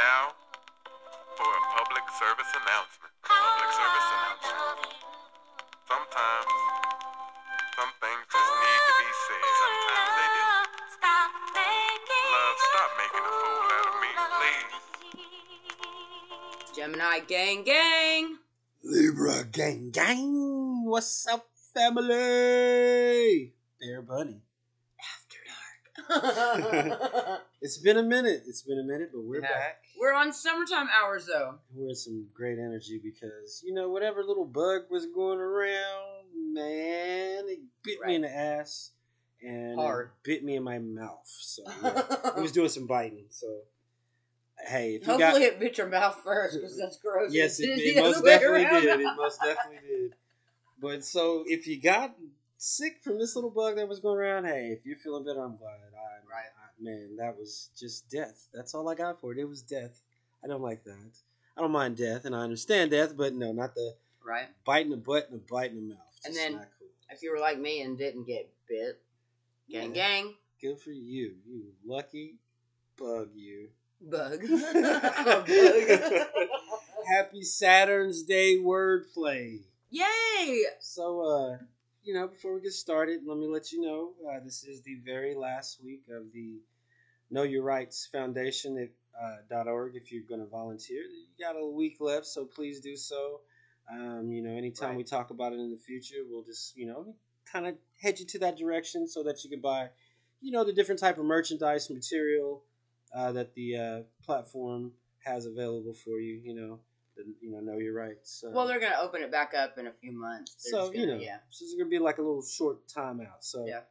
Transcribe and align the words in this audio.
now 0.00 0.32
for 1.36 1.44
a 1.44 1.62
public 1.76 2.04
service 2.16 2.48
announcement. 2.56 3.12
Public 3.20 3.70
service 3.76 4.08
announcement. 4.16 4.96
Sometimes 5.84 6.48
some 7.76 7.92
things 8.00 8.24
just 8.32 8.52
need 8.64 8.80
to 8.88 8.94
be 8.96 9.10
said. 9.28 9.44
Sometimes 9.60 10.10
they 10.16 10.28
do. 10.40 10.44
Love, 12.32 12.56
stop 12.70 12.90
making 12.96 13.24
a 13.28 13.32
fool 13.40 13.68
out 13.76 13.86
of 13.92 13.96
me, 14.00 14.12
please. 14.40 14.80
Gemini 16.72 17.20
gang 17.28 17.60
gang. 17.64 18.38
Libra 18.82 19.44
gang 19.52 19.90
gang. 19.90 20.84
What's 20.84 21.26
up, 21.26 21.44
family? 21.74 23.52
Bear 23.80 24.00
Bunny. 24.00 24.40
It's 27.62 27.76
been 27.76 27.98
a 27.98 28.02
minute. 28.02 28.44
It's 28.46 28.62
been 28.62 28.78
a 28.78 28.82
minute, 28.82 29.10
but 29.12 29.20
we're 29.22 29.42
Yeah. 29.42 29.48
back. 29.48 29.84
We're 29.98 30.14
on 30.14 30.32
summertime 30.32 30.88
hours 30.88 31.26
though. 31.26 31.58
We're 31.74 31.90
in 31.90 31.94
some 31.94 32.28
great 32.32 32.58
energy 32.58 32.98
because 32.98 33.62
you 33.64 33.74
know 33.74 33.90
whatever 33.90 34.24
little 34.24 34.46
bug 34.46 34.90
was 34.90 35.06
going 35.06 35.38
around, 35.38 36.54
man, 36.54 37.48
it 37.48 37.60
bit 37.82 38.00
me 38.06 38.14
in 38.14 38.22
the 38.22 38.30
ass 38.34 38.92
and 39.42 39.72
it 39.72 39.76
Hard. 39.76 40.10
bit 40.22 40.42
me 40.42 40.56
in 40.56 40.62
my 40.62 40.78
mouth. 40.78 41.26
So 41.26 41.62
yeah, 41.82 42.02
it 42.36 42.40
was 42.40 42.52
doing 42.52 42.70
some 42.70 42.86
biting. 42.86 43.26
So 43.28 43.60
hey, 44.66 44.94
if 44.94 45.06
you 45.06 45.12
Hopefully 45.12 45.40
got 45.42 45.52
it 45.52 45.60
bit 45.60 45.76
your 45.76 45.88
mouth 45.88 46.18
first 46.24 46.54
because 46.54 46.78
that's 46.78 46.96
gross. 46.96 47.30
yes, 47.32 47.60
it, 47.60 47.66
did 47.76 47.96
it 47.96 48.00
most 48.00 48.24
definitely 48.24 48.64
around. 48.64 48.82
did. 48.82 49.00
It 49.00 49.16
most 49.16 49.38
definitely 49.42 49.86
did. 49.86 50.14
But 50.80 51.04
so 51.04 51.44
if 51.46 51.66
you 51.66 51.78
got 51.78 52.16
sick 52.56 53.00
from 53.02 53.18
this 53.18 53.34
little 53.34 53.50
bug 53.50 53.76
that 53.76 53.86
was 53.86 54.00
going 54.00 54.16
around, 54.18 54.46
hey, 54.46 54.68
if 54.78 54.86
you're 54.86 54.96
feeling 54.96 55.24
better, 55.24 55.42
I'm 55.42 55.58
glad. 55.58 55.76
I, 56.80 56.88
Right. 56.88 56.96
I, 56.96 56.98
man, 56.98 57.16
that 57.16 57.38
was 57.38 57.70
just 57.78 58.08
death. 58.10 58.48
That's 58.52 58.74
all 58.74 58.88
I 58.88 58.94
got 58.94 59.20
for 59.20 59.32
it. 59.32 59.38
It 59.38 59.44
was 59.48 59.62
death. 59.62 60.02
I 60.42 60.46
don't 60.48 60.62
like 60.62 60.84
that. 60.84 61.12
I 61.56 61.60
don't 61.60 61.72
mind 61.72 61.96
death, 61.96 62.24
and 62.24 62.34
I 62.34 62.40
understand 62.40 62.90
death, 62.90 63.16
but 63.16 63.34
no, 63.34 63.52
not 63.52 63.74
the 63.74 63.94
Right. 64.24 64.48
bite 64.64 64.84
in 64.84 64.90
the 64.90 64.96
butt 64.96 65.28
and 65.30 65.40
the 65.40 65.44
bite 65.50 65.70
in 65.70 65.88
the 65.88 65.94
mouth. 65.94 66.20
And 66.24 66.34
then- 66.34 66.52
not 66.56 66.68
cool. 66.78 66.88
If 67.10 67.22
you 67.22 67.32
were 67.32 67.38
like 67.40 67.58
me 67.58 67.82
and 67.82 67.98
didn't 67.98 68.24
get 68.24 68.48
bit, 68.68 69.00
gang 69.68 69.88
Yeah. 69.94 69.94
gang, 70.22 70.36
Good 70.60 70.78
for 70.78 70.92
you, 70.92 71.36
you 71.46 71.74
lucky 71.84 72.38
bug, 72.96 73.30
you. 73.34 73.70
bug. 74.00 74.40
Bug. 74.48 75.48
Happy 77.08 77.42
Saturn's 77.42 78.22
Day 78.22 78.58
wordplay. 78.58 79.62
Yay! 79.90 80.64
So, 80.78 81.20
uh, 81.22 81.58
you 82.10 82.16
know, 82.16 82.26
before 82.26 82.56
we 82.56 82.60
get 82.60 82.72
started, 82.72 83.20
let 83.24 83.38
me 83.38 83.46
let 83.46 83.70
you 83.70 83.80
know 83.80 84.10
uh, 84.28 84.40
this 84.44 84.64
is 84.64 84.82
the 84.82 84.96
very 85.06 85.32
last 85.32 85.78
week 85.80 86.02
of 86.10 86.24
the 86.32 86.58
Know 87.30 87.44
Your 87.44 87.62
Rights 87.62 88.08
Foundation 88.10 88.76
at 88.78 88.88
uh, 89.16 89.36
dot 89.48 89.68
.org. 89.68 89.94
If 89.94 90.10
you're 90.10 90.24
going 90.28 90.40
to 90.40 90.46
volunteer, 90.48 91.02
you 91.02 91.26
got 91.38 91.54
a 91.56 91.64
week 91.64 91.98
left, 92.00 92.26
so 92.26 92.44
please 92.46 92.80
do 92.80 92.96
so. 92.96 93.42
Um, 93.88 94.32
you 94.32 94.42
know, 94.42 94.50
anytime 94.50 94.88
Right. 94.88 94.96
we 94.96 95.04
talk 95.04 95.30
about 95.30 95.52
it 95.52 95.60
in 95.60 95.70
the 95.70 95.78
future, 95.78 96.16
we'll 96.28 96.42
just 96.42 96.76
you 96.76 96.86
know 96.86 97.14
kind 97.44 97.68
of 97.68 97.76
head 98.02 98.18
you 98.18 98.26
to 98.26 98.40
that 98.40 98.58
direction 98.58 99.06
so 99.06 99.22
that 99.22 99.44
you 99.44 99.50
can 99.50 99.60
buy, 99.60 99.90
you 100.40 100.50
know, 100.50 100.64
the 100.64 100.72
different 100.72 100.98
type 101.00 101.16
of 101.16 101.24
merchandise 101.24 101.90
material 101.90 102.64
uh, 103.14 103.30
that 103.30 103.54
the 103.54 103.76
uh, 103.76 104.00
platform 104.24 104.90
has 105.24 105.46
available 105.46 105.94
for 105.94 106.18
you. 106.18 106.40
You 106.42 106.54
know, 106.56 106.80
the, 107.26 107.34
you 107.40 107.50
know, 107.52 107.60
know 107.60 107.78
your 107.78 107.94
rights. 107.94 108.42
Uh, 108.46 108.50
Well, 108.50 108.66
they're 108.66 108.80
gonna 108.80 108.98
open 109.00 109.22
it 109.22 109.30
back 109.30 109.54
up 109.54 109.78
in 109.78 109.86
a 109.86 109.92
few 109.92 110.12
months. 110.12 110.54
They're 110.64 110.80
so 110.80 110.92
you 110.92 111.00
gonna- 111.06 111.18
know, 111.18 111.22
yeah. 111.22 111.38
so 111.50 111.64
it's 111.64 111.74
gonna 111.74 111.88
be 111.88 111.98
like 111.98 112.18
a 112.18 112.22
little 112.22 112.42
short 112.42 112.86
timeout. 112.88 113.42
So 113.42 113.66
Yeah. 113.66 113.82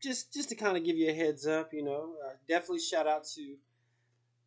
just 0.00 0.32
just 0.32 0.48
to 0.50 0.54
kind 0.54 0.76
of 0.76 0.84
give 0.84 0.96
you 0.96 1.10
a 1.10 1.14
heads 1.14 1.46
up, 1.46 1.72
you 1.74 1.82
know, 1.82 2.16
uh, 2.24 2.34
definitely 2.48 2.80
shout 2.80 3.06
out 3.06 3.24
to 3.36 3.56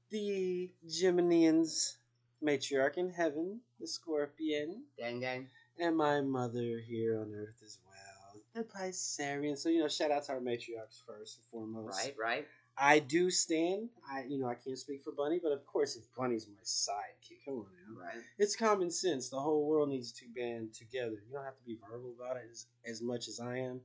the 0.10 0.72
Geminians 0.88 1.96
matriarch 2.44 2.98
in 2.98 3.10
heaven, 3.12 3.62
the 3.80 3.88
Scorpion, 3.88 4.84
Gang 4.98 5.20
gang. 5.20 5.50
and 5.78 5.96
my 5.98 6.22
mother 6.22 6.80
here 6.80 7.20
on 7.20 7.34
earth 7.34 7.62
as 7.64 7.80
well, 7.86 8.42
the 8.54 8.64
Piscean. 8.64 9.58
So 9.58 9.70
you 9.70 9.80
know, 9.80 9.88
shout 9.88 10.12
out 10.12 10.24
to 10.26 10.34
our 10.34 10.40
matriarchs 10.40 11.02
first 11.06 11.38
and 11.38 11.46
foremost. 11.52 11.98
Right, 12.00 12.16
right. 12.18 12.48
I 12.78 13.00
do 13.00 13.30
stand. 13.30 13.90
I 14.10 14.24
you 14.28 14.40
know 14.40 14.48
I 14.48 14.56
can't 14.56 14.78
speak 14.78 15.04
for 15.04 15.12
Bunny, 15.12 15.40
but 15.42 15.52
of 15.52 15.66
course, 15.66 15.96
if 15.96 16.04
Bunny's 16.18 16.48
my 16.48 16.64
sidekick, 16.64 17.46
come 17.46 17.60
on 17.60 17.66
now 17.88 18.02
Right. 18.02 18.24
it's 18.38 18.56
common 18.56 18.90
sense. 18.90 19.30
The 19.30 19.40
whole 19.40 19.66
world 19.68 19.90
needs 19.90 20.12
to 20.14 20.26
band 20.36 20.74
together. 20.74 21.22
You 21.28 21.34
don't 21.34 21.46
have 21.46 21.58
to 21.58 21.66
be 21.66 21.78
verbal 21.90 22.16
about 22.20 22.38
it 22.38 22.44
as, 22.52 22.66
as 22.86 23.02
much 23.02 23.28
as 23.28 23.40
I 23.40 23.58
am, 23.58 23.82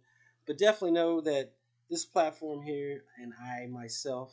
but 0.47 0.59
definitely 0.59 0.93
know 0.93 1.21
that 1.21 1.53
this 1.91 2.05
platform 2.05 2.63
here 2.63 3.05
and 3.21 3.33
I 3.41 3.67
myself 3.67 4.33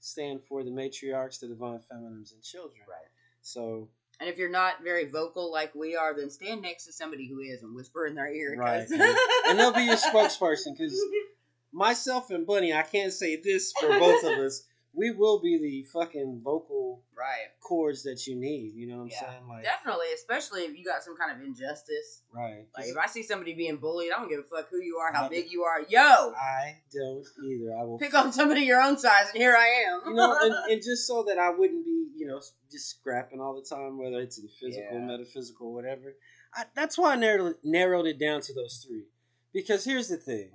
stand 0.00 0.40
for 0.48 0.64
the 0.64 0.70
matriarchs, 0.70 1.40
the 1.40 1.48
divine 1.48 1.80
feminines, 1.80 2.32
and 2.32 2.42
children. 2.42 2.80
Right. 2.88 3.08
So, 3.42 3.88
And 4.18 4.28
if 4.28 4.38
you're 4.38 4.50
not 4.50 4.82
very 4.82 5.06
vocal 5.08 5.50
like 5.52 5.74
we 5.74 5.96
are, 5.96 6.14
then 6.16 6.30
stand 6.30 6.62
next 6.62 6.86
to 6.86 6.92
somebody 6.92 7.28
who 7.28 7.40
is 7.40 7.62
and 7.62 7.74
whisper 7.74 8.06
in 8.06 8.14
their 8.14 8.32
ear. 8.32 8.56
Right. 8.56 8.88
and 9.48 9.58
they'll 9.58 9.72
be 9.72 9.84
your 9.84 9.96
spokesperson 9.96 10.76
because 10.76 10.98
myself 11.72 12.30
and 12.30 12.46
Bunny, 12.46 12.72
I 12.72 12.82
can't 12.82 13.12
say 13.12 13.36
this 13.36 13.72
for 13.80 13.98
both 13.98 14.24
of 14.24 14.38
us. 14.38 14.62
We 14.92 15.12
will 15.12 15.38
be 15.40 15.56
the 15.56 15.84
fucking 15.92 16.40
vocal 16.42 17.04
right. 17.16 17.46
chords 17.60 18.02
that 18.02 18.26
you 18.26 18.34
need. 18.34 18.72
You 18.74 18.88
know 18.88 18.96
what 18.96 19.02
I'm 19.02 19.08
Yeah. 19.10 19.20
saying? 19.20 19.48
Like, 19.48 19.62
Definitely, 19.62 20.06
especially 20.16 20.62
if 20.62 20.76
you 20.76 20.84
got 20.84 21.04
some 21.04 21.16
kind 21.16 21.30
of 21.30 21.46
injustice. 21.46 22.22
right. 22.34 22.66
Like 22.76 22.88
if 22.88 22.96
I 22.96 23.06
see 23.06 23.22
somebody 23.22 23.54
being 23.54 23.76
bullied, 23.76 24.10
I 24.10 24.18
don't 24.18 24.28
give 24.28 24.40
a 24.40 24.42
fuck 24.42 24.68
who 24.68 24.80
you 24.82 24.96
are, 24.96 25.12
how 25.12 25.22
Love 25.22 25.30
big 25.30 25.52
you 25.52 25.62
are. 25.62 25.82
Yo, 25.88 26.00
I 26.34 26.78
don't 26.92 27.24
either. 27.44 27.72
I 27.78 27.84
will 27.84 27.98
pick 28.00 28.14
on 28.14 28.32
somebody 28.32 28.62
your 28.62 28.82
own 28.82 28.98
size, 28.98 29.28
and 29.32 29.40
here 29.40 29.54
I 29.56 29.84
am. 29.88 30.00
you 30.06 30.14
know, 30.14 30.36
and, 30.42 30.54
and 30.72 30.82
just 30.82 31.06
so 31.06 31.22
that 31.22 31.38
I 31.38 31.50
wouldn't 31.50 31.84
be, 31.84 32.08
you 32.16 32.26
know, 32.26 32.40
just 32.68 32.90
scrapping 32.90 33.40
all 33.40 33.54
the 33.54 33.62
time, 33.62 33.96
whether 33.96 34.18
it's 34.18 34.38
in 34.38 34.48
physical, 34.48 34.98
Yeah. 34.98 35.06
metaphysical, 35.06 35.72
whatever. 35.72 36.16
I, 36.52 36.64
that's 36.74 36.98
why 36.98 37.12
I 37.12 37.16
narrowed, 37.16 37.54
narrowed 37.62 38.06
it 38.08 38.18
down 38.18 38.40
to 38.40 38.54
those 38.54 38.84
three. 38.84 39.04
Because 39.52 39.84
here's 39.84 40.08
the 40.08 40.16
thing 40.16 40.50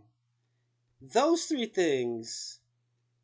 those 1.14 1.46
three 1.46 1.66
things, 1.66 2.60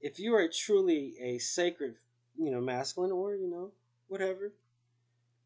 if 0.02 0.20
you 0.20 0.36
are 0.36 0.48
truly 0.48 1.16
a 1.20 1.38
sacred, 1.40 1.96
you 2.38 2.52
know, 2.52 2.62
masculine 2.62 3.12
or, 3.12 3.36
you 3.36 3.50
know, 3.50 3.72
whatever, 4.08 4.54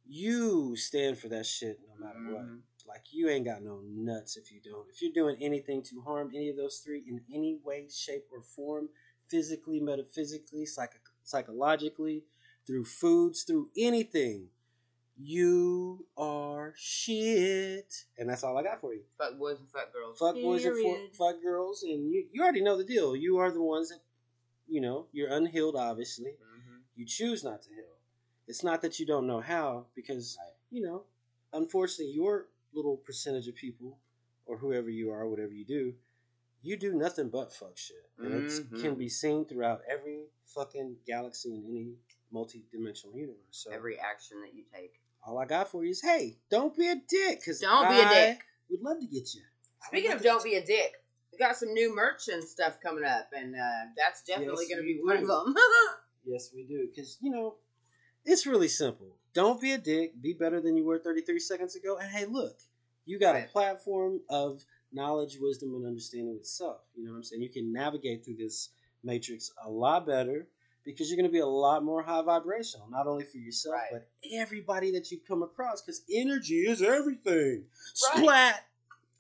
you 0.08 0.76
stand 0.76 1.18
for 1.18 1.28
that 1.30 1.46
shit 1.46 1.80
no 1.88 2.06
matter 2.06 2.20
what. 2.34 2.46
Mhm. 2.46 2.62
Like 2.86 3.12
you 3.12 3.30
ain't 3.30 3.46
got 3.46 3.64
no 3.64 3.80
nuts 3.82 4.38
if 4.38 4.52
you 4.52 4.62
don't. 4.62 4.88
If 4.90 5.02
you're 5.02 5.12
doing 5.12 5.42
anything 5.42 5.82
to 5.84 6.02
harm 6.02 6.32
any 6.36 6.50
of 6.50 6.56
those 6.58 6.80
three 6.80 7.00
in 7.08 7.26
any 7.34 7.56
way, 7.56 7.90
shape, 7.90 8.28
or 8.32 8.42
form, 8.42 8.90
physically, 9.28 9.80
metaphysically, 9.80 10.66
psych- 10.68 11.02
psychologically, 11.24 12.26
through 12.68 12.86
foods, 12.86 13.44
through 13.44 13.72
anything, 13.76 14.52
you 15.18 16.06
are 16.18 16.74
shit. 16.78 17.94
And 18.18 18.30
that's 18.30 18.44
all 18.44 18.58
I 18.58 18.64
got 18.64 18.82
for 18.82 18.94
you. 18.94 19.02
Fuck 19.18 19.38
boys 19.38 19.60
and 19.60 19.70
fuck 19.70 19.94
girls. 19.94 20.20
Fuck 20.20 20.36
boys 20.36 20.66
and 20.66 20.74
Period. 20.76 21.12
fu- 21.12 21.18
fuck 21.26 21.42
girls, 21.42 21.84
and 21.84 22.10
you 22.12 22.28
you 22.32 22.42
already 22.44 22.62
know 22.62 22.78
the 22.78 22.84
deal. 22.84 23.16
You 23.16 23.38
are 23.38 23.52
the 23.52 23.62
ones 23.62 23.90
that, 23.90 24.02
you 24.68 24.82
know, 24.82 25.08
you're 25.12 25.30
unhealed. 25.32 25.76
Obviously, 25.76 26.32
Mhm. 26.32 26.82
you 26.96 27.06
choose 27.06 27.44
not 27.44 27.62
to 27.64 27.70
heal. 27.70 27.98
It's 28.48 28.64
not 28.64 28.82
that 28.82 29.00
you 29.00 29.06
don't 29.06 29.26
know 29.28 29.40
how, 29.42 29.88
because 29.96 30.38
Right. 30.40 30.54
you 30.70 30.82
know, 30.82 31.06
unfortunately, 31.54 32.14
your 32.14 32.50
little 32.74 32.98
percentage 32.98 33.48
of 33.48 33.56
people, 33.56 34.00
or 34.46 34.58
whoever 34.58 34.90
you 34.90 35.10
are, 35.12 35.28
whatever 35.28 35.54
you 35.54 35.66
do, 35.66 35.98
you 36.62 36.76
do 36.78 36.94
nothing 36.94 37.30
but 37.30 37.54
fuck 37.54 37.78
shit, 37.78 38.10
and 38.18 38.34
it 38.34 38.44
Mhm. 38.52 38.82
can 38.82 38.96
be 38.96 39.08
seen 39.10 39.46
throughout 39.46 39.82
every 39.86 40.30
fucking 40.46 41.02
galaxy 41.06 41.56
in 41.56 41.66
any 41.66 41.98
multi-dimensional 42.32 43.16
universe. 43.18 43.40
So 43.58 43.72
Every 43.72 43.98
action 43.98 44.42
that 44.42 44.54
you 44.54 44.66
take. 44.66 45.02
All 45.26 45.40
I 45.40 45.46
got 45.46 45.70
for 45.70 45.84
you 45.84 45.92
is, 45.92 46.02
hey, 46.02 46.38
don't 46.50 46.76
be 46.78 46.88
a 46.88 46.96
dick, 46.96 47.40
because 47.40 47.60
Don't 47.60 47.90
be 47.90 48.00
a 48.00 48.10
dick. 48.10 48.40
We'd 48.70 48.82
love 48.82 49.00
to 49.00 49.08
get 49.08 49.34
you. 49.34 49.42
I 49.84 49.88
Speaking 49.88 50.12
of 50.12 50.22
don't 50.22 50.44
be 50.44 50.56
a 50.56 50.66
dick, 50.66 50.94
we 51.32 51.40
got 51.40 51.56
some 51.56 51.74
new 51.74 51.96
merch 51.96 52.28
and 52.28 52.44
stuff 52.44 52.80
coming 52.82 53.04
up, 53.04 53.30
and 53.36 53.56
uh, 53.56 53.92
that's 53.98 54.24
definitely 54.24 54.66
Yes, 54.70 54.76
going 54.76 54.88
to 54.88 54.94
be 54.94 55.00
one 55.04 55.18
of 55.18 55.28
them. 55.28 55.56
Yes, 56.28 56.50
we 56.56 56.64
do. 56.64 56.88
Because, 56.90 57.20
you 57.22 57.30
know, 57.30 57.54
it's 58.26 58.48
really 58.48 58.68
simple. 58.68 59.16
Don't 59.36 59.62
be 59.62 59.74
a 59.74 59.78
dick. 59.78 60.20
Be 60.20 60.34
better 60.34 60.60
than 60.60 60.76
you 60.76 60.84
were 60.84 60.98
33 60.98 61.38
seconds 61.38 61.76
ago. 61.76 61.98
And 61.98 62.10
hey, 62.10 62.26
look, 62.26 62.58
you 63.06 63.20
got 63.20 63.36
a 63.36 63.44
platform 63.44 64.22
of 64.28 64.64
knowledge, 64.92 65.38
wisdom, 65.40 65.76
and 65.76 65.86
understanding 65.86 66.36
itself. 66.36 66.78
You 66.96 67.06
know 67.06 67.12
what 67.12 67.18
I'm 67.18 67.24
saying? 67.24 67.44
You 67.44 67.50
can 67.50 67.72
navigate 67.72 68.26
through 68.26 68.38
this 68.38 68.70
matrix 69.04 69.52
a 69.64 69.70
lot 69.70 70.08
better 70.08 70.48
because 70.86 71.10
you're 71.10 71.18
going 71.18 71.30
to 71.30 71.34
be 71.34 71.40
a 71.40 71.46
lot 71.48 71.84
more 71.84 72.04
high 72.04 72.22
vibrational, 72.22 72.88
not 72.90 73.08
only 73.08 73.26
for 73.26 73.38
yourself, 73.38 73.74
Right. 73.76 73.90
but 73.92 74.08
everybody 74.34 74.92
that 74.92 75.12
you 75.12 75.20
come 75.28 75.44
across 75.44 75.82
because 75.82 76.04
energy 76.14 76.62
is 76.68 76.82
everything. 76.82 77.64
Right. 78.14 78.18
Splat! 78.20 78.66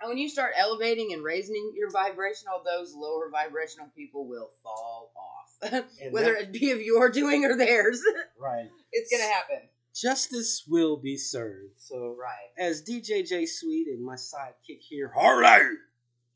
And 0.01 0.09
when 0.09 0.17
you 0.17 0.29
start 0.29 0.51
elevating 0.57 1.13
and 1.13 1.23
raising 1.23 1.71
your 1.75 1.89
vibrational, 1.89 2.61
those 2.63 2.93
lower 2.93 3.29
vibrational 3.31 3.87
people 3.95 4.27
will 4.27 4.51
fall 4.63 5.11
off. 5.15 5.83
Whether 6.11 6.33
that- 6.33 6.41
it 6.43 6.51
be 6.51 6.71
of 6.71 6.81
your 6.81 7.09
doing 7.09 7.45
or 7.45 7.57
theirs, 7.57 8.01
right. 8.39 8.69
it's 8.91 9.09
going 9.09 9.23
to 9.23 9.33
happen. 9.33 9.69
Justice 9.95 10.65
will 10.67 10.97
be 10.97 11.15
served. 11.17 11.71
So, 11.77 12.15
Right. 12.19 12.49
as 12.57 12.81
DJ 12.83 13.25
J 13.25 13.45
Sweet 13.45 13.87
and 13.87 14.03
my 14.03 14.15
sidekick 14.15 14.81
here, 14.81 15.09
Harley. 15.15 15.77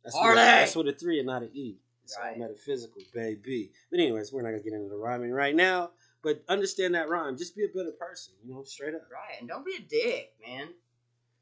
That's 0.04 0.16
Harley! 0.16 0.42
a, 0.42 0.46
that's 0.46 0.76
with 0.78 0.88
a 0.88 0.94
three 0.94 1.20
and 1.20 1.28
not 1.28 1.42
an 1.44 1.50
E. 1.54 1.76
It's 2.10 2.18
Right. 2.18 2.34
all 2.34 2.40
metaphysical, 2.40 3.02
baby. 3.14 3.72
But 3.92 4.00
anyways, 4.00 4.34
we're 4.34 4.42
not 4.42 4.50
gonna 4.50 4.64
get 4.64 4.74
into 4.74 4.90
the 4.90 4.98
rhyming 4.98 5.32
right 5.32 5.56
now. 5.56 5.92
But 6.22 6.44
understand 6.50 6.96
that 6.96 7.08
rhyme. 7.08 7.38
Just 7.38 7.56
be 7.56 7.64
a 7.64 7.68
better 7.70 7.92
person, 7.94 8.34
you 8.44 8.52
know, 8.54 8.64
straight 8.64 8.96
up. 8.96 9.10
Right, 9.12 9.40
and 9.40 9.48
don't 9.48 9.64
be 9.66 9.76
a 9.76 9.80
dick, 9.80 10.34
man. 10.46 10.74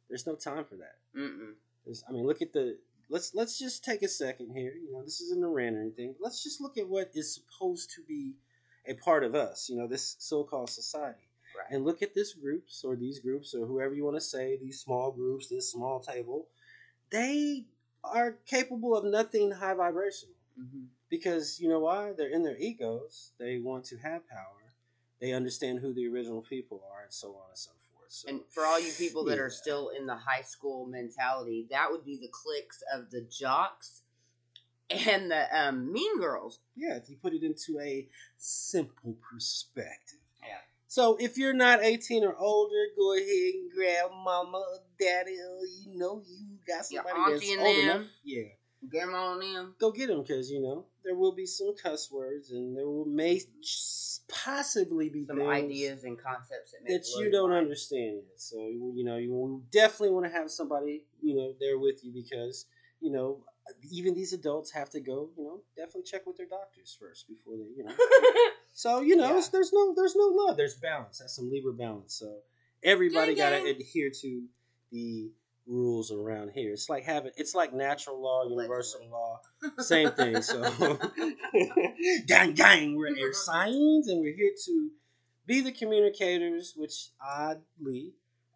There's 0.09 0.27
no 0.27 0.35
time 0.35 0.65
for 0.65 0.75
that. 0.75 0.97
Mm-mm. 1.15 1.53
There's, 1.85 2.03
I 2.07 2.11
mean, 2.11 2.27
look 2.27 2.41
at 2.41 2.51
the. 2.53 2.77
Let's 3.09 3.33
let's 3.33 3.57
just 3.57 3.85
take 3.85 4.01
a 4.03 4.07
second 4.09 4.51
here. 4.55 4.73
You 4.75 4.91
know, 4.91 5.01
this 5.03 5.21
isn't 5.21 5.41
a 5.43 5.47
rant 5.47 5.77
or 5.77 5.81
anything. 5.81 6.15
Let's 6.19 6.43
just 6.43 6.59
look 6.59 6.77
at 6.77 6.87
what 6.87 7.09
is 7.15 7.33
supposed 7.33 7.91
to 7.95 8.03
be 8.03 8.35
a 8.85 8.93
part 8.93 9.23
of 9.23 9.33
us. 9.35 9.69
You 9.69 9.77
know, 9.77 9.87
this 9.87 10.17
so-called 10.19 10.69
society. 10.69 11.23
Right. 11.57 11.71
and 11.71 11.85
look 11.85 12.03
at 12.03 12.13
this 12.13 12.33
groups 12.33 12.83
or 12.83 12.95
these 12.95 13.19
groups 13.19 13.55
or 13.55 13.65
whoever 13.65 13.95
you 13.95 14.03
want 14.03 14.17
to 14.17 14.21
say 14.21 14.57
these 14.57 14.79
small 14.79 15.09
groups 15.11 15.47
this 15.47 15.71
small 15.71 15.99
table 15.99 16.49
they 17.09 17.65
are 18.03 18.33
capable 18.45 18.95
of 18.95 19.03
nothing 19.05 19.49
high 19.49 19.73
vibrational 19.73 20.35
hmm 20.57 20.85
because 21.09 21.57
you 21.59 21.69
know 21.69 21.79
why? 21.79 22.11
They're 22.17 22.31
in 22.31 22.43
their 22.43 22.57
egos. 22.57 23.31
They 23.39 23.59
want 23.59 23.85
to 23.85 23.97
have 23.97 24.27
power. 24.27 24.73
They 25.21 25.31
understand 25.31 25.79
who 25.79 25.93
the 25.93 26.05
original 26.07 26.41
people 26.41 26.83
are 26.93 27.03
and 27.03 27.13
so 27.13 27.29
on 27.29 27.49
and 27.49 27.57
so 27.57 27.71
forth. 27.93 28.11
So 28.11 28.27
And 28.29 28.41
for 28.49 28.65
all 28.65 28.77
you 28.79 28.91
people 28.91 29.23
that 29.25 29.39
are 29.39 29.49
still 29.49 29.89
in 29.97 30.05
the 30.05 30.15
high 30.15 30.41
school 30.41 30.85
mentality, 30.85 31.65
that 31.71 31.89
would 31.91 32.03
be 32.03 32.17
the 32.17 32.27
cliques 32.31 32.83
of 32.93 33.09
the 33.09 33.21
jocks 33.21 34.01
and 34.89 35.31
the 35.31 35.47
um, 35.57 35.91
mean 35.91 36.19
girls. 36.19 36.59
yeah 36.75 36.95
if 36.95 37.09
you 37.09 37.17
put 37.21 37.33
it 37.33 37.43
into 37.43 37.79
a 37.81 38.07
simple 38.37 39.17
perspective. 39.29 40.19
Yeah. 40.41 40.55
so 40.87 41.17
if 41.19 41.37
you're 41.37 41.53
not 41.53 41.83
18 41.83 42.23
or 42.23 42.35
older 42.37 42.85
go 42.95 43.13
ahead 43.13 43.53
and 43.53 43.71
grab 43.73 44.11
mama 44.11 44.63
daddy. 44.99 45.37
Or 45.39 45.65
you 45.65 45.97
know 45.97 46.21
you 46.27 46.57
got 46.67 46.85
somebody 46.85 47.31
that's 47.31 47.51
old 47.59 47.77
them. 47.77 47.83
enough 47.83 48.07
yeah 48.23 48.43
Grandma 48.89 49.33
and 49.33 49.41
them. 49.41 49.75
go 49.79 49.91
get 49.91 50.07
them 50.07 50.21
because 50.21 50.51
you 50.51 50.61
know 50.61 50.85
there 51.03 51.15
will 51.15 51.31
be 51.33 51.45
some 51.45 51.73
cuss 51.81 52.11
words 52.11 52.51
and 52.51 52.75
there 52.77 52.85
will 52.87 53.05
may 53.05 53.41
possibly 54.27 55.09
be 55.09 55.25
Some 55.25 55.41
ideas 55.41 56.03
and 56.03 56.17
concepts 56.21 56.71
that, 56.71 56.87
that 56.87 57.05
you 57.19 57.31
don't 57.31 57.49
mind. 57.49 57.63
understand 57.63 58.21
yet. 58.27 58.39
So 58.39 58.57
you 58.67 59.03
know 59.03 59.17
you 59.17 59.63
definitely 59.71 60.11
want 60.11 60.25
to 60.25 60.31
have 60.31 60.51
somebody 60.51 61.05
you 61.21 61.35
know 61.35 61.53
there 61.59 61.77
with 61.79 62.03
you 62.03 62.11
because 62.13 62.65
you 62.99 63.11
know 63.11 63.43
even 63.91 64.13
these 64.13 64.31
adults 64.33 64.71
have 64.71 64.89
to 64.91 64.99
go 64.99 65.29
you 65.37 65.43
know 65.43 65.61
definitely 65.75 66.03
check 66.03 66.25
with 66.25 66.37
their 66.37 66.47
doctors 66.47 66.95
first 66.99 67.27
before 67.27 67.55
they 67.57 67.69
you 67.75 67.83
know. 67.83 67.93
So 68.73 69.01
you 69.01 69.15
know 69.15 69.35
Yeah. 69.37 69.43
there's 69.51 69.73
no 69.73 69.93
there's 69.95 70.15
no 70.15 70.25
love 70.27 70.55
there's 70.55 70.75
balance 70.75 71.17
that's 71.17 71.35
some 71.35 71.49
Libra 71.49 71.73
balance. 71.73 72.13
So 72.13 72.41
everybody 72.83 73.33
got 73.33 73.49
to 73.49 73.63
adhere 73.69 74.11
to 74.21 74.43
the 74.91 75.31
rules 75.67 76.11
around 76.11 76.51
here. 76.53 76.71
It's 76.71 76.89
like 76.89 77.03
having 77.03 77.31
it's 77.37 77.53
like 77.53 77.73
natural 77.73 78.21
law, 78.21 78.47
universal 78.47 79.01
law, 79.09 79.39
same 79.79 80.11
thing. 80.11 80.41
So, 80.41 80.61
gang, 82.27 82.53
gang, 82.53 82.95
we're 82.95 83.17
air 83.17 83.33
signs, 83.33 84.07
and 84.07 84.21
we're 84.21 84.35
here 84.35 84.53
to 84.65 84.89
be 85.45 85.61
the 85.61 85.71
communicators. 85.71 86.73
Which 86.75 87.09
oddly, 87.25 88.13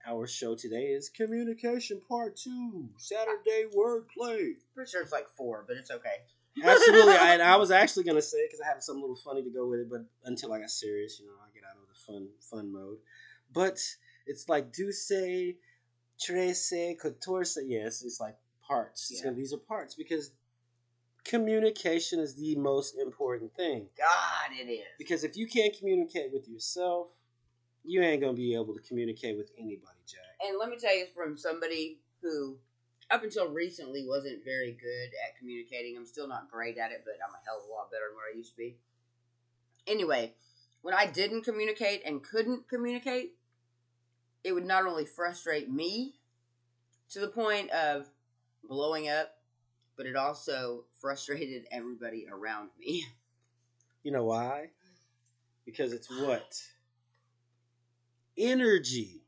our 0.08 0.28
show 0.28 0.56
today 0.56 0.86
is 0.88 1.10
communication 1.10 2.02
part 2.08 2.38
two, 2.38 2.90
Saturday 2.98 3.66
wordplay. 3.76 4.54
Pretty 4.74 4.92
sure 4.92 5.02
it's 5.02 5.12
like 5.12 5.28
four, 5.38 5.66
but 5.68 5.78
it's 5.78 5.92
okay. 5.92 6.16
Absolutely, 6.64 7.14
I, 7.14 7.38
I 7.38 7.56
was 7.56 7.72
actually 7.72 8.04
gonna 8.04 8.22
say 8.22 8.46
because 8.46 8.60
I 8.62 8.68
had 8.68 8.84
something 8.84 9.02
a 9.02 9.06
little 9.06 9.16
funny 9.16 9.42
to 9.44 9.50
go 9.50 9.68
with 9.68 9.80
it, 9.80 9.90
but 9.90 10.02
until 10.26 10.52
I 10.52 10.60
got 10.60 10.70
serious, 10.70 11.20
you 11.20 11.28
know, 11.28 11.34
I 11.42 11.48
get 11.54 11.64
out 11.64 11.78
of 11.82 11.88
the 11.88 12.00
fun 12.06 12.28
fun 12.40 12.72
mode. 12.74 12.98
But 13.54 13.80
it's 14.28 14.48
like 14.50 14.74
Duce, 14.74 15.12
Trece, 16.22 16.98
Catorce. 17.00 17.58
Yes, 17.66 18.04
it's 18.04 18.20
like 18.20 18.36
parts. 18.62 19.12
Yeah. 19.14 19.24
gonna- 19.24 19.36
these 19.36 19.54
are 19.54 19.58
parts 19.58 19.96
because 19.96 20.32
communication 21.24 22.20
is 22.20 22.36
the 22.36 22.56
most 22.56 22.96
important 22.96 23.56
thing. 23.56 23.90
God, 23.98 24.52
it 24.52 24.70
is. 24.70 24.86
Because 24.98 25.24
if 25.24 25.36
you 25.38 25.48
can't 25.48 25.76
communicate 25.78 26.32
with 26.32 26.48
yourself, 26.48 27.10
you 27.84 28.02
ain't 28.02 28.22
gonna 28.22 28.34
be 28.34 28.54
able 28.54 28.74
to 28.76 28.82
communicate 28.82 29.38
with 29.38 29.52
anybody, 29.58 30.00
Jack. 30.06 30.22
And 30.42 30.58
let 30.58 30.70
me 30.70 30.78
tell 30.78 30.96
you 30.96 31.08
from 31.16 31.38
somebody 31.38 32.00
who, 32.22 32.60
up 33.10 33.24
until 33.24 33.50
recently, 33.50 34.06
wasn't 34.08 34.44
very 34.44 34.74
good 34.74 35.10
at 35.26 35.38
communicating. 35.38 35.98
I'm 35.98 36.06
still 36.06 36.28
not 36.28 36.50
great 36.50 36.78
at 36.78 36.92
it, 36.92 37.04
but 37.04 37.16
I'm 37.28 37.34
a 37.34 37.40
hell 37.46 37.60
of 37.64 37.70
a 37.70 37.72
lot 37.72 37.92
better 37.92 38.06
than 38.08 38.16
what 38.16 38.34
I 38.34 38.38
used 38.38 38.52
to 38.52 38.58
be. 38.58 38.78
Anyway, 39.88 40.36
when 40.82 40.94
I 40.94 41.08
didn't 41.08 41.42
communicate 41.44 42.04
and 42.06 42.24
couldn't 42.24 42.68
communicate, 42.70 43.36
it 44.44 44.54
would 44.54 44.66
not 44.66 44.86
only 44.86 45.06
frustrate 45.06 45.70
me 45.70 46.16
to 47.10 47.20
the 47.20 47.28
point 47.28 47.70
of 47.72 48.08
blowing 48.64 49.10
up, 49.10 49.36
but 49.98 50.06
it 50.06 50.16
also 50.16 50.86
frustrated 51.00 51.66
everybody 51.72 52.28
around 52.32 52.70
me. 52.80 53.06
You 54.04 54.12
know 54.12 54.26
why? 54.26 54.70
Because 55.66 55.94
it's 55.94 56.10
what? 56.10 56.60
Energy. 58.38 59.22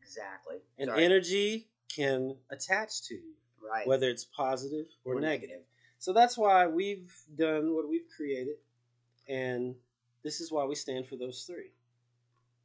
Exactly. 0.00 0.56
And 0.78 0.88
Sorry. 0.88 1.04
energy 1.04 1.68
can 1.94 2.36
attach 2.50 3.02
to 3.08 3.14
you, 3.14 3.34
right. 3.62 3.86
whether 3.86 4.08
it's 4.08 4.24
positive 4.24 4.86
or, 5.04 5.16
Or 5.16 5.20
negative. 5.20 5.60
So 5.98 6.12
that's 6.12 6.38
why 6.38 6.66
we've 6.66 7.12
done 7.36 7.74
what 7.74 7.88
we've 7.88 8.08
created, 8.14 8.56
and 9.28 9.74
this 10.22 10.40
is 10.40 10.52
why 10.52 10.64
we 10.64 10.74
stand 10.74 11.06
for 11.06 11.16
those 11.16 11.44
three. 11.44 11.70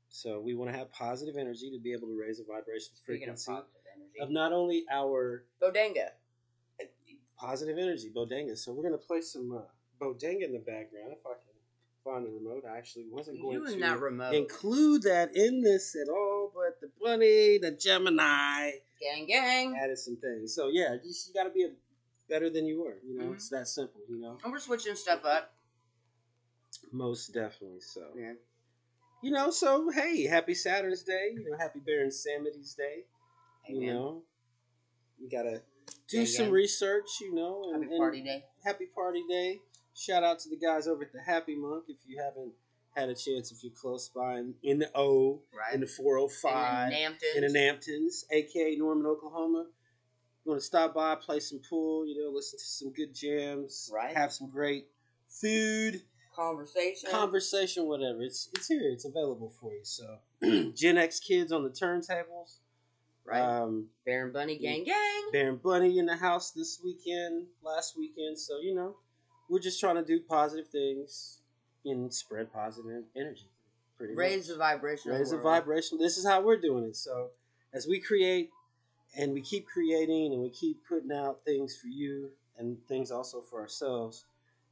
So 0.10 0.40
we 0.40 0.56
want 0.56 0.72
to 0.72 0.78
have 0.78 0.92
positive 0.92 1.38
energy 1.38 1.70
to 1.72 1.80
be 1.80 1.94
able 1.94 2.08
to 2.08 2.20
raise 2.20 2.38
the 2.40 2.44
vibration 2.44 2.94
Speaking 2.96 3.30
of 3.30 3.40
frequency 3.42 3.70
of 4.22 4.30
not 4.32 4.52
only 4.54 4.86
our 4.92 5.46
Bodanga. 5.62 6.10
positive 7.38 7.78
energy, 7.78 8.12
Bodanga. 8.14 8.58
So 8.58 8.74
we're 8.74 8.84
gonna 8.84 8.98
play 8.98 9.22
some 9.22 9.52
uh, 9.52 9.62
Bodanga 10.04 10.44
in 10.46 10.54
the 10.54 10.60
background 10.60 11.12
if 11.12 11.26
I 11.26 11.34
can 11.34 11.50
find 12.04 12.26
the 12.26 12.32
remote. 12.32 12.64
I 12.70 12.78
actually 12.78 13.06
wasn't 13.10 13.42
going 13.42 13.64
to 13.66 13.78
that 13.80 14.34
include 14.34 15.04
that 15.04 15.36
in 15.36 15.62
this 15.62 15.96
at 15.96 16.10
all, 16.10 16.52
but 16.54 16.82
the 16.82 16.90
bunny, 17.02 17.58
the 17.60 17.72
Gemini, 17.72 18.72
gang, 19.00 19.26
gang. 19.28 19.76
added 19.82 19.98
some 19.98 20.18
things. 20.18 20.54
So 20.54 20.68
yeah, 20.70 20.94
you, 21.04 21.10
you 21.28 21.34
got 21.34 21.44
to 21.44 21.50
be 21.52 21.64
a, 21.64 21.70
better 22.28 22.50
than 22.50 22.66
you 22.66 22.82
were. 22.82 22.98
You 23.06 23.18
know, 23.18 23.26
Mhm. 23.30 23.34
it's 23.36 23.50
that 23.50 23.68
simple. 23.68 24.02
You 24.10 24.20
know, 24.20 24.38
And 24.44 24.52
we're 24.52 24.60
switching 24.60 24.96
stuff 24.96 25.24
up. 25.24 25.54
most 26.92 27.34
definitely. 27.34 27.82
So 27.82 28.14
Yeah. 28.16 28.34
You 29.22 29.32
know, 29.32 29.52
so 29.52 29.90
hey, 29.90 30.26
happy 30.26 30.54
Saturn's 30.54 31.04
Day. 31.04 31.32
You 31.34 31.50
know, 31.50 31.58
happy 31.58 31.80
Baron 31.86 32.10
Samedi's 32.10 32.74
Day. 32.74 33.04
Amen. 33.70 33.82
You 33.82 33.94
know, 33.94 34.22
you 35.20 35.30
gotta 35.30 35.62
do 36.08 36.18
Gang, 36.18 36.26
some 36.26 36.46
gang. 36.46 36.54
research. 36.54 37.10
You 37.22 37.36
know, 37.36 37.72
and, 37.74 37.84
Happy 37.84 37.98
party 37.98 38.22
day. 38.22 38.46
happy 38.64 38.86
party 38.86 39.24
day. 39.30 39.60
Shout 39.94 40.24
out 40.24 40.40
to 40.40 40.50
the 40.50 40.56
guys 40.56 40.88
over 40.88 41.04
at 41.04 41.12
the 41.12 41.20
Happy 41.22 41.56
Monk. 41.56 41.86
If 41.90 41.98
you 42.08 42.22
haven't 42.24 42.54
had 42.96 43.10
a 43.10 43.16
chance, 43.16 43.52
if 43.52 43.62
you're 43.64 43.74
close 43.74 44.08
by 44.10 44.38
in, 44.38 44.54
in 44.64 44.80
the 44.80 44.90
O, 44.96 45.42
Right. 45.54 45.74
in 45.74 45.82
the 45.82 45.88
405, 45.88 46.92
In 46.94 47.16
the 47.44 47.46
in 47.46 47.54
the 47.54 47.60
Namptons. 47.60 47.88
Namptons, 47.90 48.24
aka 48.32 48.76
Norman, 48.78 49.06
Oklahoma. 49.06 49.66
You 50.46 50.52
want 50.52 50.62
to 50.62 50.66
stop 50.66 50.94
by, 50.94 51.16
play 51.16 51.42
some 51.42 51.60
pool, 51.70 52.08
you 52.08 52.18
know, 52.18 52.32
listen 52.32 52.58
to 52.58 52.66
some 52.66 52.94
good 52.94 53.14
jams, 53.14 53.92
Right. 53.94 54.16
have 54.16 54.32
some 54.32 54.50
great 54.50 54.88
food, 55.28 56.02
Conversation. 56.36 57.10
conversation, 57.12 57.86
whatever. 57.86 58.22
It's 58.22 58.50
it's 58.54 58.68
here, 58.68 58.90
it's 58.92 59.06
available 59.06 59.52
for 59.60 59.74
you. 59.74 59.82
So, 59.84 60.18
Gen 60.76 60.98
X 60.98 61.20
kids 61.20 61.52
on 61.52 61.64
the 61.64 61.70
turntables. 61.70 62.60
right. 63.26 63.42
Um, 63.42 63.88
Baron 64.06 64.32
Bunny 64.32 64.58
gang 64.58 64.84
gang. 64.86 65.30
Baron 65.34 65.60
Bunny 65.62 66.00
in 66.00 66.06
the 66.06 66.16
house 66.16 66.52
this 66.52 66.80
weekend, 66.84 67.48
last 67.64 67.98
weekend. 67.98 68.40
So 68.40 68.60
you 68.60 68.74
know, 68.74 68.96
we're 69.50 69.60
just 69.60 69.80
trying 69.80 69.96
to 69.96 70.04
do 70.06 70.20
positive 70.22 70.68
things 70.68 71.40
and 71.86 72.14
spread 72.14 72.52
positive 72.54 73.04
energy. 73.16 73.48
Pretty 73.98 74.16
Raise 74.16 74.48
the 74.48 74.54
much. 74.56 74.60
vibration. 74.60 75.12
raise 75.12 75.32
the 75.32 75.38
world. 75.38 75.44
vibration. 75.64 75.98
This 75.98 76.18
is 76.18 76.26
how 76.26 76.42
we're 76.42 76.60
doing 76.62 76.86
it. 76.86 76.96
So 76.96 77.30
as 77.74 77.86
we 77.86 78.00
create 78.00 78.50
and 79.18 79.34
we 79.34 79.42
keep 79.42 79.68
creating 79.68 80.32
and 80.34 80.42
we 80.42 80.50
keep 80.50 80.78
putting 80.88 81.12
out 81.12 81.40
things 81.44 81.76
for 81.76 81.88
you 81.88 82.30
and 82.58 82.78
things 82.88 83.12
also 83.12 83.42
for 83.42 83.60
ourselves, 83.60 84.24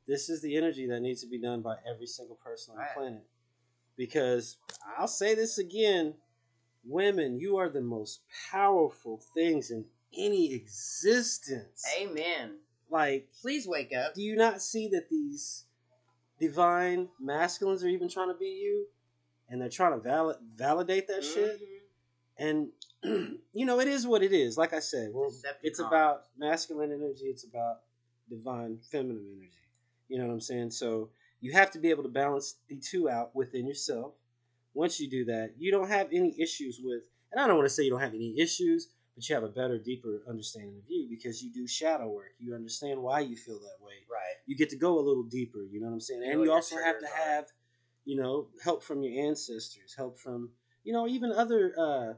this 0.07 0.29
is 0.29 0.41
the 0.41 0.55
energy 0.55 0.87
that 0.87 1.01
needs 1.01 1.21
to 1.21 1.27
be 1.27 1.39
done 1.39 1.61
by 1.61 1.75
every 1.89 2.07
single 2.07 2.35
person 2.37 2.73
on 2.73 2.79
Right. 2.79 2.89
the 2.95 2.99
planet. 2.99 3.23
Because 3.95 4.57
I'll 4.97 5.07
say 5.07 5.35
this 5.35 5.57
again, 5.57 6.15
women, 6.85 7.39
you 7.39 7.57
are 7.57 7.69
the 7.69 7.81
most 7.81 8.21
powerful 8.51 9.17
things 9.33 9.71
in 9.71 9.85
any 10.13 10.53
existence. 10.53 11.83
Amen. 11.99 12.59
Like, 12.89 13.29
Please 13.41 13.67
wake 13.67 13.93
up. 13.93 14.13
do 14.13 14.21
you 14.21 14.35
not 14.35 14.61
see 14.61 14.87
that 14.89 15.09
these 15.09 15.65
divine 16.39 17.09
masculines 17.19 17.83
are 17.83 17.89
even 17.89 18.07
trying 18.09 18.29
to 18.29 18.37
be 18.37 18.45
you? 18.49 18.87
And 19.49 19.61
they're 19.61 19.69
trying 19.69 19.93
to 19.93 19.99
val- 19.99 20.39
validate 20.55 21.07
that 21.07 21.23
shit? 21.23 21.59
Mhm. 21.59 21.81
And, 22.37 22.71
you 23.53 23.65
know, 23.65 23.79
it 23.79 23.87
is 23.87 24.05
what 24.05 24.21
it 24.23 24.31
is. 24.33 24.57
Like 24.57 24.73
I 24.73 24.79
said, 24.79 25.11
well, 25.13 25.33
it's 25.63 25.79
about 25.79 26.25
masculine 26.37 26.91
energy, 26.91 27.25
it's 27.25 27.43
about 27.45 27.81
divine 28.29 28.79
feminine 28.91 29.25
energy. 29.37 29.51
You 30.09 30.17
know 30.19 30.27
what 30.27 30.33
I'm 30.33 30.41
saying? 30.41 30.71
So 30.71 31.09
you 31.41 31.51
have 31.53 31.71
to 31.71 31.79
be 31.79 31.89
able 31.89 32.03
to 32.03 32.09
balance 32.09 32.55
the 32.69 32.77
two 32.77 33.09
out 33.09 33.35
within 33.35 33.67
yourself. 33.67 34.13
Once 34.73 34.99
you 34.99 35.09
do 35.09 35.25
that, 35.25 35.53
you 35.57 35.71
don't 35.71 35.87
have 35.89 36.07
any 36.13 36.35
issues 36.39 36.79
with, 36.83 37.03
and 37.31 37.41
I 37.41 37.47
don't 37.47 37.57
want 37.57 37.67
to 37.67 37.73
say 37.73 37.83
you 37.83 37.89
don't 37.91 37.99
have 38.01 38.13
any 38.13 38.39
issues, 38.39 38.89
but 39.15 39.27
you 39.27 39.35
have 39.35 39.43
a 39.43 39.49
better, 39.49 39.79
deeper 39.79 40.21
understanding 40.29 40.77
of 40.77 40.83
you 40.87 41.07
because 41.09 41.41
you 41.43 41.51
do 41.51 41.67
shadow 41.67 42.09
work. 42.09 42.33
You 42.39 42.53
understand 42.53 43.01
why 43.01 43.21
you 43.21 43.35
feel 43.35 43.59
that 43.59 43.83
way 43.83 43.93
Right. 44.11 44.35
you 44.45 44.55
get 44.55 44.69
to 44.69 44.77
go 44.77 44.99
a 44.99 45.01
little 45.01 45.23
deeper. 45.23 45.59
You 45.63 45.81
know 45.81 45.87
what 45.87 45.93
I'm 45.93 45.99
saying? 46.01 46.21
You 46.23 46.31
And 46.31 46.43
you 46.43 46.51
also 46.51 46.77
have 46.77 46.99
to 46.99 47.07
have 47.07 47.45
you 48.05 48.15
know, 48.15 48.47
help 48.63 48.81
from 48.81 49.03
your 49.03 49.27
ancestors, 49.27 49.93
help 49.95 50.17
from, 50.17 50.49
you 50.85 50.93
know, 50.93 51.07
even 51.07 51.29
other 51.31 51.73
uh, 51.77 52.13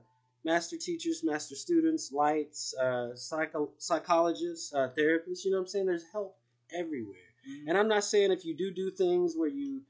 master 0.45 0.77
teachers, 0.77 1.23
master 1.23 1.55
students, 1.55 2.11
lights, 2.11 2.75
uh, 2.77 3.15
psycho- 3.15 3.71
psychologists, 3.79 4.71
uh, 4.73 4.89
therapists. 4.95 5.43
You 5.45 5.51
know 5.51 5.57
what 5.57 5.61
I'm 5.63 5.67
saying? 5.67 5.85
There's 5.87 6.05
help 6.11 6.37
everywhere. 6.71 7.28
And 7.67 7.77
I'm 7.77 7.87
not 7.87 8.03
saying 8.03 8.31
if 8.31 8.45
you 8.45 8.55
do 8.55 8.71
do 8.71 8.91
things 8.91 9.35
where 9.35 9.47
you 9.49 9.81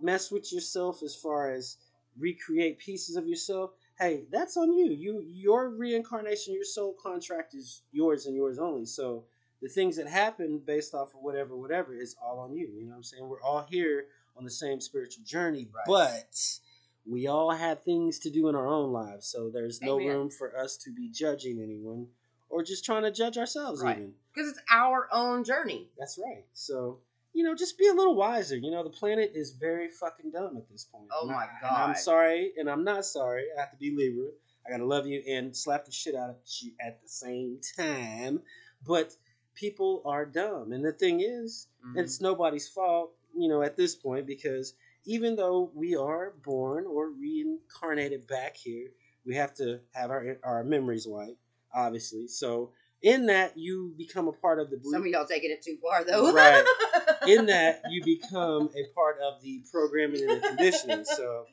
mess 0.00 0.30
with 0.30 0.52
yourself 0.52 1.02
as 1.02 1.14
far 1.14 1.50
as 1.50 1.76
recreate 2.18 2.78
pieces 2.78 3.16
of 3.16 3.26
yourself, 3.26 3.70
hey, 3.98 4.24
that's 4.30 4.56
on 4.56 4.72
you. 4.72 4.90
You 4.90 5.22
your 5.26 5.70
reincarnation, 5.70 6.54
your 6.54 6.64
soul 6.64 6.94
contract 7.02 7.54
is 7.54 7.82
yours 7.92 8.26
and 8.26 8.34
yours 8.34 8.58
only. 8.58 8.86
So 8.86 9.24
the 9.62 9.68
things 9.68 9.96
that 9.96 10.06
happen 10.06 10.60
based 10.64 10.94
off 10.94 11.14
of 11.14 11.20
whatever, 11.22 11.56
whatever, 11.56 11.94
is 11.94 12.14
all 12.22 12.38
on 12.38 12.54
you. 12.54 12.68
You 12.68 12.84
know 12.84 12.90
what 12.90 12.96
I'm 12.96 13.02
saying? 13.04 13.28
We're 13.28 13.42
all 13.42 13.66
here 13.68 14.06
on 14.36 14.44
the 14.44 14.50
same 14.50 14.80
spiritual 14.80 15.24
journey, 15.24 15.68
Right. 15.74 15.84
but 15.86 16.60
we 17.06 17.26
all 17.26 17.52
have 17.52 17.82
things 17.82 18.18
to 18.20 18.30
do 18.30 18.48
in 18.48 18.54
our 18.54 18.66
own 18.66 18.92
lives. 18.92 19.26
So 19.26 19.48
there's 19.50 19.80
no 19.80 19.96
Amen. 19.96 20.08
room 20.08 20.30
for 20.30 20.56
us 20.56 20.76
to 20.78 20.92
be 20.92 21.08
judging 21.08 21.60
anyone 21.60 22.08
or 22.48 22.62
just 22.62 22.84
trying 22.84 23.02
to 23.02 23.10
judge 23.10 23.38
ourselves 23.38 23.82
Right. 23.82 23.96
even. 23.96 24.14
Because 24.36 24.50
it's 24.50 24.60
our 24.70 25.08
own 25.12 25.44
journey. 25.44 25.88
That's 25.98 26.18
right. 26.18 26.44
So, 26.52 26.98
you 27.32 27.42
know, 27.42 27.54
just 27.54 27.78
be 27.78 27.86
a 27.88 27.92
little 27.94 28.14
wiser. 28.14 28.56
You 28.56 28.70
know, 28.70 28.84
the 28.84 28.90
planet 28.90 29.32
is 29.34 29.52
very 29.52 29.88
fucking 29.88 30.30
dumb 30.30 30.58
at 30.58 30.68
this 30.70 30.84
point. 30.84 31.08
Oh 31.10 31.26
my 31.26 31.34
I- 31.34 31.48
and 31.62 31.76
I'm 31.76 31.94
sorry, 31.94 32.52
and 32.58 32.68
I'm 32.68 32.84
not 32.84 33.06
sorry. 33.06 33.46
I 33.56 33.60
have 33.60 33.70
to 33.70 33.76
be 33.78 33.96
Libra. 33.96 34.28
I 34.66 34.70
gotta 34.70 34.84
love 34.84 35.06
you 35.06 35.22
and 35.26 35.56
slap 35.56 35.84
the 35.86 35.92
shit 35.92 36.14
out 36.14 36.28
of 36.30 36.36
you 36.60 36.72
at 36.80 37.00
the 37.02 37.08
same 37.08 37.60
time. 37.76 38.42
But 38.86 39.16
people 39.54 40.02
are 40.04 40.26
dumb, 40.26 40.72
and 40.72 40.84
the 40.84 40.92
thing 40.92 41.20
is, 41.20 41.68
Mhm. 41.84 41.98
it's 41.98 42.20
nobody's 42.20 42.68
fault. 42.68 43.14
You 43.34 43.48
know, 43.48 43.62
at 43.62 43.76
this 43.76 43.94
point, 43.94 44.26
because 44.26 44.74
even 45.04 45.36
though 45.36 45.70
we 45.74 45.94
are 45.96 46.32
born 46.44 46.84
or 46.86 47.10
reincarnated 47.10 48.26
back 48.26 48.56
here, 48.56 48.90
we 49.24 49.34
have 49.36 49.54
to 49.54 49.80
have 49.94 50.10
our 50.10 50.38
our 50.42 50.62
memories 50.64 51.06
wiped, 51.08 51.40
obviously. 51.72 52.28
So. 52.28 52.72
In 53.02 53.26
that, 53.26 53.56
you 53.56 53.94
become 53.96 54.26
a 54.26 54.32
part 54.32 54.58
of 54.58 54.70
the 54.70 54.80
Some 54.90 55.02
of 55.02 55.06
y'all 55.06 55.26
taking 55.26 55.50
it 55.50 55.62
too 55.62 55.76
far, 55.82 56.04
though. 56.04 56.32
Right. 56.32 56.64
in 57.26 57.46
that 57.46 57.82
you 57.90 58.02
become 58.02 58.70
a 58.74 58.94
part 58.94 59.18
of 59.22 59.42
the 59.42 59.62
programming 59.70 60.22
and 60.22 60.42
the 60.42 60.48
conditioning. 60.48 61.04
So 61.04 61.46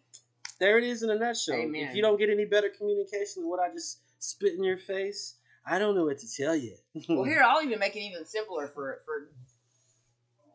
there 0.59 0.77
it 0.77 0.83
is 0.83 1.03
in 1.03 1.09
a 1.09 1.15
nutshell. 1.15 1.55
Amen. 1.55 1.89
If 1.89 1.95
you 1.95 2.01
don't 2.01 2.17
get 2.17 2.29
any 2.29 2.45
better 2.45 2.69
communication 2.69 3.43
than 3.43 3.49
what 3.49 3.59
I 3.59 3.71
just 3.71 3.99
spit 4.19 4.53
in 4.53 4.63
your 4.63 4.77
face, 4.77 5.35
I 5.65 5.79
don't 5.79 5.95
know 5.95 6.05
what 6.05 6.19
to 6.19 6.27
tell 6.33 6.55
you. 6.55 6.75
well, 7.09 7.23
here 7.23 7.43
I'll 7.45 7.63
even 7.63 7.79
make 7.79 7.95
it 7.95 7.99
even 7.99 8.25
simpler 8.25 8.67
for 8.67 9.01
for 9.05 9.29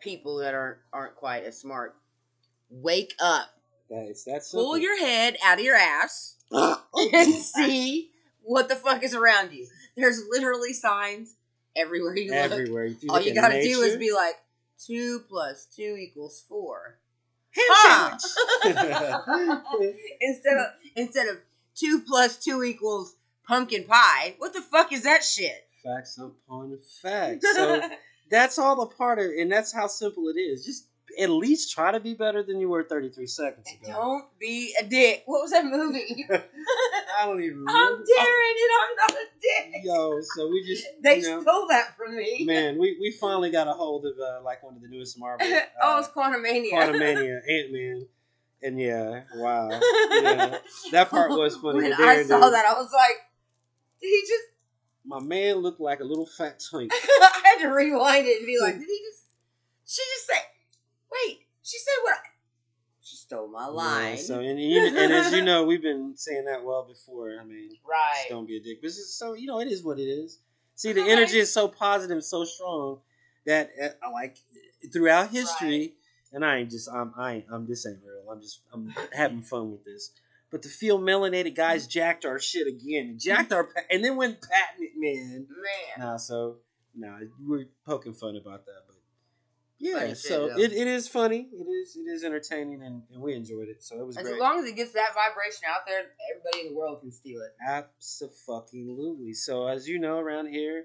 people 0.01 0.39
that 0.39 0.55
aren't 0.55 0.79
aren't 0.93 1.17
quite 1.17 1.45
as 1.45 1.59
smart. 1.59 1.97
Wake 2.71 3.15
up. 3.21 3.49
That's 3.91 4.25
that 4.25 4.45
simple. 4.45 4.67
Pull 4.67 4.79
your 4.79 4.99
head 4.99 5.37
out 5.45 5.59
of 5.59 5.65
your 5.65 5.77
ass 5.77 6.37
and 6.53 7.33
see 7.33 8.11
what 8.43 8.69
the 8.69 8.77
fuck 8.77 9.03
is 9.03 9.15
around 9.15 9.53
you. 9.53 9.67
There's 9.99 10.23
literally 10.29 10.73
signs 10.73 11.35
everywhere 11.77 12.17
you 12.17 12.31
look. 12.31 12.53
everywhere. 12.53 12.87
You 12.87 12.97
All 13.11 13.21
you 13.21 13.35
gotta 13.35 13.63
do 13.63 13.81
is 13.83 13.97
be 13.97 14.13
like, 14.13 14.37
two 14.87 15.21
plus 15.29 15.67
two 15.67 15.97
equals 15.99 16.45
four. 16.49 16.99
Ham 17.51 17.65
Ah! 17.71 18.19
sandwich. 18.63 19.95
instead 20.21 20.57
of 20.57 20.67
instead 20.97 21.29
of 21.29 21.39
two 21.75 22.01
plus 22.07 22.37
two 22.37 22.63
equals 22.63 23.17
pumpkin 23.47 23.85
pie. 23.85 24.35
What 24.39 24.53
the 24.53 24.61
fuck 24.61 24.93
is 24.93 25.03
that 25.05 25.25
shit? 25.25 25.65
facts 25.85 26.19
upon 26.19 26.77
facts. 27.01 27.47
So 27.55 27.81
that's 28.31 28.59
all 28.59 28.83
a 28.83 28.87
part 28.87 29.19
of, 29.19 29.27
and 29.27 29.51
that's 29.51 29.73
how 29.73 29.87
simple 29.87 30.29
it 30.29 30.39
is. 30.39 30.65
Just 30.65 30.87
at 31.19 31.31
least 31.31 31.73
try 31.73 31.91
to 31.93 32.01
be 32.01 32.15
better 32.15 32.43
than 32.43 32.61
you 32.61 32.69
were 32.69 32.83
33 32.85 33.27
seconds 33.27 33.67
ago. 33.83 33.93
don't 33.93 34.25
be 34.39 34.75
a 34.81 34.85
dick. 34.85 35.23
What 35.27 35.43
was 35.43 35.51
that 35.51 35.65
movie? 35.65 36.27
I 36.31 37.27
don't 37.27 37.43
even 37.43 37.65
I'm 37.69 37.93
remember. 37.93 38.05
Darren 38.05 38.55
and 38.63 38.73
I'm 38.81 38.97
not 38.97 39.11
a 39.11 39.25
dick. 39.41 39.83
Yo, 39.85 40.21
so 40.23 40.49
we 40.49 40.65
just 40.65 40.87
They 41.03 41.17
you 41.19 41.23
know, 41.23 41.43
stole 41.43 41.67
that 41.69 41.97
from 41.97 42.17
me. 42.17 42.45
man, 42.47 42.79
we, 42.79 42.97
we 43.01 43.11
finally 43.11 43.51
got 43.51 43.67
a 43.67 43.73
hold 43.73 44.07
of 44.07 44.13
uh, 44.19 44.43
like 44.45 44.63
one 44.63 44.77
of 44.77 44.83
the 44.83 44.89
newest 44.89 45.19
Marvel. 45.19 45.47
Uh, 45.59 45.61
oh, 45.83 45.99
it's 45.99 46.09
Quantumania. 46.09 46.71
Quantumania, 46.73 47.39
Ant 47.49 47.73
Man, 47.73 48.07
and 48.63 48.81
yeah, 48.81 49.23
wow, 49.37 49.69
yeah, 49.71 50.59
that 50.93 51.09
part 51.11 51.31
was 51.31 51.57
funny. 51.57 51.83
When 51.83 51.93
I 51.93 52.23
saw 52.25 52.41
did- 52.45 52.53
that, 52.55 52.65
I 52.67 52.73
was 52.75 52.91
like, 52.93 53.17
he 53.99 54.21
just? 54.23 54.45
my 55.05 55.21
man 55.21 55.57
looked 55.57 55.81
like 55.81 56.01
a 56.01 56.05
little 56.05 56.27
fat 56.27 56.61
twink. 56.71 56.93
I 56.93 57.41
had 57.45 57.63
to 57.63 57.69
rewind 57.73 58.27
it 58.27 58.39
and 58.39 58.47
be 58.47 58.59
like, 58.61 58.75
did 58.75 58.87
he 58.87 59.01
just? 59.11 59.25
She 59.87 60.03
just 60.15 60.27
said, 60.27 60.43
wait, 61.13 61.41
she 61.63 61.79
said 61.79 62.03
what? 62.03 62.15
I, 62.17 62.29
she 63.03 63.17
stole 63.17 63.49
my 63.49 63.67
line. 63.67 64.17
Yeah, 64.17 64.23
so 64.23 64.41
and, 64.41 64.59
and 64.59 65.13
as 65.13 65.33
you 65.33 65.43
know, 65.51 65.65
we've 65.65 65.83
been 65.83 66.15
saying 66.17 66.45
that 66.45 66.65
well 66.65 66.85
before. 66.85 67.39
I 67.41 67.45
mean, 67.45 67.71
right. 67.89 68.27
don't 68.29 68.47
be 68.47 68.57
a 68.57 68.61
dick. 68.61 68.81
But 68.81 68.89
it's 68.89 68.97
just 68.97 69.19
so 69.19 69.35
you 69.35 69.47
know, 69.47 69.61
it 69.61 69.69
is 69.69 69.83
what 69.83 69.99
it 69.99 70.05
is. 70.05 70.39
See, 70.75 70.93
the 70.93 71.03
energy 71.03 71.39
is 71.39 71.53
so 71.53 71.67
positive, 71.67 72.23
so 72.23 72.45
strong 72.45 73.01
that 73.47 73.71
uh, 73.83 74.11
like 74.13 74.37
throughout 74.93 75.31
history, 75.31 75.95
and 76.33 76.45
I 76.45 76.59
ain't 76.59 76.71
just 76.71 76.89
I'm 76.89 77.13
I 77.17 77.35
ain't, 77.35 77.47
I'm 77.51 77.67
this 77.67 77.87
ain't 77.87 77.99
real. 78.05 78.31
I'm 78.31 78.41
just 78.41 78.61
I'm 78.73 78.95
having 79.13 79.43
fun 79.43 79.73
with 79.73 79.85
this. 79.85 80.13
But 80.51 80.63
to 80.63 80.69
feel 80.69 80.99
melanated 80.99 81.55
guys 81.55 81.87
jacked 81.87 82.25
our 82.25 82.39
shit 82.39 82.67
again, 82.67 83.17
jacked 83.19 83.53
our 83.53 83.69
and 83.91 84.05
then 84.05 84.17
went 84.17 84.41
patent 84.41 84.81
it, 84.81 84.93
man. 84.97 85.47
Man. 85.49 86.07
Nah, 86.07 86.17
so 86.17 86.57
nah, 86.95 87.19
we're 87.45 87.67
poking 87.85 88.15
fun 88.15 88.37
about 88.37 88.65
that, 88.67 88.85
yeah. 89.79 90.09
Shit, 90.09 90.19
so 90.19 90.47
it, 90.59 90.73
it 90.73 90.87
is 90.87 91.09
funny. 91.09 91.49
It 91.53 91.65
is 91.65 91.97
it 91.97 92.11
is 92.11 92.25
entertaining, 92.25 92.83
and, 92.83 93.03
and 93.13 93.23
we 93.23 93.35
enjoyed 93.35 93.69
it. 93.69 93.83
So 93.83 94.01
it 94.01 94.07
was 94.07 94.17
As 94.17 94.25
great. 94.25 94.41
long 94.41 94.59
as 94.59 94.67
it 94.69 94.77
gets 94.77 94.93
that 94.93 95.11
vibration 95.15 95.63
out 95.69 95.87
there, 95.87 96.03
everybody 96.35 96.67
in 96.67 96.73
the 96.75 96.79
world 96.79 97.01
can 97.01 97.13
steal 97.13 97.41
it. 97.43 97.55
Absolutely. 97.67 99.33
So, 99.35 99.67
as 99.67 99.89
you 99.89 99.99
know, 99.99 100.19
around 100.19 100.49
here, 100.49 100.85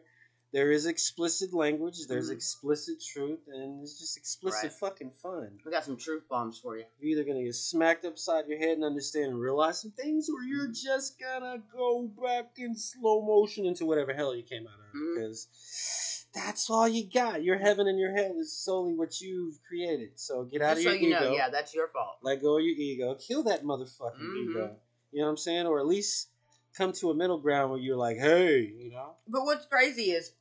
there 0.54 0.72
is 0.72 0.86
explicit 0.86 1.52
language, 1.54 2.06
there's 2.08 2.30
Mhm. 2.30 2.34
explicit 2.36 3.02
truth, 3.02 3.40
and 3.48 3.82
it's 3.82 4.00
just 4.00 4.16
explicit 4.18 4.64
Right. 4.66 4.72
fucking 4.74 5.12
fun. 5.12 5.60
We 5.66 5.72
got 5.72 5.84
some 5.84 5.98
truth 5.98 6.28
bombs 6.30 6.60
for 6.60 6.78
you. 6.78 6.86
You're 7.00 7.12
either 7.20 7.24
gonna 7.24 7.44
get 7.44 7.56
smacked 7.56 8.06
upside 8.06 8.48
your 8.48 8.60
head 8.60 8.74
and 8.78 8.84
understand 8.86 9.32
and 9.32 9.40
realize 9.40 9.82
some 9.82 9.92
things, 9.92 10.30
or 10.30 10.44
you're 10.44 10.66
Mm-hmm. 10.68 10.74
just 10.74 11.20
gonna 11.20 11.58
go 11.76 12.04
back 12.08 12.54
in 12.58 12.76
slow 12.76 13.22
motion 13.24 13.66
into 13.66 13.86
whatever 13.86 14.14
hell 14.14 14.36
you 14.36 14.44
came 14.44 14.68
out 14.68 14.80
of. 14.80 14.86
Mhm. 14.94 15.16
Because 15.16 16.28
that's 16.34 16.70
all 16.70 16.88
you 16.88 17.10
got. 17.10 17.44
Your 17.44 17.58
heaven 17.58 17.88
and 17.88 17.98
your 18.00 18.12
hell 18.12 18.40
is 18.40 18.56
solely 18.56 18.94
what 18.94 19.20
you've 19.22 19.60
created. 19.64 20.20
So 20.20 20.44
get 20.46 20.62
out 20.62 20.76
Just 20.76 20.86
of 20.88 20.94
so 20.94 20.98
your 21.00 21.00
you 21.10 21.16
ego. 21.16 21.20
know, 21.32 21.36
yeah, 21.36 21.50
that's 21.50 21.74
your 21.74 21.88
fault. 21.88 22.18
Let 22.22 22.42
go 22.42 22.58
of 22.58 22.64
your 22.64 22.76
ego. 22.76 23.16
Kill 23.16 23.42
that 23.44 23.64
motherfucking 23.64 24.20
Mhm. 24.20 24.50
ego. 24.52 24.80
You 25.12 25.20
know 25.20 25.26
what 25.26 25.32
I'm 25.32 25.38
saying? 25.38 25.66
Or 25.68 25.80
at 25.80 25.86
least 25.88 26.30
come 26.76 26.92
to 26.94 27.12
a 27.12 27.14
middle 27.16 27.38
ground 27.40 27.72
where 27.72 27.80
you're 27.80 27.98
like, 27.98 28.18
hey, 28.18 28.62
you 28.62 28.90
know? 28.92 29.16
But 29.28 29.44
what's 29.46 29.66
crazy 29.68 30.12
is 30.12 30.32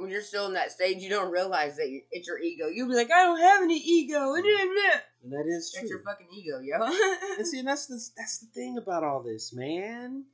when 0.00 0.10
you're 0.10 0.22
still 0.22 0.46
in 0.46 0.54
that 0.54 0.72
stage, 0.72 1.02
you 1.02 1.10
don't 1.10 1.30
realize 1.30 1.76
that 1.76 1.90
you- 1.90 2.02
it's 2.10 2.26
your 2.26 2.38
ego. 2.38 2.68
You'll 2.68 2.88
be 2.88 2.94
like, 2.94 3.10
I 3.10 3.24
don't 3.24 3.40
have 3.40 3.62
any 3.62 3.76
ego. 3.78 4.34
And 4.34 4.44
then, 4.44 4.74
then. 4.74 5.00
And 5.24 5.32
that 5.32 5.44
is 5.46 5.72
That's 5.72 5.88
your 5.90 6.00
fucking 6.00 6.28
ego, 6.32 6.60
yo. 6.60 6.78
And 7.38 7.46
see, 7.46 7.58
and 7.58 7.68
that's 7.68 7.86
the 7.86 8.00
that's 8.16 8.38
the 8.38 8.46
thing 8.46 8.78
about 8.78 9.04
all 9.04 9.22
this, 9.22 9.52
man. 9.52 10.24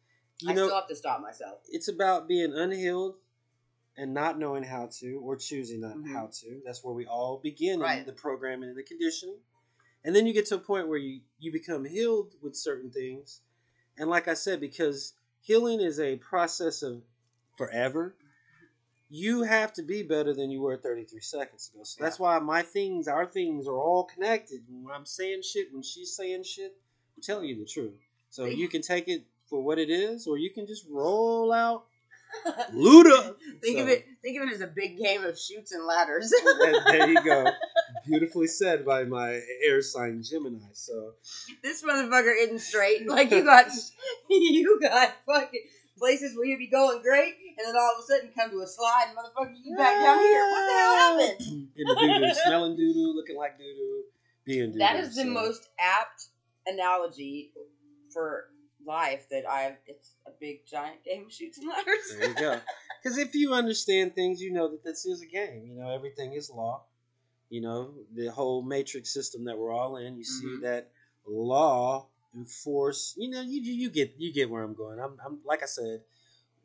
You 0.41 0.51
I 0.51 0.55
know, 0.55 0.67
still 0.67 0.77
have 0.77 0.89
to 0.89 0.97
stop 0.97 1.21
myself. 1.21 1.59
it's 1.69 1.89
about 1.89 2.29
being 2.29 2.53
unhealed 2.55 3.17
and 3.97 4.13
not 4.13 4.39
knowing 4.39 4.63
how 4.63 4.87
to 5.01 5.15
or 5.25 5.37
choosing 5.37 5.81
not 5.81 5.97
Mhm. 5.97 6.13
how 6.13 6.27
to. 6.41 6.61
That's 6.65 6.85
where 6.85 6.95
we 6.95 7.07
all 7.07 7.39
begin 7.39 7.75
in 7.75 7.81
Right. 7.81 8.07
the 8.07 8.13
programming 8.13 8.69
and 8.69 8.79
the 8.79 8.83
conditioning. 8.83 9.41
And 10.05 10.15
then 10.15 10.27
you 10.27 10.33
get 10.33 10.47
to 10.47 10.57
a 10.57 10.59
point 10.61 10.87
where 10.89 10.99
you, 10.99 11.23
you 11.41 11.51
become 11.51 11.85
healed 11.85 12.35
with 12.43 12.55
certain 12.55 12.91
things. 12.91 13.41
And 13.99 14.09
like 14.11 14.29
I 14.29 14.35
said, 14.35 14.61
because 14.61 15.15
healing 15.41 15.81
is 15.81 15.99
a 15.99 16.17
process 16.17 16.83
of 16.83 17.03
forever, 17.57 18.15
you 19.09 19.43
have 19.43 19.73
to 19.75 19.83
be 19.83 20.03
better 20.03 20.35
than 20.35 20.51
you 20.51 20.61
were 20.63 20.77
33 20.77 21.21
seconds 21.21 21.71
ago. 21.73 21.85
So 21.85 22.03
that's 22.03 22.19
why 22.19 22.39
my 22.41 22.63
things, 22.63 23.07
our 23.09 23.27
things 23.27 23.69
are 23.69 23.79
all 23.79 24.05
connected. 24.05 24.63
When 24.69 24.95
I'm 24.95 25.07
saying 25.07 25.43
shit, 25.43 25.69
when 25.73 25.83
she's 25.83 26.15
saying 26.17 26.45
shit, 26.45 26.75
I'm 27.17 27.23
telling 27.23 27.47
you 27.47 27.59
the 27.59 27.67
truth. 27.67 27.95
So 28.31 28.45
you 28.45 28.69
can 28.69 28.83
take 28.83 29.09
it 29.09 29.25
for 29.49 29.63
what 29.63 29.79
it 29.79 29.89
is, 29.89 30.27
or 30.27 30.37
you 30.37 30.51
can 30.51 30.67
just 30.67 30.85
roll 30.91 31.53
out 31.53 31.87
Luda. 32.75 33.35
think 33.63 33.79
of 33.79 33.89
it. 33.89 34.05
Think 34.23 34.43
of 34.43 34.49
it 34.49 34.55
as 34.55 34.61
a 34.61 34.67
big 34.67 34.99
game 34.99 35.25
of 35.25 35.39
Chutes 35.39 35.73
and 35.73 35.87
Ladders. 35.87 36.33
And 36.63 36.77
there 36.87 37.09
you 37.09 37.23
go. 37.25 37.51
Beautifully 38.07 38.47
said 38.47 38.85
by 38.85 39.05
my 39.05 39.41
air 39.65 39.81
sign 39.83 40.23
Gemini. 40.23 40.59
So 40.73 41.13
this 41.63 41.83
motherfucker 41.83 42.35
isn't 42.39 42.61
straight. 42.61 43.09
Like 43.09 43.31
you 43.31 43.45
got, 43.45 43.67
you 44.31 44.79
got 44.81 45.15
fucking 45.27 45.63
places 45.99 46.37
where 46.37 46.47
you'd 46.47 46.59
be 46.59 46.69
going 46.69 47.03
great, 47.03 47.35
and 47.59 47.67
then 47.67 47.75
all 47.77 47.95
of 47.97 48.01
a 48.05 48.07
sudden 48.07 48.31
come 48.39 48.51
to 48.51 48.61
a 48.61 48.67
slide, 48.67 49.07
and 49.09 49.17
motherfucker, 49.17 49.55
you 49.63 49.77
back 49.77 50.03
down 50.03 50.19
here. 50.19 50.51
What 50.51 50.67
the 50.67 50.73
hell 50.79 50.97
happened? 50.97 51.69
in 51.77 51.89
the 51.89 51.95
doo 51.95 52.15
doo, 52.15 52.35
smelling 52.45 52.77
doo 52.77 52.93
doo, 52.93 53.13
looking 53.15 53.37
like 53.37 53.59
doo 53.59 53.65
doo, 53.65 54.03
being 54.45 54.67
doo 54.73 54.73
doo. 54.75 54.79
That 54.79 54.97
is 54.97 55.15
the 55.17 55.25
most 55.27 55.69
apt 55.79 56.29
analogy 56.67 57.53
for 58.13 58.45
life 58.87 59.27
that 59.31 59.49
I've. 59.49 59.77
It's 59.87 60.13
a 60.27 60.31
big 60.41 60.67
giant 60.67 61.05
game 61.05 61.27
of 61.27 61.33
Chutes 61.33 61.59
and 61.59 61.69
Ladders. 61.69 62.09
There 62.11 62.29
you 62.29 62.35
go. 62.35 62.61
Because 63.03 63.19
if 63.19 63.37
you 63.37 63.53
understand 63.55 64.17
things, 64.17 64.41
you 64.41 64.53
know 64.53 64.69
that 64.69 64.83
this 64.83 65.07
is 65.07 65.23
a 65.23 65.27
game. 65.27 65.63
You 65.65 65.77
know 65.79 65.91
everything 65.95 66.33
is 66.33 66.51
law. 66.51 66.83
you 67.51 67.61
know, 67.61 67.95
the 68.13 68.27
whole 68.33 68.63
matrix 68.63 69.15
system 69.15 69.45
that 69.45 69.57
we're 69.57 69.71
all 69.71 69.97
in. 69.97 70.17
You 70.17 70.25
see 70.25 70.47
Mhm. 70.47 70.63
that 70.63 70.91
law 71.25 72.09
enforce. 72.37 73.15
You 73.17 73.31
know, 73.31 73.41
you 73.41 73.61
you 73.61 73.73
you 73.73 73.91
get 73.91 74.15
you 74.19 74.33
get 74.33 74.51
where 74.51 74.63
I'm 74.63 74.75
going. 74.75 75.01
I'm, 75.01 75.17
I'm 75.25 75.39
like 75.45 75.63
I 75.63 75.67
said, 75.67 76.01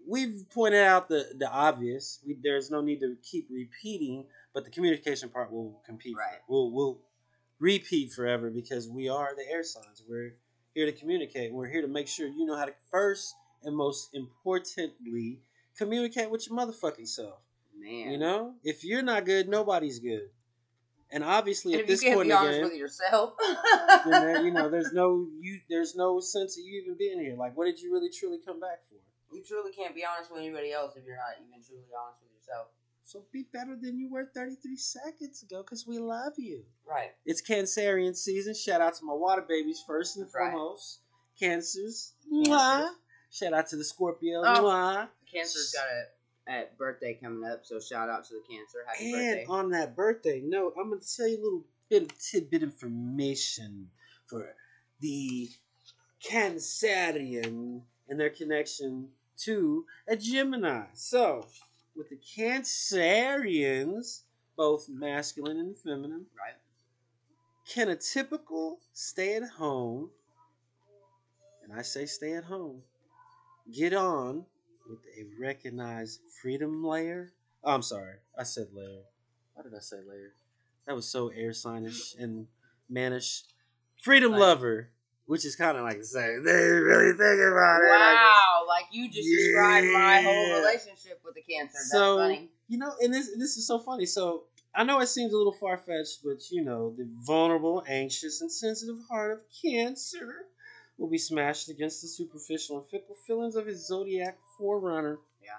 we've 0.07 0.45
pointed 0.53 0.83
out 0.83 1.07
the 1.07 1.27
the 1.37 1.49
obvious. 1.49 2.19
We, 2.25 2.37
there's 2.41 2.69
no 2.69 2.81
need 2.81 2.99
to 3.01 3.15
keep 3.23 3.47
repeating, 3.49 4.25
but 4.53 4.65
the 4.65 4.71
communication 4.71 5.29
part 5.29 5.51
will 5.51 5.81
compete. 5.85 6.15
Right. 6.17 6.39
We'll 6.47 6.71
we'll 6.71 6.99
repeat 7.59 8.11
forever 8.11 8.49
because 8.49 8.89
we 8.89 9.09
are 9.09 9.35
the 9.35 9.49
air 9.49 9.63
signs. 9.63 10.03
We're 10.07 10.35
here 10.73 10.85
to 10.85 10.91
communicate. 10.91 11.53
We're 11.53 11.69
here 11.69 11.81
to 11.81 11.87
make 11.87 12.07
sure 12.07 12.27
you 12.27 12.45
know 12.45 12.57
how 12.57 12.65
to 12.65 12.73
first 12.89 13.33
and 13.63 13.75
most 13.75 14.09
importantly 14.13 15.39
communicate 15.77 16.29
with 16.29 16.47
your 16.49 16.57
motherfucking 16.57 17.07
self. 17.07 17.39
Man. 17.79 18.11
You 18.11 18.17
know, 18.17 18.55
if 18.63 18.83
you're 18.83 19.01
not 19.01 19.25
good, 19.25 19.47
nobody's 19.47 19.99
good. 19.99 20.29
And 21.11 21.23
obviously, 21.23 21.73
and 21.73 21.81
at 21.81 21.87
this 21.87 22.03
point 22.03 22.21
be 22.21 22.31
in 22.31 22.31
honest 22.31 22.59
game, 22.59 22.63
with 22.63 22.75
yourself, 22.77 23.33
then 24.05 24.45
you 24.45 24.51
know, 24.51 24.69
there's 24.73 24.93
no 24.93 25.27
you, 25.39 25.59
there's 25.69 25.95
no 25.95 26.19
sense 26.19 26.57
of 26.57 26.63
you 26.63 26.81
even 26.81 26.95
being 26.97 27.19
here. 27.19 27.35
Like, 27.35 27.55
what 27.57 27.65
did 27.65 27.81
you 27.81 27.91
really 27.91 28.09
truly 28.09 28.39
come 28.45 28.59
back 28.59 28.79
for? 28.89 28.95
you 29.33 29.41
truly 29.43 29.71
can't 29.71 29.95
be 29.95 30.03
honest 30.05 30.29
with 30.31 30.41
anybody 30.41 30.71
else 30.73 30.95
if 30.97 31.05
you're 31.05 31.15
not 31.15 31.35
even 31.39 31.63
truly 31.65 31.83
honest 31.95 32.21
with 32.21 32.31
yourself. 32.35 32.67
So 33.03 33.23
be 33.33 33.45
better 33.51 33.75
than 33.81 33.97
you 33.97 34.09
were 34.09 34.29
33 34.33 34.77
seconds 34.77 35.43
ago, 35.43 35.63
because 35.63 35.85
we 35.87 35.99
love 35.99 36.33
you. 36.37 36.63
Right. 36.87 37.11
It's 37.25 37.41
Cancerian 37.41 38.15
season. 38.15 38.53
Shout 38.53 38.81
out 38.81 38.95
to 38.95 39.05
my 39.05 39.13
water 39.13 39.41
babies 39.47 39.83
first 39.85 40.17
and 40.17 40.25
Right. 40.33 40.51
foremost. 40.51 40.99
Cancers. 41.39 42.13
Cancer. 42.29 42.51
Mwah. 42.51 42.89
Shout 43.31 43.53
out 43.53 43.67
to 43.69 43.77
the 43.77 43.83
Scorpio. 43.83 44.41
Oh. 44.45 44.63
Mwah. 44.63 45.09
Cancer's 45.31 45.73
got 45.73 45.87
a, 45.87 46.05
a 46.47 46.63
birthday 46.77 47.17
coming 47.21 47.49
up, 47.49 47.65
so 47.65 47.79
shout 47.79 48.09
out 48.09 48.25
to 48.25 48.33
the 48.35 48.41
Cancer. 48.49 48.79
Happy 48.87 49.13
And 49.13 49.37
birthday. 49.39 49.45
on 49.49 49.69
that 49.71 49.95
birthday 49.95 50.41
note, 50.43 50.73
I'm 50.79 50.89
going 50.89 50.99
to 50.99 51.15
tell 51.15 51.27
you 51.27 51.37
a 51.37 51.43
little 51.43 51.63
bit 51.89 52.03
of 52.03 52.17
tidbit 52.19 52.63
information 52.63 53.89
for 54.27 54.55
the 54.99 55.49
Cancerian 56.23 57.81
and 58.09 58.19
their 58.19 58.29
connection 58.29 59.09
to 59.39 59.85
a 60.07 60.15
Gemini. 60.15 60.83
So, 60.93 61.47
with 61.95 62.09
the 62.09 62.17
Cancerians, 62.17 64.21
both 64.55 64.87
masculine 64.89 65.59
and 65.59 65.77
feminine, 65.77 66.25
Right. 66.37 66.55
can 67.67 67.89
a 67.89 67.95
typical 67.95 68.79
stay 68.93 69.35
at 69.35 69.43
home, 69.43 70.11
and 71.63 71.73
I 71.73 71.81
say 71.81 72.05
stay 72.05 72.33
at 72.33 72.43
home, 72.45 72.83
get 73.71 73.93
on 73.93 74.45
with 74.91 74.99
a 75.17 75.41
recognized 75.41 76.19
freedom 76.41 76.83
layer? 76.83 77.31
Oh, 77.63 77.73
I'm 77.73 77.81
sorry, 77.81 78.15
I 78.37 78.43
said 78.43 78.67
layer. 78.73 79.01
Why 79.53 79.63
did 79.63 79.73
I 79.75 79.79
say 79.79 79.97
layer? 80.07 80.33
That 80.85 80.95
was 80.95 81.07
so 81.07 81.29
air 81.29 81.51
signish 81.51 82.15
and 82.19 82.47
manish. 82.91 83.43
Freedom 84.01 84.31
Like- 84.31 84.39
lover, 84.41 84.89
which 85.25 85.45
is 85.45 85.55
kind 85.55 85.77
of 85.77 85.83
like 85.83 86.03
saying 86.03 86.43
they 86.43 86.51
really 86.53 87.11
think 87.11 87.39
about 87.41 87.81
it. 87.83 87.89
Wow, 87.89 88.65
like 88.67 88.85
you 88.91 89.07
just 89.09 89.27
described 89.27 89.87
my 89.87 90.21
whole 90.21 90.53
relationship 90.59 91.21
with 91.23 91.35
the 91.35 91.41
Cancer. 91.41 91.73
That's 91.73 91.91
So- 91.91 92.17
funny. 92.17 92.49
You 92.67 92.77
know, 92.77 92.93
and 93.01 93.13
this 93.13 93.27
this 93.37 93.57
is 93.57 93.67
so 93.67 93.79
funny. 93.79 94.05
So 94.05 94.45
I 94.73 94.83
know 94.85 95.01
it 95.01 95.07
seems 95.07 95.33
a 95.33 95.37
little 95.37 95.51
far 95.53 95.77
fetched, 95.77 96.23
but 96.23 96.49
you 96.51 96.63
know, 96.63 96.93
the 96.97 97.05
vulnerable, 97.25 97.83
anxious, 97.87 98.39
and 98.41 98.49
sensitive 98.51 98.97
heart 99.09 99.31
of 99.31 99.41
Cancer 99.61 100.45
will 101.01 101.09
be 101.09 101.17
smashed 101.17 101.67
against 101.67 102.03
the 102.03 102.07
superficial 102.07 102.77
and 102.77 102.87
fickle 102.87 103.15
feelings 103.25 103.55
of 103.55 103.65
his 103.65 103.87
zodiac 103.87 104.37
forerunner. 104.55 105.17
Yeah. 105.43 105.49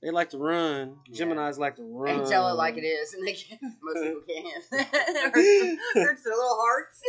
They 0.00 0.10
like 0.10 0.30
to 0.30 0.38
run. 0.38 0.98
Yeah. 1.08 1.16
Gemini's 1.16 1.58
like 1.58 1.74
to 1.76 1.82
run. 1.90 2.20
And 2.20 2.28
tell 2.28 2.48
it 2.48 2.54
like 2.54 2.76
it 2.76 2.84
is, 2.84 3.12
and 3.12 3.26
they 3.26 3.32
can. 3.32 3.58
Most 3.82 4.02
people 4.02 4.22
can't. 4.28 4.64
it 4.72 5.78
hurts, 5.94 6.22
their 6.22 6.32
little 6.32 6.58
hearts. 6.60 7.00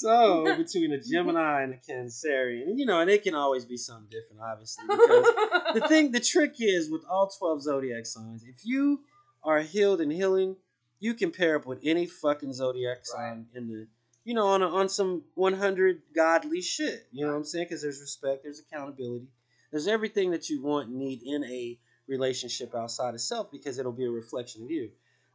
So 0.00 0.56
between 0.56 0.92
a 0.92 1.00
Gemini 1.00 1.62
and 1.62 1.74
a 1.74 1.76
Cancerian, 1.76 2.64
and 2.64 2.78
you 2.80 2.84
know, 2.84 3.00
and 3.00 3.08
it 3.08 3.22
can 3.22 3.36
always 3.36 3.64
be 3.64 3.76
something 3.76 4.08
different, 4.10 4.42
obviously, 4.42 4.84
because 4.88 5.74
the 5.74 5.88
thing, 5.88 6.10
the 6.10 6.20
trick 6.20 6.56
is 6.58 6.90
with 6.90 7.04
all 7.08 7.28
12 7.28 7.62
zodiac 7.62 8.06
signs, 8.06 8.42
if 8.42 8.64
you 8.64 9.02
are 9.44 9.60
healed 9.60 10.00
and 10.00 10.10
healing, 10.10 10.56
you 10.98 11.14
can 11.14 11.30
pair 11.30 11.56
up 11.56 11.64
with 11.64 11.78
any 11.84 12.06
fucking 12.06 12.52
zodiac 12.52 13.06
sign 13.06 13.46
in 13.54 13.68
the, 13.68 13.86
you 14.24 14.34
know, 14.34 14.48
on 14.48 14.62
a, 14.62 14.68
on 14.68 14.88
some 14.88 15.22
100 15.34 16.02
godly 16.14 16.60
shit. 16.60 17.06
You 17.12 17.24
know 17.24 17.32
what 17.32 17.38
I'm 17.38 17.44
saying? 17.44 17.66
Because 17.66 17.82
there's 17.82 18.00
respect, 18.00 18.42
there's 18.44 18.60
accountability, 18.60 19.28
there's 19.70 19.86
everything 19.86 20.30
that 20.32 20.48
you 20.48 20.62
want 20.62 20.88
and 20.88 20.98
need 20.98 21.22
in 21.24 21.44
a 21.44 21.78
relationship 22.08 22.74
outside 22.74 23.14
of 23.14 23.20
self 23.20 23.50
because 23.50 23.78
it'll 23.78 23.92
be 23.92 24.04
a 24.04 24.10
reflection 24.10 24.64
of 24.64 24.70
you. 24.70 24.90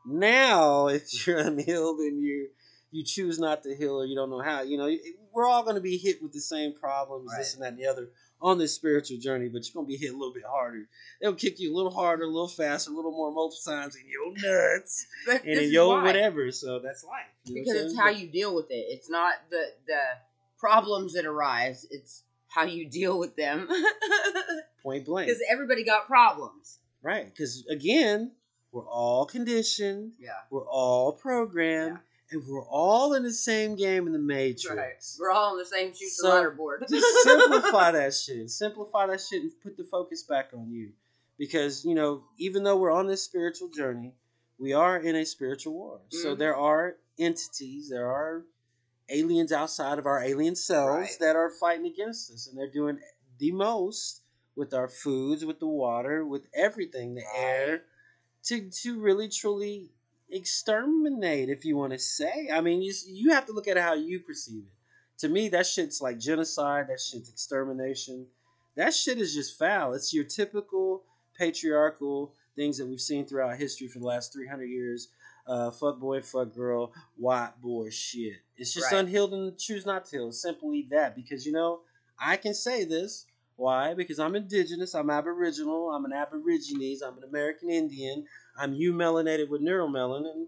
Now, 0.05 0.87
if 0.87 1.25
you're 1.25 1.39
unhealed 1.39 1.99
and 1.99 2.21
you 2.21 2.49
you 2.91 3.03
choose 3.03 3.39
not 3.39 3.63
to 3.63 3.75
heal 3.75 4.01
or 4.01 4.05
you 4.05 4.15
don't 4.15 4.29
know 4.29 4.41
how, 4.41 4.61
you 4.61 4.77
know, 4.77 4.89
we're 5.33 5.45
all 5.45 5.63
going 5.63 5.75
to 5.75 5.81
be 5.81 5.97
hit 5.97 6.23
with 6.23 6.31
the 6.31 6.39
same 6.39 6.73
problems, 6.73 7.29
this 7.37 7.53
and 7.53 7.61
that 7.61 7.73
and 7.73 7.77
the 7.77 7.87
other 7.87 8.07
on 8.41 8.57
this 8.57 8.73
spiritual 8.73 9.17
journey, 9.17 9.47
but 9.47 9.65
you're 9.65 9.73
gonna 9.73 9.87
be 9.87 9.97
hit 9.97 10.09
a 10.13 10.17
little 10.17 10.33
bit 10.33 10.43
harder. 10.43 10.87
They'll 11.21 11.33
kick 11.35 11.59
you 11.59 11.73
a 11.73 11.75
little 11.75 11.91
harder, 11.91 12.23
a 12.23 12.27
little 12.27 12.47
faster, 12.47 12.91
a 12.91 12.93
little 12.95 13.11
more 13.11 13.31
multiple 13.31 13.73
times 13.73 13.95
in 14.01 14.03
your 14.09 14.33
nuts 14.33 15.05
and 15.27 15.59
in 15.59 15.71
your 15.71 16.01
whatever. 16.01 16.51
So 16.51 16.79
that's 16.79 17.03
life. 17.03 17.25
you 17.45 17.55
know 17.55 17.61
Because 17.63 17.91
it's 17.91 17.97
how 17.99 18.09
you 18.09 18.27
deal 18.27 18.53
with 18.55 18.69
it. 18.69 18.85
It's 18.89 19.09
not 19.09 19.33
the 19.49 19.63
the 19.87 19.99
problems 20.59 21.13
that 21.13 21.25
arise. 21.25 21.85
It's 21.89 22.23
how 22.47 22.63
you 22.63 22.87
deal 22.89 23.19
with 23.19 23.35
them. 23.35 23.67
point 24.83 25.05
blank, 25.05 25.27
Because 25.27 25.41
everybody 25.51 25.83
got 25.83 26.07
problems. 26.07 26.79
right? 27.01 27.25
Because 27.25 27.65
again, 27.69 28.31
we're 28.71 28.87
all 28.87 29.25
conditioned, 29.25 30.11
Yeah. 30.19 30.31
we're 30.49 30.67
all 30.67 31.11
programmed, 31.13 31.99
and 32.31 32.41
we're 32.47 32.65
all 32.65 33.13
in 33.13 33.23
the 33.23 33.33
same 33.33 33.75
game 33.75 34.07
in 34.07 34.13
the 34.13 34.19
matrix. 34.19 34.69
Right. 34.69 34.93
We're 35.19 35.31
all 35.31 35.51
on 35.53 35.57
the 35.57 35.65
same 35.65 35.93
shoot 35.93 36.09
So, 36.09 36.29
ladder 36.29 36.51
board. 36.51 36.85
just 36.89 37.05
simplify 37.23 37.91
that 37.91 38.13
shit. 38.13 38.49
Simplify 38.49 39.07
that 39.07 39.21
shit 39.21 39.43
and 39.43 39.51
put 39.61 39.77
the 39.77 39.83
focus 39.83 40.23
back 40.23 40.49
on 40.53 40.71
you. 40.71 40.91
Because, 41.37 41.83
you 41.85 41.95
know, 41.95 42.23
even 42.37 42.63
though 42.63 42.77
we're 42.77 42.91
on 42.91 43.07
this 43.07 43.23
spiritual 43.23 43.69
journey, 43.69 44.13
we 44.57 44.73
are 44.73 44.97
in 44.97 45.15
a 45.15 45.25
spiritual 45.25 45.73
war. 45.73 46.01
So 46.09 46.33
Mhm. 46.33 46.39
there 46.39 46.55
are 46.55 46.97
entities, 47.19 47.89
there 47.89 48.07
are 48.09 48.45
aliens 49.09 49.51
outside 49.51 49.99
of 49.99 50.05
our 50.05 50.23
alien 50.23 50.55
selves 50.55 50.97
Right. 50.97 51.17
that 51.19 51.35
are 51.35 51.51
fighting 51.51 51.85
against 51.85 52.31
us. 52.31 52.47
And 52.47 52.57
they're 52.57 52.71
doing 52.71 52.99
the 53.37 53.51
most 53.51 54.21
with 54.55 54.73
our 54.73 54.87
foods, 54.87 55.45
with 55.45 55.59
the 55.59 55.67
water, 55.67 56.25
with 56.25 56.47
everything, 56.53 57.13
the 57.15 57.21
Right. 57.21 57.35
air, 57.39 57.83
to, 58.45 58.69
to 58.69 58.99
really 58.99 59.27
truly 59.27 59.91
exterminate, 60.29 61.49
if 61.49 61.65
you 61.65 61.77
want 61.77 61.93
to 61.93 61.99
say. 61.99 62.49
I 62.53 62.61
mean, 62.61 62.81
you, 62.81 62.93
you 63.07 63.31
have 63.31 63.45
to 63.47 63.53
look 63.53 63.67
at 63.67 63.77
how 63.77 63.93
you 63.93 64.19
perceive 64.19 64.63
it 64.63 64.71
to 65.19 65.29
me, 65.29 65.49
that 65.49 65.65
shit's 65.65 66.01
like 66.01 66.19
genocide. 66.19 66.87
That 66.89 66.99
shit's 66.99 67.29
extermination. 67.29 68.27
That 68.75 68.93
shit 68.93 69.17
is 69.17 69.33
just 69.33 69.57
foul. 69.57 69.93
It's 69.93 70.13
your 70.13 70.25
typical 70.25 71.03
patriarchal 71.37 72.33
things 72.55 72.77
that 72.77 72.87
we've 72.87 72.99
seen 73.01 73.25
throughout 73.25 73.57
history 73.57 73.87
for 73.87 73.99
the 73.99 74.05
last 74.05 74.33
300 74.33 74.65
years. 74.65 75.09
Uh, 75.47 75.71
fuck 75.71 75.99
boy, 75.99 76.21
fuck 76.21 76.53
girl, 76.53 76.91
white 77.17 77.53
boy 77.61 77.89
shit. 77.89 78.41
It's 78.57 78.73
just 78.73 78.91
Right. 78.91 78.99
unhealed 78.99 79.33
and 79.33 79.57
choose 79.57 79.85
not 79.85 80.05
to 80.05 80.17
heal. 80.17 80.31
Simply 80.31 80.87
that. 80.89 81.15
Because, 81.15 81.45
you 81.45 81.51
know, 81.51 81.81
I 82.19 82.35
can 82.37 82.53
say 82.53 82.83
this. 82.83 83.25
Why? 83.57 83.93
Because 83.93 84.19
I'm 84.19 84.35
indigenous. 84.35 84.95
I'm 84.95 85.09
aboriginal. 85.09 85.91
I'm 85.91 86.03
an 86.03 86.11
aborigines. 86.11 87.01
I'm 87.01 87.17
an 87.17 87.23
American 87.23 87.69
Indian. 87.69 88.25
I'm 88.57 88.73
you 88.73 88.93
melanated 88.93 89.49
with 89.49 89.61
neuromelon. 89.61 90.31
And 90.31 90.47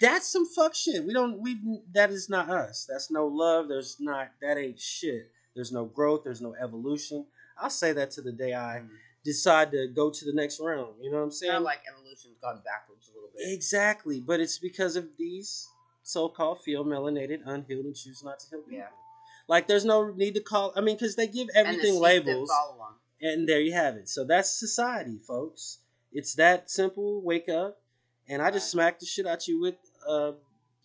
that's 0.00 0.30
some 0.30 0.46
fuck 0.46 0.74
shit. 0.74 1.04
We 1.04 1.12
don't 1.12 1.40
we 1.40 1.58
that 1.92 2.10
is 2.10 2.28
not 2.28 2.48
us. 2.48 2.86
That's 2.88 3.10
no 3.10 3.26
love. 3.26 3.68
There's 3.68 3.96
not 4.00 4.30
that 4.40 4.58
ain't 4.58 4.80
shit. 4.80 5.30
There's 5.54 5.72
no 5.72 5.84
growth, 5.84 6.22
there's 6.24 6.40
no 6.40 6.54
evolution. 6.60 7.26
I'll 7.58 7.70
say 7.70 7.92
that 7.92 8.10
to 8.12 8.22
the 8.22 8.32
day 8.32 8.54
I 8.54 8.80
mm-hmm. 8.80 8.94
decide 9.24 9.70
to 9.70 9.86
go 9.94 10.10
to 10.10 10.24
the 10.24 10.32
next 10.32 10.60
round. 10.60 10.94
You 11.00 11.10
know 11.10 11.18
what 11.18 11.24
I'm 11.24 11.30
saying? 11.30 11.52
Kind 11.52 11.62
of 11.62 11.64
like 11.64 11.82
evolution's 11.88 12.38
gone 12.42 12.60
backwards 12.64 13.08
a 13.08 13.14
little 13.14 13.30
bit. 13.36 13.52
exactly. 13.52 14.20
But 14.20 14.40
it's 14.40 14.58
because 14.58 14.96
of 14.96 15.06
these 15.16 15.68
so 16.02 16.28
called 16.28 16.62
feel 16.62 16.84
melanated, 16.84 17.40
unhealed, 17.46 17.86
and 17.86 17.94
choose 17.94 18.22
not 18.24 18.40
to 18.40 18.46
heal 18.50 18.60
people. 18.62 18.78
Yeah. 18.78 18.88
Like 19.46 19.68
there's 19.68 19.84
no 19.84 20.10
need 20.10 20.34
to 20.34 20.40
call 20.40 20.72
I 20.74 20.80
mean, 20.80 20.96
because 20.96 21.16
they 21.16 21.26
give 21.26 21.48
And 21.54 21.66
the 21.66 21.70
everything 21.70 22.00
labels 22.00 22.50
and 23.20 23.48
there 23.48 23.60
you 23.60 23.72
have 23.72 23.96
it. 23.96 24.08
So 24.08 24.24
that's 24.24 24.50
society, 24.50 25.18
folks. 25.26 25.78
It's 26.14 26.34
that 26.36 26.70
simple. 26.70 27.20
Wake 27.22 27.48
up, 27.48 27.78
and 28.28 28.40
I 28.40 28.50
just 28.50 28.70
smacked 28.70 29.00
the 29.00 29.06
shit 29.06 29.26
out 29.26 29.46
you 29.48 29.60
with 29.60 29.74
uh, 30.08 30.32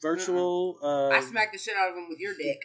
virtual. 0.01 0.77
Uh, 0.81 1.09
I 1.09 1.21
smacked 1.21 1.53
the 1.53 1.59
shit 1.59 1.75
out 1.77 1.89
of 1.91 1.95
him 1.95 2.07
with 2.09 2.19
your 2.19 2.33
dick. 2.33 2.61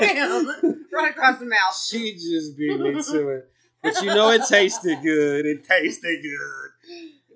Bam! 0.00 0.86
right 0.92 1.10
across 1.10 1.38
the 1.38 1.44
mouth. 1.46 1.76
she 1.88 2.14
just 2.14 2.56
beat 2.56 2.80
me 2.80 3.02
to 3.02 3.28
it, 3.28 3.50
but 3.82 4.02
you 4.02 4.06
know 4.06 4.30
it 4.30 4.42
tasted 4.48 4.98
good. 5.02 5.46
It 5.46 5.64
tasted 5.64 6.22
good. 6.22 6.70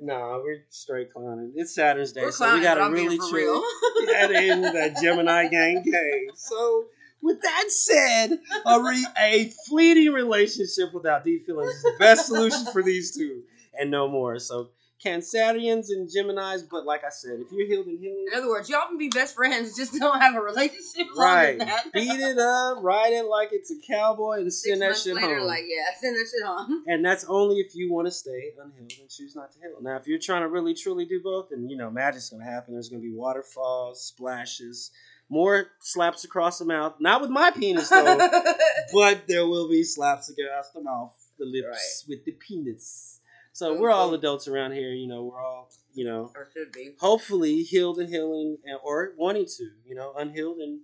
Nah, 0.03 0.39
we're 0.39 0.65
straight 0.71 1.13
clowning. 1.13 1.53
It's 1.57 1.75
Saturn's 1.75 2.13
Day, 2.13 2.23
We're 2.23 2.31
so 2.33 2.55
we 2.55 2.63
got 2.63 2.79
but 2.79 2.89
to 2.89 2.95
really 2.95 3.19
for 3.19 3.29
chill. 3.29 3.35
real. 3.37 3.63
Get 4.07 4.31
in 4.31 4.63
that 4.63 4.97
Gemini 5.03 5.49
gang 5.49 5.83
game. 5.83 6.29
So. 6.35 6.87
With 7.23 7.43
that 7.43 7.67
said, 7.69 8.39
a, 8.65 8.81
re- 8.81 9.07
a 9.21 9.53
fleeting 9.69 10.11
relationship 10.15 10.95
without 10.95 11.23
deep 11.23 11.45
feelings 11.45 11.71
is 11.75 11.83
the 11.83 11.97
best 11.99 12.29
solution 12.29 12.65
for 12.73 12.83
these 12.83 13.15
two, 13.15 13.43
and 13.79 13.91
no 13.91 14.09
more. 14.09 14.39
So 14.39 14.71
Cancerians 15.05 15.87
and 15.89 16.11
Geminis, 16.11 16.63
but 16.71 16.85
like 16.85 17.05
I 17.05 17.09
said, 17.09 17.41
if 17.41 17.51
you're 17.51 17.67
healed 17.67 17.87
and 17.87 17.99
healing, 17.99 18.27
In 18.31 18.39
other 18.39 18.49
words, 18.49 18.69
y'all 18.69 18.87
can 18.87 18.99
be 18.99 19.09
best 19.09 19.35
friends, 19.35 19.75
just 19.77 19.95
don't 19.95 20.21
have 20.21 20.35
a 20.35 20.41
relationship 20.41 21.07
right, 21.17 21.59
beat 21.95 22.21
it 22.21 22.39
up, 22.39 22.79
ride 22.83 23.15
it 23.15 23.25
like 23.25 23.49
it's 23.53 23.71
a 23.71 23.77
cowboy, 23.87 24.41
and 24.41 24.53
Six 24.53 24.69
send 24.79 24.83
that 24.83 24.97
shit 24.99 25.15
later, 25.15 25.39
home. 25.39 25.47
like 25.47 25.65
yeah, 25.67 25.85
send 25.99 26.17
that 26.17 26.27
shit 26.31 26.45
home. 26.47 26.85
and 26.87 27.03
that's 27.05 27.25
only 27.25 27.57
if 27.61 27.75
you 27.75 27.91
want 27.91 28.09
to 28.09 28.11
stay 28.13 28.51
unhealed 28.63 28.93
and 29.01 29.09
choose 29.09 29.35
not 29.35 29.51
to 29.53 29.59
heal. 29.61 29.79
Now, 29.81 29.97
if 29.97 30.07
you're 30.07 30.19
trying 30.19 30.43
to 30.43 30.49
really 30.49 30.75
truly 30.75 31.07
do 31.07 31.21
both, 31.25 31.49
then 31.51 31.67
you 31.71 31.79
know 31.79 31.91
magic's 31.91 32.29
gonna 32.29 32.45
happen. 32.45 32.75
There's 32.75 32.91
gonna 32.91 33.01
be 33.03 33.15
waterfalls, 33.15 34.03
splashes, 34.05 34.91
more 35.31 35.69
slaps 35.81 36.25
across 36.25 36.59
the 36.59 36.67
mouth. 36.67 36.97
Not 37.01 37.23
with 37.23 37.31
my 37.31 37.51
penis 37.53 37.89
though, 37.89 38.19
but 38.93 39.23
there 39.29 39.47
will 39.47 39.69
be 39.71 39.83
slaps 39.83 40.29
across 40.31 40.71
the 40.75 40.83
mouth, 40.83 41.15
the 41.39 41.47
lips 41.47 41.67
Right. 41.67 42.09
with 42.17 42.25
the 42.27 42.33
penis. 42.33 43.20
So 43.53 43.79
we're 43.79 43.91
all 43.91 44.15
adults 44.15 44.49
around 44.49 44.73
here. 44.73 44.91
You 44.93 45.07
know, 45.09 45.25
we're 45.25 45.41
all 45.41 45.69
you 45.95 46.05
know, 46.05 46.31
or 46.35 46.49
should 46.53 46.73
be. 46.73 46.95
hopefully 46.99 47.63
healed 47.63 47.99
and 47.99 48.09
healing, 48.09 48.59
and, 48.65 48.79
or 48.85 49.13
wanting 49.17 49.47
to, 49.47 49.71
you 49.85 49.95
know, 49.95 50.13
unhealed 50.17 50.59
and 50.59 50.81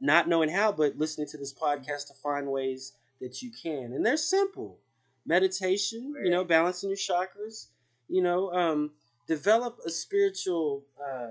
not 0.00 0.28
knowing 0.28 0.50
how, 0.50 0.72
but 0.72 0.96
listening 0.98 1.26
to 1.28 1.38
this 1.38 1.54
podcast 1.54 2.08
to 2.08 2.14
find 2.22 2.48
ways 2.48 2.92
that 3.20 3.42
you 3.42 3.50
can. 3.62 3.92
And 3.92 4.04
they're 4.04 4.16
simple 4.16 4.78
meditation, 5.24 6.14
you 6.22 6.30
know, 6.30 6.44
balancing 6.44 6.90
your 6.90 6.96
chakras, 6.96 7.68
you 8.08 8.22
know, 8.22 8.52
um, 8.52 8.90
develop 9.26 9.78
a 9.86 9.90
spiritual 9.90 10.84
uh, 11.02 11.30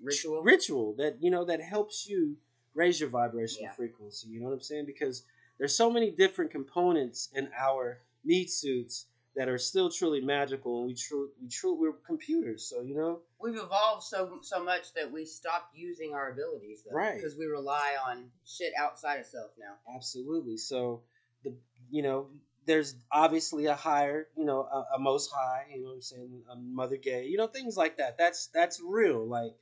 Ritual. 0.00 0.42
ritual 0.42 0.94
that 0.98 1.16
you 1.20 1.30
know 1.30 1.44
that 1.44 1.60
helps 1.60 2.08
you 2.08 2.36
raise 2.74 3.00
your 3.00 3.08
vibrational 3.08 3.64
Yeah. 3.64 3.72
frequency. 3.72 4.28
You 4.28 4.40
know 4.40 4.46
what 4.46 4.52
I'm 4.54 4.60
saying? 4.60 4.86
Because 4.86 5.24
there's 5.58 5.74
so 5.74 5.90
many 5.90 6.10
different 6.12 6.50
components 6.52 7.28
in 7.34 7.48
our 7.58 7.98
meat 8.24 8.50
suits 8.50 9.06
that 9.38 9.48
are 9.48 9.56
still 9.56 9.88
truly 9.88 10.20
magical, 10.20 10.78
and 10.80 10.88
we 10.88 10.94
true 10.94 11.30
we 11.40 11.48
true 11.48 11.74
we're 11.80 11.92
computers. 12.06 12.68
So 12.68 12.82
you 12.82 12.94
know, 12.94 13.20
We've 13.40 13.56
evolved 13.56 14.02
so 14.02 14.40
so 14.42 14.62
much 14.62 14.92
that 14.94 15.10
we 15.10 15.24
stopped 15.24 15.74
using 15.76 16.12
our 16.12 16.32
abilities, 16.32 16.82
though, 16.84 16.96
Right. 16.96 17.14
Because 17.16 17.36
we 17.38 17.46
rely 17.46 17.94
on 18.06 18.30
shit 18.44 18.72
outside 18.76 19.20
of 19.20 19.26
self 19.26 19.52
now. 19.58 19.76
absolutely. 19.96 20.56
So 20.58 21.02
the 21.44 21.54
you 21.90 22.02
know. 22.02 22.28
There's 22.66 22.94
obviously 23.10 23.64
a 23.64 23.74
higher, 23.74 24.28
you 24.36 24.44
know, 24.44 24.60
a, 24.60 24.96
a 24.96 24.98
most 24.98 25.30
high, 25.32 25.64
you 25.74 25.82
know 25.82 25.88
I'm 25.92 26.02
saying, 26.02 26.42
a 26.52 26.56
mother 26.56 26.98
gay, 26.98 27.24
you 27.24 27.38
know, 27.38 27.46
things 27.46 27.78
like 27.78 27.96
that. 27.96 28.18
That's 28.18 28.48
that's 28.48 28.78
real. 28.84 29.26
Like 29.26 29.52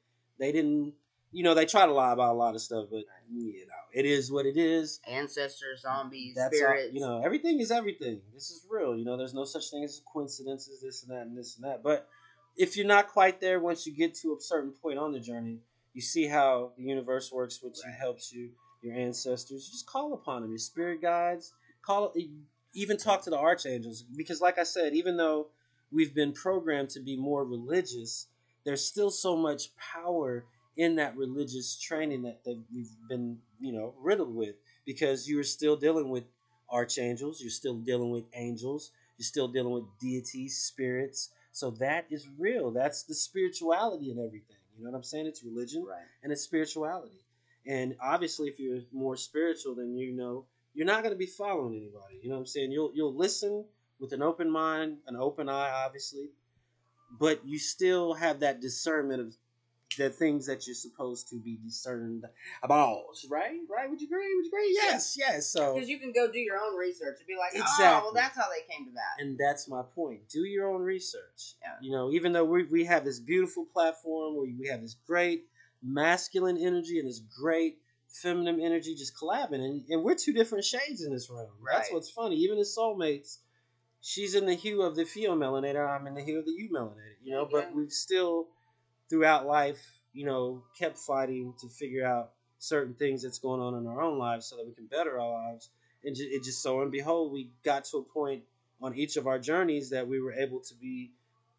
they 0.40 0.50
didn't, 0.50 0.94
you 1.37 1.42
know, 1.42 1.53
they 1.53 1.66
try 1.66 1.85
to 1.85 1.92
lie 1.92 2.12
about 2.12 2.33
a 2.35 2.38
lot 2.38 2.55
of 2.55 2.62
stuff, 2.62 2.87
but 2.90 3.05
you 3.31 3.66
know, 3.66 3.75
it 3.92 4.07
is 4.07 4.33
what 4.33 4.46
it 4.46 4.57
is. 4.57 5.01
Ancestors, 5.07 5.83
zombies, 5.83 6.35
That's 6.35 6.59
all, 6.62 6.68
spirits. 6.68 6.94
you 6.94 7.01
know, 7.01 7.20
everything 7.22 7.61
is 7.61 7.70
everything. 7.70 8.22
This 8.33 8.51
is 8.51 8.64
real. 8.70 8.96
You 8.96 9.05
know, 9.05 9.18
there's 9.18 9.35
no 9.35 9.44
such 9.44 9.70
thing 9.70 9.85
as 9.85 10.01
coincidences, 10.11 10.81
this 10.81 11.03
and 11.03 11.12
that, 11.12 11.27
and 11.27 11.37
this 11.37 11.57
and 11.57 11.64
that. 11.66 11.83
But 11.83 12.09
if 12.57 12.75
you're 12.75 12.87
not 12.87 13.09
quite 13.09 13.38
there, 13.38 13.61
once 13.61 13.87
you 13.87 13.94
get 13.94 14.14
to 14.22 14.35
a 14.35 14.40
certain 14.40 14.72
point 14.72 14.99
on 14.99 15.12
the 15.12 15.20
journey, 15.20 15.59
you 15.92 16.01
see 16.01 16.27
how 16.27 16.72
the 16.79 16.85
universe 16.85 17.31
works 17.31 17.62
which 17.62 17.77
Right. 17.85 17.94
helps 17.94 18.33
you, 18.33 18.53
your 18.83 18.94
ancestors. 18.94 19.66
You 19.66 19.72
just 19.72 19.87
call 19.87 20.14
upon 20.14 20.40
them, 20.40 20.51
your 20.51 20.59
spirit 20.59 21.03
guides. 21.03 21.53
Call, 21.83 22.14
even 22.72 22.96
talk 22.96 23.22
to 23.25 23.31
the 23.31 23.38
archangels, 23.38 24.03
because, 24.16 24.40
like 24.40 24.59
I 24.59 24.62
said, 24.64 24.94
even 24.94 25.18
though 25.18 25.49
we've 25.92 26.14
been 26.14 26.33
programmed 26.33 26.88
to 26.90 27.01
be 27.01 27.14
more 27.16 27.44
religious, 27.44 28.27
there's 28.64 28.83
still 28.83 29.11
so 29.11 29.37
much 29.37 29.77
power 29.77 30.46
in 30.76 30.96
that 30.96 31.16
religious 31.16 31.78
training 31.80 32.22
that, 32.22 32.40
we've 32.72 32.90
been, 33.08 33.38
you 33.58 33.72
know, 33.72 33.94
riddled 34.00 34.34
with 34.34 34.56
because 34.84 35.28
you're 35.28 35.44
still 35.44 35.76
dealing 35.76 36.08
with 36.10 36.24
archangels, 36.70 37.40
you're 37.40 37.50
still 37.50 37.76
dealing 37.76 38.10
with 38.10 38.24
angels, 38.34 38.90
you're 39.18 39.24
still 39.24 39.48
dealing 39.48 39.72
with 39.72 39.84
deities, 40.00 40.58
spirits. 40.58 41.30
So 41.52 41.70
that 41.72 42.06
is 42.10 42.28
real. 42.38 42.70
That's 42.70 43.04
the 43.04 43.14
spirituality 43.14 44.10
and 44.10 44.20
everything. 44.20 44.56
You 44.76 44.84
know 44.84 44.90
what 44.90 44.98
I'm 44.98 45.04
saying? 45.04 45.26
It's 45.26 45.42
religion 45.42 45.84
right. 45.88 46.02
and 46.22 46.30
it's 46.30 46.42
spirituality. 46.42 47.22
And 47.66 47.96
obviously, 48.00 48.48
if 48.48 48.60
you're 48.60 48.80
more 48.92 49.16
spiritual, 49.16 49.74
then 49.74 49.96
you 49.96 50.12
know 50.12 50.44
you're 50.74 50.86
not 50.86 51.02
going 51.02 51.14
to 51.14 51.18
be 51.18 51.26
following 51.26 51.74
anybody. 51.74 52.20
You 52.22 52.28
know 52.28 52.34
what 52.34 52.40
I'm 52.40 52.46
saying? 52.46 52.70
You'll 52.70 52.92
you'll 52.94 53.16
listen 53.16 53.64
with 53.98 54.12
an 54.12 54.22
open 54.22 54.50
mind, 54.50 54.98
an 55.06 55.16
open 55.16 55.48
eye, 55.48 55.72
obviously, 55.74 56.28
but 57.18 57.40
you 57.46 57.58
still 57.58 58.12
have 58.14 58.40
that 58.40 58.60
discernment 58.60 59.20
of 59.22 59.34
the 59.96 60.11
things 60.11 60.46
that 60.46 60.66
you're 60.66 60.74
supposed 60.74 61.28
to 61.30 61.37
be 61.37 61.59
discerned 61.64 62.24
about. 62.62 63.04
Right? 63.28 63.59
Right? 63.74 63.88
Would 63.88 64.00
you 64.00 64.06
agree? 64.06 64.35
Would 64.35 64.44
you 64.44 64.50
agree? 64.50 64.70
Yes. 64.72 65.16
Yes. 65.18 65.48
So 65.48 65.74
Because 65.74 65.88
you 65.88 65.98
can 65.98 66.12
go 66.12 66.30
do 66.30 66.38
your 66.38 66.59
own 66.59 66.76
research 66.76 67.16
and 67.18 67.26
be 67.26 67.37
like, 67.37 67.52
oh, 67.56 68.00
well, 68.02 68.12
that's 68.12 68.37
how 68.37 68.44
they 68.50 68.72
came 68.72 68.87
to 68.87 68.92
that. 68.92 69.22
and 69.22 69.38
that's 69.38 69.68
my 69.68 69.82
point. 69.94 70.28
Do 70.28 70.40
your 70.40 70.68
own 70.68 70.82
research. 70.82 71.54
Yeah. 71.62 71.72
You 71.80 71.92
know, 71.92 72.11
even 72.12 72.32
though 72.32 72.44
we, 72.44 72.64
we 72.64 72.85
have 72.85 73.04
this 73.04 73.20
beautiful 73.20 73.64
platform 73.64 74.37
where 74.37 74.46
we 74.46 74.68
have 74.68 74.80
this 74.82 74.96
great 75.06 75.46
masculine 75.82 76.56
energy 76.59 76.98
and 76.98 77.09
this 77.09 77.20
great 77.20 77.78
feminine 78.09 78.61
energy 78.61 78.94
just 78.94 79.14
collabing, 79.16 79.54
and, 79.64 79.85
and 79.90 80.02
we're 80.02 80.14
two 80.14 80.32
different 80.32 80.64
shades 80.64 81.02
in 81.04 81.12
this 81.12 81.28
room. 81.28 81.48
That's 81.70 81.92
what's 81.92 82.11
funny. 82.11 82.37
Even 82.37 82.59
as 82.59 82.74
soulmates, 82.76 83.38
she's 84.00 84.35
in 84.35 84.46
the 84.46 84.54
hue 84.54 84.82
of 84.82 84.96
the 84.96 85.04
feel 85.04 85.37
melanated, 85.37 85.87
I'm 85.87 86.06
in 86.06 86.14
the 86.14 86.22
hue 86.22 86.38
of 86.38 86.46
the 86.46 86.52
you 86.52 86.70
melanated. 86.70 87.16
You 87.22 87.32
know, 87.32 87.48
but 87.50 87.74
we've 87.74 87.92
still 87.92 88.48
throughout 89.09 89.47
life, 89.47 89.81
you 90.12 90.27
know, 90.27 90.62
kept 90.79 90.99
fighting 90.99 91.55
to 91.61 91.69
figure 91.69 92.07
out 92.07 92.33
certain 92.59 92.95
things 92.95 93.23
that's 93.23 93.38
going 93.38 93.61
on 93.61 93.75
in 93.75 93.87
our 93.87 94.01
own 94.01 94.19
lives 94.19 94.47
so 94.47 94.57
that 94.57 94.66
we 94.66 94.73
can 94.73 94.87
better 94.87 95.21
our 95.21 95.51
lives. 95.51 95.71
And 96.05 96.16
it 96.19 96.42
just 96.42 96.62
so 96.62 96.83
and 96.83 96.90
behold, 96.92 97.33
we 97.33 97.51
got 97.64 97.85
to 97.87 97.99
a 97.99 98.03
point 98.03 98.42
on 98.81 98.95
each 98.95 99.16
of 99.16 99.27
our 99.27 99.38
journeys 99.38 99.90
that 99.90 100.07
we 100.07 100.21
were 100.21 100.33
able 100.33 100.61
to 100.61 100.75
be 100.75 101.12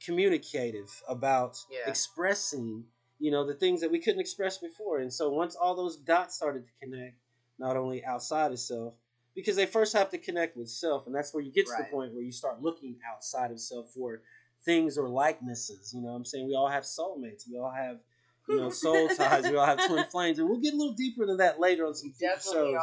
communicative 0.04 0.90
about 1.08 1.58
Yeah. 1.70 1.90
expressing, 1.90 2.86
you 3.20 3.32
know, 3.32 3.46
the 3.46 3.54
things 3.54 3.82
that 3.82 3.92
we 3.92 4.00
couldn't 4.00 4.22
express 4.22 4.58
before. 4.58 5.00
And 5.00 5.12
so 5.12 5.30
once 5.30 5.56
all 5.56 5.76
those 5.76 5.98
dots 5.98 6.36
started 6.36 6.66
to 6.66 6.72
connect, 6.80 7.18
not 7.58 7.76
only 7.76 8.06
outside 8.06 8.52
of 8.52 8.60
self, 8.60 8.94
because 9.36 9.56
they 9.56 9.66
first 9.66 9.94
have 9.94 10.10
to 10.12 10.18
connect 10.18 10.58
with 10.58 10.70
self, 10.70 11.06
and 11.06 11.16
that's 11.16 11.34
where 11.34 11.44
you 11.44 11.52
get 11.52 11.66
to 11.68 11.72
Right. 11.74 11.86
the 11.86 11.96
point 11.96 12.14
where 12.14 12.24
you 12.24 12.32
start 12.32 12.62
looking 12.62 13.00
outside 13.06 13.52
of 13.52 13.60
self 13.60 13.92
for 13.92 14.22
things 14.66 14.98
or 14.98 15.08
likenesses. 15.10 15.94
You 15.94 16.02
know 16.02 16.10
what 16.10 16.16
I'm 16.18 16.26
saying? 16.26 16.48
We 16.48 16.56
all 16.56 16.68
have 16.70 16.84
soulmates. 16.84 17.48
We 17.50 17.58
all 17.58 17.72
have, 17.72 17.98
you 18.50 18.58
know, 18.58 18.70
soul 18.84 19.08
ties. 19.10 19.50
We 19.50 19.56
all 19.56 19.66
have 19.66 19.86
twin 19.88 20.06
flames. 20.12 20.40
And 20.40 20.50
we'll 20.50 20.60
get 20.60 20.74
a 20.74 20.78
little 20.78 20.94
deeper 20.94 21.24
into 21.24 21.36
that 21.38 21.60
later 21.60 21.86
on 21.86 21.94
some 21.96 22.12
future 22.12 22.34
definitely 22.36 22.72
shows. 22.74 22.82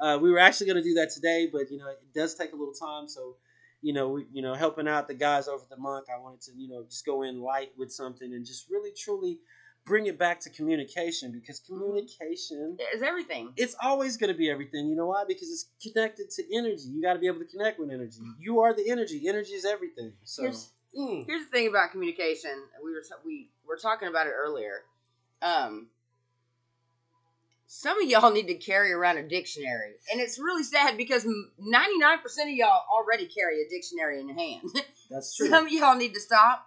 are. 0.00 0.14
Uh, 0.14 0.18
we 0.18 0.30
were 0.30 0.38
actually 0.38 0.66
going 0.66 0.82
to 0.82 0.82
do 0.82 0.94
that 0.94 1.10
today, 1.14 1.48
but 1.50 1.70
you 1.70 1.78
know 1.78 1.88
it 1.88 2.00
does 2.14 2.34
take 2.34 2.52
a 2.52 2.56
little 2.56 2.74
time. 2.74 3.08
So, 3.08 3.36
you 3.80 3.92
know, 3.94 4.08
we, 4.10 4.26
you 4.32 4.42
know, 4.42 4.54
helping 4.54 4.86
out 4.88 5.08
the 5.08 5.14
guys 5.14 5.48
over 5.48 5.62
at 5.62 5.70
the 5.70 5.76
monk, 5.78 6.06
I 6.14 6.18
wanted 6.20 6.40
to, 6.42 6.52
you 6.56 6.68
know, 6.68 6.84
just 6.84 7.04
go 7.06 7.22
in 7.22 7.40
light 7.40 7.70
with 7.78 7.90
something 7.92 8.32
and 8.32 8.44
just 8.44 8.68
really 8.70 8.90
truly 8.96 9.38
bring 9.86 10.06
it 10.06 10.18
back 10.18 10.40
to 10.40 10.50
communication 10.50 11.30
because 11.32 11.60
communication 11.60 12.76
is 12.94 13.02
everything. 13.02 13.52
it's 13.56 13.76
always 13.80 14.16
going 14.16 14.32
to 14.32 14.36
be 14.36 14.50
everything. 14.50 14.88
You 14.88 14.96
know 14.96 15.06
why? 15.06 15.24
Because 15.26 15.48
it's 15.50 15.66
connected 15.82 16.28
to 16.30 16.42
energy. 16.56 16.88
You 16.88 17.00
got 17.00 17.14
to 17.14 17.18
be 17.18 17.26
able 17.26 17.38
to 17.38 17.44
connect 17.46 17.78
with 17.78 17.90
energy. 17.90 18.20
You 18.38 18.60
are 18.60 18.74
the 18.74 18.90
energy. 18.90 19.28
Energy 19.28 19.52
is 19.52 19.64
everything. 19.64 20.12
So, 20.24 20.42
Here's- 20.42 20.70
mm, 20.96 21.26
Here's 21.26 21.44
the 21.44 21.50
thing 21.50 21.68
about 21.68 21.90
communication. 21.92 22.50
We 22.82 22.92
were 22.92 23.02
we 23.24 23.50
were 23.66 23.76
talking 23.76 24.08
about 24.08 24.26
it 24.26 24.32
earlier. 24.36 24.82
Um, 25.42 25.88
some 27.66 28.00
of 28.00 28.08
y'all 28.08 28.32
need 28.32 28.46
to 28.46 28.54
carry 28.54 28.92
around 28.92 29.18
a 29.18 29.28
dictionary, 29.28 29.94
and 30.12 30.20
it's 30.20 30.38
really 30.38 30.62
sad 30.62 30.96
because 30.96 31.26
ninety 31.58 31.98
nine 31.98 32.20
percent 32.20 32.48
of 32.48 32.54
y'all 32.54 32.84
already 32.92 33.26
carry 33.26 33.62
a 33.62 33.68
dictionary 33.68 34.20
in 34.20 34.28
your 34.28 34.38
hand. 34.38 34.62
that's 35.10 35.36
true. 35.36 35.48
some 35.48 35.66
of 35.66 35.72
y'all 35.72 35.96
need 35.96 36.14
to 36.14 36.20
stop 36.20 36.66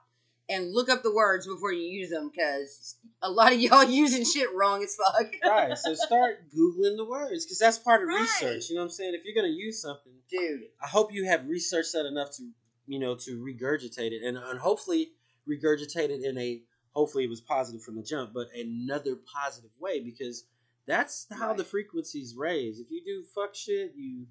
and 0.50 0.74
look 0.74 0.90
up 0.90 1.04
the 1.04 1.14
words 1.14 1.48
before 1.48 1.72
you 1.72 1.84
use 1.84 2.10
them 2.10 2.30
because 2.30 2.96
a 3.22 3.30
lot 3.30 3.54
of 3.54 3.60
y'all 3.62 3.84
using 3.84 4.26
shit 4.26 4.54
wrong 4.54 4.84
as 4.84 4.96
fuck. 4.96 5.28
right. 5.46 5.78
So 5.78 5.94
start 5.94 6.50
googling 6.56 6.98
the 6.98 7.06
words 7.06 7.46
because 7.46 7.60
that's 7.60 7.78
part 7.78 8.02
of 8.02 8.08
Right. 8.08 8.20
research. 8.42 8.70
You 8.70 8.76
know 8.76 8.82
what 8.82 8.86
I'm 8.86 8.92
saying? 8.92 9.14
If 9.14 9.24
you're 9.26 9.40
going 9.40 9.52
to 9.52 9.58
use 9.58 9.82
something, 9.82 10.14
Dude, 10.30 10.62
I 10.84 10.88
hope 10.88 11.14
you 11.14 11.26
have 11.26 11.48
researched 11.48 11.94
that 11.94 12.06
enough 12.06 12.32
to, 12.38 12.50
you 12.90 12.98
know, 13.00 13.14
to 13.16 13.38
regurgitate 13.40 14.12
it 14.12 14.24
and, 14.24 14.36
and 14.36 14.60
hopefully 14.60 15.12
regurgitate 15.48 16.10
it 16.10 16.24
in 16.24 16.38
a, 16.40 16.60
hopefully 16.94 17.24
it 17.24 17.30
was 17.30 17.40
positive 17.40 17.84
from 17.84 17.96
the 17.96 18.02
jump, 18.02 18.32
but 18.34 18.48
another 18.58 19.16
positive 19.32 19.70
way 19.80 20.00
because 20.00 20.46
that's 20.88 21.28
how 21.32 21.54
the 21.54 21.64
frequencies 21.64 22.36
raise. 22.36 22.80
If 22.80 22.88
you 22.90 23.04
do 23.06 23.24
fuck 23.24 23.54
shit, 23.54 23.94
you, 23.96 24.26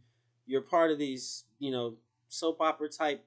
you're 0.45 0.61
part 0.61 0.91
of 0.91 0.99
these, 0.99 1.45
you 1.61 1.71
know, 1.71 1.95
soap 2.29 2.61
opera 2.61 2.89
type 2.89 3.25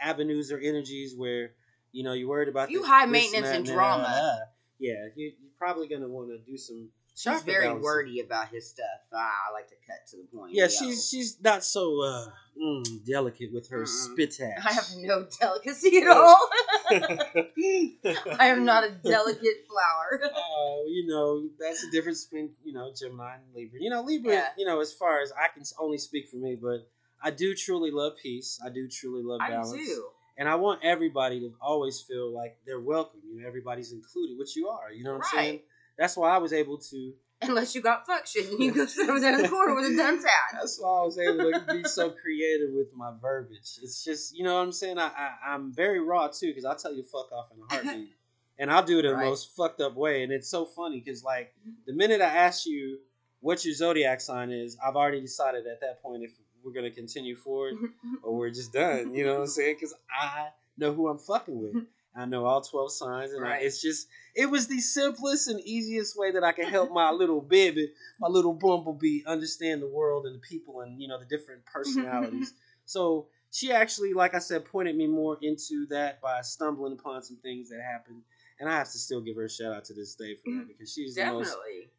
avenues 0.00 0.52
or 0.52 0.58
energies 0.58 1.16
where, 1.16 1.54
you 1.90 2.04
know, 2.04 2.12
you're 2.12 2.28
worried 2.28 2.48
about 2.48 2.70
You 2.70 2.84
high 2.84 3.06
maintenance 3.06 3.48
and 3.48 3.66
drama. 3.66 4.04
that. 4.04 4.52
Yeah, 4.78 5.08
you, 5.16 5.32
you're 5.42 5.50
probably 5.58 5.88
going 5.88 6.02
to 6.02 6.08
want 6.08 6.28
to 6.28 6.38
do 6.38 6.56
some. 6.56 6.88
She's 7.18 7.42
very 7.42 7.72
wordy 7.74 8.20
about 8.20 8.48
his 8.48 8.68
stuff. 8.68 8.86
Ah, 9.12 9.30
I 9.48 9.52
like 9.52 9.68
to 9.68 9.74
cut 9.86 10.06
to 10.10 10.16
the 10.18 10.36
point. 10.36 10.52
Yeah, 10.54 10.64
yo. 10.64 10.68
she's 10.68 11.08
she's 11.08 11.40
not 11.42 11.64
so 11.64 12.02
uh, 12.02 12.26
mm, 12.60 13.04
delicate 13.06 13.52
with 13.52 13.68
her 13.70 13.82
Mm-mm. 13.82 14.12
spitach. 14.12 14.58
I 14.64 14.72
have 14.72 14.86
no 14.98 15.26
delicacy 15.40 15.98
at 15.98 16.08
all. 16.08 16.48
I 16.90 18.46
am 18.48 18.64
not 18.64 18.84
a 18.84 18.90
delicate 18.90 19.66
flower. 19.68 20.20
Uh, 20.22 20.82
you 20.86 21.06
know, 21.08 21.48
that's 21.58 21.84
the 21.84 21.90
difference 21.90 22.24
between 22.24 22.50
you 22.64 22.72
know 22.72 22.92
Gemini 22.98 23.34
and 23.34 23.54
Libra. 23.54 23.80
You 23.80 23.90
know, 23.90 24.02
Libra. 24.02 24.32
Yeah. 24.32 24.48
You 24.56 24.66
know, 24.66 24.80
as 24.80 24.92
far 24.92 25.20
as 25.20 25.32
I 25.32 25.48
can 25.52 25.64
only 25.80 25.98
speak 25.98 26.28
for 26.28 26.36
me, 26.36 26.56
but 26.60 26.88
I 27.22 27.30
do 27.30 27.54
truly 27.54 27.90
love 27.90 28.14
peace. 28.22 28.60
I 28.64 28.70
do 28.70 28.88
truly 28.88 29.22
love 29.22 29.40
I 29.40 29.50
balance. 29.50 29.72
do. 29.72 30.04
And 30.40 30.48
I 30.48 30.54
want 30.54 30.84
everybody 30.84 31.40
to 31.40 31.52
always 31.60 32.00
feel 32.00 32.32
like 32.32 32.58
they're 32.64 32.80
welcome. 32.80 33.18
You 33.28 33.40
know, 33.40 33.48
everybody's 33.48 33.90
included, 33.90 34.38
which 34.38 34.54
you 34.54 34.68
are. 34.68 34.92
You 34.92 35.02
know 35.02 35.14
what 35.14 35.24
I'm 35.32 35.36
saying? 35.36 35.60
That's 35.98 36.16
why 36.16 36.30
I 36.34 36.38
was 36.38 36.52
able 36.52 36.78
to. 36.78 37.12
Unless 37.40 37.74
you 37.74 37.80
got 37.82 38.04
fuck 38.06 38.26
shit 38.26 38.50
and 38.50 38.58
you 38.58 38.72
go 38.72 38.82
over 39.08 39.20
there 39.20 39.34
in 39.36 39.42
the 39.42 39.48
corner 39.48 39.74
with 39.74 39.84
a 39.92 39.96
dunce 39.96 40.24
hat. 40.24 40.32
That's 40.54 40.78
why 40.80 40.88
I 40.88 41.04
was 41.04 41.18
able 41.18 41.52
to 41.52 41.60
be 41.72 41.84
so 41.84 42.10
creative 42.10 42.70
with 42.72 42.88
my 42.96 43.12
verbiage. 43.22 43.78
It's 43.82 44.02
just, 44.04 44.36
you 44.36 44.42
know 44.42 44.54
what 44.56 44.62
I'm 44.62 44.72
saying? 44.72 44.98
I, 44.98 45.06
I 45.06 45.52
I'm 45.54 45.72
very 45.72 46.00
raw 46.00 46.26
too 46.28 46.48
because 46.48 46.64
I'll 46.64 46.74
tell 46.76 46.92
you 46.92 47.04
fuck 47.04 47.30
off 47.30 47.46
in 47.54 47.60
a 47.62 47.72
heartbeat, 47.86 48.08
and 48.58 48.72
I'll 48.72 48.82
do 48.84 48.98
it 48.98 49.04
in 49.04 49.12
Right. 49.14 49.22
the 49.24 49.30
most 49.30 49.54
fucked 49.56 49.80
up 49.80 49.94
way. 49.94 50.24
And 50.24 50.32
it's 50.32 50.48
so 50.48 50.64
funny 50.64 51.00
because 51.00 51.22
like 51.22 51.54
the 51.86 51.92
minute 51.92 52.20
I 52.20 52.24
ask 52.26 52.66
you 52.66 52.98
what 53.40 53.64
your 53.64 53.72
zodiac 53.74 54.20
sign 54.20 54.50
is, 54.50 54.76
I've 54.84 54.96
already 54.96 55.20
decided 55.20 55.64
at 55.68 55.80
that 55.80 56.02
point 56.02 56.24
if 56.24 56.32
we're 56.64 56.72
gonna 56.72 56.90
continue 56.90 57.36
forward 57.36 57.74
or 58.24 58.36
we're 58.36 58.50
just 58.50 58.72
done. 58.72 59.14
You 59.14 59.24
know 59.24 59.34
what 59.34 59.40
I'm 59.42 59.46
saying? 59.46 59.76
Because 59.76 59.94
I 60.10 60.48
know 60.76 60.92
who 60.92 61.06
I'm 61.08 61.18
fucking 61.18 61.56
with. 61.56 61.84
I 62.18 62.24
know 62.24 62.46
all 62.46 62.60
12 62.60 62.92
signs, 62.92 63.32
and 63.32 63.46
I, 63.46 63.58
it's 63.58 63.80
just, 63.80 64.08
it 64.34 64.50
was 64.50 64.66
the 64.66 64.80
simplest 64.80 65.48
and 65.48 65.60
easiest 65.60 66.18
way 66.18 66.32
that 66.32 66.42
I 66.42 66.52
could 66.52 66.68
help 66.68 66.90
my 66.90 67.10
little 67.12 67.40
baby, 67.40 67.92
my 68.18 68.28
little 68.28 68.54
bumblebee, 68.54 69.22
understand 69.24 69.80
the 69.80 69.88
world 69.88 70.26
and 70.26 70.34
the 70.34 70.40
people 70.40 70.80
and, 70.80 71.00
you 71.00 71.06
know, 71.06 71.18
the 71.18 71.24
different 71.24 71.64
personalities. 71.72 72.54
so 72.84 73.28
she 73.50 73.72
actually, 73.72 74.14
like 74.14 74.34
I 74.34 74.40
said, 74.40 74.64
pointed 74.64 74.96
me 74.96 75.06
more 75.06 75.38
into 75.40 75.86
that 75.90 76.20
by 76.20 76.40
stumbling 76.42 76.94
upon 76.94 77.22
some 77.22 77.36
things 77.36 77.70
that 77.70 77.80
happened. 77.80 78.22
And 78.60 78.68
I 78.68 78.72
have 78.72 78.90
to 78.90 78.98
still 78.98 79.20
give 79.20 79.36
her 79.36 79.44
a 79.44 79.50
shout 79.50 79.72
out 79.72 79.84
to 79.86 79.94
this 79.94 80.16
day 80.16 80.34
for 80.34 80.50
that 80.50 80.56
mm-hmm. 80.56 80.68
because 80.68 80.92
she's 80.92 81.14
the 81.14 81.24
most 81.26 81.50
Definitely. 81.50 81.90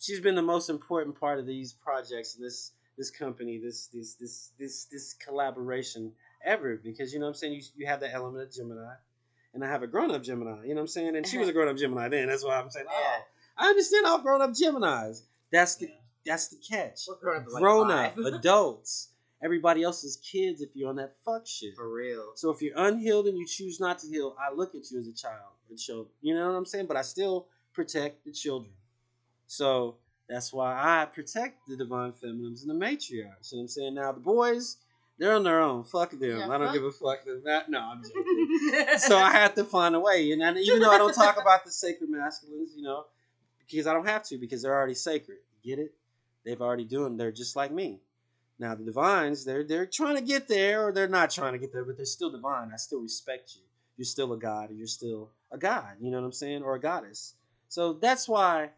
she's 0.00 0.20
been 0.20 0.34
the 0.34 0.42
most 0.42 0.68
important 0.68 1.18
part 1.18 1.38
of 1.38 1.46
these 1.46 1.72
projects 1.72 2.34
and 2.34 2.44
this 2.44 2.72
this 2.96 3.12
company 3.12 3.60
this 3.62 3.86
this 3.86 4.14
this 4.14 4.50
this 4.58 4.86
this 4.86 5.14
collaboration 5.14 6.12
ever 6.44 6.74
because 6.74 7.12
you 7.12 7.20
know 7.20 7.26
what 7.26 7.30
I'm 7.30 7.34
saying 7.36 7.52
you 7.52 7.62
you 7.76 7.86
have 7.86 8.00
that 8.00 8.12
element 8.12 8.48
of 8.48 8.52
Gemini 8.52 8.94
and 9.54 9.64
I 9.64 9.68
have 9.68 9.82
a 9.82 9.86
grown 9.86 10.10
up 10.10 10.22
Gemini 10.22 10.62
you 10.62 10.68
know 10.70 10.74
what 10.76 10.80
I'm 10.82 10.86
saying 10.88 11.16
and 11.16 11.26
she 11.26 11.38
was 11.38 11.48
a 11.48 11.50
uh-huh. 11.50 11.60
grown 11.60 11.68
up 11.68 11.76
Gemini 11.76 12.08
then 12.08 12.28
that's 12.28 12.44
why 12.44 12.58
I'm 12.58 12.70
saying 12.70 12.86
oh 12.90 13.18
I 13.56 13.68
understand 13.68 14.06
all 14.06 14.18
grown 14.18 14.42
up 14.42 14.50
Geminis 14.50 15.22
that's 15.52 15.76
the 15.76 15.88
that's 16.26 16.48
the 16.48 16.56
catch 16.56 17.06
We're 17.08 17.16
grown 17.16 17.42
up 17.42 17.52
like 17.52 17.62
grown 17.62 17.90
up 17.90 18.18
adults 18.34 19.08
everybody 19.42 19.82
else's 19.82 20.16
kids 20.16 20.60
if 20.60 20.70
you're 20.74 20.88
on 20.88 20.96
that 20.96 21.14
fuck 21.24 21.46
shit 21.46 21.74
For 21.76 21.92
real. 21.92 22.32
so 22.34 22.50
if 22.50 22.60
you're 22.62 22.76
unhealed 22.76 23.26
and 23.26 23.38
you 23.38 23.46
choose 23.46 23.80
not 23.80 23.98
to 24.00 24.06
heal, 24.06 24.36
I 24.38 24.54
look 24.54 24.74
at 24.74 24.90
you 24.90 24.98
as 24.98 25.06
a 25.06 25.12
child, 25.12 25.52
a 25.72 25.76
child. 25.76 26.08
You 26.20 26.34
know 26.34 26.46
what 26.46 26.56
I'm 26.56 26.66
saying? 26.66 26.86
But 26.86 26.96
I 26.96 27.02
still 27.02 27.46
protect 27.72 28.24
the 28.24 28.32
children. 28.32 28.72
So 29.46 29.96
that's 30.28 30.52
why 30.52 30.74
I 30.74 31.06
protect 31.06 31.66
the 31.68 31.76
divine 31.76 32.12
feminines 32.12 32.64
and 32.64 32.70
the 32.70 32.84
matriarchs. 32.84 33.08
You 33.12 33.22
know 33.22 33.34
what 33.50 33.60
I'm 33.60 33.68
saying? 33.68 33.94
Now 33.94 34.12
the 34.12 34.20
boys, 34.20 34.76
they're 35.18 35.34
on 35.34 35.42
their 35.42 35.60
own. 35.60 35.84
Fuck 35.84 36.10
them. 36.12 36.38
Yeah, 36.38 36.48
I 36.48 36.58
don't 36.58 36.66
fuck- 36.66 36.74
give 36.74 36.84
a 36.84 36.92
fuck. 36.92 37.24
That, 37.44 37.68
no, 37.68 37.80
I'm 37.80 38.02
joking. 38.02 38.98
so 38.98 39.16
I 39.16 39.30
have 39.32 39.54
to 39.56 39.64
find 39.64 39.94
a 39.94 40.00
way. 40.00 40.30
And, 40.32 40.42
even 40.58 40.80
though 40.80 40.90
I 40.90 40.98
don't 40.98 41.14
talk 41.14 41.40
about 41.40 41.64
the 41.64 41.70
sacred 41.70 42.10
masculines, 42.10 42.72
you 42.76 42.82
know, 42.82 43.04
because 43.58 43.86
I 43.86 43.92
don't 43.92 44.06
have 44.06 44.22
to, 44.24 44.38
because 44.38 44.62
they're 44.62 44.74
already 44.74 44.94
sacred. 44.94 45.38
Get 45.64 45.78
it? 45.78 45.92
They've 46.44 46.60
already 46.60 46.84
doing. 46.84 47.16
They're 47.16 47.32
just 47.32 47.56
like 47.56 47.72
me. 47.72 48.00
Now 48.60 48.74
the 48.74 48.84
divines, 48.84 49.44
they're 49.44 49.62
they're 49.62 49.86
trying 49.86 50.16
to 50.16 50.22
get 50.22 50.48
there, 50.48 50.86
or 50.88 50.92
they're 50.92 51.08
not 51.08 51.30
trying 51.30 51.52
to 51.52 51.58
get 51.58 51.72
there, 51.72 51.84
but 51.84 51.96
they're 51.96 52.06
still 52.06 52.30
divine. 52.30 52.70
I 52.72 52.76
still 52.76 53.00
respect 53.00 53.52
you. 53.54 53.62
You're 53.96 54.04
still 54.04 54.32
a 54.32 54.38
god, 54.38 54.70
and 54.70 54.78
you're 54.78 54.88
still 54.88 55.30
a 55.52 55.58
god. 55.58 55.96
You 56.00 56.10
know 56.10 56.18
what 56.20 56.26
I'm 56.26 56.32
saying, 56.32 56.62
or 56.62 56.74
a 56.74 56.80
goddess. 56.80 57.34
So 57.68 57.92
that's 57.92 58.28
why 58.28 58.70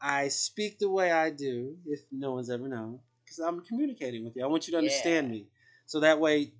I 0.00 0.28
speak 0.28 0.78
the 0.78 0.88
way 0.88 1.12
I 1.12 1.30
do. 1.30 1.76
If 1.86 2.00
no 2.10 2.32
one's 2.32 2.50
ever 2.50 2.66
known, 2.66 2.98
because 3.24 3.38
I'm 3.38 3.60
communicating 3.60 4.24
with 4.24 4.34
you. 4.36 4.42
I 4.42 4.46
want 4.46 4.66
you 4.66 4.72
to 4.72 4.78
understand 4.78 5.28
Yeah. 5.28 5.32
me, 5.32 5.46
so 5.92 6.00
that 6.00 6.18
way, 6.18 6.54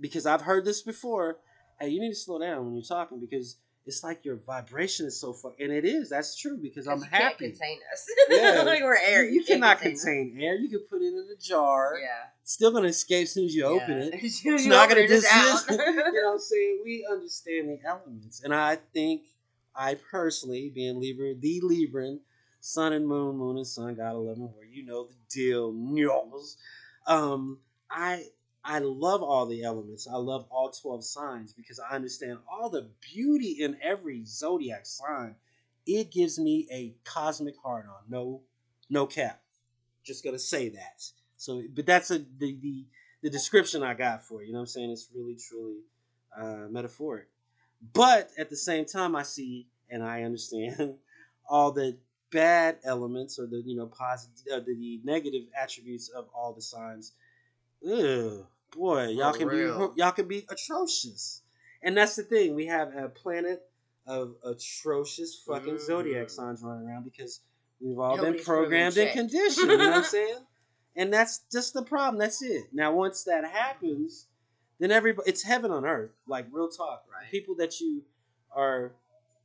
because 0.00 0.26
I've 0.26 0.42
heard 0.42 0.64
this 0.64 0.80
before. 0.80 1.38
Hey, 1.80 1.88
you 1.88 2.00
need 2.00 2.10
to 2.10 2.14
slow 2.14 2.38
down 2.38 2.64
when 2.64 2.74
you're 2.74 2.84
talking 2.84 3.18
because 3.18 3.56
it's 3.84 4.04
like 4.04 4.24
your 4.24 4.36
vibration 4.36 5.06
is 5.06 5.20
so 5.20 5.32
fuck, 5.32 5.54
and 5.58 5.72
it 5.72 5.84
is. 5.84 6.10
That's 6.10 6.38
true 6.38 6.56
because 6.56 6.86
I'm 6.86 6.98
you 6.98 7.04
happy. 7.10 7.22
Can't 7.22 7.38
contain 7.38 7.78
us. 7.92 8.06
Yeah. 8.30 8.62
like 8.66 8.80
we're 8.84 8.96
air. 8.96 9.24
You, 9.24 9.40
can't 9.40 9.60
cannot 9.60 9.80
contain 9.80 10.30
contain 10.30 10.40
air. 10.40 10.54
You 10.54 10.68
can 10.68 10.82
put 10.88 11.02
it 11.02 11.06
in 11.06 11.28
a 11.36 11.42
jar. 11.42 11.96
Yeah. 12.00 12.06
It's 12.42 12.52
still 12.52 12.70
gonna 12.70 12.86
escape 12.86 13.24
as 13.24 13.32
soon 13.32 13.46
as 13.46 13.56
you 13.56 13.64
open 13.66 13.98
it. 13.98 14.14
It's 14.14 14.66
not 14.66 14.88
gonna 14.88 15.08
dismiss. 15.08 15.64
you 15.68 15.76
know 15.76 16.12
what 16.12 16.32
I'm 16.34 16.38
saying? 16.38 16.80
We 16.84 17.04
understand 17.10 17.70
the 17.70 17.80
elements, 17.84 18.44
and 18.44 18.54
I 18.54 18.76
think 18.94 19.22
I 19.74 19.96
personally, 19.96 20.70
being 20.72 21.00
Libra, 21.00 21.34
the 21.34 21.60
Libran, 21.60 22.20
Sun 22.60 22.92
and 22.92 23.04
Moon, 23.04 23.36
Moon 23.36 23.56
and 23.56 23.66
Sun, 23.66 23.96
God 23.96 24.14
eleven, 24.14 24.44
where 24.54 24.64
you 24.64 24.86
know 24.86 25.08
the 25.08 25.16
deal, 25.28 25.72
knows. 25.72 26.56
Um, 27.04 27.58
I 27.92 28.24
I 28.64 28.78
love 28.78 29.22
all 29.22 29.46
the 29.46 29.62
elements. 29.64 30.08
I 30.08 30.16
love 30.16 30.46
all 30.50 30.70
twelve 30.70 31.04
signs 31.04 31.52
because 31.52 31.78
I 31.78 31.94
understand 31.94 32.38
all 32.50 32.70
the 32.70 32.88
beauty 33.00 33.58
in 33.60 33.76
every 33.82 34.24
zodiac 34.24 34.86
sign. 34.86 35.36
It 35.86 36.10
gives 36.10 36.38
me 36.38 36.68
a 36.72 36.94
cosmic 37.04 37.56
heart 37.62 37.86
on. 37.86 38.04
No, 38.08 38.40
no 38.88 39.06
cap. 39.06 39.42
Just 40.04 40.24
gonna 40.24 40.38
say 40.38 40.70
that. 40.70 41.04
So, 41.36 41.62
but 41.74 41.86
that's 41.86 42.10
a 42.10 42.18
the 42.18 42.56
the, 42.60 42.86
the 43.22 43.30
description 43.30 43.82
I 43.82 43.94
got 43.94 44.24
for 44.24 44.42
it. 44.42 44.46
You 44.46 44.52
know 44.52 44.60
what 44.60 44.62
I'm 44.62 44.66
saying? 44.68 44.90
It's 44.90 45.08
really 45.14 45.36
truly 45.36 45.80
uh, 46.36 46.68
metaphoric. 46.70 47.28
But 47.92 48.30
at 48.38 48.48
the 48.48 48.56
same 48.56 48.84
time, 48.84 49.16
I 49.16 49.24
see 49.24 49.66
and 49.90 50.02
I 50.02 50.22
understand 50.22 50.94
all 51.48 51.72
the 51.72 51.98
bad 52.30 52.78
elements 52.84 53.38
or 53.38 53.46
the 53.46 53.62
you 53.64 53.76
know 53.76 53.86
positive 53.86 54.46
uh, 54.52 54.60
the, 54.60 54.74
the 54.74 55.00
negative 55.04 55.42
attributes 55.60 56.08
of 56.08 56.26
all 56.34 56.52
the 56.52 56.62
signs. 56.62 57.12
Ugh, 57.86 58.46
boy, 58.76 59.08
y'all 59.08 59.32
For 59.32 59.38
can 59.38 59.48
real. 59.48 59.88
be 59.88 60.00
y'all 60.00 60.12
can 60.12 60.28
be 60.28 60.46
atrocious, 60.48 61.42
and 61.82 61.96
that's 61.96 62.16
the 62.16 62.22
thing. 62.22 62.54
We 62.54 62.66
have 62.66 62.94
a 62.94 63.08
planet 63.08 63.62
of 64.06 64.34
atrocious 64.44 65.36
fucking 65.46 65.78
zodiac 65.78 66.26
Mhm. 66.26 66.30
signs 66.30 66.62
running 66.62 66.86
around 66.88 67.04
because 67.04 67.40
we've 67.80 67.98
all 67.98 68.16
been 68.16 68.24
Nobody's 68.24 68.44
proven 68.44 68.64
programmed 68.64 68.96
and 68.98 69.10
conditioned. 69.12 69.70
You 69.70 69.78
know 69.78 69.84
what 69.90 69.96
I'm 69.98 70.04
saying? 70.04 70.38
And 70.94 71.10
that's 71.10 71.38
just 71.50 71.72
the 71.72 71.82
problem. 71.82 72.18
That's 72.18 72.42
it. 72.42 72.64
Now, 72.70 72.92
once 72.94 73.24
that 73.24 73.46
happens, 73.46 74.26
then 74.78 74.90
everybody 74.90 75.30
it's 75.30 75.42
heaven 75.42 75.70
on 75.70 75.86
earth. 75.86 76.10
Like 76.26 76.48
real 76.52 76.68
talk. 76.68 77.06
Right. 77.10 77.30
People 77.30 77.54
that 77.54 77.80
you 77.80 78.04
are 78.54 78.92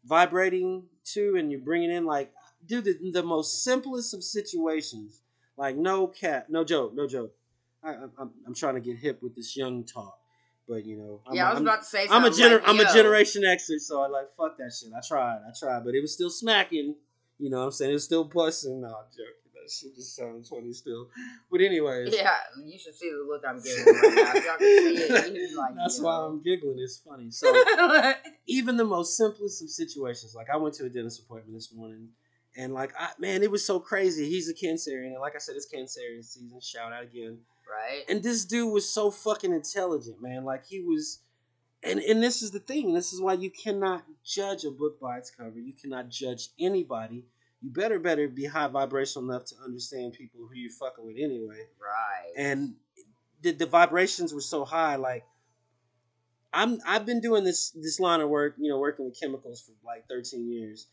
vibrating 0.04 0.90
to 1.14 1.38
and 1.38 1.50
you're 1.50 1.62
bringing 1.62 1.90
in, 1.90 2.06
like, 2.06 2.34
do 2.66 2.82
the 2.82 2.98
the 3.14 3.24
most 3.24 3.64
simplest 3.64 4.14
of 4.14 4.26
situations. 4.26 5.22
Like 5.56 5.78
no 5.78 6.06
cat, 6.08 6.50
no 6.50 6.66
joke, 6.66 6.94
no 6.94 7.08
joke. 7.08 7.34
I, 7.84 7.90
I'm, 7.94 8.12
I'm- 8.18 8.32
I'm 8.48 8.54
trying 8.56 8.76
to 8.76 8.82
get 8.82 8.98
hip 8.98 9.22
with 9.22 9.36
this 9.36 9.56
young 9.56 9.84
talk, 9.84 10.18
but 10.68 10.86
you 10.86 10.98
know, 10.98 11.22
I'm, 11.28 11.36
yeah, 11.36 11.48
I 11.48 11.50
was 11.52 11.60
I'm, 11.60 11.68
about 11.68 11.80
to 11.82 11.86
say 11.86 12.08
I'm 12.10 12.26
a 12.26 12.30
gener- 12.30 12.60
like, 12.60 12.68
I'm 12.68 12.80
a 12.80 12.92
generation 12.94 13.44
Xer, 13.44 13.80
so 13.80 14.02
I 14.02 14.08
like 14.08 14.28
fuck 14.36 14.58
that 14.58 14.72
shit. 14.74 14.90
I 14.96 15.02
tried, 15.08 15.38
I 15.48 15.52
tried, 15.58 15.84
but 15.86 15.94
it 15.96 16.02
was 16.02 16.14
still 16.14 16.30
smacking. 16.30 16.96
You 17.40 17.50
know 17.52 17.60
what 17.60 17.66
I'm 17.66 17.72
saying? 17.72 17.92
It 17.92 17.94
was 17.94 18.04
still 18.06 18.24
busting. 18.24 18.82
No, 18.82 18.88
I'm 18.88 19.06
joking. 19.12 19.34
That 19.54 19.72
shit 19.72 19.96
just 19.96 20.16
sounds 20.16 20.50
funny 20.50 20.74
still. 20.74 21.08
But 21.52 21.62
anyways, 21.62 22.16
Yeah, 22.16 22.32
you 22.66 22.80
should 22.80 22.96
see 22.96 23.12
the 23.12 23.24
look 23.28 23.44
I'm 23.48 23.62
giving 23.62 23.86
right 23.86 24.16
now. 24.16 24.34
Y'all 24.34 24.56
it, 24.60 25.56
like, 25.56 25.76
that's 25.78 26.02
why 26.02 26.14
I'm 26.26 26.42
giggling. 26.42 26.80
It's 26.80 26.98
funny. 26.98 27.28
So 27.32 27.54
even 28.48 28.76
the 28.78 28.86
most 28.86 29.18
simplest 29.18 29.62
of 29.62 29.70
situations, 29.70 30.34
like 30.36 30.50
I 30.50 30.58
went 30.58 30.74
to 30.76 30.86
a 30.86 30.90
dentist 30.90 31.22
appointment 31.22 31.54
this 31.56 31.72
morning, 31.74 32.08
and 32.56 32.74
like 32.74 32.92
I, 33.00 33.10
man, 33.20 33.44
it 33.44 33.52
was 33.52 33.64
so 33.64 33.80
crazy. 33.80 34.28
He's 34.30 34.50
a 34.50 34.54
Cancerian, 34.54 35.12
and 35.12 35.20
like 35.22 35.36
I 35.36 35.40
said, 35.40 35.56
it's 35.56 35.68
Cancerian 35.72 36.24
season. 36.24 36.60
Shout 36.60 36.92
out 36.92 37.04
again. 37.04 37.38
Right? 37.70 38.04
And 38.10 38.24
this 38.24 38.46
dude 38.46 38.72
was 38.72 38.90
so 38.90 39.12
fucking 39.12 39.54
intelligent, 39.54 40.22
man. 40.22 40.44
Like 40.46 40.66
he 40.66 40.82
was, 40.82 41.20
and 41.84 42.00
and 42.00 42.22
this 42.22 42.42
is 42.42 42.52
the 42.52 42.60
thing. 42.60 42.94
This 42.94 43.14
is 43.14 43.22
why 43.22 43.34
you 43.34 43.50
cannot 43.50 44.04
judge 44.26 44.64
a 44.66 44.72
book 44.72 45.00
by 45.00 45.18
its 45.18 45.32
cover. 45.32 45.60
You 45.60 45.74
cannot 45.74 46.10
judge 46.10 46.50
anybody. 46.60 47.26
You 47.62 47.72
better 47.72 48.00
better 48.00 48.28
be 48.28 48.46
high 48.46 48.68
vibrational 48.68 49.30
enough 49.30 49.46
to 49.46 49.56
understand 49.64 50.14
people 50.14 50.42
who 50.48 50.56
you're 50.56 50.72
fucking 50.72 51.06
with 51.06 51.18
anyway. 51.18 51.66
Right. 51.80 52.34
And 52.36 52.76
the, 53.42 53.52
the 53.52 53.66
vibrations 53.66 54.34
were 54.34 54.42
so 54.42 54.64
high. 54.64 54.96
Like 54.96 55.26
I'm 56.54 56.80
I've 56.86 57.06
been 57.06 57.20
doing 57.20 57.44
this 57.44 57.72
this 57.72 58.00
line 58.00 58.22
of 58.22 58.30
work, 58.30 58.56
you 58.58 58.70
know, 58.70 58.80
working 58.80 59.06
with 59.06 59.20
chemicals 59.20 59.62
for 59.62 59.74
like 59.86 60.08
13 60.08 60.50
years, 60.50 60.88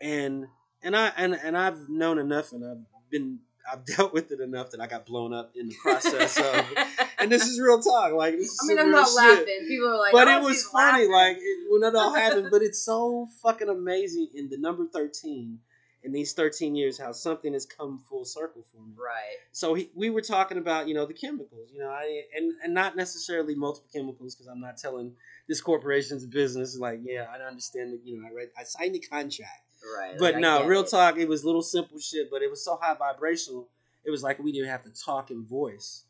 and 0.00 0.46
and 0.82 0.96
I 0.96 1.12
and 1.16 1.34
and 1.34 1.56
I've 1.56 1.88
known 1.88 2.18
enough, 2.18 2.52
and 2.52 2.64
I've 2.64 3.10
been 3.10 3.40
I've 3.70 3.84
dealt 3.84 4.12
with 4.12 4.30
it 4.32 4.40
enough 4.40 4.70
that 4.70 4.80
I 4.80 4.86
got 4.86 5.06
blown 5.06 5.32
up 5.32 5.52
in 5.54 5.68
the 5.68 5.74
process 5.82 6.38
of. 6.38 6.66
And 7.20 7.30
this 7.30 7.42
is 7.46 7.60
real 7.60 7.82
talk. 7.82 8.14
Like 8.14 8.34
this 8.34 8.48
is 8.48 8.60
I 8.62 8.66
mean, 8.66 8.78
I'm 8.78 8.90
not 8.90 9.06
shit. 9.06 9.16
laughing. 9.16 9.66
People 9.68 9.88
are 9.88 9.98
like, 9.98 10.12
but 10.12 10.26
oh, 10.26 10.38
it 10.38 10.42
was 10.42 10.64
funny, 10.64 11.06
laughing. 11.06 11.12
like 11.12 11.36
it, 11.36 11.58
when 11.68 11.82
it 11.82 11.94
all 11.94 12.14
happened. 12.14 12.48
But 12.50 12.62
it's 12.62 12.82
so 12.82 13.28
fucking 13.42 13.68
amazing 13.68 14.28
in 14.34 14.48
the 14.48 14.56
number 14.56 14.86
thirteen 14.90 15.58
in 16.02 16.12
these 16.12 16.32
thirteen 16.32 16.74
years 16.74 16.98
how 16.98 17.12
something 17.12 17.52
has 17.52 17.66
come 17.66 17.98
full 18.08 18.24
circle 18.24 18.64
for 18.72 18.78
me. 18.78 18.94
right. 18.96 19.36
So 19.52 19.74
he, 19.74 19.90
we 19.94 20.08
were 20.08 20.22
talking 20.22 20.56
about 20.56 20.88
you 20.88 20.94
know 20.94 21.04
the 21.04 21.12
chemicals, 21.12 21.68
you 21.74 21.80
know, 21.80 21.90
I, 21.90 22.22
and 22.34 22.54
and 22.64 22.72
not 22.72 22.96
necessarily 22.96 23.54
multiple 23.54 23.90
chemicals 23.92 24.34
because 24.34 24.46
I'm 24.46 24.60
not 24.62 24.78
telling 24.78 25.12
this 25.46 25.60
corporation's 25.60 26.24
business 26.24 26.78
like 26.78 27.00
yeah 27.02 27.26
I 27.30 27.46
understand 27.46 27.92
that 27.92 28.00
you 28.02 28.18
know 28.18 28.26
I 28.26 28.32
read 28.32 28.48
I 28.58 28.62
signed 28.64 28.94
the 28.94 29.00
contract. 29.00 29.60
Right. 29.82 30.16
But 30.18 30.34
like, 30.34 30.40
no, 30.40 30.64
real 30.66 30.82
it. 30.82 30.90
talk. 30.90 31.16
It 31.18 31.28
was 31.28 31.44
little 31.44 31.62
simple 31.62 31.98
shit, 31.98 32.30
but 32.30 32.42
it 32.42 32.50
was 32.50 32.64
so 32.64 32.78
high 32.80 32.94
vibrational. 32.94 33.68
It 34.04 34.10
was 34.10 34.22
like 34.22 34.38
we 34.38 34.52
didn't 34.52 34.68
have 34.68 34.84
to 34.84 34.90
talk 34.90 35.30
in 35.30 35.44
voice, 35.44 36.04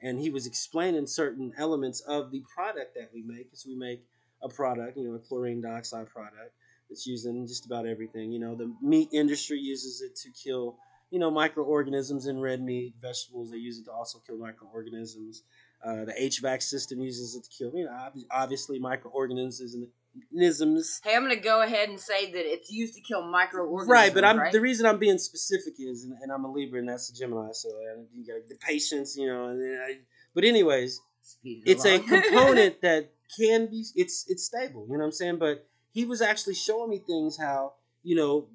and 0.00 0.20
he 0.20 0.30
was 0.30 0.46
explaining 0.46 1.06
certain 1.06 1.52
elements 1.56 2.00
of 2.00 2.30
the 2.30 2.42
product 2.54 2.94
that 2.94 3.10
we 3.12 3.22
make. 3.22 3.50
Because 3.50 3.66
we 3.66 3.74
make 3.74 4.04
a 4.42 4.48
product, 4.48 4.96
you 4.96 5.08
know, 5.08 5.14
a 5.14 5.18
chlorine 5.18 5.60
dioxide 5.60 6.08
product 6.08 6.52
that's 6.88 7.06
used 7.06 7.26
in 7.26 7.46
just 7.46 7.66
about 7.66 7.86
everything. 7.86 8.32
You 8.32 8.40
know, 8.40 8.54
the 8.54 8.72
meat 8.80 9.08
industry 9.12 9.58
uses 9.58 10.02
it 10.02 10.16
to 10.16 10.30
kill, 10.30 10.76
you 11.10 11.18
know, 11.18 11.30
microorganisms 11.30 12.26
in 12.26 12.40
red 12.40 12.62
meat, 12.62 12.94
vegetables. 13.00 13.50
They 13.50 13.58
use 13.58 13.78
it 13.78 13.84
to 13.86 13.92
also 13.92 14.20
kill 14.26 14.38
microorganisms. 14.38 15.42
Uh, 15.84 16.04
the 16.04 16.14
HVAC 16.20 16.62
system 16.62 17.00
uses 17.00 17.36
it 17.36 17.44
to 17.44 17.50
kill, 17.50 17.72
you 17.76 17.84
know, 17.84 18.10
obviously 18.30 18.78
microorganisms 18.78 19.76
and 20.32 20.42
isms. 20.42 21.00
Hey, 21.04 21.14
I'm 21.14 21.22
gonna 21.22 21.36
go 21.36 21.62
ahead 21.62 21.88
and 21.88 21.98
say 22.00 22.30
that 22.32 22.44
it's 22.44 22.70
used 22.70 22.94
to 22.94 23.00
kill 23.00 23.22
microorganisms. 23.22 23.90
Right, 23.90 24.12
but 24.12 24.24
I'm 24.24 24.38
right? 24.38 24.52
the 24.52 24.60
reason 24.60 24.86
I'm 24.86 24.98
being 24.98 25.18
specific 25.18 25.74
is, 25.78 26.04
and, 26.04 26.16
and 26.22 26.32
I'm 26.32 26.44
a 26.44 26.50
Libra, 26.50 26.80
and 26.80 26.88
that's 26.88 27.10
a 27.10 27.14
Gemini, 27.14 27.52
so 27.52 27.68
uh, 27.68 28.02
you 28.12 28.26
got 28.26 28.48
the 28.48 28.56
patience, 28.56 29.16
you 29.16 29.26
know. 29.26 29.50
I, 29.50 29.98
but 30.34 30.44
anyways, 30.44 31.00
Speed 31.22 31.62
it 31.66 31.72
it's 31.72 31.84
a 31.84 31.98
component 32.14 32.80
that 32.82 33.12
can 33.36 33.66
be 33.66 33.84
it's 33.94 34.24
it's 34.28 34.44
stable. 34.44 34.86
You 34.88 34.94
know 34.94 35.00
what 35.00 35.06
I'm 35.06 35.12
saying? 35.12 35.38
But 35.38 35.66
he 35.92 36.04
was 36.04 36.22
actually 36.22 36.54
showing 36.54 36.90
me 36.90 36.98
things 36.98 37.36
how 37.36 37.74
you 38.02 38.16
know 38.16 38.48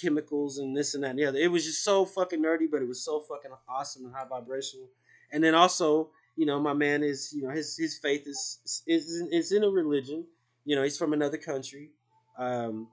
chemicals 0.00 0.58
and 0.58 0.76
this 0.76 0.94
and 0.94 1.04
that 1.04 1.10
and 1.10 1.18
the 1.18 1.24
other. 1.26 1.38
It 1.38 1.50
was 1.50 1.64
just 1.64 1.84
so 1.84 2.04
fucking 2.04 2.42
nerdy, 2.42 2.70
but 2.70 2.82
it 2.82 2.88
was 2.88 3.04
so 3.04 3.20
fucking 3.20 3.50
awesome 3.68 4.04
and 4.04 4.14
high 4.14 4.26
vibrational. 4.28 4.88
And 5.32 5.42
then 5.42 5.54
also, 5.54 6.10
you 6.36 6.46
know, 6.46 6.60
my 6.60 6.72
man 6.72 7.02
is 7.02 7.32
you 7.32 7.42
know 7.42 7.50
his 7.50 7.76
his 7.76 7.98
faith 7.98 8.26
is 8.26 8.82
is 8.86 9.22
is 9.30 9.52
in 9.52 9.64
a 9.64 9.68
religion. 9.68 10.26
You 10.66 10.76
know, 10.76 10.82
he's 10.82 10.98
from 10.98 11.14
another 11.14 11.38
country, 11.38 11.92
um, 12.38 12.88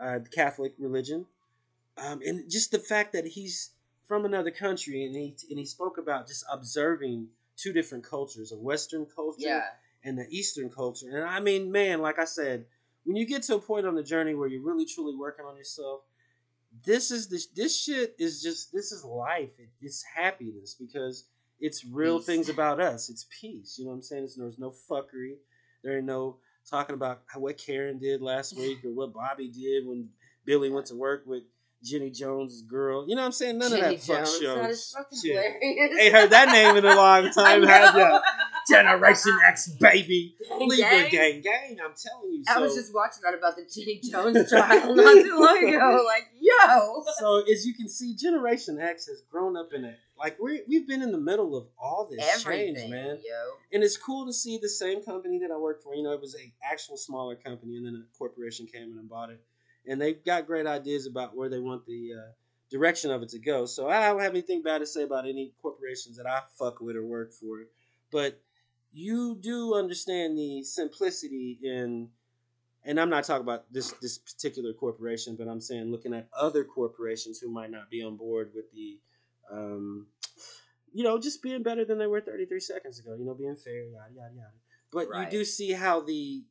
uh, 0.00 0.20
Catholic 0.34 0.72
religion, 0.78 1.26
um, 1.98 2.20
and 2.24 2.50
just 2.50 2.70
the 2.70 2.78
fact 2.78 3.12
that 3.12 3.26
he's 3.26 3.72
from 4.06 4.24
another 4.24 4.50
country 4.50 5.04
and 5.04 5.14
he 5.14 5.36
and 5.50 5.58
he 5.58 5.66
spoke 5.66 5.98
about 5.98 6.26
just 6.26 6.44
observing 6.50 7.28
two 7.56 7.72
different 7.72 8.04
cultures, 8.04 8.52
a 8.52 8.56
Western 8.56 9.04
culture 9.04 9.38
yeah, 9.40 9.64
and 10.04 10.16
the 10.18 10.26
Eastern 10.30 10.70
culture. 10.70 11.06
And 11.12 11.24
I 11.24 11.40
mean, 11.40 11.70
man, 11.70 12.00
like 12.00 12.18
I 12.18 12.24
said, 12.24 12.64
when 13.04 13.16
you 13.16 13.26
get 13.26 13.42
to 13.44 13.56
a 13.56 13.60
point 13.60 13.86
on 13.86 13.94
the 13.94 14.02
journey 14.02 14.34
where 14.34 14.48
you're 14.48 14.62
really 14.62 14.86
truly 14.86 15.16
working 15.16 15.44
on 15.44 15.56
yourself, 15.56 16.00
this 16.84 17.10
is 17.10 17.28
this 17.28 17.46
this 17.48 17.78
shit 17.78 18.14
is 18.18 18.42
just 18.42 18.72
this 18.72 18.92
is 18.92 19.04
life. 19.04 19.50
It, 19.58 19.68
it's 19.80 20.02
happiness 20.02 20.76
because 20.78 21.26
it's 21.60 21.84
real 21.84 22.18
Peace. 22.18 22.26
things 22.26 22.48
about 22.48 22.80
us. 22.80 23.10
It's 23.10 23.26
peace. 23.40 23.76
You 23.78 23.84
know 23.84 23.90
what 23.90 23.96
I'm 23.96 24.02
saying? 24.02 24.24
It's, 24.24 24.36
there's 24.36 24.58
no 24.58 24.72
fuckery. 24.90 25.36
There 25.82 25.96
ain't 25.96 26.06
no 26.06 26.38
talking 26.68 26.94
about 26.94 27.20
what 27.36 27.58
Karen 27.58 27.98
did 27.98 28.22
last 28.22 28.56
week 28.56 28.84
or 28.84 28.90
what 28.90 29.12
Bobby 29.12 29.48
did 29.48 29.86
when 29.86 30.08
Billy 30.44 30.70
went 30.70 30.86
to 30.86 30.94
work 30.94 31.24
with 31.26 31.42
Jenny 31.84 32.10
Jones' 32.10 32.62
girl. 32.62 33.08
You 33.08 33.16
know 33.16 33.22
what 33.22 33.26
I'm 33.26 33.32
saying? 33.32 33.58
None 33.58 33.70
Jenny 33.70 33.96
of 33.96 34.06
that 34.06 34.06
fuck 34.06 34.16
Jones, 34.18 34.38
shows. 34.38 34.56
That 34.56 34.70
is 34.70 34.94
fucking 34.96 35.18
Shit. 35.20 35.32
hilarious. 35.60 36.00
Ain't 36.00 36.14
heard 36.14 36.30
that 36.30 36.48
name 36.52 36.76
in 36.76 36.84
a 36.84 36.94
long 36.94 37.30
time, 37.34 37.62
have 37.64 37.96
ya? 37.96 38.20
Generation 38.70 39.36
X, 39.48 39.68
baby. 39.80 40.36
Gang, 40.48 40.68
Libra 40.68 40.76
gang. 40.90 41.10
gang, 41.10 41.40
gang. 41.40 41.76
I'm 41.84 41.92
telling 42.00 42.32
you. 42.32 42.44
I 42.48 42.54
So, 42.54 42.60
was 42.62 42.74
just 42.76 42.94
watching 42.94 43.22
that 43.24 43.34
about 43.34 43.56
the 43.56 43.64
Jenny 43.64 43.98
Jones 44.00 44.48
trial 44.48 44.94
not 44.94 45.14
too 45.22 45.36
long 45.38 45.68
ago. 45.68 46.04
Like, 46.06 46.28
yo, 46.40 47.02
so 47.18 47.42
as 47.50 47.66
you 47.66 47.74
can 47.74 47.88
see, 47.88 48.14
Generation 48.14 48.78
X 48.80 49.06
has 49.06 49.22
grown 49.30 49.56
up 49.56 49.72
in 49.74 49.84
it. 49.84 49.98
Like 50.22 50.38
we 50.40 50.62
we've 50.68 50.86
been 50.86 51.02
in 51.02 51.10
the 51.10 51.18
middle 51.18 51.56
of 51.56 51.66
all 51.76 52.08
this 52.08 52.24
everything, 52.38 52.76
change, 52.76 52.90
man. 52.90 53.18
yo. 53.24 53.54
And 53.72 53.82
it's 53.82 53.96
cool 53.96 54.24
to 54.26 54.32
see 54.32 54.56
the 54.56 54.68
same 54.68 55.02
company 55.02 55.40
that 55.40 55.50
I 55.50 55.56
worked 55.56 55.82
for. 55.82 55.96
You 55.96 56.04
know, 56.04 56.12
it 56.12 56.20
was 56.20 56.36
a 56.36 56.52
actual 56.62 56.96
smaller 56.96 57.34
company, 57.34 57.76
and 57.76 57.84
then 57.84 57.94
a 57.94 58.16
corporation 58.16 58.66
came 58.66 58.92
in 58.92 58.98
and 58.98 59.08
bought 59.08 59.30
it. 59.30 59.40
And 59.86 60.00
they've 60.00 60.24
got 60.24 60.46
great 60.46 60.66
ideas 60.66 61.06
about 61.06 61.34
where 61.36 61.48
they 61.48 61.58
want 61.58 61.84
the 61.86 62.12
uh, 62.16 62.30
direction 62.70 63.10
of 63.10 63.22
it 63.22 63.30
to 63.30 63.40
go. 63.40 63.66
So 63.66 63.88
I 63.88 64.08
don't 64.08 64.20
have 64.20 64.30
anything 64.30 64.62
bad 64.62 64.78
to 64.78 64.86
say 64.86 65.02
about 65.02 65.26
any 65.26 65.52
corporations 65.60 66.16
that 66.18 66.26
I 66.26 66.40
fuck 66.56 66.80
with 66.80 66.94
or 66.94 67.04
work 67.04 67.32
for. 67.32 67.64
But 68.12 68.40
you 68.92 69.36
do 69.40 69.74
understand 69.74 70.38
the 70.38 70.62
simplicity 70.62 71.58
in, 71.62 72.08
and 72.84 73.00
I'm 73.00 73.10
not 73.10 73.24
talking 73.24 73.42
about 73.42 73.72
this 73.72 73.92
this 74.00 74.18
particular 74.18 74.72
corporation, 74.72 75.34
but 75.36 75.48
I'm 75.48 75.60
saying 75.60 75.90
looking 75.90 76.14
at 76.14 76.28
other 76.38 76.62
corporations 76.64 77.40
who 77.40 77.50
might 77.50 77.70
not 77.70 77.90
be 77.90 78.02
on 78.02 78.16
board 78.16 78.52
with 78.54 78.70
the, 78.72 78.98
um, 79.52 80.06
you 80.92 81.04
know, 81.04 81.18
just 81.18 81.42
being 81.42 81.62
better 81.62 81.84
than 81.84 81.98
they 81.98 82.06
were 82.06 82.20
33 82.20 82.60
seconds 82.60 82.98
ago. 82.98 83.14
You 83.18 83.24
know, 83.24 83.34
being 83.34 83.56
fair, 83.56 83.84
yada 83.84 84.12
yada 84.14 84.34
yada. 84.34 84.50
But 84.90 85.08
Right. 85.08 85.24
you 85.32 85.38
do 85.38 85.44
see 85.44 85.72
how 85.72 86.00
the 86.00 86.44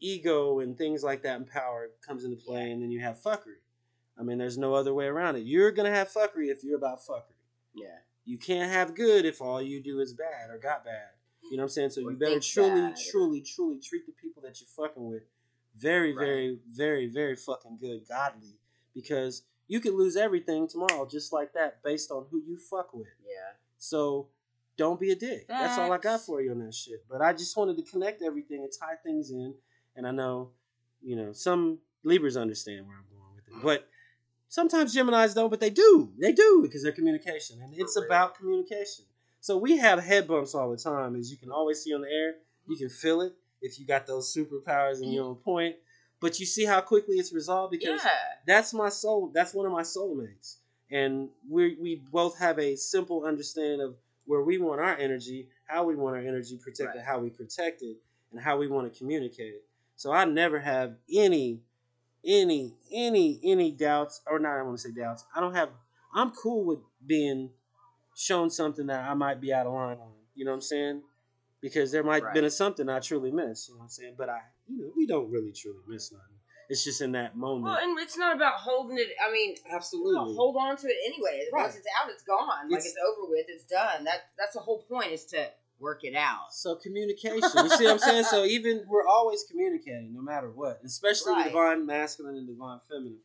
ego 0.00 0.60
and 0.60 0.76
things 0.76 1.02
like 1.02 1.22
that 1.22 1.36
and 1.36 1.46
power 1.46 1.90
comes 2.06 2.24
into 2.24 2.36
play, 2.36 2.70
and 2.70 2.82
then 2.82 2.90
you 2.90 3.00
have 3.00 3.18
fuckery. 3.20 3.60
I 4.18 4.22
mean, 4.22 4.38
there's 4.38 4.58
no 4.58 4.74
other 4.74 4.92
way 4.94 5.06
around 5.06 5.36
it. 5.36 5.40
You're 5.40 5.70
gonna 5.72 5.90
have 5.90 6.08
fuckery 6.12 6.48
if 6.50 6.62
you're 6.62 6.76
about 6.76 7.00
fuckery. 7.04 7.34
Yeah. 7.74 7.98
You 8.24 8.38
can't 8.38 8.70
have 8.70 8.94
good 8.94 9.24
if 9.24 9.40
all 9.40 9.62
you 9.62 9.82
do 9.82 10.00
is 10.00 10.12
bad 10.12 10.50
or 10.50 10.58
got 10.58 10.84
bad. 10.84 11.10
You 11.50 11.56
know 11.56 11.62
what 11.62 11.64
I'm 11.64 11.68
saying? 11.70 11.90
So 11.90 12.02
Or 12.06 12.12
you 12.12 12.16
better 12.16 12.38
truly, 12.40 12.80
bad. 12.80 12.96
truly, 13.10 13.40
truly 13.40 13.80
treat 13.80 14.06
the 14.06 14.12
people 14.12 14.42
that 14.42 14.60
you're 14.60 14.68
fucking 14.68 15.04
with 15.04 15.22
very, 15.76 16.12
Right. 16.12 16.24
very, 16.24 16.58
very, 16.70 17.06
very 17.06 17.34
fucking 17.36 17.78
good, 17.78 18.06
godly, 18.06 18.58
because 18.94 19.42
you 19.70 19.78
could 19.78 19.94
lose 19.94 20.16
everything 20.16 20.66
tomorrow 20.66 21.06
just 21.08 21.32
like 21.32 21.52
that 21.52 21.80
based 21.84 22.10
on 22.10 22.26
who 22.28 22.42
you 22.44 22.58
fuck 22.58 22.92
with. 22.92 23.06
Yeah. 23.24 23.54
So 23.78 24.26
don't 24.76 24.98
be 24.98 25.12
a 25.12 25.14
dick. 25.14 25.46
That's 25.46 25.78
all 25.78 25.92
I 25.92 25.98
got 25.98 26.22
for 26.22 26.42
you 26.42 26.50
on 26.50 26.58
that 26.58 26.74
shit. 26.74 27.04
But 27.08 27.22
I 27.22 27.32
just 27.32 27.56
wanted 27.56 27.76
to 27.76 27.84
connect 27.84 28.20
everything 28.20 28.64
and 28.64 28.72
tie 28.72 28.96
things 29.04 29.30
in. 29.30 29.54
And 29.94 30.08
I 30.08 30.10
know, 30.10 30.50
you 31.00 31.14
know, 31.14 31.32
some 31.32 31.78
Libras 32.02 32.36
understand 32.36 32.88
where 32.88 32.96
I'm 32.96 33.04
going 33.12 33.32
with 33.36 33.46
it. 33.46 33.62
But 33.62 33.88
sometimes 34.48 34.92
Geminis 34.92 35.36
don't, 35.36 35.50
but 35.50 35.60
they 35.60 35.70
do. 35.70 36.10
They 36.20 36.32
do 36.32 36.62
because 36.62 36.82
they're 36.82 36.90
communication. 36.90 37.60
And 37.62 37.72
it's 37.76 37.96
about 37.96 38.36
communication. 38.36 39.04
So 39.40 39.56
we 39.56 39.76
have 39.76 40.02
head 40.02 40.26
bumps 40.26 40.52
all 40.52 40.68
the 40.68 40.78
time, 40.78 41.14
as 41.14 41.30
you 41.30 41.36
can 41.36 41.52
always 41.52 41.80
see 41.80 41.94
on 41.94 42.00
the 42.00 42.08
air. 42.08 42.34
You 42.66 42.76
can 42.76 42.88
feel 42.88 43.20
it 43.20 43.34
if 43.62 43.78
you 43.78 43.86
got 43.86 44.08
those 44.08 44.34
superpowers 44.36 45.00
and 45.00 45.12
you're 45.12 45.26
on 45.26 45.36
point. 45.36 45.76
But 46.20 46.38
you 46.38 46.46
see 46.46 46.64
how 46.66 46.80
quickly 46.82 47.16
it's 47.16 47.32
resolved 47.32 47.70
because 47.72 48.02
Yeah. 48.04 48.10
that's 48.46 48.74
my 48.74 48.88
soul. 48.90 49.28
That's 49.32 49.54
one 49.54 49.66
of 49.66 49.72
my 49.72 49.82
soulmates, 49.82 50.56
and 50.90 51.30
we 51.48 51.76
we 51.80 51.96
both 51.96 52.38
have 52.38 52.58
a 52.58 52.76
simple 52.76 53.24
understanding 53.24 53.80
of 53.80 53.96
where 54.26 54.42
we 54.42 54.58
want 54.58 54.80
our 54.80 54.94
energy, 54.96 55.48
how 55.66 55.84
we 55.84 55.96
want 55.96 56.16
our 56.16 56.22
energy 56.22 56.58
protected, 56.58 56.98
Right. 56.98 57.04
how 57.04 57.18
we 57.20 57.30
protect 57.30 57.82
it, 57.82 57.96
and 58.32 58.40
how 58.40 58.58
we 58.58 58.68
want 58.68 58.92
to 58.92 58.96
communicate 58.98 59.54
it. 59.54 59.64
So 59.96 60.12
I 60.12 60.24
never 60.24 60.60
have 60.60 60.96
any, 61.12 61.62
any, 62.24 62.76
any, 62.92 63.40
any 63.42 63.70
doubts, 63.72 64.20
or 64.26 64.38
not. 64.38 64.58
I 64.58 64.62
want 64.62 64.76
to 64.78 64.82
say 64.88 64.92
doubts. 64.92 65.24
I 65.34 65.40
don't 65.40 65.54
have. 65.54 65.70
I'm 66.14 66.30
cool 66.32 66.64
with 66.64 66.80
being 67.06 67.50
shown 68.14 68.50
something 68.50 68.86
that 68.86 69.08
I 69.08 69.14
might 69.14 69.40
be 69.40 69.52
out 69.52 69.66
of 69.66 69.72
line 69.72 69.98
on. 69.98 70.12
You 70.34 70.44
know 70.44 70.50
what 70.50 70.56
I'm 70.56 70.60
saying? 70.62 71.02
Because 71.60 71.92
there 71.92 72.02
might 72.02 72.22
have 72.24 72.34
been 72.34 72.44
a 72.44 72.50
something 72.50 72.88
I 72.88 73.00
truly 73.00 73.30
miss. 73.30 73.68
You 73.68 73.74
know 73.74 73.78
what 73.78 73.84
I'm 73.84 73.90
saying? 73.90 74.14
But 74.16 74.28
I, 74.28 74.40
you 74.70 74.82
know, 74.82 74.92
we 74.96 75.06
don't 75.06 75.30
really 75.30 75.52
truly 75.52 75.78
miss 75.88 76.12
nothing. 76.12 76.26
It's 76.68 76.84
just 76.84 77.00
in 77.00 77.12
that 77.12 77.36
moment. 77.36 77.64
Well, 77.64 77.78
and 77.82 77.98
it's 77.98 78.16
not 78.16 78.36
about 78.36 78.54
holding 78.54 78.96
it. 78.96 79.08
I 79.20 79.32
mean, 79.32 79.56
Absolutely. 79.72 80.34
hold 80.36 80.56
on 80.56 80.76
to 80.76 80.86
it 80.86 80.96
anyway. 81.04 81.44
Right. 81.52 81.62
Once 81.62 81.74
it's 81.76 81.86
out, 82.00 82.08
it's 82.10 82.22
gone. 82.22 82.46
like 82.70 82.78
It's- 82.78 82.86
it's 82.86 82.96
over 83.04 83.28
with. 83.28 83.46
It's 83.48 83.64
done. 83.64 84.04
That 84.04 84.30
that's 84.38 84.54
the 84.54 84.60
whole 84.60 84.82
point 84.82 85.10
is 85.10 85.24
to 85.26 85.48
work 85.80 86.04
it 86.04 86.14
out. 86.14 86.52
So 86.52 86.76
communication. 86.76 87.40
You 87.42 87.68
see 87.70 87.84
what 87.84 87.92
I'm 87.94 87.98
saying? 87.98 88.24
So 88.24 88.44
even 88.56 88.84
we're 88.86 89.06
always 89.06 89.42
communicating, 89.50 90.12
no 90.14 90.20
matter 90.22 90.48
what. 90.50 90.80
Especially 90.84 91.32
the 91.32 91.36
Right. 91.38 91.44
divine 91.48 91.86
masculine 91.86 92.36
and 92.36 92.46
divine 92.46 92.78
feminine. 92.88 93.18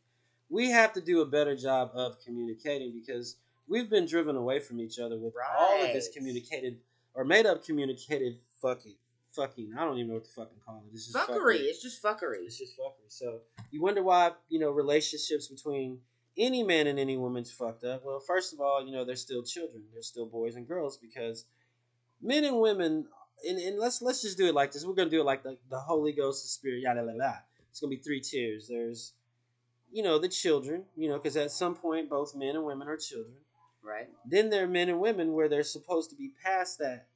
We 0.48 0.70
have 0.70 0.92
to 0.94 1.00
do 1.00 1.20
a 1.20 1.26
better 1.26 1.54
job 1.56 1.90
of 1.94 2.16
communicating 2.24 2.92
because 2.92 3.36
we've 3.68 3.88
been 3.90 4.06
driven 4.06 4.34
away 4.36 4.58
from 4.58 4.80
each 4.80 4.98
other 4.98 5.18
with 5.18 5.34
all 5.56 5.82
of 5.84 5.92
this 5.92 6.08
communicated 6.08 6.80
or 7.14 7.24
made 7.24 7.46
up 7.46 7.64
communicated 7.64 8.38
fucking 8.60 8.94
fucking. 9.36 9.74
I 9.78 9.84
don't 9.84 9.96
even 9.98 10.08
know 10.08 10.14
what 10.14 10.24
to 10.24 10.30
fucking 10.30 10.58
call 10.64 10.82
it. 10.86 10.94
It's 10.94 11.12
just 11.12 11.16
Fuckery. 11.16 11.60
It's 11.60 11.82
just 11.82 12.02
fuckery. 12.02 12.44
It's 12.44 12.58
just 12.58 12.78
fuckery. 12.78 13.08
So 13.08 13.40
you 13.70 13.82
wonder 13.82 14.02
why 14.02 14.32
you 14.48 14.58
know 14.58 14.70
relationships 14.70 15.48
between 15.48 16.00
any 16.38 16.62
man 16.62 16.86
and 16.86 16.98
any 16.98 17.16
woman's 17.16 17.50
fucked 17.52 17.84
up. 17.84 18.04
Well, 18.04 18.20
first 18.20 18.52
of 18.52 18.60
all, 18.60 18.84
you 18.84 18.92
know 18.92 19.04
they're 19.04 19.16
still 19.16 19.42
children. 19.42 19.84
They're 19.92 20.02
still 20.02 20.26
boys 20.26 20.56
and 20.56 20.66
girls 20.66 20.96
because 20.96 21.44
men 22.20 22.44
and 22.44 22.58
women. 22.58 23.06
And, 23.46 23.58
and 23.58 23.78
let's 23.78 24.00
let's 24.00 24.22
just 24.22 24.38
do 24.38 24.46
it 24.46 24.54
like 24.54 24.72
this. 24.72 24.84
We're 24.84 24.94
gonna 24.94 25.10
do 25.10 25.20
it 25.20 25.26
like 25.26 25.42
the, 25.42 25.58
the 25.70 25.78
Holy 25.78 26.12
Ghost, 26.12 26.42
the 26.42 26.48
Spirit, 26.48 26.80
yada 26.80 27.00
yada 27.00 27.12
yada. 27.12 27.42
It's 27.70 27.80
gonna 27.80 27.90
be 27.90 27.98
three 27.98 28.20
tiers. 28.20 28.66
There's, 28.66 29.12
you 29.92 30.02
know, 30.02 30.18
the 30.18 30.28
children. 30.28 30.84
You 30.96 31.10
know, 31.10 31.18
because 31.18 31.36
at 31.36 31.50
some 31.50 31.74
point 31.74 32.08
both 32.08 32.34
men 32.34 32.56
and 32.56 32.64
women 32.64 32.88
are 32.88 32.96
children. 32.96 33.36
Right. 33.84 34.08
Then 34.28 34.50
there 34.50 34.64
are 34.64 34.68
men 34.68 34.88
and 34.88 35.00
women 35.00 35.32
where 35.32 35.48
they're 35.48 35.62
supposed 35.62 36.10
to 36.10 36.16
be 36.16 36.32
past 36.42 36.78
that 36.78 37.06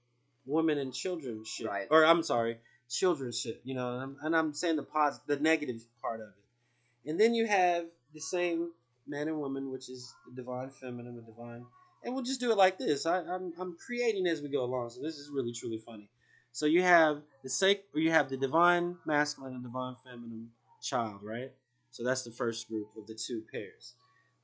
women 0.47 0.79
and 0.79 0.93
children 0.93 1.45
shit. 1.45 1.67
Right. 1.67 1.87
Or 1.91 2.05
I'm 2.05 2.23
sorry, 2.23 2.59
children 2.89 3.33
shit. 3.33 3.61
You 3.65 3.75
know, 3.75 3.95
and 3.95 4.03
I'm, 4.03 4.17
and 4.23 4.37
I'm 4.37 4.55
saying 4.55 4.77
the 4.77 4.83
pos- 4.83 5.21
the 5.27 5.39
negative 5.39 5.83
part 6.01 6.21
of 6.21 6.29
it. 6.29 7.11
And 7.11 7.19
then 7.19 7.35
you 7.35 7.47
have 7.47 7.87
the 8.13 8.21
same 8.21 8.71
man 9.07 9.29
and 9.29 9.39
woman, 9.39 9.71
which 9.71 9.89
is 9.89 10.15
the 10.29 10.35
divine 10.43 10.71
feminine, 10.71 11.17
the 11.17 11.23
divine. 11.23 11.65
And 12.03 12.15
we'll 12.15 12.25
just 12.25 12.41
do 12.41 12.51
it 12.51 12.57
like 12.57 12.79
this. 12.79 13.07
I, 13.07 13.19
I'm 13.19 13.53
I'm 13.59 13.77
creating 13.85 14.27
as 14.27 14.43
we 14.43 14.49
go 14.49 14.65
along, 14.65 14.91
so 14.91 15.03
this 15.03 15.19
is 15.19 15.31
really 15.31 15.53
truly 15.53 15.79
funny. 15.79 16.09
So 16.53 16.67
you 16.67 16.83
have 16.83 17.23
the 17.43 17.51
sake, 17.51 17.85
or 17.95 18.01
you 18.01 18.11
have 18.11 18.29
the 18.29 18.37
divine 18.37 18.97
masculine 19.07 19.55
and 19.55 19.63
divine 19.63 19.95
feminine 20.05 20.49
child, 20.83 21.21
right? 21.23 21.53
So 21.91 22.05
that's 22.05 22.23
the 22.23 22.31
first 22.31 22.69
group 22.69 22.89
of 22.97 23.07
the 23.07 23.15
two 23.15 23.43
pairs. 23.53 23.95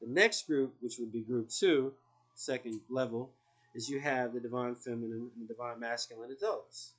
The 0.00 0.08
next 0.08 0.46
group, 0.46 0.74
which 0.80 0.98
would 0.98 1.12
be 1.12 1.22
group 1.22 1.48
two, 1.48 1.94
second 2.34 2.80
level, 2.90 3.30
is 3.76 3.88
you 3.88 4.00
have 4.00 4.32
the 4.32 4.40
divine 4.40 4.74
feminine 4.74 5.30
and 5.36 5.48
the 5.48 5.54
divine 5.54 5.78
masculine 5.78 6.30
adults. 6.30 6.94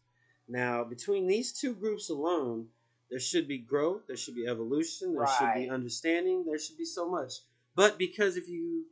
Now, 0.48 0.84
between 0.84 1.28
these 1.28 1.52
two 1.52 1.74
groups 1.74 2.10
alone, 2.10 2.68
there 3.10 3.20
should 3.20 3.48
be 3.48 3.58
growth, 3.58 4.08
there 4.08 4.18
should 4.18 4.36
be 4.36 4.48
evolution, 4.48 5.16
there 5.16 5.28
should 5.28 5.54
be 5.56 5.70
understanding, 5.70 6.46
there 6.46 6.60
should 6.60 6.78
be 6.78 6.86
so 6.86 7.10
much. 7.10 7.34
But 7.76 7.98
because 7.98 8.38
if 8.38 8.48
you 8.48 8.86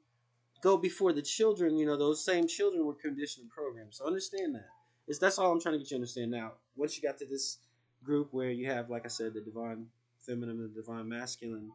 go 0.61 0.77
before 0.77 1.13
the 1.13 1.21
children, 1.21 1.77
you 1.77 1.85
know, 1.85 1.97
those 1.97 2.25
same 2.25 2.47
children 2.47 2.85
were 2.85 2.93
conditioned 2.93 3.43
and 3.43 3.51
programmed. 3.51 3.93
So 3.93 4.07
understand 4.07 4.55
that. 4.55 4.67
It's, 5.07 5.19
that's 5.19 5.37
all 5.37 5.51
I'm 5.51 5.61
trying 5.61 5.73
to 5.73 5.79
get 5.79 5.85
you 5.85 5.89
to 5.89 5.95
understand 5.95 6.31
now. 6.31 6.53
Once 6.75 6.97
you 6.97 7.03
got 7.03 7.19
to 7.19 7.25
this 7.25 7.59
group 8.03 8.29
where 8.31 8.49
you 8.49 8.67
have, 8.67 8.89
like 8.89 9.05
I 9.05 9.09
said, 9.09 9.33
the 9.33 9.41
divine 9.41 9.87
feminine 10.25 10.59
and 10.59 10.75
the 10.75 10.81
divine 10.81 11.07
masculine, 11.07 11.71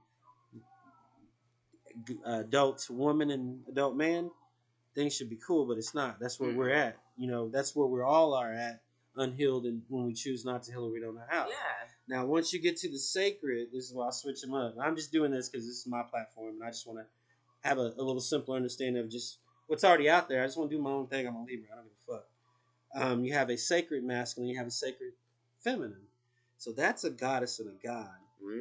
uh, 2.27 2.41
adult 2.41 2.89
woman 2.91 3.31
and 3.31 3.61
adult 3.69 3.97
man, 3.97 4.31
things 4.95 5.15
should 5.15 5.31
be 5.31 5.37
cool, 5.37 5.67
but 5.67 5.79
it's 5.79 5.95
not. 5.95 6.19
That's 6.19 6.39
where 6.41 6.51
Mhm. 6.51 6.57
we're 6.57 6.71
at. 6.71 6.97
You 7.17 7.29
know, 7.29 7.49
that's 7.49 7.75
where 7.77 7.87
we 7.87 8.01
all 8.01 8.35
are 8.35 8.53
at, 8.53 8.83
unhealed, 9.17 9.67
and 9.67 9.83
when 9.89 10.05
we 10.05 10.15
choose 10.15 10.45
not 10.45 10.63
to 10.65 10.73
heal 10.73 10.85
or 10.85 10.91
we 10.91 11.01
don't 11.01 11.15
know 11.15 11.25
how. 11.29 11.49
Yeah. 11.49 11.55
Now, 12.09 12.27
once 12.27 12.53
you 12.53 12.59
get 12.61 12.77
to 12.79 12.91
the 12.91 12.99
sacred, 12.99 13.71
this 13.73 13.85
is 13.85 13.95
why 13.95 14.09
I 14.09 14.11
switch 14.11 14.41
them 14.41 14.55
up. 14.55 14.75
I'm 14.81 14.97
just 14.97 15.13
doing 15.13 15.31
this 15.31 15.49
because 15.49 15.67
this 15.67 15.77
is 15.77 15.87
my 15.87 16.03
platform, 16.03 16.55
and 16.55 16.65
I 16.65 16.71
just 16.71 16.87
want 16.87 16.99
to 16.99 17.07
have 17.61 17.79
a, 17.79 17.93
a 17.97 18.03
little 18.03 18.21
simpler 18.21 18.57
understanding 18.57 19.03
of 19.03 19.09
just 19.11 19.39
what's 19.69 19.85
already 19.85 20.09
out 20.11 20.29
there. 20.29 20.43
I 20.43 20.47
just 20.47 20.57
want 20.59 20.71
to 20.71 20.77
do 20.77 20.83
my 20.83 20.91
own 20.91 21.07
thing. 21.07 21.27
I'm 21.29 21.37
a 21.37 21.45
Libra. 21.45 21.69
I 21.73 21.77
don't 21.77 21.85
give 21.85 21.93
a 22.09 22.13
fuck. 22.13 22.27
Um, 22.93 23.25
you 23.25 23.33
have 23.35 23.51
a 23.51 23.57
sacred 23.57 24.03
masculine, 24.03 24.49
you 24.51 24.59
have 24.59 24.67
a 24.67 24.71
sacred 24.73 25.13
feminine. 25.63 26.09
So 26.59 26.73
that's 26.73 27.05
a 27.05 27.11
goddess 27.11 27.61
and 27.61 27.69
a 27.71 27.75
god. 27.87 28.11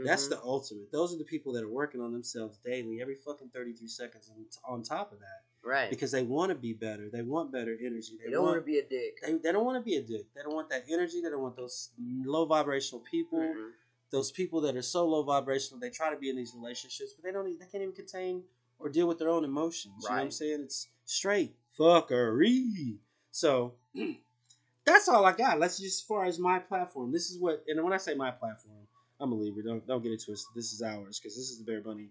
That's 0.04 0.28
Mhm. 0.28 0.30
the 0.32 0.42
ultimate. 0.44 0.92
Those 0.92 1.14
are 1.14 1.18
the 1.18 1.24
people 1.24 1.54
that 1.54 1.64
are 1.64 1.70
working 1.70 2.02
on 2.02 2.12
themselves 2.12 2.58
daily, 2.60 3.02
every 3.02 3.16
fucking 3.16 3.50
33 3.50 3.88
seconds, 3.88 4.30
and 4.30 4.50
t- 4.52 4.60
on 4.68 4.84
top 4.84 5.12
of 5.12 5.20
that, 5.20 5.44
right. 5.64 5.90
because 5.90 6.12
they 6.12 6.24
want 6.24 6.50
to 6.50 6.56
be 6.56 6.74
better. 6.74 7.10
They 7.10 7.22
want 7.22 7.52
better 7.52 7.78
energy. 7.80 8.18
They 8.24 8.32
don't 8.32 8.44
want 8.44 8.58
to 8.58 8.62
be 8.66 8.80
a 8.80 8.84
dick. 8.84 9.20
They, 9.26 9.34
they 9.34 9.52
don't 9.52 9.66
want 9.66 9.78
to 9.78 9.84
be 9.84 9.96
a 9.98 10.02
dick. 10.02 10.26
They 10.36 10.42
don't 10.42 10.54
want 10.56 10.70
that 10.70 10.86
energy. 10.90 11.22
They 11.22 11.30
don't 11.30 11.42
want 11.42 11.56
those 11.56 11.90
low 12.26 12.46
vibrational 12.46 13.02
people 13.10 13.40
Mhm. 13.40 13.72
those 14.12 14.32
people 14.32 14.62
that 14.62 14.76
are 14.76 14.82
so 14.82 15.08
low 15.08 15.22
vibrational, 15.24 15.80
they 15.80 15.90
try 15.92 16.10
to 16.10 16.18
be 16.18 16.30
in 16.30 16.36
these 16.36 16.54
relationships, 16.56 17.14
but 17.14 17.24
they 17.24 17.32
don't. 17.32 17.46
They 17.60 17.66
can't 17.68 17.84
even 17.84 17.94
contain 17.94 18.44
or 18.80 18.90
deal 18.90 19.08
with 19.08 19.20
their 19.20 19.30
own 19.30 19.44
emotions. 19.44 19.94
You 20.04 20.10
know 20.10 20.16
what 20.16 20.22
I'm 20.22 20.32
saying? 20.32 20.62
It's 20.64 20.88
straight 21.06 21.56
fuckery. 21.78 22.98
So 23.32 23.76
that's 24.86 25.08
all 25.08 25.26
I 25.26 25.34
got. 25.34 25.60
Let's 25.60 25.78
just 25.78 26.02
as 26.02 26.08
far 26.08 26.26
as 26.26 26.40
my 26.40 26.60
platform. 26.60 27.12
This 27.12 27.30
is 27.30 27.40
what, 27.40 27.64
and 27.68 27.84
when 27.84 27.94
I 27.94 27.98
say 27.98 28.16
my 28.16 28.32
platform, 28.32 28.88
I'm 29.20 29.32
a 29.32 29.36
Libra. 29.36 29.64
Don't 29.64 29.86
don't 29.86 30.02
get 30.02 30.12
it 30.12 30.24
twisted. 30.24 30.56
This 30.56 30.74
is 30.74 30.82
ours 30.82 31.20
because 31.20 31.36
this 31.36 31.50
is 31.50 31.60
the 31.60 31.66
Bear 31.66 31.82
Bunny. 31.82 32.10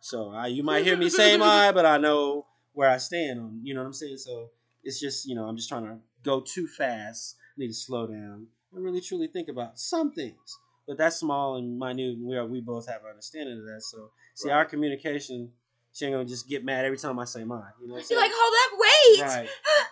So 0.00 0.30
I, 0.30 0.46
you 0.48 0.62
might 0.62 0.84
hear 0.84 0.96
me 0.96 1.08
say 1.20 1.36
my, 1.36 1.72
but 1.72 1.86
I 1.86 1.98
know 1.98 2.46
where 2.72 2.90
I 2.90 2.96
stand 2.96 3.40
on. 3.40 3.60
You 3.62 3.74
know 3.74 3.80
what 3.80 3.86
I'm 3.86 3.92
saying? 3.92 4.16
So 4.18 4.50
it's 4.82 4.98
just 5.00 5.26
you 5.26 5.34
know 5.34 5.44
I'm 5.44 5.56
just 5.56 5.68
trying 5.68 5.84
to 5.84 5.98
go 6.24 6.40
too 6.40 6.66
fast. 6.66 7.36
need 7.56 7.68
to 7.68 7.74
slow 7.74 8.06
down 8.06 8.46
and 8.72 8.84
really 8.84 9.00
truly 9.00 9.26
think 9.26 9.48
about 9.48 9.78
some 9.78 10.12
things. 10.12 10.58
But 10.88 10.96
that's 10.98 11.16
small 11.16 11.56
and 11.56 11.78
minute, 11.78 12.16
and 12.16 12.26
we 12.26 12.36
are 12.36 12.46
we 12.46 12.60
both 12.60 12.88
have 12.88 13.02
an 13.04 13.10
understanding 13.10 13.58
of 13.58 13.64
that. 13.64 13.82
So 13.82 14.10
see, 14.34 14.48
Right. 14.48 14.56
our 14.56 14.64
communication, 14.64 15.52
she 15.92 16.06
ain't 16.06 16.14
gonna 16.14 16.24
just 16.24 16.48
get 16.48 16.64
mad 16.64 16.84
every 16.84 16.98
time 16.98 17.18
I 17.18 17.24
say 17.24 17.44
mine. 17.44 17.62
You 17.80 17.88
know 17.88 17.94
what 17.94 17.98
I'm 17.98 18.00
You're 18.00 18.04
saying? 18.04 18.20
like, 18.20 18.32
hold 18.34 18.54
up, 18.64 18.78
wait. 18.80 19.20
Right. 19.22 19.48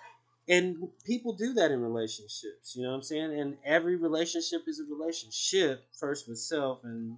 And 0.49 0.88
people 1.05 1.34
do 1.34 1.53
that 1.55 1.70
in 1.70 1.82
relationships, 1.82 2.74
you 2.74 2.82
know 2.82 2.90
what 2.90 2.96
I'm 2.96 3.03
saying? 3.03 3.38
And 3.38 3.59
every 3.64 3.96
relationship 3.96 4.62
is 4.66 4.80
a 4.80 4.84
relationship, 4.84 5.84
first 6.01 6.26
with 6.26 6.38
self, 6.38 6.80
and 6.84 7.14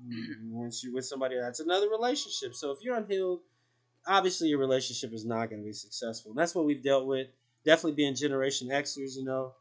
once 0.50 0.82
you're 0.82 0.92
with 0.92 1.04
somebody, 1.04 1.36
that's 1.38 1.60
another 1.60 1.88
relationship. 1.88 2.54
So 2.56 2.72
if 2.72 2.78
you're 2.82 2.96
unhealed, 2.96 3.40
obviously 4.04 4.48
your 4.48 4.58
relationship 4.58 5.12
is 5.12 5.24
not 5.24 5.48
going 5.48 5.62
to 5.62 5.66
be 5.66 5.72
successful. 5.72 6.32
And 6.32 6.38
that's 6.38 6.56
what 6.56 6.64
we've 6.64 6.82
dealt 6.82 7.06
with. 7.06 7.28
Definitely 7.64 7.92
being 7.92 8.16
Generation 8.16 8.68
Xers, 8.68 9.16
you 9.16 9.24
know, 9.24 9.52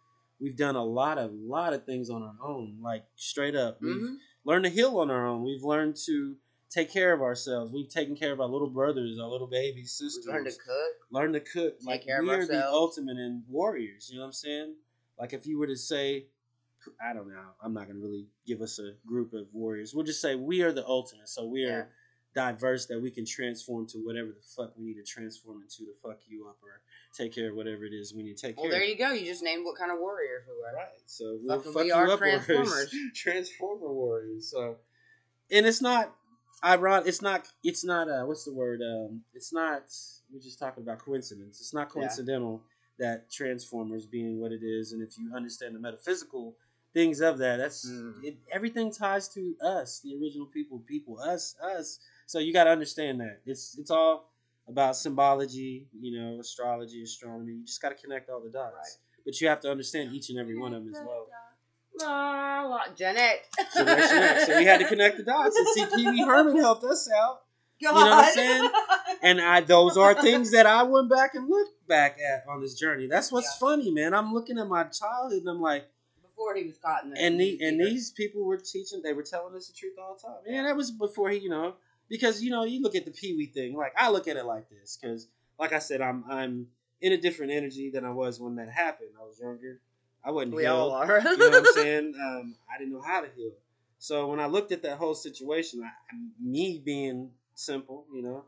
we've 0.41 0.57
done 0.57 0.75
a 0.75 0.83
lot 0.83 1.17
of 1.19 1.31
lot 1.33 1.73
of 1.73 1.85
things 1.85 2.09
on 2.09 2.23
our 2.23 2.35
own, 2.43 2.79
like 2.81 3.05
straight 3.17 3.55
up. 3.55 3.79
We've 3.81 4.01
Mhm. 4.01 4.17
learned 4.45 4.63
to 4.65 4.71
heal 4.71 4.97
on 4.99 5.11
our 5.11 5.27
own. 5.27 5.43
We've 5.43 5.63
learned 5.63 5.95
to 6.07 6.37
take 6.69 6.91
care 6.91 7.13
of 7.13 7.21
ourselves. 7.21 7.71
We've 7.71 7.89
taken 7.89 8.15
care 8.15 8.31
of 8.31 8.39
our 8.39 8.47
little 8.47 8.69
brothers, 8.69 9.19
our 9.19 9.27
little 9.27 9.47
babies, 9.47 9.97
We 10.01 10.09
sisters 10.09 10.25
learned 10.27 10.45
to 10.47 10.51
cook. 10.51 10.95
learn 11.11 11.33
to 11.33 11.39
cook. 11.39 11.79
Take 11.79 11.87
like 11.87 12.05
care 12.05 12.19
of 12.21 12.27
we're 12.27 12.45
the 12.45 12.67
ultimate 12.67 13.17
in 13.17 13.43
warriors. 13.47 14.09
You 14.11 14.17
know 14.17 14.23
what 14.23 14.27
I'm 14.27 14.33
saying? 14.33 14.75
Like 15.19 15.33
if 15.33 15.45
you 15.45 15.57
were 15.59 15.67
to 15.67 15.77
say, 15.77 16.27
I 17.03 17.13
don't 17.13 17.27
know. 17.27 17.41
I'm 17.61 17.73
not 17.73 17.87
gonna 17.87 17.99
really 17.99 18.27
give 18.47 18.61
us 18.61 18.79
a 18.79 18.93
group 19.07 19.33
of 19.33 19.47
warriors. 19.53 19.93
We'll 19.93 20.05
just 20.05 20.21
say 20.21 20.35
we 20.35 20.61
are 20.61 20.71
the 20.71 20.85
ultimate. 20.85 21.27
So 21.29 21.45
we 21.45 21.61
Yeah. 21.65 21.69
are 21.71 21.89
diverse 22.35 22.85
that 22.85 23.01
we 23.01 23.09
can 23.09 23.25
transform 23.25 23.87
to 23.87 23.97
whatever 23.97 24.27
the 24.27 24.41
fuck 24.55 24.71
we 24.77 24.85
need 24.85 24.93
to 24.93 25.03
transform 25.03 25.61
into 25.63 25.85
to 25.85 25.93
fuck 26.01 26.19
you 26.27 26.47
up 26.47 26.57
or 26.61 26.81
take 27.17 27.33
care 27.33 27.49
of 27.49 27.55
whatever 27.55 27.83
it 27.85 27.91
is 27.91 28.13
we 28.13 28.21
need 28.21 28.37
to 28.37 28.47
take 28.47 28.55
Well, 28.55 28.65
care 28.65 28.69
Well, 28.71 28.79
there 28.79 28.83
of. 28.83 28.89
you 28.89 28.95
go. 28.97 29.11
You 29.11 29.25
just 29.25 29.41
named 29.43 29.65
what 29.65 29.75
kind 29.75 29.91
of 29.91 29.97
warriors 29.99 30.43
we 30.47 30.53
were. 30.55 30.71
Right. 30.77 30.87
So 31.07 31.39
we'll 31.41 31.59
fuck 31.59 31.75
we 31.75 31.87
you 31.87 31.93
are 31.95 32.07
up, 32.07 32.19
Transformers. 32.19 32.69
warriors. 32.69 32.95
Transformer 33.15 33.91
warriors. 33.93 34.51
So, 34.51 34.77
and 35.51 35.65
it's 35.65 35.81
not 35.81 36.15
ironic. 36.63 37.07
It's 37.07 37.21
not. 37.21 37.47
It's 37.63 37.83
not. 37.83 38.09
Uh, 38.09 38.23
what's 38.23 38.45
the 38.45 38.53
word? 38.53 38.81
Um, 38.81 39.21
it's 39.33 39.53
not. 39.53 39.83
We're 40.31 40.39
just 40.39 40.59
talking 40.59 40.83
about 40.83 40.99
coincidence. 40.99 41.59
It's 41.59 41.73
not 41.73 41.87
Yeah. 41.87 42.01
coincidental 42.01 42.63
that 42.97 43.29
Transformers 43.31 44.05
being 44.05 44.39
what 44.39 44.51
it 44.51 44.61
is, 44.63 44.91
and 44.91 45.01
if 45.01 45.17
you 45.17 45.31
understand 45.33 45.73
the 45.75 45.79
metaphysical 45.79 46.55
things 46.93 47.21
of 47.21 47.37
that, 47.37 47.57
that's 47.57 47.87
Mm. 47.87 48.23
it, 48.23 48.37
everything 48.51 48.91
ties 48.91 49.29
to 49.29 49.55
us, 49.61 49.99
the 50.01 50.15
original 50.17 50.47
people, 50.47 50.79
people, 50.79 51.19
us, 51.19 51.55
us. 51.61 51.99
So 52.27 52.39
you 52.39 52.51
got 52.51 52.65
to 52.65 52.71
understand 52.71 53.21
that 53.21 53.41
it's 53.45 53.77
it's 53.77 53.91
all 53.91 54.31
about 54.67 54.95
symbology, 54.97 55.87
you 55.93 56.19
know, 56.19 56.39
astrology, 56.39 57.01
astronomy. 57.01 57.53
You 57.53 57.65
just 57.65 57.81
got 57.81 57.89
to 57.89 57.95
connect 57.95 58.29
all 58.29 58.41
the 58.41 58.49
dots. 58.49 58.75
Right. 58.75 59.23
But 59.25 59.39
you 59.41 59.47
have 59.47 59.59
to 59.61 59.71
understand 59.71 60.13
each 60.13 60.29
and 60.29 60.39
every 60.39 60.57
one 60.57 60.73
of 60.73 60.83
them 60.83 60.93
as 60.93 61.01
well. 61.05 61.27
La, 61.99 62.61
la, 62.65 62.79
Jeanette. 62.95 63.45
Generation 63.75 64.17
X. 64.17 64.45
So 64.47 64.57
we 64.57 64.65
had 64.65 64.79
to 64.79 64.85
connect 64.87 65.17
the 65.17 65.23
dots, 65.23 65.57
and 65.57 65.67
see, 65.69 65.85
Pee 65.95 66.09
Wee 66.09 66.23
Herman 66.23 66.57
helped 66.57 66.83
us 66.83 67.09
out. 67.11 67.41
God. 67.83 67.93
know 67.93 68.15
what 68.15 68.25
I'm 68.25 68.33
saying? 68.33 68.69
And 69.21 69.41
I, 69.41 69.59
those 69.59 69.97
are 69.97 70.13
things 70.13 70.51
that 70.51 70.65
I 70.65 70.83
went 70.83 71.09
back 71.09 71.35
and 71.35 71.49
looked 71.49 71.85
back 71.89 72.19
at 72.19 72.45
on 72.49 72.61
this 72.61 72.73
journey. 72.75 73.07
That's 73.07 73.33
what's 73.33 73.47
Yeah. 73.59 73.67
funny, 73.67 73.91
man. 73.91 74.13
I'm 74.13 74.33
looking 74.33 74.57
at 74.57 74.67
my 74.67 74.85
childhood, 74.85 75.39
and 75.39 75.49
I'm 75.49 75.59
like, 75.59 75.89
Before 76.21 76.55
he 76.55 76.63
was 76.63 76.77
caught 76.77 77.03
in 77.03 77.09
the 77.09 77.21
and 77.21 77.37
the, 77.37 77.59
and 77.61 77.79
these 77.81 78.11
people 78.11 78.45
were 78.45 78.55
teaching, 78.55 79.01
they 79.03 79.11
were 79.11 79.23
telling 79.23 79.53
us 79.55 79.67
the 79.67 79.73
truth 79.73 79.95
all 80.01 80.15
the 80.15 80.25
time. 80.25 80.37
Yeah, 80.45 80.63
that 80.63 80.77
was 80.77 80.89
before 80.91 81.29
he, 81.31 81.39
you 81.39 81.49
know, 81.49 81.73
because 82.07 82.41
you 82.41 82.49
know, 82.49 82.63
you 82.63 82.81
look 82.81 82.95
at 82.95 83.03
the 83.03 83.11
Pee 83.11 83.35
Wee 83.35 83.47
thing. 83.47 83.75
Like 83.75 83.93
I 83.97 84.09
look 84.09 84.29
at 84.29 84.37
it 84.37 84.45
like 84.45 84.69
this, 84.69 84.97
because 85.01 85.27
like 85.59 85.73
I 85.73 85.79
said, 85.79 85.99
I'm 85.99 86.23
I'm 86.29 86.67
in 87.01 87.11
a 87.11 87.17
different 87.17 87.51
energy 87.51 87.89
than 87.89 88.05
I 88.05 88.11
was 88.11 88.39
when 88.39 88.55
that 88.55 88.69
happened. 88.69 89.09
I 89.21 89.25
was 89.25 89.37
younger. 89.39 89.81
I 90.23 90.31
wasn't 90.31 90.55
we 90.55 90.63
healed. 90.63 90.77
all 90.79 90.91
are. 90.91 91.21
You 91.21 91.37
know 91.37 91.49
what 91.49 91.57
I'm 91.57 91.65
saying? 91.73 92.13
Um, 92.21 92.55
I 92.73 92.77
didn't 92.77 92.93
know 92.93 93.01
how 93.01 93.21
to 93.21 93.27
heal. 93.35 93.51
So 93.97 94.27
when 94.27 94.39
I 94.39 94.45
looked 94.47 94.71
at 94.71 94.83
that 94.83 94.97
whole 94.97 95.15
situation, 95.15 95.81
I, 95.83 95.89
me 96.41 96.81
being 96.83 97.31
simple, 97.53 98.05
you 98.13 98.21
know, 98.21 98.45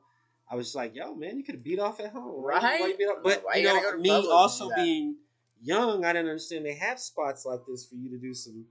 I 0.50 0.56
was 0.56 0.74
like, 0.76 0.96
"Yo, 0.96 1.14
man, 1.14 1.38
you 1.38 1.44
could 1.44 1.56
have 1.56 1.64
beat 1.64 1.80
off 1.80 2.00
at 2.00 2.12
home, 2.12 2.42
you 2.42 2.48
Right? 2.48 2.94
off? 3.10 3.18
But 3.24 3.44
Why 3.44 3.56
you 3.56 3.68
you 3.68 3.82
know, 3.82 3.98
me 3.98 4.10
Publix 4.10 4.22
to 4.22 4.22
do 4.24 4.32
also 4.32 4.70
being 4.76 5.18
young, 5.62 6.06
I 6.06 6.14
didn't 6.14 6.30
understand 6.30 6.66
they 6.66 6.76
have 6.76 7.00
spots 7.00 7.46
like 7.46 7.60
this 7.68 7.86
for 7.86 7.96
you 7.96 8.10
to 8.12 8.18
do 8.18 8.34
some, 8.34 8.66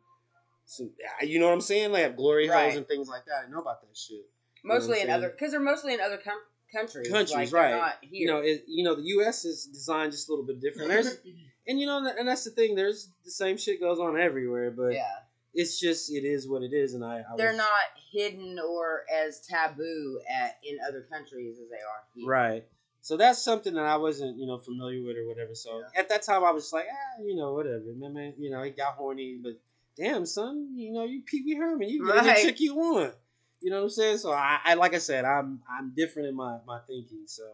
some. 0.64 0.90
You 1.22 1.38
know 1.38 1.46
what 1.46 1.54
I'm 1.54 1.60
saying? 1.60 1.92
They 1.92 2.02
have 2.02 2.16
glory 2.16 2.48
holes 2.48 2.76
and 2.76 2.86
things 2.86 3.08
like 3.08 3.24
that. 3.26 3.34
I 3.38 3.40
didn't 3.42 3.54
know 3.54 3.60
about 3.60 3.80
that 3.82 3.96
shit. 3.96 4.24
mostly 4.64 5.00
in 5.00 5.10
other, 5.10 5.28
because 5.30 5.52
they're 5.52 5.60
mostly 5.60 5.94
in 5.94 6.00
other 6.00 6.18
com- 6.18 6.34
countries. 6.74 7.08
Countries, 7.10 7.52
like, 7.52 7.72
right. 7.72 7.94
You 8.02 8.26
know, 8.26 8.38
it, 8.38 8.64
you 8.66 8.84
know, 8.84 8.94
the 8.96 9.02
U.S. 9.02 9.44
is 9.44 9.66
designed 9.66 10.12
just 10.12 10.28
a 10.28 10.32
little 10.32 10.46
bit 10.46 10.60
different. 10.60 10.88
There's, 10.88 11.18
and 11.70 11.80
you 11.80 11.86
know, 11.86 12.04
and 12.18 12.28
that's 12.28 12.44
the 12.44 12.50
thing. 12.50 12.74
There's 12.74 13.08
the 13.24 13.30
same 13.30 13.56
shit 13.56 13.80
goes 13.80 13.98
on 13.98 14.18
everywhere, 14.20 14.70
but 14.70 14.92
yeah, 14.92 15.06
it's 15.54 15.78
just 15.80 16.10
it 16.12 16.24
is 16.24 16.46
what 16.48 16.62
it 16.62 16.72
is, 16.72 16.94
and 16.94 17.04
I, 17.04 17.18
I 17.20 17.36
they're 17.36 17.48
was- 17.48 17.56
not 17.56 17.68
hidden 18.12 18.58
or 18.58 19.04
as 19.14 19.40
taboo 19.46 20.20
at 20.30 20.58
in 20.64 20.78
other 20.86 21.02
countries 21.10 21.58
as 21.62 21.68
they 21.70 21.76
are 21.76 22.02
here. 22.14 22.28
right. 22.28 22.64
So 23.02 23.16
that's 23.16 23.42
something 23.42 23.72
that 23.74 23.86
I 23.86 23.96
wasn't, 23.96 24.36
you 24.38 24.46
know, 24.46 24.58
familiar 24.58 25.02
with 25.02 25.16
or 25.16 25.26
whatever. 25.26 25.54
So 25.54 25.82
at 25.96 26.10
that 26.10 26.22
time, 26.22 26.44
I 26.44 26.50
was 26.50 26.70
like, 26.70 26.84
ah, 26.90 27.22
you 27.22 27.34
know, 27.34 27.54
whatever, 27.54 27.84
man, 27.96 28.12
man. 28.12 28.34
You 28.36 28.50
know, 28.50 28.62
he 28.62 28.70
got 28.72 28.92
horny, 28.94 29.38
but 29.42 29.52
damn, 29.96 30.26
son, 30.26 30.68
you 30.74 30.92
know, 30.92 31.04
you 31.04 31.22
Pee 31.22 31.42
Wee 31.42 31.54
Herman, 31.54 31.88
you 31.88 32.04
get 32.04 32.16
any 32.18 32.28
Right. 32.28 32.44
chick 32.44 32.60
you 32.60 32.74
want. 32.76 33.14
You 33.62 33.70
know 33.70 33.76
what 33.78 33.82
I'm 33.84 33.90
saying? 33.90 34.18
So 34.18 34.32
I, 34.32 34.58
I, 34.64 34.74
like 34.74 34.94
I 34.94 34.98
said, 34.98 35.24
I'm, 35.24 35.62
I'm 35.70 35.92
different 35.96 36.28
in 36.28 36.34
my, 36.36 36.58
my 36.66 36.78
thinking. 36.86 37.22
So 37.26 37.44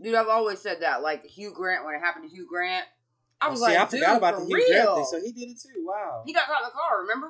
Dude, 0.00 0.14
I've 0.14 0.28
always 0.28 0.60
said 0.60 0.82
that. 0.82 1.02
Like 1.02 1.26
Hugh 1.26 1.52
Grant, 1.52 1.84
when 1.84 1.94
it 1.96 2.00
happened 2.00 2.30
to 2.30 2.34
Hugh 2.34 2.46
Grant, 2.48 2.86
I 3.40 3.48
was 3.48 3.60
Oh, 3.62 3.66
see, 3.66 3.72
like, 3.74 3.78
I 3.78 3.90
dude, 3.90 4.00
forgot 4.00 4.16
about 4.18 4.34
for 4.34 4.40
the 4.40 4.46
Hugh. 4.46 4.66
Grant 4.68 4.94
thing. 4.96 5.04
So 5.10 5.20
he 5.20 5.32
did 5.32 5.48
it 5.50 5.58
too. 5.60 5.84
Wow. 5.86 6.22
he 6.26 6.32
got 6.32 6.46
caught 6.46 6.62
in 6.62 6.66
the 6.66 6.72
car, 6.72 7.00
remember? 7.02 7.28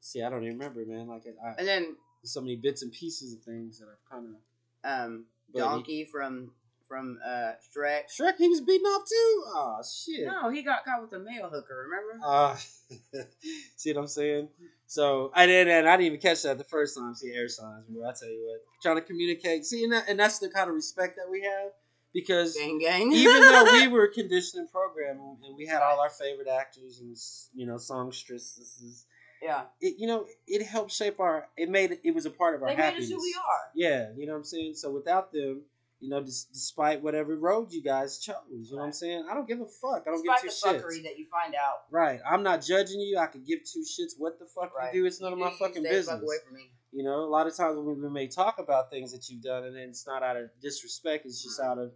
See, 0.00 0.22
I 0.22 0.30
don't 0.30 0.42
even 0.44 0.58
remember, 0.58 0.84
man. 0.86 1.08
Like 1.08 1.24
I, 1.44 1.54
And 1.58 1.66
then 1.66 1.96
so 2.24 2.40
many 2.40 2.56
bits 2.56 2.82
and 2.82 2.92
pieces 2.92 3.32
of 3.34 3.42
things 3.42 3.78
that 3.80 3.86
I've 3.86 4.10
kind 4.10 4.26
of. 4.34 5.06
um, 5.10 5.24
But 5.52 5.58
he- 5.58 5.64
Donkey 5.68 6.04
from 6.04 6.52
from 6.86 7.18
uh, 7.22 7.52
Shrek. 7.76 8.04
Shrek, 8.18 8.36
he 8.38 8.48
was 8.48 8.62
beaten 8.62 8.86
off 8.86 9.02
too. 9.06 9.44
Oh 9.48 9.80
shit. 9.82 10.26
No, 10.26 10.48
he 10.48 10.62
got 10.62 10.84
caught 10.86 11.02
with 11.02 11.12
a 11.12 11.18
male 11.18 11.50
hooker. 11.50 11.86
Remember? 11.86 12.18
Uh, 12.24 12.56
see 13.76 13.92
what 13.92 14.00
I'm 14.00 14.06
saying? 14.08 14.48
So 14.86 15.30
I 15.34 15.44
didn't, 15.46 15.74
and 15.74 15.88
I 15.88 15.96
didn't 15.98 16.06
even 16.06 16.20
catch 16.20 16.42
that 16.44 16.56
the 16.56 16.64
first 16.64 16.96
time. 16.96 17.14
See 17.14 17.32
air 17.34 17.48
signs, 17.48 17.84
bro. 17.88 18.08
I 18.08 18.12
tell 18.18 18.28
you 18.30 18.42
what, 18.46 18.62
trying 18.82 18.96
to 18.96 19.02
communicate. 19.02 19.66
See, 19.66 19.84
and, 19.84 19.92
that, 19.92 20.08
and 20.08 20.18
that's 20.18 20.38
the 20.38 20.48
kind 20.48 20.68
of 20.70 20.74
respect 20.74 21.16
that 21.16 21.30
we 21.30 21.42
have. 21.42 21.72
Because 22.14 22.56
Gang, 22.56 22.78
gang. 22.78 23.12
even 23.12 23.40
though 23.42 23.64
we 23.64 23.88
were 23.96 24.08
conditioned 24.08 24.60
and 24.62 24.70
programmed 24.70 25.20
and 25.44 25.56
we 25.56 25.66
had 25.66 25.82
all 25.82 26.00
our 26.00 26.10
favorite 26.10 26.48
actors 26.48 27.00
and 27.00 27.16
you 27.54 27.66
know 27.66 27.76
songstresses, 27.78 29.06
yeah, 29.42 29.64
it 29.80 29.94
you 29.98 30.06
know 30.06 30.26
it 30.46 30.64
helped 30.66 30.92
shape 30.92 31.20
our. 31.20 31.48
It 31.56 31.68
made 31.70 31.98
it 32.02 32.14
was 32.14 32.26
a 32.26 32.30
part 32.30 32.54
of 32.54 32.62
our 32.62 32.68
they 32.68 32.76
made 32.76 32.82
happiness. 32.82 33.06
us 33.06 33.12
who 33.12 33.22
we 33.22 33.34
are. 33.34 33.70
Yeah, 33.74 34.08
you 34.16 34.26
know 34.26 34.32
what 34.32 34.38
I'm 34.38 34.44
saying. 34.44 34.74
So 34.74 34.90
without 34.90 35.32
them, 35.32 35.62
you 36.00 36.08
know, 36.08 36.22
dis- 36.22 36.44
despite 36.44 37.02
whatever 37.02 37.36
road 37.36 37.72
you 37.72 37.82
guys 37.82 38.18
chose, 38.18 38.36
you 38.50 38.70
know 38.72 38.78
what 38.78 38.86
I'm 38.86 38.92
saying. 38.92 39.26
I 39.30 39.34
don't 39.34 39.48
give 39.48 39.60
a 39.60 39.66
fuck. 39.66 40.04
I 40.06 40.10
don't 40.10 40.22
Despite 40.22 40.42
the 40.42 40.46
give 40.46 40.82
two 40.82 40.86
fuckery 40.86 41.02
that 41.04 41.18
you 41.18 41.26
find 41.30 41.54
out. 41.54 41.90
Right. 41.90 42.20
I'm 42.28 42.42
not 42.42 42.62
judging 42.62 43.00
you. 43.00 43.18
I 43.18 43.26
could 43.26 43.44
give 43.46 43.60
two 43.64 43.80
shits 43.80 44.12
what 44.16 44.38
the 44.38 44.46
fuck 44.46 44.76
Right. 44.76 44.94
you 44.94 45.02
do. 45.02 45.06
It's 45.06 45.20
none 45.20 45.32
of 45.32 45.38
my 45.38 45.50
fucking 45.58 45.82
business. 45.82 46.06
Fuck 46.06 46.22
away 46.22 46.36
from 46.44 46.54
me. 46.54 46.70
You 46.92 47.02
know, 47.04 47.20
a 47.20 47.30
lot 47.30 47.46
of 47.46 47.56
times 47.56 47.76
when 47.76 48.00
we 48.00 48.08
may 48.08 48.28
talk 48.28 48.58
about 48.58 48.90
things 48.90 49.12
that 49.12 49.28
you've 49.28 49.42
done, 49.42 49.64
and 49.64 49.76
then 49.76 49.88
it's 49.88 50.06
not 50.06 50.22
out 50.22 50.36
of 50.36 50.50
disrespect, 50.62 51.26
it's 51.26 51.42
just 51.42 51.60
mm-hmm. 51.60 51.70
out 51.70 51.78
of 51.78 51.92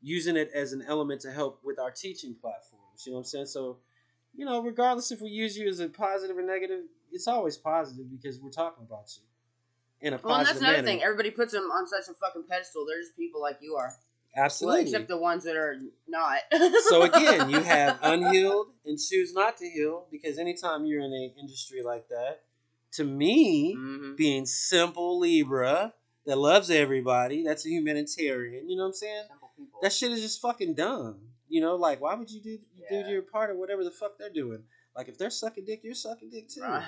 using 0.00 0.36
it 0.36 0.50
as 0.54 0.72
an 0.72 0.82
element 0.88 1.20
to 1.20 1.30
help 1.30 1.60
with 1.62 1.78
our 1.78 1.90
teaching 1.90 2.34
platforms. 2.40 3.04
You 3.06 3.12
know 3.12 3.18
what 3.18 3.20
I'm 3.20 3.26
saying? 3.26 3.46
So, 3.46 3.78
you 4.34 4.44
know, 4.44 4.62
regardless 4.62 5.12
if 5.12 5.20
we 5.20 5.30
use 5.30 5.56
you 5.56 5.68
as 5.68 5.78
a 5.78 5.88
positive 5.88 6.36
or 6.36 6.42
negative, 6.42 6.80
it's 7.12 7.28
always 7.28 7.56
positive 7.56 8.10
because 8.10 8.40
we're 8.40 8.50
talking 8.50 8.84
about 8.84 9.10
you 9.16 9.22
in 10.02 10.12
a 10.14 10.20
Well, 10.22 10.36
and 10.38 10.46
that's 10.46 10.58
another 10.58 10.78
manner. 10.78 10.86
thing. 10.86 11.02
Everybody 11.02 11.30
puts 11.30 11.52
them 11.52 11.64
on 11.64 11.86
such 11.86 12.08
a 12.10 12.14
fucking 12.14 12.44
pedestal. 12.48 12.84
They're 12.86 13.00
just 13.00 13.16
people 13.16 13.40
like 13.40 13.58
you 13.60 13.76
are. 13.76 13.92
Absolutely. 14.36 14.78
Well, 14.80 14.86
except 14.86 15.08
the 15.08 15.16
ones 15.18 15.44
that 15.44 15.56
are 15.56 15.76
not. 16.08 16.38
so 16.88 17.02
again, 17.02 17.50
you 17.50 17.60
have 17.74 17.98
unhealed 18.02 18.68
and 18.86 18.98
choose 18.98 19.32
not 19.34 19.56
to 19.58 19.68
heal 19.68 20.06
because 20.10 20.38
anytime 20.38 20.84
you're 20.86 21.00
in 21.00 21.12
an 21.12 21.32
industry 21.38 21.82
like 21.82 22.08
that, 22.08 22.42
to 22.92 23.04
me, 23.04 23.74
Mhm. 23.76 24.16
being 24.16 24.46
simple 24.46 25.18
Libra 25.18 25.94
that 26.26 26.36
loves 26.38 26.70
everybody, 26.70 27.42
that's 27.44 27.64
a 27.66 27.68
humanitarian. 27.70 28.68
You 28.68 28.76
know 28.76 28.84
what 28.84 28.88
I'm 28.88 28.94
saying? 28.94 29.24
That 29.82 29.92
shit 29.92 30.12
is 30.12 30.20
just 30.22 30.40
fucking 30.40 30.74
dumb. 30.74 31.20
You 31.48 31.60
know, 31.60 31.76
like 31.76 32.00
why 32.00 32.14
would 32.14 32.30
you 32.30 32.40
do 32.40 32.50
you 32.50 32.58
Yeah. 32.90 33.02
do 33.06 33.10
your 33.12 33.22
part 33.22 33.50
or 33.50 33.56
whatever 33.56 33.84
the 33.84 33.90
fuck 33.90 34.16
they're 34.18 34.30
doing? 34.32 34.64
Like 34.96 35.08
if 35.08 35.18
they're 35.18 35.30
sucking 35.30 35.64
dick, 35.66 35.80
you're 35.84 35.94
sucking 35.94 36.30
dick 36.30 36.48
too. 36.48 36.62
Right. 36.62 36.82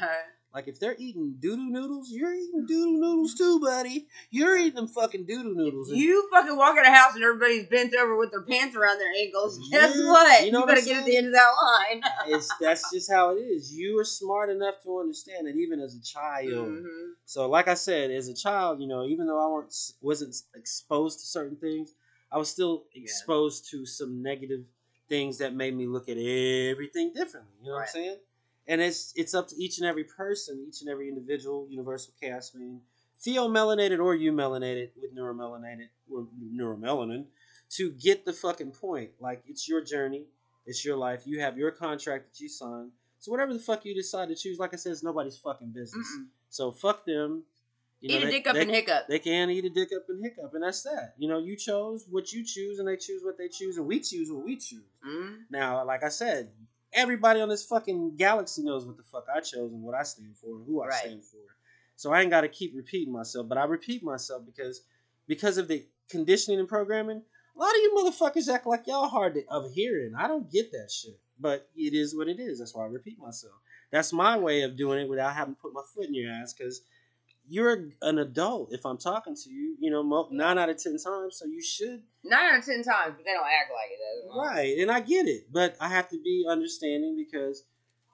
Like 0.55 0.69
if 0.69 0.79
they're 0.79 0.95
eating 0.99 1.35
doodoo 1.41 1.69
noodles, 1.69 2.11
you're 2.13 2.33
eating 2.33 2.65
doodoo 2.71 3.01
noodles 3.01 3.35
too, 3.35 3.59
buddy. 3.59 4.07
You're 4.31 4.57
eating 4.57 4.77
them 4.77 4.87
fucking 4.87 5.25
doodoo 5.27 5.53
noodles. 5.53 5.91
And- 5.91 5.99
You 5.99 6.29
fucking 6.33 6.57
walk 6.57 6.79
in 6.79 6.85
a 6.85 6.95
house 6.95 7.17
and 7.17 7.25
everybody's 7.25 7.67
bent 7.67 7.93
over 7.97 8.17
with 8.17 8.31
their 8.31 8.43
pants 8.43 8.77
around 8.77 8.99
their 8.99 9.13
ankles. 9.19 9.59
Guess 9.73 9.97
Yeah, 9.97 10.07
what? 10.07 10.45
you 10.47 10.53
know 10.53 10.61
what 10.61 10.69
better 10.69 10.81
get 10.83 10.99
at 10.99 11.07
the 11.07 11.17
end 11.17 11.27
of 11.27 11.33
that 11.33 11.53
line. 11.61 12.03
it's 12.29 12.49
that's 12.61 12.89
just 12.93 13.11
how 13.11 13.31
it 13.37 13.41
is. 13.41 13.73
You 13.73 13.99
are 13.99 14.05
smart 14.05 14.49
enough 14.49 14.81
to 14.85 15.01
understand 15.01 15.49
it, 15.49 15.57
even 15.57 15.81
as 15.81 15.97
a 15.97 16.03
child. 16.03 16.69
Mhm. 16.69 17.11
So, 17.25 17.49
like 17.49 17.67
I 17.67 17.75
said, 17.75 18.13
as 18.13 18.29
a 18.29 18.35
child, 18.35 18.81
you 18.81 18.87
know, 18.87 19.05
even 19.07 19.27
though 19.27 19.45
I 19.45 19.49
weren't 19.51 19.75
wasn't 20.01 20.37
exposed 20.55 21.19
to 21.19 21.27
certain 21.27 21.57
things, 21.57 21.95
I 22.31 22.39
was 22.39 22.49
still 22.49 22.85
Yeah. 22.95 23.03
exposed 23.03 23.69
to 23.71 23.85
some 23.87 24.23
negative 24.23 24.65
things 25.09 25.39
that 25.39 25.53
made 25.53 25.75
me 25.77 25.87
look 25.89 26.09
at 26.09 26.17
everything 26.17 27.13
differently. 27.13 27.53
You 27.61 27.71
know 27.71 27.75
what 27.75 27.83
I'm 27.83 27.89
saying? 27.89 28.19
And 28.67 28.81
it's 28.81 29.13
it's 29.17 29.35
up 29.35 29.49
to 29.49 29.57
each 29.57 29.79
and 29.79 29.87
every 29.87 30.05
person, 30.05 30.65
each 30.69 30.81
and 30.81 30.89
every 30.91 31.09
individual, 31.09 31.67
universal 31.69 32.15
chaos 32.21 32.51
being, 32.51 32.81
pheomelanated 33.25 33.99
or 34.03 34.15
eumelanated 34.15 34.91
with 35.01 35.15
neuromelanated 35.15 35.89
or 36.11 36.27
neuromelanin, 36.53 37.27
to 37.71 37.91
get 37.93 38.25
the 38.25 38.33
fucking 38.33 38.73
point. 38.73 39.11
Like 39.21 39.43
it's 39.47 39.69
your 39.69 39.83
journey, 39.83 40.25
it's 40.67 40.85
your 40.85 40.97
life. 40.97 41.23
You 41.27 41.41
have 41.41 41.59
your 41.59 41.71
contract 41.71 42.33
that 42.33 42.41
you 42.41 42.49
signed. 42.49 42.91
So 43.19 43.31
whatever 43.33 43.53
the 43.53 43.59
fuck 43.59 43.85
you 43.85 43.95
decide 43.95 44.29
to 44.29 44.35
choose, 44.35 44.59
like 44.59 44.75
I 44.75 44.77
said, 44.77 44.93
it's 44.93 45.03
nobody's 45.03 45.37
fucking 45.39 45.69
business. 45.73 46.07
Mm-mm. 46.19 46.27
So 46.51 46.71
fuck 46.73 47.05
them. 47.07 47.45
You 48.01 48.11
know, 48.11 48.17
Eat 48.17 48.23
a 48.23 48.27
they- 48.27 48.33
dick 48.33 48.47
up 48.47 48.55
they, 48.55 48.61
and 48.63 48.71
hiccup. 48.71 49.09
They 49.09 49.19
can 49.19 49.49
eat 49.51 49.65
a 49.65 49.71
dick 49.71 49.89
up 49.97 50.05
and 50.11 50.23
hiccup, 50.23 50.53
and 50.55 50.63
that's 50.63 50.83
that. 50.83 51.15
You 51.19 51.29
know, 51.29 51.39
you 51.39 51.57
chose 51.57 52.05
what 52.11 52.33
you 52.33 52.45
choose, 52.45 52.79
and 52.79 52.87
they 52.89 52.97
choose 52.97 53.23
what 53.25 53.39
they 53.39 53.49
choose, 53.49 53.79
and 53.79 53.87
we 53.87 54.01
choose 54.01 54.31
what 54.31 54.45
we 54.45 54.57
choose. 54.57 54.85
Mhm. 55.07 55.45
Now, 55.51 55.85
like 55.87 56.03
I 56.03 56.11
said, 56.11 56.51
everybody 56.95 57.41
on 57.41 57.49
this 57.49 57.65
fucking 57.65 58.17
galaxy 58.17 58.63
knows 58.63 58.87
what 58.87 58.97
the 58.97 59.03
fuck 59.03 59.27
I 59.35 59.41
chose 59.41 59.73
and 59.73 59.83
what 59.83 59.95
I 59.95 60.03
stand 60.03 60.37
for 60.37 60.57
and 60.57 60.67
who 60.67 60.83
I 60.83 60.87
Right. 60.89 61.01
stand 61.01 61.25
for. 61.25 61.39
So 61.97 62.13
I 62.13 62.23
ain't 62.23 62.31
got 62.31 62.43
to 62.43 62.49
keep 62.49 62.75
repeating 62.75 63.13
myself, 63.13 63.49
but 63.49 63.59
I 63.59 63.65
repeat 63.65 64.03
myself 64.03 64.45
because 64.45 64.83
because 65.27 65.59
of 65.59 65.69
the 65.69 65.87
conditioning 66.11 66.59
and 66.61 66.69
programming. 66.69 67.23
A 67.57 67.59
lot 67.59 67.71
of 67.71 67.77
you 67.77 67.95
motherfuckers 67.97 68.53
act 68.53 68.67
like 68.67 68.87
y'all 68.87 69.09
hard 69.09 69.35
to, 69.35 69.45
of 69.49 69.73
hearing. 69.73 70.15
I 70.17 70.27
don't 70.27 70.51
get 70.51 70.73
that 70.73 70.91
shit, 70.91 71.19
but 71.39 71.69
it 71.77 71.95
is 71.95 72.15
what 72.15 72.29
it 72.29 72.41
is. 72.41 72.59
That's 72.59 72.75
why 72.75 72.85
I 72.85 72.89
repeat 72.89 73.19
myself. 73.19 73.55
That's 73.91 74.13
my 74.13 74.37
way 74.37 74.63
of 74.63 74.77
doing 74.77 74.99
it 75.01 75.09
without 75.09 75.35
having 75.35 75.55
to 75.55 75.61
put 75.61 75.73
my 75.73 75.83
foot 75.95 76.09
in 76.09 76.15
your 76.15 76.33
ass 76.33 76.53
because 76.53 76.81
you're 77.49 77.91
an 78.03 78.19
adult. 78.19 78.73
If 78.73 78.85
I'm 78.87 78.99
talking 78.99 79.35
to 79.35 79.51
you, 79.51 79.77
you 79.79 79.91
know, 79.91 80.29
nine 80.31 80.59
out 80.59 80.69
of 80.69 80.83
ten 80.83 80.97
times, 80.99 81.39
so 81.39 81.47
you 81.47 81.63
should 81.63 82.03
Nine 82.25 82.55
out 82.55 82.59
of 82.61 82.65
ten 82.65 82.83
times, 82.83 83.15
but 83.17 83.25
they 83.25 83.33
don't 83.33 83.45
act 83.45 83.71
like 83.71 83.91
it. 83.91 84.39
Right. 84.39 84.79
and 84.79 84.91
I 84.91 85.01
get 85.01 85.27
it, 85.29 85.53
but 85.53 85.77
I 85.81 85.89
have 85.89 86.09
to 86.09 86.19
be 86.23 86.47
understanding 86.49 87.17
because, 87.17 87.65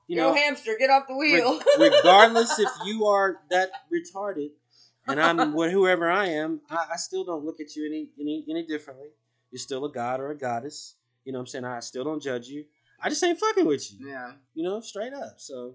you 0.09 0.17
Yo, 0.17 0.29
know, 0.29 0.35
hamster, 0.35 0.73
get 0.79 0.91
off 0.91 1.05
the 1.09 1.17
wheel. 1.17 1.61
re- 1.79 1.89
regardless 1.97 2.59
if 2.59 2.69
you 2.85 3.07
are 3.07 3.41
that 3.51 3.71
retarded, 3.93 4.51
and 5.07 5.21
I'm 5.21 5.53
what 5.53 5.71
whoever 5.71 6.11
I 6.11 6.27
am, 6.27 6.61
I, 6.69 6.87
I 6.95 6.97
still 6.97 7.25
don't 7.25 7.45
look 7.45 7.61
at 7.61 7.77
you 7.77 7.87
any 7.87 8.11
any 8.21 8.45
any 8.51 8.67
differently. 8.67 9.09
You're 9.53 9.59
still 9.61 9.85
a 9.85 9.93
god 9.93 10.21
or 10.21 10.31
a 10.31 10.37
goddess. 10.37 10.97
You 11.25 11.33
know 11.33 11.39
what 11.39 11.43
I'm 11.43 11.47
saying? 11.49 11.65
I 11.65 11.81
still 11.81 12.03
don't 12.05 12.23
judge 12.23 12.49
you. 12.49 12.65
I 13.03 13.09
just 13.09 13.23
ain't 13.25 13.39
fucking 13.39 13.67
with 13.67 13.93
you. 13.93 14.09
yeah. 14.09 14.33
You 14.55 14.63
know, 14.65 14.81
straight 14.81 15.13
up. 15.15 15.35
So, 15.39 15.75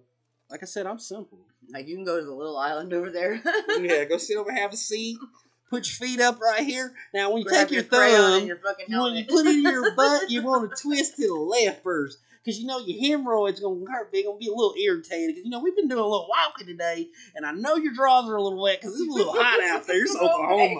like 0.49 0.61
I 0.63 0.65
said, 0.65 0.85
I'm 0.85 0.99
simple. 0.99 1.39
Like 1.73 1.87
you 1.87 1.95
can 1.95 2.05
go 2.05 2.19
to 2.19 2.25
the 2.25 2.33
little 2.33 2.57
island 2.57 2.93
over 2.93 3.09
there. 3.09 3.41
yeah, 3.79 4.05
go 4.05 4.17
sit 4.17 4.37
over, 4.37 4.51
have 4.51 4.73
a 4.73 4.77
seat, 4.77 5.17
put 5.69 5.87
your 5.87 6.07
feet 6.07 6.21
up 6.21 6.39
right 6.39 6.63
here. 6.63 6.93
Now, 7.13 7.31
when 7.31 7.39
you 7.39 7.45
Grab 7.45 7.67
take 7.67 7.75
your 7.75 7.83
crayon 7.83 8.39
thumb, 8.39 8.47
your 8.47 8.59
You 8.87 9.01
when 9.01 9.15
you 9.15 9.25
put 9.25 9.45
it 9.47 9.55
in 9.55 9.61
your 9.63 9.95
butt, 9.95 10.29
you 10.29 10.43
want 10.43 10.69
to 10.75 10.81
twist 10.81 11.15
to 11.17 11.27
the 11.27 11.33
left 11.33 11.83
first. 11.83 12.19
Because 12.43 12.59
you 12.59 12.67
know 12.67 12.77
your 12.77 13.01
hemorrhoids 13.01 13.59
going 13.59 13.83
to 13.83 13.91
hurt. 13.91 14.11
They're 14.13 14.21
going 14.21 14.37
to 14.37 14.39
be 14.39 14.51
a 14.51 14.53
little 14.53 14.75
irritated. 14.79 15.29
Because, 15.29 15.45
you 15.45 15.49
know, 15.49 15.61
we've 15.61 15.75
been 15.75 15.87
doing 15.87 15.99
a 15.99 16.03
little 16.03 16.27
walking 16.29 16.67
today. 16.67 17.07
And 17.35 17.43
I 17.43 17.51
know 17.53 17.75
your 17.75 17.91
drawers 17.91 18.29
are 18.29 18.35
a 18.35 18.43
little 18.43 18.61
wet 18.61 18.79
because 18.79 18.93
it's 19.01 19.09
a 19.09 19.11
little 19.11 19.33
hot 19.33 19.59
out 19.63 19.87
there. 19.87 20.03
It's 20.03 20.15
oh, 20.21 20.27
Oklahoma. 20.27 20.63
Okay, 20.63 20.75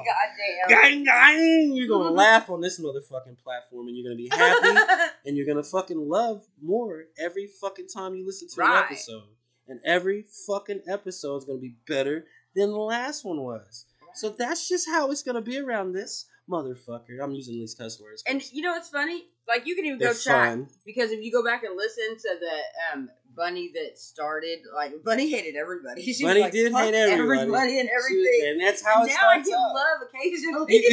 goddamn. 0.70 1.04
Gang, 1.04 1.04
gang. 1.06 1.72
You're 1.76 1.88
going 1.88 2.06
to 2.06 2.14
laugh 2.14 2.52
on 2.52 2.62
this 2.62 2.80
motherfucking 2.80 3.40
platform. 3.44 3.88
And 3.88 3.98
you're 3.98 4.08
going 4.08 4.16
to 4.16 4.24
be 4.24 4.30
happy. 4.30 5.10
and 5.26 5.36
you're 5.36 5.48
going 5.48 5.58
to 5.58 5.64
fucking 5.64 5.98
love 6.08 6.46
more 6.62 7.06
every 7.18 7.48
fucking 7.48 7.88
time 7.88 8.14
you 8.14 8.28
listen 8.28 8.48
to 8.48 8.62
Right. 8.62 8.78
an 8.78 8.84
episode. 8.84 9.24
And 9.68 9.80
every 9.86 10.26
fucking 10.48 10.82
episode 10.88 11.38
is 11.38 11.46
going 11.46 11.58
to 11.58 11.62
be 11.62 11.76
better 11.88 12.26
than 12.56 12.72
the 12.72 12.78
last 12.78 13.26
one 13.26 13.42
was. 13.42 13.86
So 14.14 14.30
that's 14.30 14.70
just 14.70 14.88
how 14.88 15.12
it's 15.12 15.24
going 15.24 15.36
to 15.36 15.42
be 15.42 15.60
around 15.60 15.92
this 15.92 16.26
motherfucker. 16.50 17.22
I'm 17.22 17.32
using 17.32 17.56
these 17.56 17.76
cuss 17.76 18.00
words. 18.00 18.24
And 18.28 18.42
you 18.52 18.62
know 18.62 18.72
what's 18.72 18.90
funny? 18.90 19.24
Like 19.48 19.68
you 19.68 19.76
can 19.76 19.86
even 19.86 20.00
They're 20.00 20.14
go 20.14 20.20
check 20.20 20.50
fun. 20.50 20.68
because 20.86 21.12
if 21.12 21.24
you 21.24 21.32
go 21.32 21.44
back 21.44 21.64
and 21.64 21.76
listen 21.76 22.18
to 22.18 22.40
the 22.40 22.94
um 22.94 23.10
bunny 23.36 23.72
that 23.74 23.98
started, 24.00 24.60
like 24.74 25.04
Bunny 25.04 25.30
hated 25.30 25.56
everybody. 25.56 26.02
She 26.16 26.24
Bunny 26.24 26.40
like, 26.42 26.52
did 26.54 26.72
hate 26.74 26.94
everybody. 26.94 27.42
everybody 27.42 27.80
and 27.80 27.90
everything. 27.90 28.42
and 28.50 28.62
that's 28.62 28.82
how 28.86 29.02
And 29.02 29.10
it 29.10 29.14
now 29.14 29.30
I 29.30 29.42
starts 29.44 29.50
give 29.50 29.58
love 29.58 30.00
occasionally. 30.08 30.84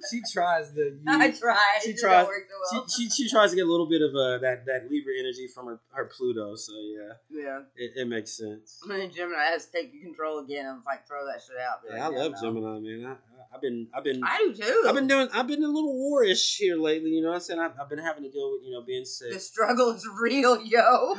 she 0.10 0.22
tries 0.32 0.72
to. 0.72 0.98
I 1.06 1.30
tried. 1.30 1.80
She 1.82 1.90
It 1.90 1.92
just 1.92 2.04
tried- 2.04 2.22
don't 2.22 2.26
work 2.28 2.46
so 2.48 2.56
well. 2.78 2.88
She, 2.88 3.08
she, 3.08 3.24
she 3.24 3.28
tries 3.30 3.50
to 3.50 3.56
get 3.56 3.66
a 3.66 3.70
little 3.70 3.88
bit 3.88 4.02
of 4.02 4.10
uh, 4.14 4.38
that 4.38 4.64
that 4.66 4.90
Libra 4.90 5.12
energy 5.18 5.46
from 5.46 5.66
her, 5.66 5.80
her 5.92 6.04
Pluto. 6.06 6.56
So 6.56 6.72
yeah, 6.74 7.12
yeah. 7.30 7.60
it, 7.76 7.92
it 7.96 8.08
makes 8.08 8.32
sense. 8.36 8.80
And 8.88 9.12
Gemini 9.12 9.44
has 9.52 9.66
to 9.66 9.72
take 9.72 10.00
control 10.02 10.38
again 10.40 10.66
and 10.66 10.80
like 10.86 11.06
throw 11.06 11.24
that 11.26 11.40
shit 11.46 11.56
out. 11.58 11.80
Yeah, 11.88 12.04
I 12.04 12.08
like, 12.08 12.18
love 12.18 12.32
no. 12.32 12.40
Gemini, 12.48 12.78
man. 12.80 13.06
I, 13.06 13.12
I, 13.12 13.16
I've 13.52 13.60
been 13.60 13.88
I've 13.94 14.04
been 14.04 14.22
I 14.24 14.52
do 14.56 14.62
too. 14.62 14.84
I've 14.86 14.94
been 14.94 15.06
doing 15.06 15.28
I've 15.32 15.46
been 15.46 15.62
a 15.62 15.68
little 15.68 15.94
warish 15.94 16.56
here 16.56 16.76
lately. 16.76 17.10
You 17.10 17.22
know 17.22 17.28
what 17.28 17.34
I'm 17.36 17.40
saying? 17.40 17.60
I've, 17.60 17.72
I've 17.80 17.88
been 17.88 17.98
having 17.98 18.22
to 18.24 18.30
deal 18.30 18.52
with 18.52 18.62
you 18.64 18.72
know 18.72 18.82
being 18.82 19.04
sick. 19.04 19.32
the 19.32 19.40
struggle 19.40 19.90
is 19.90 20.06
real, 20.20 20.60
yo. 20.64 21.14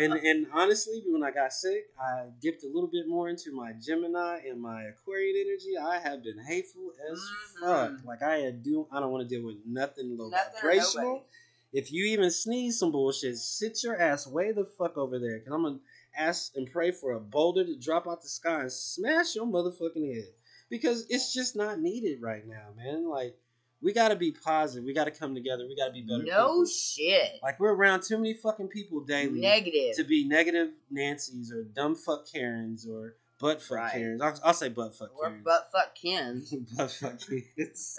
and 0.00 0.14
and 0.14 0.46
honestly, 0.52 1.02
when 1.06 1.22
I 1.22 1.30
got 1.30 1.52
sick, 1.52 1.86
I 2.00 2.26
dipped 2.40 2.64
a 2.64 2.66
little 2.68 2.88
bit 2.88 3.08
more 3.08 3.28
into 3.28 3.52
my 3.52 3.72
Gemini 3.72 4.40
and 4.48 4.60
my 4.60 4.84
Aquarian 4.84 5.36
energy. 5.46 5.76
I 5.76 5.98
have 5.98 6.22
been 6.22 6.38
hateful 6.38 6.92
as 7.10 7.18
fuck. 7.60 7.90
Mhm. 7.90 8.04
Like 8.06 8.22
I 8.22 8.36
had 8.38 8.62
do 8.62 8.86
I 8.92 9.00
don't 9.00 9.10
want 9.12 9.28
to 9.28 9.34
deal 9.34 9.44
with 9.46 9.56
nothing 9.66 10.16
low 10.18 10.28
Nothing 10.28 10.52
vibrational. 10.54 11.24
If 11.72 11.92
you 11.92 12.06
even 12.06 12.30
sneeze 12.30 12.78
some 12.78 12.92
bullshit, 12.92 13.36
sit 13.36 13.82
your 13.82 14.00
ass 14.00 14.26
way 14.26 14.52
the 14.52 14.64
fuck 14.64 14.96
over 14.96 15.18
there, 15.18 15.40
cause 15.40 15.52
I'm 15.52 15.62
gonna 15.64 15.78
ask 16.16 16.56
and 16.56 16.70
pray 16.70 16.90
for 16.90 17.12
a 17.12 17.20
boulder 17.20 17.64
to 17.64 17.76
drop 17.76 18.06
out 18.06 18.22
the 18.22 18.28
sky 18.28 18.62
and 18.62 18.72
smash 18.72 19.34
your 19.34 19.44
motherfucking 19.46 20.14
head. 20.14 20.28
Because 20.70 21.06
it's 21.08 21.32
just 21.32 21.56
not 21.56 21.80
needed 21.80 22.20
right 22.20 22.46
now, 22.46 22.68
man. 22.76 23.08
Like 23.08 23.36
we 23.82 23.92
gotta 23.92 24.16
be 24.16 24.32
positive. 24.32 24.84
We 24.84 24.94
gotta 24.94 25.10
come 25.10 25.34
together. 25.34 25.64
We 25.68 25.76
gotta 25.76 25.92
be 25.92 26.02
better. 26.02 26.22
No 26.24 26.48
people. 26.48 26.66
shit. 26.66 27.32
Like 27.42 27.60
we're 27.60 27.74
around 27.74 28.02
too 28.02 28.16
many 28.18 28.34
fucking 28.34 28.68
people 28.68 29.00
daily 29.00 29.40
Negative. 29.40 29.94
to 29.96 30.04
be 30.04 30.26
negative 30.26 30.70
Nancy's 30.90 31.52
or 31.52 31.62
dumb 31.62 31.94
fuck 31.94 32.26
Karens 32.32 32.86
or 32.88 33.14
butt 33.38 33.60
fuck 33.62 33.76
Right. 33.78 33.92
Karens. 33.92 34.22
I'll, 34.22 34.40
I'll 34.44 34.54
say 34.54 34.70
butt 34.70 34.96
fuck 34.96 35.10
Or 35.16 35.26
Karens. 35.28 35.44
butt 35.44 35.68
fuck 35.70 35.94
Kens. 35.94 36.50
butt 36.76 36.90
fuck 36.90 37.20
Karens. 37.20 37.98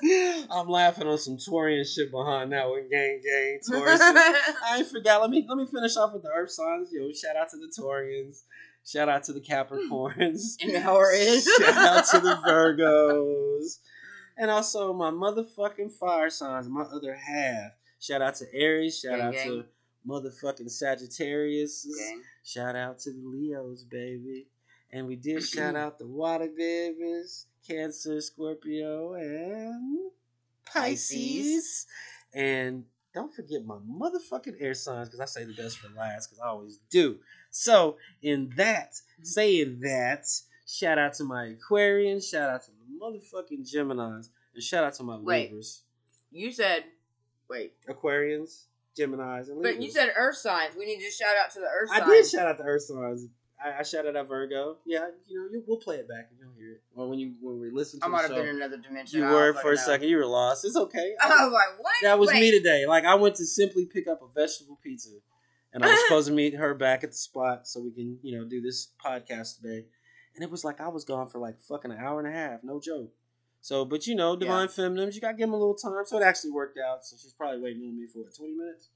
I'm 0.51 0.67
laughing 0.67 1.07
on 1.07 1.19
some 1.19 1.37
Taurian 1.37 1.85
shit 1.85 2.09
behind 2.11 2.51
that 2.51 2.67
one. 2.67 2.89
Gang, 2.89 3.21
gang, 3.23 3.59
Taurus. 3.65 3.99
I 4.03 4.77
ain't 4.79 4.87
forgot. 4.87 5.21
Let 5.21 5.29
me 5.29 5.45
let 5.47 5.57
me 5.57 5.67
finish 5.71 5.95
off 5.95 6.11
with 6.13 6.23
the 6.23 6.29
Earth 6.35 6.51
signs. 6.51 6.89
Yo, 6.91 7.11
shout 7.13 7.35
out 7.35 7.49
to 7.51 7.57
the 7.57 7.71
Taurians. 7.79 8.41
Shout 8.87 9.09
out 9.09 9.23
to 9.25 9.33
the 9.33 9.41
Capricorns. 9.41 10.55
And 10.61 10.81
Taurus. 10.81 11.45
shout 11.59 11.75
out 11.77 12.05
to 12.11 12.19
the 12.21 12.35
Virgos. 12.47 13.79
and 14.37 14.49
also 14.49 14.93
my 14.93 15.11
motherfucking 15.11 15.91
fire 15.91 16.29
signs, 16.29 16.69
my 16.69 16.83
other 16.83 17.13
half. 17.13 17.71
Shout 17.99 18.21
out 18.21 18.35
to 18.35 18.45
Aries. 18.53 18.99
Shout 18.99 19.17
Gang, 19.17 19.21
out 19.27 19.33
gang. 19.33 19.47
to 19.47 19.65
motherfucking 20.07 20.69
Sagittarius. 20.71 21.85
Gang. 21.85 22.21
Shout 22.45 22.75
out 22.77 22.99
to 22.99 23.11
the 23.11 23.21
Leos, 23.27 23.83
baby. 23.83 24.47
And 24.93 25.05
we 25.05 25.17
did 25.17 25.43
shout 25.43 25.75
out 25.75 25.99
the 25.99 26.07
water 26.07 26.47
babies, 26.55 27.47
Cancer, 27.67 28.21
Scorpio, 28.21 29.15
and 29.15 30.11
Pisces. 30.65 31.09
Pisces. 31.11 31.85
And 32.33 32.85
don't 33.17 33.33
forget 33.33 33.65
my 33.65 33.77
motherfucking 33.77 34.55
air 34.59 34.73
signs, 34.73 35.09
because 35.09 35.19
I 35.19 35.25
say 35.25 35.43
the 35.43 35.53
best 35.53 35.79
for 35.79 35.89
last, 35.97 36.27
because 36.27 36.39
I 36.39 36.47
always 36.47 36.79
do. 36.89 37.17
So, 37.49 37.97
in 38.21 38.51
that, 38.57 38.93
mm-hmm. 38.93 39.23
saying 39.23 39.79
that, 39.81 40.25
shout 40.67 40.99
out 40.99 41.13
to 41.15 41.23
my 41.23 41.55
Aquarians, 41.55 42.29
shout 42.29 42.49
out 42.49 42.63
to 42.65 42.71
the 42.71 43.03
motherfucking 43.03 43.69
Geminis, 43.73 44.29
and 44.53 44.63
shout 44.63 44.83
out 44.83 44.93
to 44.95 45.03
my 45.03 45.17
Wait. 45.17 45.49
Libras. 45.49 45.81
You 46.31 46.51
said, 46.51 46.83
wait, 47.49 47.73
Aquarians, 47.89 48.65
Geminis, 48.97 49.47
and 49.47 49.57
Libras. 49.57 49.75
but 49.75 49.81
you 49.81 49.89
said 49.89 50.09
Earth 50.15 50.37
signs. 50.37 50.75
We 50.77 50.85
need 50.85 50.99
to 50.99 51.09
shout 51.09 51.35
out 51.43 51.51
to 51.53 51.59
the 51.59 51.65
Earth 51.65 51.89
signs. 51.89 52.03
I 52.03 52.05
did 52.05 52.27
shout 52.27 52.47
out 52.47 52.57
to 52.57 52.63
the 52.63 52.69
Earth 52.69 52.83
signs. 52.83 53.27
I, 53.63 53.79
I 53.79 53.83
shouted 53.83 54.15
out 54.15 54.27
Virgo. 54.27 54.77
Yeah, 54.85 55.07
you 55.27 55.39
know, 55.39 55.47
you, 55.51 55.63
we'll 55.67 55.79
play 55.79 55.95
it 55.95 56.07
back 56.07 56.27
and 56.29 56.39
you'll 56.39 56.53
hear 56.57 56.73
it. 56.73 56.81
Or 56.95 57.09
when 57.09 57.17
you 57.19 57.33
when 57.41 57.59
we 57.59 57.71
listen 57.71 57.99
to 57.99 58.05
I 58.05 58.09
the 58.09 58.11
might 58.11 58.21
have 58.21 58.29
show, 58.31 58.35
been 58.37 58.47
in 58.47 58.55
another 58.57 58.77
dimension. 58.77 59.19
you 59.19 59.25
I 59.25 59.29
don't 59.29 59.35
were 59.39 59.53
fucking 59.53 59.61
for 59.61 59.71
a 59.73 59.75
know. 59.75 59.81
second. 59.81 60.09
You 60.09 60.17
were 60.17 60.25
lost. 60.25 60.65
It's 60.65 60.75
okay. 60.75 61.13
I 61.21 61.27
was 61.45 61.53
like, 61.53 61.79
what? 61.79 61.93
That 62.03 62.19
was 62.19 62.29
Wait. 62.29 62.41
me 62.41 62.51
today. 62.51 62.85
Like 62.85 63.05
I 63.05 63.15
went 63.15 63.35
to 63.35 63.45
simply 63.45 63.85
pick 63.85 64.07
up 64.07 64.21
a 64.21 64.27
vegetable 64.39 64.79
pizza, 64.83 65.09
and 65.73 65.83
I 65.83 65.87
was 65.91 65.99
supposed 66.07 66.27
to 66.27 66.33
meet 66.33 66.53
her 66.55 66.73
back 66.75 67.03
at 67.03 67.11
the 67.11 67.17
spot 67.17 67.67
so 67.67 67.81
we 67.81 67.91
can, 67.91 68.19
you 68.21 68.37
know, 68.37 68.45
do 68.45 68.61
this 68.61 68.89
podcast 69.03 69.61
today. 69.61 69.85
And 70.35 70.43
it 70.43 70.51
was 70.51 70.63
like 70.63 70.79
I 70.79 70.87
was 70.89 71.03
gone 71.03 71.27
for 71.27 71.39
like 71.39 71.59
fucking 71.61 71.91
an 71.91 71.97
hour 71.97 72.19
and 72.19 72.27
a 72.27 72.31
half, 72.31 72.59
no 72.63 72.79
joke. 72.79 73.11
So, 73.61 73.85
but 73.85 74.05
you 74.05 74.13
know, 74.15 74.35
divine 74.35 74.67
feminines, 74.67 75.15
you 75.15 75.21
gotta 75.21 75.33
give 75.35 75.47
them 75.47 75.53
a 75.55 75.57
little 75.57 75.73
time. 75.75 76.05
So 76.05 76.19
it 76.19 76.23
actually 76.23 76.51
worked 76.51 76.77
out. 76.77 77.03
So 77.03 77.15
she's 77.19 77.33
probably 77.33 77.59
waiting 77.59 77.81
on 77.83 77.97
me 77.99 78.05
for 78.05 78.19
what, 78.19 78.35
twenty 78.35 78.53
minutes. 78.53 78.89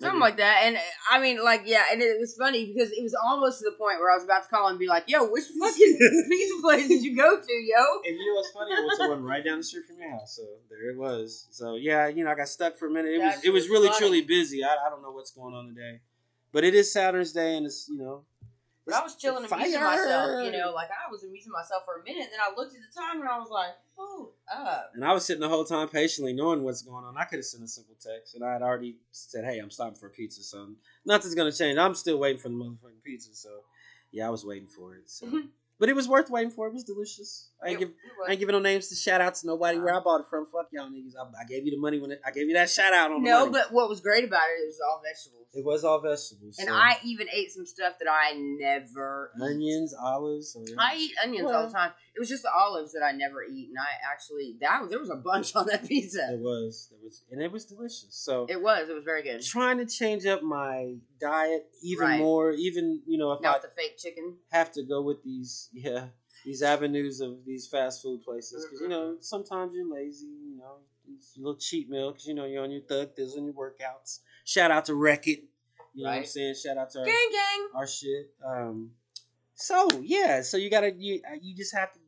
Something 0.00 0.20
like 0.20 0.38
that. 0.38 0.62
And 0.64 0.78
I 1.10 1.20
mean, 1.20 1.44
like, 1.44 1.62
yeah, 1.66 1.84
and 1.92 2.00
it 2.00 2.18
was 2.18 2.34
funny 2.34 2.72
because 2.72 2.90
it 2.90 3.02
was 3.02 3.14
almost 3.14 3.58
to 3.58 3.66
the 3.70 3.76
point 3.76 3.98
where 3.98 4.10
I 4.10 4.14
was 4.14 4.24
about 4.24 4.44
to 4.44 4.48
call 4.48 4.68
and 4.68 4.78
be 4.78 4.86
like, 4.86 5.04
yo, 5.06 5.26
which 5.26 5.44
fucking 5.44 5.98
pizza 6.28 6.62
place 6.62 6.88
did 6.88 7.02
you 7.02 7.14
go 7.14 7.38
to, 7.38 7.52
yo? 7.52 7.84
And 8.06 8.16
you 8.16 8.26
know 8.26 8.40
what's 8.40 8.50
funny? 8.50 8.72
It 8.72 8.84
was 8.84 8.98
the 8.98 9.08
one 9.10 9.22
right 9.22 9.44
down 9.44 9.58
the 9.58 9.64
street 9.64 9.84
from 9.86 9.98
your 9.98 10.10
house. 10.10 10.36
So 10.36 10.42
there 10.70 10.90
it 10.90 10.96
was. 10.96 11.48
So 11.50 11.76
yeah, 11.76 12.08
you 12.08 12.24
know, 12.24 12.30
I 12.30 12.34
got 12.34 12.48
stuck 12.48 12.78
for 12.78 12.86
a 12.86 12.90
minute. 12.90 13.12
It 13.12 13.18
was 13.18 13.44
it 13.44 13.50
was 13.50 13.64
was 13.64 13.70
really 13.70 13.88
funny. 13.88 13.98
truly 13.98 14.22
busy. 14.22 14.64
I, 14.64 14.74
I 14.86 14.88
don't 14.88 15.02
know 15.02 15.10
what's 15.10 15.32
going 15.32 15.54
on 15.54 15.68
today, 15.68 16.00
but 16.50 16.64
it 16.64 16.74
is 16.74 16.90
Saturn's 16.90 17.32
Day, 17.32 17.56
and 17.56 17.66
it's 17.66 17.88
you 17.88 17.98
know. 17.98 18.24
But 18.86 18.94
I 18.94 19.02
was 19.02 19.14
chilling 19.16 19.44
and 19.44 19.52
amusing 19.52 19.80
myself, 19.80 20.44
you 20.44 20.52
know, 20.52 20.72
like 20.74 20.88
I 20.88 21.10
was 21.10 21.22
amusing 21.22 21.52
myself 21.52 21.84
for 21.84 22.00
a 22.00 22.04
minute. 22.04 22.24
And 22.24 22.32
then 22.32 22.40
I 22.40 22.54
looked 22.56 22.74
at 22.74 22.80
the 22.80 23.00
time 23.00 23.20
and 23.20 23.28
I 23.28 23.38
was 23.38 23.50
like, 23.50 23.74
hold 23.94 24.32
up. 24.52 24.92
And 24.94 25.04
I 25.04 25.12
was 25.12 25.24
sitting 25.24 25.40
the 25.40 25.48
whole 25.48 25.64
time 25.64 25.88
patiently, 25.88 26.32
knowing 26.32 26.62
what's 26.62 26.82
going 26.82 27.04
on. 27.04 27.16
I 27.16 27.24
could 27.24 27.38
have 27.38 27.44
sent 27.44 27.62
a 27.62 27.68
simple 27.68 27.94
text, 28.00 28.34
and 28.34 28.44
I 28.44 28.52
had 28.52 28.62
already 28.62 28.96
said, 29.12 29.44
"Hey, 29.44 29.58
I'm 29.58 29.70
stopping 29.70 29.96
for 29.96 30.06
a 30.06 30.10
pizza." 30.10 30.42
So 30.42 30.70
nothing's 31.04 31.34
gonna 31.34 31.52
change. 31.52 31.78
I'm 31.78 31.94
still 31.94 32.18
waiting 32.18 32.40
for 32.40 32.48
the 32.48 32.54
motherfucking 32.54 33.02
pizza. 33.04 33.34
So 33.34 33.50
yeah, 34.10 34.26
I 34.26 34.30
was 34.30 34.44
waiting 34.44 34.68
for 34.68 34.96
it. 34.96 35.10
So, 35.10 35.26
mm-hmm. 35.26 35.46
but 35.78 35.88
it 35.88 35.96
was 35.96 36.08
worth 36.08 36.30
waiting 36.30 36.50
for. 36.50 36.66
It 36.66 36.72
was 36.72 36.84
delicious. 36.84 37.49
I 37.64 37.70
ain't 37.70 37.78
give. 37.78 37.90
I 38.26 38.30
ain't 38.32 38.40
giving 38.40 38.52
no 38.54 38.58
names 38.58 38.88
to 38.88 38.94
shout 38.94 39.20
out 39.20 39.34
to 39.36 39.46
nobody 39.46 39.78
where 39.78 39.94
I 39.94 40.00
bought 40.00 40.20
it 40.20 40.26
from. 40.30 40.46
Fuck 40.52 40.68
y'all 40.72 40.88
niggas. 40.88 41.12
I, 41.18 41.42
I 41.42 41.44
gave 41.44 41.64
you 41.64 41.70
the 41.72 41.78
money 41.80 41.98
when 41.98 42.10
it, 42.12 42.20
I 42.24 42.30
gave 42.30 42.48
you 42.48 42.54
that 42.54 42.68
shout 42.70 42.92
out 42.92 43.10
on 43.10 43.22
no, 43.22 43.40
money. 43.40 43.52
but 43.52 43.72
what 43.72 43.88
was 43.88 44.00
great 44.00 44.24
about 44.24 44.42
it, 44.50 44.62
it 44.62 44.66
was 44.66 44.78
all 44.86 45.02
vegetables. 45.02 45.46
It 45.52 45.64
was 45.64 45.84
all 45.84 46.00
vegetables. 46.00 46.56
and 46.58 46.68
so- 46.68 46.74
I 46.74 46.96
even 47.04 47.28
ate 47.32 47.50
some 47.52 47.66
stuff 47.66 47.94
that 47.98 48.08
I 48.10 48.32
never 48.36 49.30
eat. 49.36 49.42
onions, 49.42 49.94
olives. 50.00 50.52
So 50.52 50.60
yeah. 50.66 50.74
I 50.78 50.96
eat 50.96 51.12
onions 51.22 51.50
all 51.50 51.66
the 51.66 51.72
time. 51.72 51.92
It 52.14 52.18
was 52.20 52.28
just 52.28 52.42
the 52.42 52.52
olives 52.52 52.92
that 52.92 53.02
I 53.04 53.12
never 53.12 53.42
eat, 53.42 53.68
and 53.68 53.78
I 53.78 54.12
actually 54.12 54.56
that 54.60 54.80
was 54.82 54.90
there 54.90 54.98
was 54.98 55.10
a 55.10 55.16
bunch 55.16 55.54
on 55.56 55.66
that 55.66 55.84
pizza. 55.88 56.28
it 56.32 56.40
was, 56.40 56.88
it 56.92 56.98
was, 57.02 57.22
and 57.30 57.40
it 57.42 57.50
was 57.52 57.64
delicious. 57.66 58.08
So 58.10 58.46
It 58.48 58.60
was. 58.60 58.88
It 58.88 58.94
was 58.94 59.04
very 59.04 59.22
good. 59.22 59.42
trying 59.42 59.78
to 59.78 59.86
change 59.86 60.26
up 60.26 60.42
my 60.42 60.96
diet 61.20 61.66
even 61.82 62.06
Right. 62.06 62.18
more. 62.18 62.52
Even 62.52 63.02
you 63.06 63.18
know 63.18 63.32
if 63.32 63.40
Not 63.42 63.56
I 63.56 63.58
the 63.60 63.68
fake 63.76 63.96
chicken. 63.98 64.36
have 64.50 64.72
to 64.72 64.82
go 64.82 65.02
with 65.02 65.22
these, 65.22 65.68
yeah, 65.72 66.08
these 66.44 66.62
avenues 66.62 67.20
of 67.20 67.44
these 67.44 67.66
fast 67.66 68.02
food 68.02 68.22
places 68.24 68.64
because 68.64 68.80
you 68.80 68.88
know 68.88 69.12
Mm-hmm. 69.12 69.22
sometimes 69.22 69.72
you're 69.74 69.90
lazy. 69.92 70.26
You 70.26 70.56
know, 70.58 70.76
little 71.36 71.56
cheat 71.56 71.88
meal 71.90 72.12
because 72.12 72.26
you 72.26 72.34
know 72.34 72.44
you're 72.46 72.62
on 72.62 72.70
your 72.70 72.82
thug 72.82 73.10
this 73.16 73.36
on 73.36 73.44
your 73.44 73.54
workouts. 73.54 74.20
Shout 74.44 74.70
out 74.70 74.84
to 74.86 74.94
Wreck 74.94 75.26
It. 75.28 75.44
You 75.94 76.04
know 76.04 76.10
what 76.10 76.18
I'm 76.18 76.24
saying? 76.24 76.54
Shout 76.54 76.78
out 76.78 76.90
to 76.92 77.00
our, 77.00 77.04
Gang 77.06 77.28
gang. 77.32 77.68
our 77.74 77.86
shit. 77.86 78.30
Um, 78.44 78.92
so 79.54 79.88
yeah, 80.02 80.42
so 80.42 80.56
you 80.56 80.70
gotta 80.70 80.92
you 80.96 81.20
you 81.42 81.54
just 81.54 81.74
have 81.74 81.92
to 81.92 81.98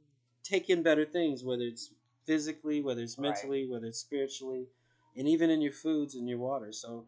take 0.42 0.70
in 0.70 0.82
better 0.82 1.04
things, 1.04 1.44
whether 1.44 1.64
it's 1.64 1.90
physically, 2.26 2.80
whether 2.80 3.02
it's 3.02 3.18
Right. 3.18 3.28
mentally, 3.30 3.68
whether 3.68 3.86
it's 3.86 3.98
spiritually, 3.98 4.66
and 5.16 5.28
even 5.28 5.50
in 5.50 5.60
your 5.60 5.72
foods 5.72 6.14
and 6.14 6.28
your 6.28 6.38
water. 6.38 6.72
So, 6.72 7.06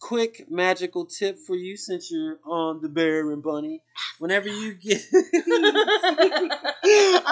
quick 0.00 0.44
magical 0.50 1.06
tip 1.06 1.38
for 1.38 1.56
you 1.56 1.76
since 1.76 2.10
you're 2.10 2.38
on 2.46 2.80
the 2.82 2.88
bear 2.88 3.30
and 3.32 3.42
bunny. 3.42 3.82
Whenever 4.18 4.48
you 4.48 4.74
get, 4.74 5.02
I 5.12 5.18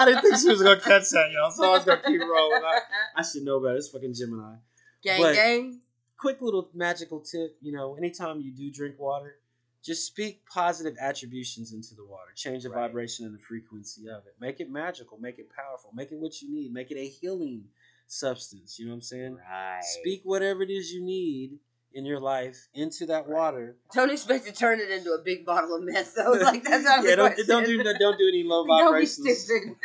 didn't 0.05 0.21
think 0.21 0.37
she 0.37 0.49
was 0.49 0.61
gonna 0.61 0.79
catch 0.79 1.09
that, 1.11 1.31
y'all. 1.33 1.51
So 1.51 1.63
I 1.65 1.71
was 1.77 1.85
gonna 1.85 2.01
keep 2.05 2.21
rolling. 2.21 2.61
I, 2.63 2.79
I 3.17 3.23
should 3.23 3.43
know 3.43 3.59
better. 3.59 3.75
It's 3.75 3.89
fucking 3.89 4.13
Gemini 4.13 4.55
gang 5.03 5.21
But- 5.21 5.35
gang. 5.35 5.81
quick 6.17 6.41
little 6.41 6.69
magical 6.73 7.19
tip 7.19 7.55
you 7.61 7.71
know 7.71 7.95
anytime 7.95 8.41
you 8.41 8.51
do 8.51 8.71
drink 8.71 8.99
water 8.99 9.35
just 9.83 10.07
speak 10.07 10.41
positive 10.51 10.95
attributions 10.99 11.71
into 11.73 11.93
the 11.93 12.03
water 12.03 12.31
change 12.35 12.63
the 12.63 12.69
Right. 12.71 12.87
vibration 12.87 13.25
and 13.27 13.35
the 13.35 13.39
frequency 13.39 14.09
of 14.09 14.25
it 14.25 14.33
make 14.39 14.59
it 14.59 14.71
magical 14.71 15.19
make 15.19 15.37
it 15.37 15.47
powerful 15.55 15.91
make 15.93 16.11
it 16.11 16.17
what 16.17 16.41
you 16.41 16.49
need 16.51 16.73
make 16.73 16.89
it 16.89 16.97
a 16.97 17.07
healing 17.07 17.65
substance 18.07 18.79
you 18.79 18.85
know 18.85 18.91
what 18.93 18.95
i'm 18.95 19.01
saying 19.01 19.37
Right. 19.47 19.83
speak 19.83 20.21
whatever 20.23 20.63
it 20.63 20.71
is 20.71 20.91
you 20.91 21.03
need 21.05 21.59
in 21.95 22.05
your 22.05 22.19
life 22.19 22.67
into 22.75 23.05
that 23.07 23.25
Right. 23.27 23.35
water 23.35 23.77
Don't 23.93 24.11
expect 24.11 24.45
to 24.45 24.51
turn 24.51 24.79
it 24.81 24.91
into 24.91 25.11
a 25.13 25.19
big 25.23 25.45
bottle 25.45 25.75
of 25.75 25.83
meth 25.83 26.13
though. 26.17 26.31
Like 26.33 26.63
that's 26.63 26.83
not 26.83 27.03
yeah 27.03 27.11
the 27.11 27.15
don't, 27.15 27.33
question. 27.33 27.47
don't 27.47 27.65
do 27.65 27.83
don't 27.83 28.17
do 28.19 28.27
any 28.27 28.43
low 28.43 28.67
Don't 28.67 28.99
be 28.99 29.05
stupid. 29.05 29.75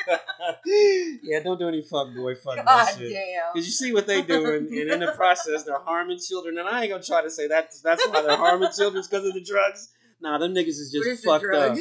yeah 1.22 1.40
don't 1.42 1.58
do 1.58 1.68
any 1.68 1.82
fuck 1.82 2.14
boy 2.14 2.34
fuck 2.34 2.56
girl 2.56 2.64
God 2.64 2.86
shit 2.98 3.12
damn. 3.12 3.52
Because 3.52 3.66
you 3.66 3.72
see 3.72 3.92
what 3.92 4.06
they 4.06 4.22
do, 4.22 4.54
and 4.54 4.72
in 4.72 5.00
the 5.00 5.12
process, 5.16 5.62
they're 5.64 5.78
harming 5.78 6.18
children. 6.18 6.58
And 6.58 6.68
I 6.68 6.82
ain't 6.82 6.90
gonna 6.90 7.02
try 7.02 7.22
to 7.22 7.30
say 7.30 7.48
that 7.48 7.72
that's 7.82 8.06
why 8.08 8.22
they're 8.22 8.36
harming 8.36 8.70
children 8.76 9.02
because 9.08 9.26
of 9.26 9.34
the 9.34 9.40
drugs. 9.40 9.88
Nah, 10.20 10.36
them 10.38 10.54
niggas 10.54 10.68
is 10.68 10.90
just 10.92 11.06
is 11.08 11.22
the 11.22 11.26
fucked 11.28 11.46
up, 11.54 11.76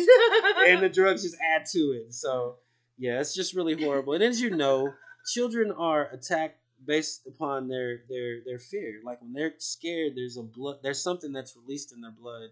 and 0.67 0.81
the 0.81 0.89
drugs 0.93 1.23
just 1.23 1.35
add 1.55 1.65
to 1.73 1.79
it. 1.91 2.13
So 2.13 2.55
yeah, 2.97 3.19
it's 3.19 3.33
just 3.33 3.53
really 3.53 3.81
horrible. 3.83 4.13
And 4.13 4.23
as 4.23 4.39
you 4.39 4.49
know, 4.51 4.93
children 5.33 5.71
are 5.71 6.07
attacked 6.11 6.57
based 6.85 7.27
upon 7.27 7.67
their 7.67 8.01
their 8.09 8.41
their 8.45 8.59
fear. 8.59 9.01
Like 9.03 9.21
when 9.21 9.33
they're 9.33 9.53
scared, 9.57 10.13
there's 10.15 10.37
a 10.37 10.43
blood. 10.43 10.77
There's 10.83 11.01
something 11.01 11.31
that's 11.33 11.55
released 11.55 11.91
in 11.93 12.01
their 12.01 12.11
blood. 12.11 12.49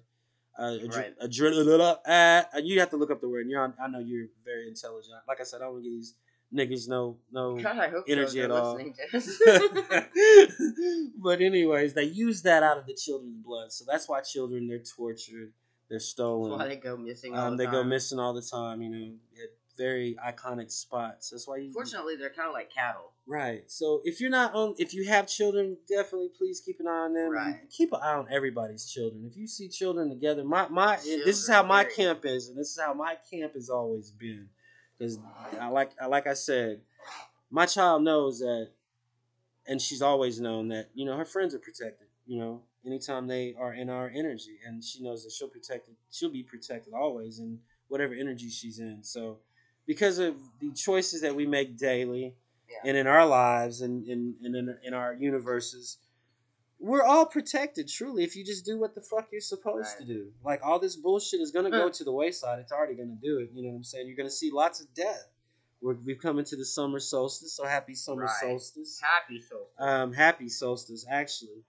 Uh, 0.58 0.78
Right. 0.88 1.14
adrenaline. 1.20 2.00
Uh, 2.04 2.44
you 2.64 2.80
have 2.80 2.90
to 2.90 2.98
look 2.98 3.12
up 3.12 3.22
the 3.22 3.30
word. 3.30 3.42
And 3.42 3.52
you're 3.52 3.62
on, 3.62 3.76
I 3.80 3.88
know 3.88 4.00
you're 4.00 4.26
very 4.44 4.68
intelligent. 4.68 5.14
Like 5.28 5.40
I 5.40 5.44
said, 5.44 5.62
I 5.62 5.66
don't 5.66 5.84
give 5.84 5.92
these 5.92 6.16
niggas 6.54 6.88
no 6.90 7.18
no 7.32 7.56
God, 7.62 7.78
I 7.78 7.90
hope 7.90 8.06
energy 8.08 8.40
so, 8.40 8.46
at 8.46 8.52
all. 8.52 8.74
listening 8.74 8.96
to 9.12 9.18
us. 9.18 11.12
but 11.22 11.42
anyways, 11.42 11.94
they 11.94 12.04
use 12.06 12.42
that 12.44 12.64
out 12.64 12.78
of 12.78 12.86
the 12.86 12.94
children's 12.94 13.38
blood, 13.44 13.72
so 13.72 13.86
that's 13.88 14.08
why 14.10 14.22
children 14.22 14.68
they're 14.68 14.80
tortured, 14.80 15.52
they're 15.90 16.00
That's 16.00 16.14
why 16.16 16.58
stolen, 16.58 16.68
they 16.70 16.76
go 16.78 16.98
missing 16.98 17.36
all 17.36 17.48
um, 17.48 17.58
the 17.58 17.64
they 17.64 17.66
time. 17.66 17.74
go 17.74 17.84
missing 17.84 18.20
all 18.20 18.34
the 18.34 18.42
time. 18.42 18.82
You 18.82 18.90
know, 18.90 19.12
at 19.44 19.50
very 19.78 20.18
iconic 20.26 20.72
spots. 20.72 21.30
That's 21.30 21.48
why 21.48 21.58
you 21.58 21.72
Fortunately, 21.72 22.16
they're 22.16 22.30
kind 22.30 22.48
of 22.48 22.54
like 22.54 22.74
cattle. 22.74 23.12
right. 23.28 23.64
So 23.68 24.02
if 24.04 24.20
you're 24.20 24.30
not 24.30 24.54
on, 24.56 24.76
if 24.78 24.94
you 24.94 25.06
have 25.08 25.28
children, 25.28 25.78
definitely 25.88 26.30
please 26.38 26.60
keep 26.60 26.80
an 26.80 26.88
eye 26.88 27.06
on 27.06 27.14
them. 27.14 27.30
Right. 27.32 27.60
Keep 27.70 27.94
an 27.94 28.00
eye 28.02 28.14
on 28.16 28.28
everybody's 28.32 28.86
children. 28.90 29.26
If 29.30 29.38
you 29.38 29.48
see 29.48 29.70
children 29.70 30.10
together, 30.10 30.44
my 30.44 30.68
my 30.70 30.96
this 30.98 31.40
is 31.40 31.48
how 31.48 31.64
my 31.64 31.84
camp 31.84 32.26
is, 32.26 32.50
and 32.50 32.58
this 32.58 32.70
is 32.70 32.80
how 32.80 32.94
my 32.94 33.16
camp 33.32 33.54
has 33.54 33.70
always 33.70 34.12
been. 34.12 34.50
Because 34.98 35.20
I 35.60 35.68
like 35.70 35.92
I 36.02 36.08
like 36.08 36.28
I 36.28 36.34
said, 36.34 36.82
my 37.52 37.66
child 37.66 38.04
knows 38.04 38.40
that, 38.40 38.70
and 39.68 39.82
she's 39.82 40.02
always 40.02 40.40
known 40.40 40.70
that 40.70 40.90
you 40.94 41.06
know 41.06 41.16
her 41.18 41.26
friends 41.26 41.54
are 41.54 41.60
protected. 41.60 42.08
You 42.26 42.40
know, 42.40 42.62
anytime 42.86 43.28
they 43.28 43.56
are 43.58 43.74
in 43.74 43.90
our 43.90 44.12
energy, 44.14 44.58
and 44.66 44.84
she 44.84 45.02
knows 45.04 45.24
that 45.24 45.32
she'll 45.32 45.48
protect 45.48 45.88
it. 45.88 45.96
She'll 46.12 46.32
be 46.32 46.44
protected 46.44 46.94
always 46.94 47.40
and 47.40 47.60
whatever 47.88 48.14
energy 48.14 48.50
she's 48.50 48.80
in. 48.80 49.00
So, 49.04 49.38
because 49.88 50.20
of 50.20 50.36
the 50.60 50.72
choices 50.74 51.22
that 51.22 51.34
we 51.36 51.48
make 51.48 51.78
daily, 51.78 52.36
Yeah. 52.70 52.90
and 52.90 52.98
in 52.98 53.08
our 53.08 53.26
lives, 53.26 53.82
and 53.82 54.06
in 54.08 54.36
and 54.44 54.56
in, 54.56 54.78
in 54.84 54.94
our 54.94 55.14
universes. 55.14 55.98
We're 56.80 57.02
all 57.04 57.26
protected, 57.26 57.88
truly, 57.88 58.24
if 58.24 58.36
you 58.36 58.46
just 58.46 58.64
do 58.64 58.78
what 58.78 58.94
the 58.94 59.02
fuck 59.02 59.30
you're 59.32 59.42
supposed 59.42 59.88
Right. 59.98 59.98
to 60.00 60.06
do. 60.06 60.32
Like 60.46 60.62
all 60.64 60.78
this 60.78 60.96
bullshit 60.96 61.40
is 61.42 61.50
gonna 61.50 61.72
go 61.72 61.90
to 61.90 62.04
the 62.04 62.12
wayside. 62.12 62.60
It's 62.60 62.72
already 62.72 62.94
gonna 62.94 63.18
do 63.20 63.40
it. 63.40 63.50
You 63.52 63.64
know 63.64 63.70
what 63.70 63.78
I'm 63.78 63.84
saying? 63.84 64.08
You're 64.08 64.16
gonna 64.18 64.30
see 64.30 64.52
lots 64.52 64.80
of 64.80 64.94
death. 64.94 65.28
We're, 65.82 65.96
we've 66.06 66.20
come 66.20 66.38
into 66.40 66.56
the 66.56 66.66
summer 66.66 67.00
solstice, 67.00 67.54
so 67.54 67.66
happy 67.66 67.96
summer 67.96 68.26
Right. 68.26 68.40
solstice. 68.42 69.00
Happy 69.00 69.42
soul. 69.42 69.70
Um, 69.80 70.14
happy 70.14 70.50
solstice, 70.50 71.06
actually. 71.10 71.64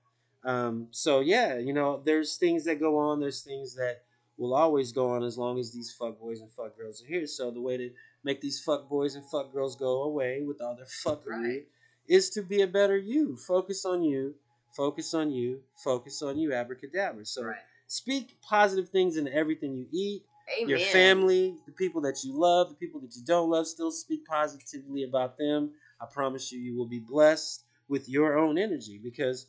Um, 0.45 0.89
so 0.91 1.21
yeah, 1.21 1.57
you 1.59 1.73
know, 1.73 2.03
there's 2.05 2.37
things 2.37 2.65
that 2.65 2.79
go 2.79 2.99
on. 2.99 3.19
There's 3.21 3.43
things 3.43 3.75
that 3.77 4.03
will 4.39 4.55
always 4.55 4.93
go 4.93 5.11
on 5.11 5.25
as 5.25 5.37
long 5.37 5.59
as 5.59 5.73
these 5.73 5.93
fuck 5.93 6.19
boys 6.19 6.41
and 6.41 6.51
fuck 6.53 6.77
girls 6.79 7.03
are 7.03 7.07
here. 7.07 7.27
So 7.27 7.51
the 7.51 7.61
way 7.61 7.77
to 7.77 7.91
make 8.25 8.41
these 8.41 8.61
fuck 8.61 8.89
boys 8.89 9.17
and 9.17 9.25
fuck 9.29 9.53
girls 9.53 9.77
go 9.77 10.05
away 10.05 10.43
with 10.43 10.63
all 10.63 10.77
their 10.77 10.87
fuckery, 10.87 11.27
Right. 11.49 11.67
is 12.07 12.31
to 12.31 12.43
be 12.43 12.63
a 12.63 12.67
better 12.67 12.97
you. 12.97 13.37
Focus 13.37 13.85
on 13.85 14.03
you. 14.03 14.35
Focus 14.77 15.13
on 15.13 15.31
you. 15.33 15.63
Focus 15.77 16.23
on 16.23 16.39
you. 16.39 16.53
Abracadabra. 16.53 17.25
So 17.25 17.43
right. 17.45 17.57
speak 17.89 18.37
positive 18.41 18.89
things 18.91 19.17
in 19.17 19.29
everything 19.29 19.75
you 19.77 19.87
eat. 19.93 20.23
Amen. 20.57 20.69
Your 20.71 20.79
family, 20.79 21.57
the 21.67 21.73
people 21.73 22.01
that 22.03 22.25
you 22.25 22.33
love, 22.33 22.71
the 22.71 22.75
people 22.77 23.01
that 23.01 23.15
you 23.17 23.23
don't 23.25 23.51
love, 23.51 23.67
still 23.67 23.91
speak 23.91 24.25
positively 24.25 25.03
about 25.03 25.37
them. 25.37 25.73
I 26.01 26.07
promise 26.07 26.51
you, 26.53 26.61
you 26.61 26.77
will 26.77 26.87
be 26.87 27.01
blessed 27.01 27.65
with 27.89 28.09
your 28.09 28.39
own 28.39 28.57
energy 28.57 28.99
because 29.03 29.47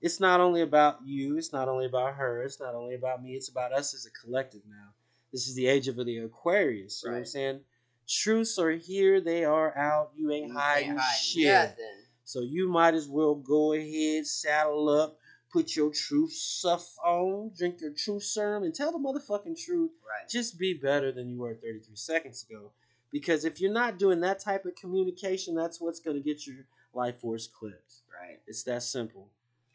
it's 0.00 0.20
not 0.20 0.40
only 0.40 0.62
about 0.62 0.98
you, 1.04 1.36
it's 1.36 1.52
not 1.52 1.68
only 1.68 1.86
about 1.86 2.14
her, 2.14 2.42
it's 2.42 2.60
not 2.60 2.74
only 2.74 2.94
about 2.94 3.22
me, 3.22 3.34
it's 3.34 3.48
about 3.48 3.72
us 3.72 3.94
as 3.94 4.06
a 4.06 4.10
collective 4.10 4.62
now. 4.68 4.94
This 5.32 5.48
is 5.48 5.54
the 5.54 5.66
age 5.66 5.88
of 5.88 5.96
the 5.96 6.18
Aquarius. 6.18 7.02
You 7.02 7.10
know 7.10 7.14
what 7.14 7.18
I'm 7.20 7.26
saying? 7.26 7.60
Truths 8.08 8.58
are 8.58 8.70
here, 8.70 9.20
they 9.20 9.44
are 9.44 9.76
out. 9.76 10.12
You 10.16 10.30
ain't 10.32 10.48
You 10.48 10.58
hiding 10.58 10.96
hide 10.96 11.18
shit. 11.18 11.46
nothing. 11.52 12.02
So 12.24 12.40
you 12.40 12.68
might 12.68 12.94
as 12.94 13.08
well 13.08 13.34
go 13.34 13.72
ahead, 13.72 14.26
saddle 14.26 14.88
up, 14.88 15.18
put 15.52 15.76
your 15.76 15.90
truth 15.90 16.32
stuff 16.32 16.86
on, 17.04 17.50
drink 17.56 17.80
your 17.80 17.92
truth 17.92 18.22
serum, 18.22 18.62
and 18.62 18.74
tell 18.74 18.92
the 18.92 18.98
motherfucking 18.98 19.62
truth. 19.62 19.90
Right. 20.06 20.28
Just 20.28 20.58
be 20.58 20.74
better 20.74 21.10
than 21.12 21.28
you 21.28 21.38
were 21.38 21.54
33 21.54 21.96
seconds 21.96 22.44
ago. 22.48 22.70
Because 23.10 23.44
if 23.44 23.60
you're 23.60 23.72
not 23.72 23.98
doing 23.98 24.20
that 24.20 24.40
type 24.40 24.64
of 24.66 24.74
communication, 24.76 25.54
that's 25.54 25.80
what's 25.80 26.00
going 26.00 26.16
to 26.16 26.22
get 26.22 26.46
your 26.46 26.56
life 26.92 27.20
force 27.20 27.46
clipped. 27.46 28.02
Right. 28.20 28.38
It's 28.46 28.62
that 28.64 28.82
simple. 28.82 29.28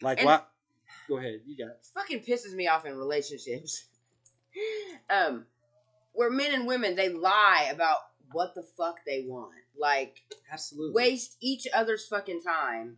Like, 0.04 0.20
And- 0.20 0.26
what? 0.28 0.50
Go 1.08 1.18
ahead. 1.18 1.42
You 1.46 1.58
got 1.58 1.72
it. 1.72 1.86
fucking 1.94 2.22
pisses 2.22 2.54
me 2.54 2.68
off 2.68 2.86
in 2.86 2.96
relationships. 2.96 3.86
um, 5.10 5.46
where 6.14 6.30
men 6.30 6.54
and 6.54 6.68
women 6.68 6.96
they 6.96 7.10
lie 7.10 7.70
about 7.74 7.98
what 8.32 8.54
the 8.56 8.64
fuck 8.64 9.00
they 9.06 9.26
want, 9.28 9.54
like 9.80 10.22
Absolutely. 10.52 10.94
waste 10.94 11.38
each 11.42 11.68
other's 11.74 12.08
fucking 12.08 12.42
time 12.42 12.98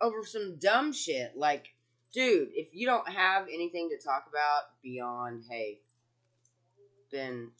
over 0.00 0.24
some 0.24 0.56
dumb 0.58 0.92
shit. 0.92 1.32
Like, 1.36 1.74
dude, 2.12 2.48
if 2.52 2.68
you 2.74 2.86
don't 2.86 3.08
have 3.08 3.44
anything 3.52 3.88
to 3.90 3.98
talk 4.04 4.26
about 4.28 4.62
beyond 4.82 5.44
hey, 5.50 5.80
then 7.10 7.50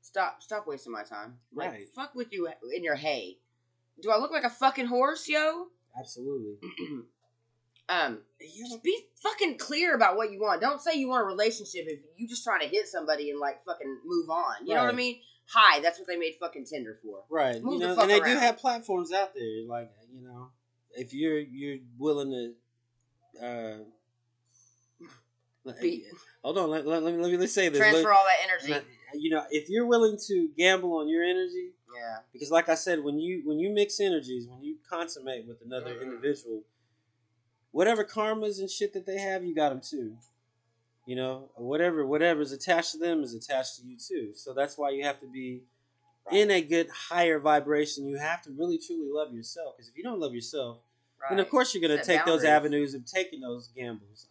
stop 0.00 0.42
stop 0.42 0.66
wasting 0.66 0.92
my 0.92 1.02
time. 1.04 1.38
Like, 1.52 1.70
Right. 1.70 1.88
fuck 1.94 2.14
with 2.14 2.32
you 2.32 2.48
in 2.74 2.82
your 2.82 2.96
hay. 2.96 3.38
Do 4.02 4.10
I 4.10 4.18
look 4.18 4.30
like 4.32 4.44
a 4.44 4.50
fucking 4.50 4.86
horse, 4.86 5.28
yo? 5.28 5.68
Absolutely. 5.98 6.56
um, 7.88 8.18
You 8.40 8.66
just 8.68 8.82
be 8.82 8.98
fucking 9.22 9.58
clear 9.58 9.94
about 9.94 10.16
what 10.16 10.30
you 10.32 10.40
want. 10.40 10.60
Don't 10.60 10.80
say 10.80 10.94
you 10.94 11.08
want 11.08 11.22
a 11.22 11.26
relationship 11.26 11.84
if 11.86 12.00
you 12.16 12.26
just 12.28 12.44
trying 12.44 12.60
to 12.60 12.66
hit 12.68 12.88
somebody 12.88 13.30
and 13.30 13.38
like 13.40 13.64
fucking 13.64 13.98
move 14.04 14.30
on. 14.30 14.66
You 14.66 14.74
know 14.74 14.84
what 14.84 14.92
I 14.94 14.96
mean? 14.96 15.20
Hi, 15.52 15.80
that's 15.80 15.98
what 15.98 16.08
they 16.08 16.16
made 16.16 16.34
fucking 16.40 16.64
Tinder 16.64 16.98
for. 17.02 17.24
Right. 17.28 17.62
Move 17.62 17.74
you 17.74 17.78
the 17.80 17.86
know, 17.88 17.94
fuck 17.94 18.04
and 18.04 18.10
they 18.10 18.20
do 18.20 18.38
have 18.38 18.56
platforms 18.56 19.12
out 19.12 19.34
there. 19.34 19.66
Like, 19.68 19.90
you 20.14 20.22
know, 20.26 20.48
if 20.92 21.12
you're 21.12 21.38
you're 21.38 21.78
willing 21.98 22.54
to 23.40 23.44
uh 23.46 23.78
Be- 25.80 26.04
hold 26.42 26.58
on, 26.58 26.70
let, 26.70 26.86
let, 26.86 27.02
let 27.02 27.14
me 27.14 27.22
let 27.22 27.38
me 27.40 27.46
say 27.46 27.68
this. 27.68 27.78
Transfer 27.78 28.08
Let- 28.08 28.16
all 28.16 28.24
that 28.24 28.48
energy. 28.72 28.86
you 29.14 29.30
know, 29.30 29.44
if 29.50 29.68
you're 29.70 29.86
willing 29.86 30.18
to 30.28 30.48
gamble 30.56 30.96
on 30.98 31.08
your 31.08 31.22
energy, 31.24 31.70
yeah. 31.94 32.18
because 32.32 32.50
like 32.50 32.68
I 32.68 32.74
said, 32.74 33.02
when 33.02 33.18
you 33.18 33.42
when 33.46 33.58
you 33.58 33.70
mix 33.70 33.98
energies, 34.00 34.46
when 34.46 34.62
you 34.62 34.76
consummate 34.88 35.46
with 35.46 35.62
another 35.64 35.94
Mhm. 35.94 36.02
individual, 36.02 36.64
whatever 37.74 38.04
karmas 38.04 38.60
and 38.60 38.70
shit 38.70 38.92
that 38.92 39.04
they 39.04 39.18
have, 39.18 39.44
you 39.44 39.52
got 39.52 39.70
them 39.70 39.80
too. 39.80 40.16
You 41.06 41.16
know, 41.16 41.50
whatever 41.56 42.06
whatever 42.06 42.40
is 42.40 42.52
attached 42.52 42.92
to 42.92 42.98
them 42.98 43.22
is 43.22 43.34
attached 43.34 43.76
to 43.76 43.86
you 43.86 43.96
too. 43.98 44.32
So 44.34 44.54
that's 44.54 44.78
why 44.78 44.90
you 44.90 45.04
have 45.04 45.20
to 45.20 45.26
be 45.26 45.64
in 46.30 46.50
a 46.50 46.62
good 46.62 46.88
higher 46.88 47.38
vibration. 47.40 48.06
You 48.06 48.16
have 48.16 48.40
to 48.42 48.50
really 48.52 48.78
truly 48.78 49.08
love 49.10 49.34
yourself. 49.34 49.76
Because 49.76 49.90
if 49.90 49.96
you 49.96 50.04
don't 50.04 50.20
love 50.20 50.34
yourself, 50.34 50.78
Right. 51.20 51.30
then 51.30 51.40
of 51.40 51.50
course 51.50 51.74
you're 51.74 51.82
gonna 51.82 52.02
Set 52.02 52.18
take 52.18 52.24
those 52.24 52.44
avenues 52.44 52.94
of 52.94 53.04
taking 53.04 53.40
those 53.40 53.68
gambles. 53.68 54.28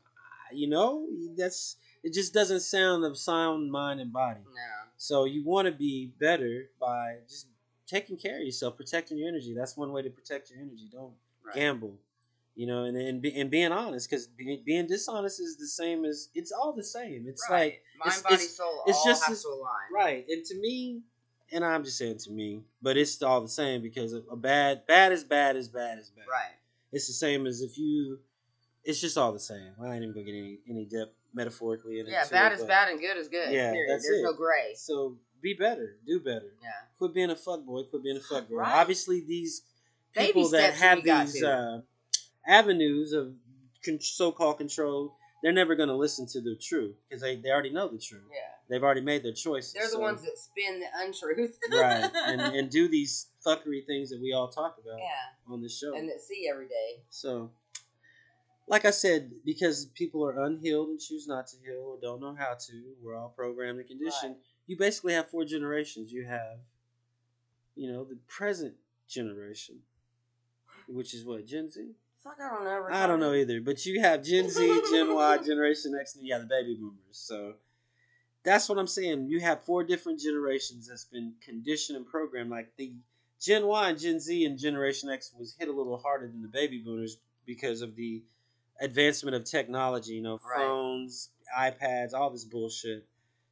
You 0.51 0.69
know, 0.69 1.05
that's 1.35 1.75
it. 2.01 2.13
Just 2.13 2.33
doesn't 2.33 2.61
sound 2.61 3.03
of 3.03 3.17
sound 3.17 3.71
mind 3.71 3.99
and 3.99 4.11
body. 4.13 4.39
No. 4.45 4.89
So 4.97 5.25
you 5.25 5.43
want 5.43 5.65
to 5.65 5.71
be 5.71 6.13
better 6.17 6.69
by 6.79 7.17
just 7.27 7.47
taking 7.87 8.17
care 8.17 8.37
of 8.37 8.43
yourself, 8.43 8.77
protecting 8.77 9.17
your 9.17 9.27
energy. 9.27 9.53
That's 9.53 9.75
one 9.75 9.91
way 9.91 10.01
to 10.01 10.09
protect 10.09 10.49
your 10.49 10.59
energy. 10.59 10.87
Don't 10.91 11.13
Right. 11.43 11.55
gamble, 11.55 11.99
you 12.55 12.67
know, 12.67 12.83
and 12.83 12.95
and, 12.97 13.21
be, 13.21 13.33
and 13.39 13.49
being 13.49 13.71
honest 13.71 14.09
because 14.09 14.27
be, 14.27 14.61
being 14.65 14.87
dishonest 14.87 15.39
is 15.39 15.57
the 15.57 15.67
same 15.67 16.05
as 16.05 16.29
it's 16.35 16.51
all 16.51 16.73
the 16.73 16.83
same. 16.83 17.25
It's 17.27 17.43
right. 17.49 17.57
like 17.59 17.81
mind, 17.99 18.07
it's- 18.07 18.21
body, 18.21 18.35
it's- 18.35 18.57
soul. 18.57 18.83
it's 18.87 18.97
all 18.99 19.05
just 19.05 19.23
has 19.25 19.41
to 19.43 19.47
align. 19.49 19.93
right. 19.93 20.25
And 20.29 20.45
to 20.45 20.59
me, 20.59 21.01
and 21.51 21.63
I'm 21.65 21.83
just 21.83 21.97
saying 21.97 22.17
to 22.19 22.31
me, 22.31 22.63
but 22.81 22.97
it's 22.97 23.21
all 23.21 23.41
the 23.41 23.47
same 23.47 23.81
because 23.81 24.13
a 24.13 24.35
bad 24.35 24.85
bad 24.87 25.11
is 25.11 25.23
bad 25.23 25.55
is 25.55 25.67
bad 25.67 25.99
is 25.99 26.09
bad. 26.09 26.25
Right. 26.29 26.53
It's 26.91 27.07
the 27.07 27.13
same 27.13 27.47
as 27.47 27.61
if 27.61 27.77
you. 27.77 28.19
It's 28.83 28.99
just 28.99 29.17
all 29.17 29.31
the 29.31 29.39
same. 29.39 29.71
I 29.81 29.93
ain't 29.95 30.03
even 30.03 30.13
gonna 30.13 30.25
get 30.25 30.35
any 30.35 30.59
any 30.69 30.85
depth 30.85 31.15
metaphorically. 31.33 31.99
In 31.99 32.05
Yeah. 32.07 32.23
it, 32.23 32.29
Bad 32.31 32.49
too, 32.49 32.55
is 32.55 32.59
but- 32.61 32.67
bad 32.67 32.89
and 32.89 32.99
good 32.99 33.17
is 33.17 33.27
good. 33.29 33.51
Yeah, 33.51 33.71
Period. 33.71 33.89
that's 33.89 34.03
There's 34.05 34.19
it. 34.19 34.23
no 34.23 34.33
gray. 34.33 34.73
So 34.75 35.17
be 35.41 35.53
better, 35.53 35.97
do 36.05 36.19
better. 36.19 36.53
Yeah. 36.61 36.69
Quit 36.97 37.13
being 37.13 37.29
a 37.31 37.35
fuck 37.35 37.65
boy. 37.65 37.83
Quit 37.83 38.03
being 38.03 38.17
a 38.17 38.19
fuck 38.21 38.47
girl. 38.47 38.59
Right. 38.59 38.75
Obviously, 38.75 39.21
these 39.21 39.63
Baby 40.15 40.27
people 40.27 40.49
that 40.49 40.73
have 40.75 41.03
these 41.03 41.43
uh, 41.43 41.81
avenues 42.47 43.13
of 43.13 43.33
con- 43.83 44.01
so-called 44.01 44.57
control, 44.57 45.15
they're 45.41 45.51
never 45.51 45.75
going 45.75 45.89
to 45.89 45.95
listen 45.95 46.25
to 46.27 46.41
the 46.41 46.55
truth 46.55 46.95
because 47.07 47.21
they, 47.21 47.35
they 47.35 47.49
already 47.49 47.69
know 47.69 47.89
the 47.89 47.99
truth. 47.99 48.23
Yeah. 48.31 48.39
They've 48.69 48.83
already 48.83 49.01
made 49.01 49.23
their 49.23 49.33
choices. 49.33 49.73
They're 49.73 49.83
the 49.83 49.89
so- 49.89 49.99
ones 49.99 50.21
that 50.23 50.37
spin 50.37 50.79
the 50.79 50.87
untruth. 50.95 51.57
right, 51.71 52.09
and 52.25 52.41
and 52.41 52.69
do 52.69 52.87
these 52.87 53.27
fuckery 53.45 53.85
things 53.85 54.09
that 54.09 54.21
we 54.21 54.33
all 54.33 54.47
talk 54.47 54.77
about 54.81 54.99
yeah. 54.99 55.53
on 55.53 55.61
this 55.61 55.77
show. 55.77 55.95
And 55.95 56.07
that 56.09 56.21
see 56.21 56.47
every 56.49 56.67
day. 56.67 57.01
So, 57.09 57.51
like 58.67 58.85
I 58.85 58.91
said, 58.91 59.31
because 59.45 59.85
people 59.87 60.25
are 60.25 60.45
unhealed 60.45 60.89
and 60.89 60.99
choose 60.99 61.27
not 61.27 61.47
to 61.47 61.57
heal 61.57 61.81
or 61.81 61.97
don't 62.01 62.21
know 62.21 62.35
how 62.37 62.55
to, 62.67 62.83
we're 63.01 63.17
all 63.17 63.33
programmed 63.35 63.79
and 63.79 63.87
conditioned. 63.87 64.35
Right. 64.35 64.47
You 64.67 64.77
basically 64.77 65.13
have 65.13 65.29
four 65.29 65.43
generations. 65.43 66.11
You 66.11 66.25
have, 66.25 66.59
you 67.75 67.91
know, 67.91 68.05
the 68.05 68.17
present 68.27 68.75
generation, 69.09 69.79
which 70.87 71.13
is 71.13 71.25
what 71.25 71.45
Gen 71.45 71.69
Z. 71.69 71.91
Fuck, 72.23 72.37
I 72.39 72.49
don't 72.49 72.63
know. 72.63 72.87
I 72.89 73.07
don't 73.07 73.19
know 73.19 73.33
either, 73.33 73.59
but 73.59 73.85
you 73.85 73.99
have 74.01 74.23
Gen 74.23 74.49
Z, 74.49 74.81
Gen 74.91 75.13
Y, 75.13 75.37
Generation 75.45 75.93
X, 75.99 76.15
and 76.15 76.25
you 76.25 76.33
have 76.33 76.43
the 76.43 76.47
baby 76.47 76.75
boomers. 76.75 76.95
So 77.11 77.55
that's 78.43 78.69
what 78.69 78.77
I'm 78.77 78.87
saying. 78.87 79.27
You 79.27 79.41
have 79.41 79.63
four 79.63 79.83
different 79.83 80.19
generations 80.19 80.87
that's 80.87 81.03
been 81.05 81.33
conditioned 81.43 81.97
and 81.97 82.07
programmed. 82.07 82.49
Like 82.49 82.71
the 82.77 82.93
Gen 83.41 83.67
Y 83.67 83.89
and 83.89 83.99
Gen 83.99 84.19
Z 84.21 84.45
and 84.45 84.57
Generation 84.57 85.09
X 85.09 85.33
was 85.37 85.53
hit 85.59 85.67
a 85.67 85.71
little 85.73 85.97
harder 85.97 86.27
than 86.27 86.41
the 86.41 86.47
baby 86.47 86.77
boomers 86.79 87.17
because 87.45 87.81
of 87.81 87.95
the 87.97 88.23
advancement 88.79 89.35
of 89.35 89.43
technology. 89.43 90.13
You 90.13 90.21
know, 90.21 90.39
Right. 90.45 90.65
phones, 90.65 91.29
iPads, 91.57 92.13
all 92.13 92.29
this 92.29 92.45
bullshit. 92.45 93.05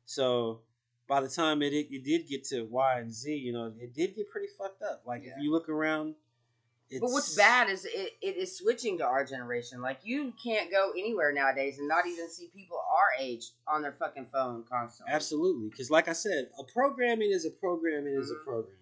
So 0.05 0.61
by 1.07 1.19
the 1.19 1.27
time 1.29 1.61
it 1.61 1.73
it 1.73 2.03
did 2.05 2.25
get 2.27 2.45
to 2.45 2.63
Y 2.63 2.99
and 2.99 3.13
Z, 3.13 3.35
you 3.35 3.51
know, 3.51 3.73
it 3.77 3.93
did 3.93 4.15
get 4.15 4.29
pretty 4.29 4.47
fucked 4.57 4.81
up. 4.81 5.03
Like 5.05 5.23
Yeah. 5.23 5.31
if 5.31 5.43
you 5.43 5.51
look 5.51 5.67
around. 5.67 6.15
It's, 6.91 6.99
But 6.99 7.11
what's 7.11 7.35
bad 7.37 7.69
is 7.69 7.85
it, 7.85 8.11
it 8.21 8.35
is 8.35 8.57
switching 8.57 8.97
to 8.97 9.05
our 9.05 9.23
generation. 9.25 9.81
Like 9.81 9.99
you 10.03 10.33
can't 10.43 10.69
go 10.69 10.91
anywhere 10.91 11.31
nowadays 11.31 11.79
and 11.79 11.87
not 11.87 12.05
even 12.05 12.29
see 12.29 12.51
people 12.53 12.77
our 12.77 13.13
age 13.17 13.45
on 13.65 13.81
their 13.81 13.93
fucking 13.93 14.25
phone 14.25 14.65
constantly. 14.69 15.13
Absolutely, 15.13 15.69
because 15.69 15.89
like 15.89 16.09
I 16.09 16.13
said, 16.13 16.49
a 16.59 16.65
programming 16.65 17.31
is 17.31 17.45
a 17.45 17.49
programming 17.51 18.13
is 18.15 18.29
a 18.29 18.35
Mhm. 18.35 18.43
programming. 18.43 18.77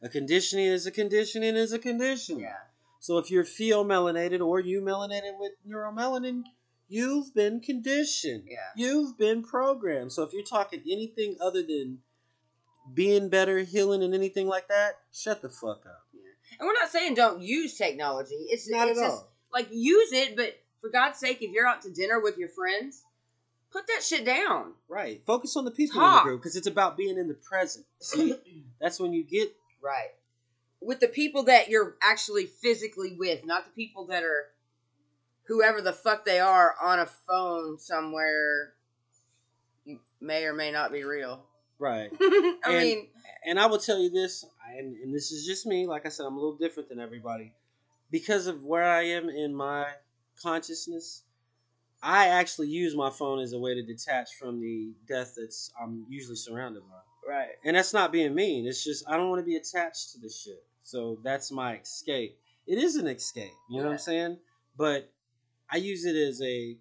A 0.00 0.08
conditioning 0.08 0.66
is 0.66 0.86
a 0.86 0.92
conditioning 0.92 1.56
is 1.56 1.72
a 1.72 1.78
conditioning. 1.80 2.44
Yeah. 2.44 2.56
So 3.00 3.18
if 3.18 3.30
you're 3.32 3.44
pheomelanated 3.44 4.40
or 4.46 4.60
eumelanated 4.60 5.34
with 5.38 5.52
neuromelanin, 5.66 6.44
you've 6.86 7.34
been 7.34 7.60
conditioned. 7.60 8.44
Yeah. 8.46 8.58
You've 8.76 9.18
been 9.18 9.42
programmed. 9.42 10.12
So 10.12 10.22
if 10.22 10.32
you're 10.32 10.44
talking 10.44 10.82
anything 10.88 11.36
other 11.40 11.62
than 11.64 12.02
being 12.94 13.28
better, 13.28 13.58
healing, 13.60 14.02
and 14.02 14.14
anything 14.14 14.46
like 14.46 14.68
that, 14.68 15.00
shut 15.12 15.42
the 15.42 15.48
fuck 15.50 15.84
up. 15.86 16.06
And 16.60 16.66
we're 16.66 16.74
not 16.74 16.90
saying 16.90 17.14
don't 17.14 17.40
use 17.40 17.76
technology. 17.76 18.34
It's 18.48 18.68
Not 18.70 18.88
it's 18.88 18.98
at 19.00 19.04
just 19.06 19.16
all. 19.16 19.32
like 19.52 19.68
use 19.72 20.12
it, 20.12 20.36
but 20.36 20.56
for 20.82 20.90
God's 20.90 21.18
sake, 21.18 21.38
if 21.40 21.50
you're 21.50 21.66
out 21.66 21.82
to 21.82 21.90
dinner 21.90 22.20
with 22.20 22.36
your 22.38 22.48
friends, 22.50 23.02
put 23.72 23.86
that 23.86 24.02
shit 24.04 24.24
down. 24.26 24.74
Right. 24.88 25.22
Focus 25.26 25.56
on 25.56 25.64
the 25.64 25.70
people 25.70 26.00
in 26.04 26.12
the 26.14 26.20
group 26.20 26.40
because 26.42 26.56
it's 26.56 26.66
about 26.66 26.96
being 26.98 27.16
in 27.18 27.28
the 27.28 27.34
present. 27.34 27.86
See, 28.00 28.34
that's 28.80 29.00
when 29.00 29.12
you 29.12 29.24
get 29.24 29.54
Right. 29.82 30.10
With 30.82 31.00
the 31.00 31.08
people 31.08 31.44
that 31.44 31.68
you're 31.70 31.96
actually 32.02 32.44
physically 32.46 33.16
with, 33.18 33.44
not 33.46 33.64
the 33.64 33.70
people 33.72 34.06
that 34.06 34.22
are 34.22 34.48
whoever 35.44 35.80
the 35.80 35.92
fuck 35.94 36.24
they 36.26 36.38
are 36.40 36.74
on 36.82 36.98
a 36.98 37.06
phone 37.06 37.78
somewhere 37.78 38.74
may 40.20 40.44
or 40.44 40.52
may 40.52 40.70
not 40.70 40.92
be 40.92 41.02
real. 41.04 41.42
right. 41.78 42.10
I 42.20 42.56
And- 42.66 42.78
mean, 42.78 43.06
and 43.46 43.58
I 43.58 43.66
will 43.66 43.78
tell 43.78 43.98
you 43.98 44.10
this, 44.10 44.44
and, 44.78 44.96
and 44.96 45.14
this 45.14 45.32
is 45.32 45.46
just 45.46 45.66
me. 45.66 45.86
Like 45.86 46.06
I 46.06 46.08
said, 46.08 46.26
I'm 46.26 46.34
a 46.36 46.40
little 46.40 46.56
different 46.56 46.88
than 46.88 47.00
everybody 47.00 47.52
because 48.10 48.46
of 48.46 48.62
where 48.62 48.84
I 48.84 49.02
am 49.02 49.28
in 49.28 49.54
my 49.54 49.86
consciousness. 50.42 51.22
I 52.02 52.28
actually 52.28 52.68
use 52.68 52.96
my 52.96 53.10
phone 53.10 53.40
as 53.40 53.52
a 53.52 53.58
way 53.58 53.74
to 53.74 53.82
detach 53.82 54.28
from 54.38 54.60
the 54.60 54.92
death 55.06 55.34
that's 55.36 55.70
I'm 55.80 56.06
usually 56.08 56.36
surrounded 56.36 56.82
by. 56.82 57.32
Right. 57.32 57.50
And 57.64 57.76
that's 57.76 57.92
not 57.92 58.12
being 58.12 58.34
mean. 58.34 58.66
It's 58.66 58.82
just 58.82 59.04
I 59.08 59.16
don't 59.16 59.28
want 59.28 59.40
to 59.40 59.46
be 59.46 59.56
attached 59.56 60.12
to 60.12 60.18
this 60.20 60.42
shit. 60.42 60.64
So 60.82 61.18
that's 61.22 61.52
my 61.52 61.76
escape. 61.76 62.38
It 62.66 62.78
is 62.78 62.96
an 62.96 63.06
escape. 63.06 63.52
You 63.68 63.78
know 63.78 63.86
what 63.86 63.92
I'm 63.92 63.98
saying? 63.98 64.38
But 64.76 65.12
I 65.70 65.76
use 65.76 66.04
it 66.04 66.16
as 66.16 66.40
a 66.42 66.76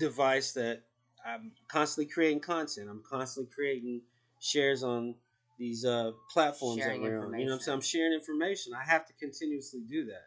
device 0.00 0.52
that 0.52 0.82
I'm 1.24 1.52
constantly 1.68 2.12
creating 2.12 2.40
content. 2.40 2.88
I'm 2.90 3.02
constantly 3.08 3.52
creating 3.54 4.02
shares 4.40 4.82
on 4.82 5.14
these 5.62 5.84
uh, 5.84 6.10
platforms 6.28 6.82
Sharing 6.82 7.02
that 7.02 7.08
we're 7.08 7.24
on. 7.24 7.38
You 7.38 7.46
know 7.46 7.52
what 7.52 7.58
I'm 7.58 7.60
saying? 7.60 7.74
I'm 7.76 7.82
sharing 7.82 8.12
information. 8.12 8.72
I 8.74 8.84
have 8.84 9.06
to 9.06 9.12
continuously 9.14 9.80
do 9.88 10.06
that. 10.06 10.26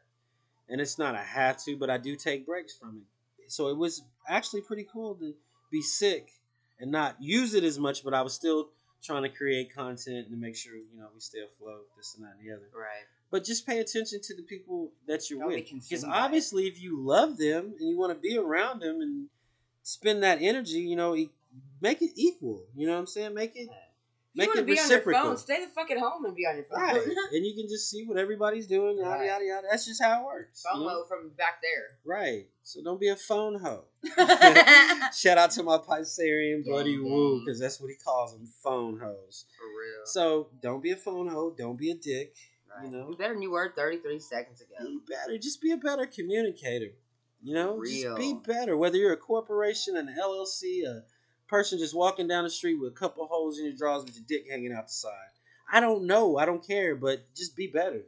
And 0.70 0.80
it's 0.80 0.98
not 0.98 1.14
I 1.14 1.24
have 1.24 1.62
to, 1.66 1.76
but 1.76 1.90
I 1.90 1.98
do 1.98 2.16
take 2.16 2.46
breaks 2.46 2.76
from 2.76 3.02
it. 3.02 3.52
So 3.52 3.68
it 3.68 3.78
was 3.78 4.02
actually 4.28 4.62
pretty 4.62 4.88
cool 4.92 5.16
to 5.16 5.34
be 5.70 5.82
sick 5.82 6.32
and 6.80 6.90
not 6.90 7.18
use 7.20 7.54
it 7.54 7.64
as 7.64 7.78
much, 7.78 8.04
but 8.04 8.14
I 8.14 8.22
was 8.22 8.34
still 8.34 8.70
trying 9.04 9.24
to 9.24 9.30
create 9.30 9.76
content 9.76 10.28
and 10.28 10.30
to 10.32 10.38
make 10.38 10.56
sure, 10.56 10.76
you 10.76 10.98
know, 10.98 11.08
we 11.14 11.20
stay 11.20 11.40
afloat, 11.40 11.86
this 11.98 12.16
and 12.16 12.26
that 12.26 12.38
and 12.40 12.48
the 12.48 12.56
other. 12.56 12.66
Right. 12.74 13.06
But 13.30 13.44
just 13.44 13.68
pay 13.68 13.80
attention 13.80 14.22
to 14.22 14.36
the 14.36 14.42
people 14.42 14.92
that 15.08 15.30
you're 15.30 15.40
Don't 15.40 15.50
with. 15.50 15.58
Because 15.58 15.90
consumed 15.90 16.04
by 16.04 16.18
it. 16.18 16.22
obviously, 16.24 16.68
if 16.68 16.82
you 16.82 17.00
love 17.02 17.38
them 17.38 17.74
and 17.78 17.90
you 17.90 17.98
want 17.98 18.14
to 18.14 18.20
be 18.20 18.38
around 18.38 18.80
them 18.82 19.02
and 19.02 19.28
spend 19.84 20.24
that 20.24 20.42
energy, 20.42 20.80
you 20.80 20.96
know, 20.96 21.14
make 21.82 22.02
it 22.02 22.12
equal. 22.16 22.64
You 22.74 22.88
know 22.88 22.94
what 22.94 23.00
I'm 23.00 23.08
saying? 23.08 23.34
Make 23.34 23.56
it 23.56 23.70
make 24.36 24.48
you 24.48 24.54
it 24.54 24.56
want 24.56 24.60
to 24.60 24.66
be 24.66 24.72
on 24.80 24.90
your 24.90 24.98
reciprocal. 24.98 25.22
phone, 25.24 25.38
stay 25.38 25.64
the 25.66 25.72
fuck 25.72 25.92
at 25.92 25.98
home 25.98 26.26
and 26.26 26.36
be 26.36 26.46
on 26.46 26.56
your 26.56 26.66
phone. 26.66 26.82
Right. 26.82 26.96
and 27.34 27.46
you 27.46 27.56
can 27.56 27.68
just 27.70 27.90
see 27.90 28.06
what 28.06 28.18
everybody's 28.18 28.68
doing, 28.68 28.98
yada, 28.98 29.10
Right. 29.20 29.28
yada, 29.28 29.46
yada. 29.46 29.68
That's 29.70 29.86
just 29.86 30.02
how 30.04 30.22
it 30.22 30.26
works. 30.26 30.64
you 30.74 30.80
know? 30.80 30.88
FOMO 30.88 31.08
from 31.08 31.30
back 31.38 31.62
there. 31.62 31.98
Right. 32.06 32.48
So 32.64 32.82
don't 32.84 33.00
be 33.00 33.10
a 33.10 33.16
phone 33.16 33.60
hoe. 33.60 33.86
Shout 35.16 35.38
out 35.38 35.52
to 35.52 35.64
my 35.64 35.78
Pisarian 35.78 36.66
buddy 36.66 36.96
Gang, 36.96 37.04
Woo, 37.10 37.40
because 37.46 37.60
that's 37.60 37.80
what 37.80 37.90
he 37.90 37.96
calls 37.96 38.34
them, 38.34 38.48
phone 38.64 39.00
hoes. 39.00 39.46
For 39.58 39.66
real. 39.68 40.06
So 40.06 40.48
don't 40.62 40.82
be 40.84 40.92
a 40.92 40.96
phone 40.98 41.28
hoe. 41.28 41.54
Don't 41.58 41.78
be 41.78 41.92
a 41.92 41.96
dick. 41.96 42.36
Right. 42.76 42.86
you 42.92 42.98
know? 42.98 43.08
Be 43.10 43.16
better 43.16 43.34
than 43.34 43.42
you 43.42 43.52
were 43.52 43.72
33 43.76 44.20
seconds 44.20 44.62
ago. 44.62 44.76
Be 44.86 45.00
better. 45.08 45.38
Just 45.38 45.62
be 45.62 45.72
a 45.72 45.78
better 45.78 46.06
communicator. 46.06 46.92
You 47.44 47.54
know, 47.54 47.80
just 47.86 48.04
Real. 48.04 48.18
be 48.18 48.34
better. 48.44 48.76
Whether 48.76 48.98
you're 48.98 49.14
a 49.14 49.18
corporation, 49.18 49.96
an 49.98 50.08
LLC, 50.20 50.84
a 50.84 51.04
person 51.48 51.80
just 51.80 51.96
walking 51.96 52.28
down 52.28 52.44
the 52.44 52.50
street 52.50 52.76
with 52.76 52.92
a 52.92 52.96
couple 52.96 53.26
holes 53.28 53.60
in 53.60 53.66
your 53.66 53.74
drawers 53.76 54.04
with 54.04 54.16
your 54.16 54.26
dick 54.28 54.50
hanging 54.50 54.74
out 54.74 54.88
the 54.88 54.94
side. 54.94 55.12
I 55.72 55.80
don't 55.80 56.06
know. 56.06 56.38
I 56.38 56.46
don't 56.46 56.66
care. 56.66 56.96
But 56.96 57.34
just 57.36 57.56
be 57.56 57.68
better. 57.68 58.02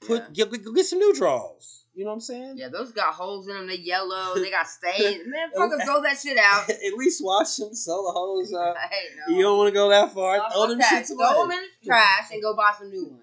Put 0.00 0.22
Yeah. 0.34 0.46
get, 0.46 0.64
go 0.64 0.72
get 0.72 0.86
some 0.86 0.98
new 0.98 1.14
drawers. 1.14 1.84
You 1.94 2.04
know 2.04 2.10
what 2.10 2.14
I'm 2.14 2.20
saying? 2.20 2.54
Yeah, 2.56 2.68
those 2.68 2.90
got 2.92 3.12
holes 3.14 3.48
in 3.48 3.54
them. 3.54 3.66
They 3.66 3.76
yellow. 3.76 4.34
They 4.34 4.50
got 4.50 4.66
stains. 4.68 5.26
Man, 5.26 5.50
fucking 5.54 5.80
throw 5.84 6.02
that 6.02 6.18
shit 6.18 6.38
out. 6.38 6.68
At 6.70 6.94
least 6.94 7.22
wash 7.22 7.56
them, 7.56 7.74
sell 7.74 8.06
the 8.06 8.12
holes 8.12 8.52
out. 8.54 8.76
No. 9.28 9.36
You 9.36 9.42
don't 9.42 9.58
want 9.58 9.68
to 9.68 9.74
go 9.74 9.90
that 9.90 10.12
far. 10.12 10.38
No, 10.38 10.48
Throw 10.50 10.66
them 10.68 10.80
shits 10.80 11.08
Throw 11.08 11.42
them 11.42 11.50
in 11.50 11.62
the 11.82 11.86
trash 11.86 12.30
and 12.32 12.42
go 12.42 12.56
buy 12.56 12.72
some 12.78 12.90
new 12.90 13.04
ones. 13.04 13.18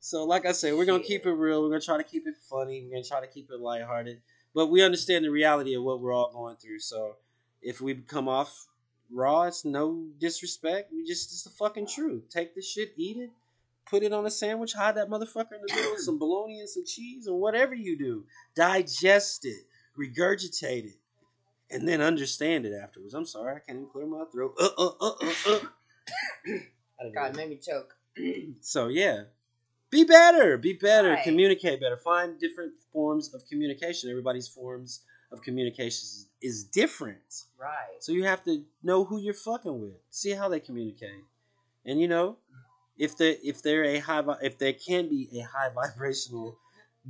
So, 0.00 0.24
like 0.24 0.46
I 0.46 0.52
said, 0.52 0.74
we're 0.74 0.84
gonna 0.84 1.02
keep 1.02 1.26
it 1.26 1.32
real. 1.32 1.62
We're 1.62 1.70
gonna 1.70 1.80
try 1.80 1.96
to 1.96 2.04
keep 2.04 2.26
it 2.26 2.34
funny. 2.48 2.84
We're 2.84 2.96
gonna 2.96 3.04
try 3.04 3.20
to 3.20 3.26
keep 3.26 3.50
it 3.50 3.58
lighthearted. 3.58 4.20
But 4.54 4.68
we 4.68 4.82
understand 4.82 5.24
the 5.24 5.30
reality 5.30 5.74
of 5.74 5.82
what 5.82 6.00
we're 6.00 6.12
all 6.12 6.30
going 6.32 6.56
through. 6.56 6.80
So, 6.80 7.16
if 7.62 7.80
we 7.80 7.94
come 7.94 8.28
off 8.28 8.66
raw, 9.10 9.42
it's 9.44 9.64
no 9.64 10.06
disrespect. 10.18 10.92
We 10.92 11.04
just 11.04 11.32
it's 11.32 11.42
the 11.42 11.50
fucking 11.50 11.86
truth. 11.88 12.24
Take 12.30 12.54
the 12.54 12.62
shit, 12.62 12.92
eat 12.96 13.16
it, 13.16 13.30
put 13.86 14.02
it 14.02 14.12
on 14.12 14.26
a 14.26 14.30
sandwich, 14.30 14.72
hide 14.74 14.96
that 14.96 15.08
motherfucker 15.08 15.52
in 15.52 15.62
the 15.66 15.74
middle, 15.74 15.92
with 15.92 16.00
some 16.00 16.18
bologna 16.18 16.60
and 16.60 16.68
some 16.68 16.84
cheese, 16.86 17.26
or 17.26 17.38
whatever 17.40 17.74
you 17.74 17.96
do. 17.98 18.24
Digest 18.54 19.44
it, 19.44 19.64
regurgitate 19.98 20.84
it, 20.84 20.96
and 21.70 21.88
then 21.88 22.00
understand 22.00 22.66
it 22.66 22.74
afterwards. 22.74 23.14
I'm 23.14 23.26
sorry, 23.26 23.56
I 23.56 23.58
can't 23.60 23.78
even 23.78 23.90
clear 23.90 24.06
my 24.06 24.24
throat. 24.32 24.54
Uh 24.60 24.68
uh 24.78 24.90
uh 25.00 25.12
uh. 25.22 25.32
uh. 25.52 27.08
God, 27.14 27.36
made 27.36 27.50
me 27.50 27.56
choke. 27.56 27.94
So 28.60 28.88
yeah, 28.88 29.24
be 29.90 30.04
better, 30.04 30.58
be 30.58 30.72
better, 30.72 31.10
Right. 31.10 31.22
communicate 31.24 31.80
better. 31.80 31.96
Find 31.96 32.38
different 32.38 32.72
forms 32.92 33.32
of 33.32 33.46
communication. 33.46 34.10
Everybody's 34.10 34.48
forms 34.48 35.02
of 35.30 35.42
communication 35.42 36.26
is, 36.40 36.64
different, 36.64 37.44
Right. 37.58 38.00
so 38.00 38.12
you 38.12 38.24
have 38.24 38.42
to 38.44 38.64
know 38.82 39.04
who 39.04 39.18
you're 39.18 39.34
fucking 39.34 39.80
with. 39.80 39.96
See 40.10 40.30
how 40.30 40.48
they 40.48 40.60
communicate, 40.60 41.24
and 41.84 42.00
you 42.00 42.08
know, 42.08 42.38
if 42.96 43.16
they 43.16 43.32
if 43.44 43.62
they're 43.62 43.84
a 43.84 43.98
high 43.98 44.22
if 44.42 44.58
they 44.58 44.72
can 44.72 45.08
be 45.08 45.28
a 45.38 45.42
high 45.42 45.70
vibrational 45.74 46.56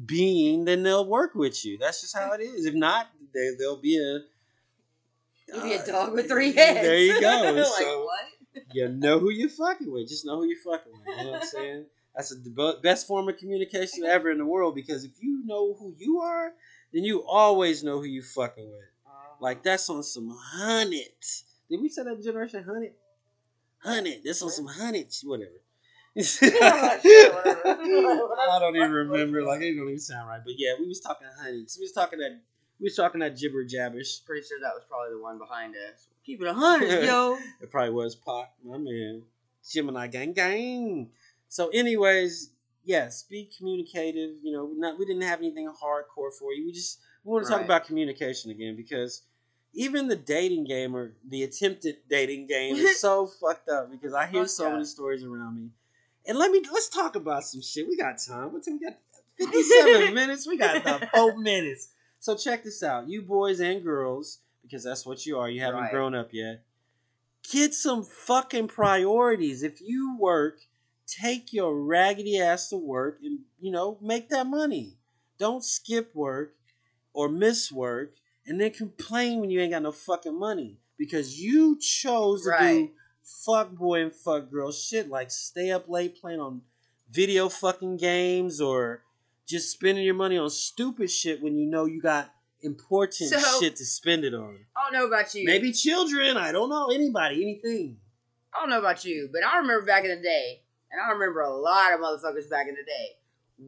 being, 0.07 0.65
then 0.65 0.83
they'll 0.83 1.07
work 1.07 1.35
with 1.35 1.65
you. 1.65 1.79
That's 1.79 2.01
just 2.01 2.17
how 2.17 2.33
it 2.33 2.41
is. 2.41 2.67
If 2.67 2.75
not, 2.75 3.09
they 3.35 3.51
they'll 3.59 3.81
be 3.81 3.99
a 3.99 5.55
You 5.55 5.63
be 5.63 5.73
a 5.75 5.83
uh, 5.83 5.87
dog 5.87 6.13
with 6.13 6.29
three 6.29 6.53
heads. 6.53 6.81
There 6.81 6.99
you 6.99 7.21
go. 7.21 7.53
like, 7.57 7.65
so, 7.65 8.05
what? 8.05 8.65
you 8.73 8.89
know 8.89 9.19
who 9.19 9.31
you're 9.31 9.49
fucking 9.49 9.91
with. 9.91 10.09
Just 10.09 10.27
know 10.27 10.37
who 10.37 10.47
you're 10.47 10.59
fucking 10.65 10.93
with. 10.93 11.19
You 11.19 11.25
know 11.25 11.33
what 11.33 11.43
I'm 11.43 11.49
saying? 11.49 11.85
That's 12.15 12.31
the 12.31 12.79
best 12.83 13.07
form 13.07 13.29
of 13.29 13.37
communication 13.39 14.05
ever 14.05 14.31
in 14.31 14.39
the 14.39 14.45
world 14.45 14.75
because 14.75 15.05
if 15.05 15.13
you 15.21 15.43
know 15.47 15.75
who 15.75 15.95
you 15.97 16.21
are, 16.21 16.53
then 16.93 17.05
you 17.05 17.25
always 17.27 17.85
know 17.85 17.99
who 17.99 18.05
you 18.05 18.23
fucking 18.23 18.69
with. 18.69 18.91
Uh-huh. 19.07 19.35
Like 19.41 19.63
that's 19.63 19.89
on 19.91 20.03
some 20.03 20.35
hundred. 20.39 21.03
Did 21.71 21.81
we 21.81 21.89
say 21.89 22.03
that 22.05 22.23
generation 22.23 22.65
hundred? 22.65 22.93
Hundred. 23.79 24.21
That's 24.25 24.43
on 24.43 24.51
some 24.51 24.67
hundred. 24.67 25.07
Whatever. 25.25 25.51
I 26.19 26.99
don't 28.61 28.77
even 28.77 28.91
remember. 28.91 29.45
Like 29.45 29.61
it 29.61 29.77
don't 29.77 29.87
even 29.89 30.01
sound 30.01 30.29
right. 30.29 30.41
But 30.45 30.55
yeah, 30.57 30.75
we 30.79 30.87
was 30.87 31.01
talking 31.01 31.29
hundreds. 31.41 31.77
We 31.79 31.85
was 31.85 31.93
talking 31.93 32.19
that. 32.19 32.41
We 32.81 32.85
was 32.85 32.97
talking 32.97 33.21
that 33.21 33.37
gibber 33.39 33.65
jabbish. 33.65 34.25
Pretty 34.25 34.47
sure 34.47 34.59
that 34.61 34.73
was 34.75 34.85
probably 34.89 35.11
the 35.17 35.23
one 35.23 35.39
behind 35.39 35.75
us. 35.77 36.09
Keep 36.25 36.43
it 36.43 36.49
a 36.49 36.55
hundred, 36.55 37.05
yo. 37.07 37.39
It 37.61 37.71
probably 37.71 37.93
was 37.93 38.17
Pac, 38.17 38.53
my 38.65 38.79
man. 38.79 39.23
Gemini 39.69 40.07
gang 40.07 40.33
gang. 40.33 41.11
So, 41.49 41.69
anyways, 41.69 42.51
yes, 42.85 43.23
be 43.25 43.51
communicative. 43.57 44.37
You 44.43 44.53
know, 44.53 44.71
not 44.77 44.99
we 44.99 45.07
didn't 45.07 45.23
have 45.23 45.39
anything 45.41 45.67
hardcore 45.69 46.33
for 46.39 46.53
you. 46.53 46.67
We 46.67 46.73
just 46.73 47.01
we 47.25 47.33
want 47.33 47.47
to 47.47 47.51
talk 47.53 47.63
about 47.63 47.87
communication 47.87 48.51
again 48.51 48.77
because 48.77 49.23
even 49.75 50.09
the 50.09 50.17
dating 50.17 50.65
game 50.65 50.97
or 50.97 51.13
the 51.29 51.43
attempted 51.45 51.97
dating 52.09 52.47
game 52.47 52.77
is 52.77 53.01
so 53.01 53.27
fucked 53.27 53.69
up 53.69 53.91
because 53.91 54.15
I 54.15 54.27
hear 54.27 54.43
Fuck 54.43 54.51
so 54.51 54.67
yeah. 54.67 54.73
many 54.73 54.85
stories 54.85 55.23
around 55.25 55.57
me. 55.57 55.71
And 56.27 56.39
let 56.39 56.51
me 56.51 56.63
let's 56.73 56.89
talk 56.89 57.17
about 57.17 57.45
some 57.45 57.63
shit. 57.63 57.87
We 57.89 57.97
got 57.97 58.17
time. 58.19 58.53
What 58.53 58.65
time 58.65 58.79
we 58.81 58.87
got? 58.87 58.99
Fifty-seven 59.39 60.15
minutes. 60.15 60.47
We 60.47 60.57
got 60.57 60.83
the 60.85 61.07
four 61.15 61.37
minutes. 61.39 61.89
So 62.21 62.37
check 62.37 62.65
this 62.65 62.83
out, 62.83 63.09
you 63.09 63.23
boys 63.23 63.61
and 63.61 63.83
girls, 63.85 64.41
because 64.63 64.83
that's 64.83 65.07
what 65.07 65.25
you 65.25 65.39
are. 65.39 65.49
You 65.49 65.61
haven't 65.61 65.83
Right. 65.83 65.93
grown 65.93 66.15
up 66.17 66.31
yet. 66.33 66.63
Get 67.53 67.73
some 67.75 68.03
fucking 68.03 68.67
priorities. 68.69 69.63
If 69.63 69.81
you 69.81 70.17
work, 70.19 70.59
take 71.09 71.53
your 71.53 71.75
raggedy 71.83 72.39
ass 72.41 72.69
to 72.69 72.77
work 72.77 73.19
and 73.23 73.41
you 73.61 73.73
know 73.73 73.99
make 74.01 74.29
that 74.29 74.47
money. 74.47 74.97
Don't 75.39 75.65
skip 75.65 76.15
work 76.15 76.55
or 77.13 77.29
miss 77.29 77.73
work 77.73 78.15
and 78.47 78.61
then 78.61 78.71
complain 78.71 79.41
when 79.41 79.51
you 79.51 79.61
ain't 79.61 79.73
got 79.73 79.83
no 79.83 79.93
fucking 79.93 80.39
money 80.39 80.79
because 80.99 81.41
you 81.41 81.79
chose 81.79 82.43
to 82.45 82.57
do 82.59 82.91
fuck 83.45 83.71
boy 83.73 84.01
and 84.03 84.15
fuck 84.15 84.51
girl 84.51 84.73
shit 84.73 85.09
like 85.09 85.31
stay 85.31 85.71
up 85.71 85.89
late 85.89 86.19
playing 86.21 86.41
on 86.41 86.63
video 87.11 87.49
fucking 87.49 87.97
games 87.97 88.61
or 88.61 89.03
just 89.47 89.71
spending 89.71 90.05
your 90.05 90.15
money 90.15 90.37
on 90.39 90.51
stupid 90.51 91.11
shit 91.11 91.43
when 91.43 91.57
you 91.57 91.67
know 91.67 91.85
you 91.85 92.01
got 92.01 92.31
important 92.63 93.31
So- 93.31 93.61
shit 93.61 93.77
to 93.77 93.85
spend 93.85 94.25
it 94.25 94.35
on. 94.35 94.59
I 94.77 94.91
don't 94.91 95.01
know 95.01 95.07
about 95.07 95.35
you. 95.35 95.45
Maybe 95.45 95.73
children, 95.73 96.37
I 96.37 96.53
don't 96.53 96.69
know, 96.69 96.89
anybody, 96.91 97.43
anything. 97.43 97.99
I 98.55 98.61
don't 98.61 98.71
know 98.71 98.79
about 98.79 99.05
you, 99.05 99.29
but 99.33 99.45
I 99.45 99.59
remember 99.59 99.85
back 99.87 100.05
in 100.05 100.11
the 100.11 100.23
day, 100.23 100.63
and 100.91 101.01
I 101.01 101.11
remember 101.13 101.41
a 101.41 101.51
lot 101.55 101.93
of 101.93 102.01
motherfuckers 102.01 102.49
back 102.51 102.69
in 102.69 102.75
the 102.75 102.85
day. 102.85 103.17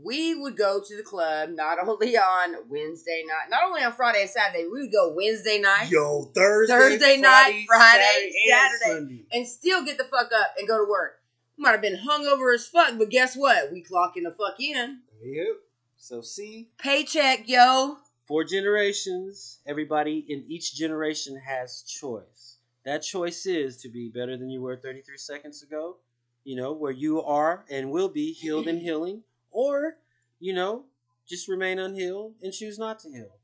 We 0.03 0.37
would 0.37 0.57
go 0.57 0.81
to 0.81 0.97
the 0.97 1.03
club 1.03 1.51
not 1.51 1.79
only 1.85 2.16
on 2.16 2.55
Wednesday 2.68 3.25
night, 3.27 3.51
not 3.51 3.64
only 3.64 3.83
on 3.83 3.93
Friday 3.93 4.23
and 4.23 4.31
Saturday. 4.31 4.64
We 4.64 4.83
would 4.83 4.93
go 4.93 5.12
Wednesday 5.16 5.59
night 5.61 5.91
Yo, 5.91 6.31
Thursday, 6.35 6.75
Thursday 6.75 7.16
night, 7.16 7.64
Friday, 7.66 8.27
and 8.27 8.35
Saturday. 8.49 8.99
Sunday. 8.99 9.25
and 9.33 9.47
still 9.47 9.85
get 9.85 9.99
the 9.99 10.05
fuck 10.05 10.31
up 10.33 10.55
and 10.59 10.68
go 10.68 10.79
to 10.79 10.89
work. 10.89 11.21
We 11.59 11.62
might 11.64 11.73
have 11.73 11.83
been 11.83 11.99
hungover 11.99 12.55
as 12.55 12.66
fuck, 12.68 12.97
but 12.99 13.11
guess 13.11 13.35
what? 13.37 13.73
We 13.73 13.83
clocking 13.83 14.23
the 14.23 14.31
fuck 14.39 14.61
in. 14.61 15.01
Yep. 15.23 15.57
So 15.97 16.23
see, 16.23 16.68
Paycheck, 16.79 17.49
yo. 17.49 17.99
four 18.27 18.45
generations, 18.45 19.59
everybody 19.66 20.25
in 20.29 20.45
each 20.49 20.75
generation 20.75 21.37
has 21.45 21.83
choice. 21.83 22.57
That 22.85 23.03
choice 23.03 23.45
is 23.45 23.77
to 23.83 23.91
be 23.91 24.09
better 24.09 24.37
than 24.37 24.49
you 24.51 24.62
were 24.62 24.77
33 24.77 25.18
seconds 25.18 25.62
ago, 25.62 25.97
you 26.45 26.57
know, 26.57 26.72
where 26.72 26.93
you 26.93 27.22
are 27.22 27.64
and 27.70 27.91
will 27.91 28.09
be 28.09 28.32
healed 28.32 28.66
and 28.66 28.78
healing, 28.82 29.22
or, 29.51 29.97
you 30.38 30.55
know, 30.55 30.84
just 31.28 31.49
remain 31.49 31.78
unhealed 31.78 32.34
and 32.43 32.53
choose 32.53 32.78
not 32.78 32.99
to 33.01 33.11
heal. 33.11 33.36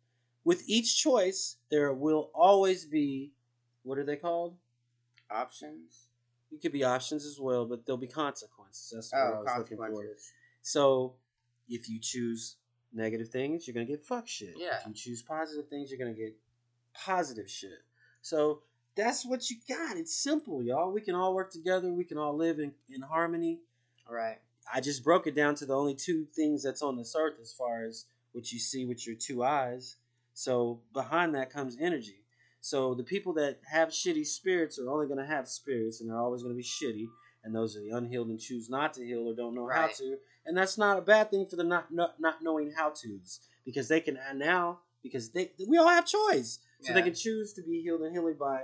With 0.45 0.63
each 0.69 1.01
choice, 1.01 1.57
there 1.71 1.93
will 1.93 2.31
always 2.35 2.85
be, 2.85 3.33
what 3.83 3.99
are 3.99 4.05
they 4.05 4.17
called? 4.17 4.57
Options. 5.31 6.09
You 6.51 6.59
could 6.59 6.73
be 6.73 6.85
options 6.85 7.27
as 7.27 7.39
well, 7.41 7.65
but 7.67 7.85
there'll 7.85 7.99
be 7.99 8.07
consequences. 8.07 8.93
That's 8.95 9.13
what 9.13 9.21
oh, 9.21 9.25
I 9.25 9.37
Oh, 9.37 9.43
was 9.43 9.59
looking 9.59 9.77
for. 9.77 10.05
So 10.63 11.15
if 11.69 11.89
you 11.89 11.99
choose 12.01 12.57
negative 12.93 13.29
things, 13.29 13.67
you're 13.67 13.75
gonna 13.75 13.87
get 13.87 14.05
fuck 14.05 14.29
shit. 14.29 14.55
Yeah. 14.57 14.79
If 14.81 14.87
you 14.87 14.95
choose 14.95 15.23
positive 15.23 15.69
things, 15.69 15.91
you're 15.91 15.99
gonna 15.99 16.17
get 16.17 16.37
positive 16.95 17.51
shit. 17.51 17.83
So 18.23 18.63
that's 18.97 19.25
what 19.25 19.51
you 19.51 19.57
got. 19.69 19.97
It's 19.97 20.17
simple, 20.17 20.63
y'all. 20.63 20.91
We 20.91 21.01
can 21.01 21.15
all 21.15 21.35
work 21.35 21.53
together. 21.53 21.93
We 21.93 22.05
can 22.05 22.19
all 22.19 22.37
live 22.37 22.59
in, 22.59 22.73
in 22.91 23.03
harmony. 23.03 23.61
Right. 24.11 24.39
I 24.73 24.81
just 24.81 25.05
broke 25.05 25.27
it 25.27 25.35
down 25.35 25.55
to 25.57 25.67
the 25.67 25.77
only 25.77 25.95
two 25.95 26.27
things 26.35 26.63
that's 26.63 26.83
on 26.83 26.97
this 26.97 27.15
earth 27.17 27.35
as 27.41 27.53
far 27.53 27.85
as 27.85 28.07
what 28.33 28.51
you 28.53 28.59
see 28.59 28.85
with 28.85 29.07
your 29.07 29.17
two 29.17 29.45
eyes. 29.45 29.97
So 30.35 30.81
behind 30.93 31.35
that 31.35 31.53
comes 31.53 31.77
energy. 31.81 32.25
So 32.61 32.95
the 32.95 33.05
people 33.05 33.35
that 33.35 33.61
have 33.71 33.91
shitty 33.91 34.27
spirits 34.27 34.79
are 34.79 34.91
only 34.91 35.07
going 35.07 35.21
to 35.21 35.27
have 35.27 35.49
spirits 35.49 36.01
and 36.01 36.11
they're 36.11 36.19
always 36.19 36.43
going 36.43 36.55
to 36.55 36.57
be 36.57 36.65
shitty. 36.65 37.07
And 37.45 37.55
those 37.55 37.77
are 37.77 37.81
the 37.81 37.91
unhealed 37.91 38.29
and 38.29 38.41
choose 38.41 38.69
not 38.69 38.95
to 38.95 39.05
heal 39.05 39.29
or 39.29 39.35
don't 39.35 39.55
know 39.55 39.69
how 39.69 39.87
to. 39.87 40.17
And 40.47 40.57
that's 40.57 40.77
not 40.77 40.99
a 40.99 41.03
bad 41.03 41.31
thing 41.31 41.47
for 41.47 41.55
the 41.55 41.63
not 41.63 41.93
not, 41.93 42.19
not 42.19 42.43
knowing 42.43 42.73
how 42.77 42.89
to's 42.91 43.41
because 43.65 43.89
they 43.89 44.01
can 44.01 44.19
now 44.35 44.81
because 45.03 45.31
they 45.31 45.53
we 45.69 45.79
all 45.79 45.89
have 45.89 46.07
choice. 46.07 46.59
So 46.81 46.93
they 46.93 47.03
can 47.03 47.15
choose 47.15 47.53
to 47.55 47.63
be 47.63 47.81
healed 47.83 48.03
and 48.03 48.13
healing 48.13 48.37
by 48.39 48.63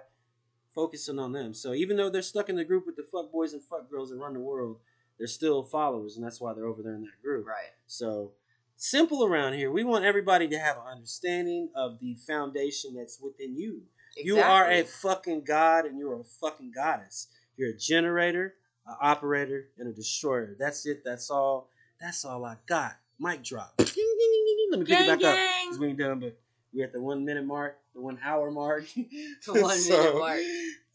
focusing 0.74 1.18
on 1.18 1.32
them. 1.32 1.54
So 1.54 1.74
even 1.74 1.96
though 1.96 2.10
they're 2.10 2.22
stuck 2.22 2.48
in 2.48 2.56
the 2.56 2.64
group 2.64 2.86
with 2.86 2.96
the 2.96 3.06
fuck 3.10 3.30
boys 3.32 3.52
and 3.52 3.62
fuck 3.62 3.90
girls 3.90 4.10
that 4.10 4.16
run 4.16 4.34
the 4.34 4.40
world, 4.40 4.78
they're 5.18 5.26
still 5.26 5.62
followers, 5.62 6.16
and 6.16 6.24
that's 6.24 6.40
why 6.40 6.52
they're 6.54 6.66
over 6.66 6.82
there 6.82 6.94
in 6.94 7.02
that 7.02 7.22
group. 7.22 7.46
Right. 7.46 7.70
So 7.86 8.32
simple 8.76 9.24
around 9.24 9.54
here. 9.54 9.70
We 9.70 9.84
want 9.84 10.04
everybody 10.04 10.48
to 10.48 10.58
have 10.58 10.76
an 10.76 10.84
understanding 10.90 11.68
of 11.76 12.00
the 12.00 12.14
foundation 12.26 12.94
that's 12.94 13.20
within 13.20 13.56
you. 13.56 13.82
Exactly. 14.16 14.26
You 14.26 14.40
are 14.40 14.70
a 14.70 14.82
fucking 14.82 15.44
god, 15.44 15.84
and 15.86 15.98
you're 15.98 16.20
a 16.20 16.24
fucking 16.24 16.72
goddess. 16.74 17.28
You're 17.56 17.70
a 17.70 17.76
generator, 17.76 18.54
an 18.86 18.96
operator, 19.00 19.68
and 19.78 19.88
a 19.88 19.92
destroyer. 19.92 20.56
That's 20.58 20.84
it. 20.86 21.02
That's 21.04 21.30
all. 21.30 21.68
That's 22.00 22.24
all 22.24 22.44
I 22.44 22.56
got. 22.66 22.96
Mic 23.20 23.44
drop. 23.44 23.74
Let 23.78 23.88
me 23.88 24.78
pick 24.80 24.80
it 24.80 24.86
Gang, 24.86 25.06
back 25.06 25.24
up. 25.24 25.36
gang. 25.36 25.66
Because 25.66 25.78
we 25.78 25.88
ain't 25.88 25.98
done, 25.98 26.18
but 26.18 26.36
we're 26.72 26.86
at 26.86 26.92
the 26.92 27.00
one 27.00 27.24
minute 27.24 27.44
mark, 27.44 27.78
the 27.94 28.00
one 28.00 28.18
hour 28.24 28.50
mark. 28.50 28.84
The 28.96 29.52
one 29.54 29.78
minute 29.88 30.18
mark. 30.18 30.40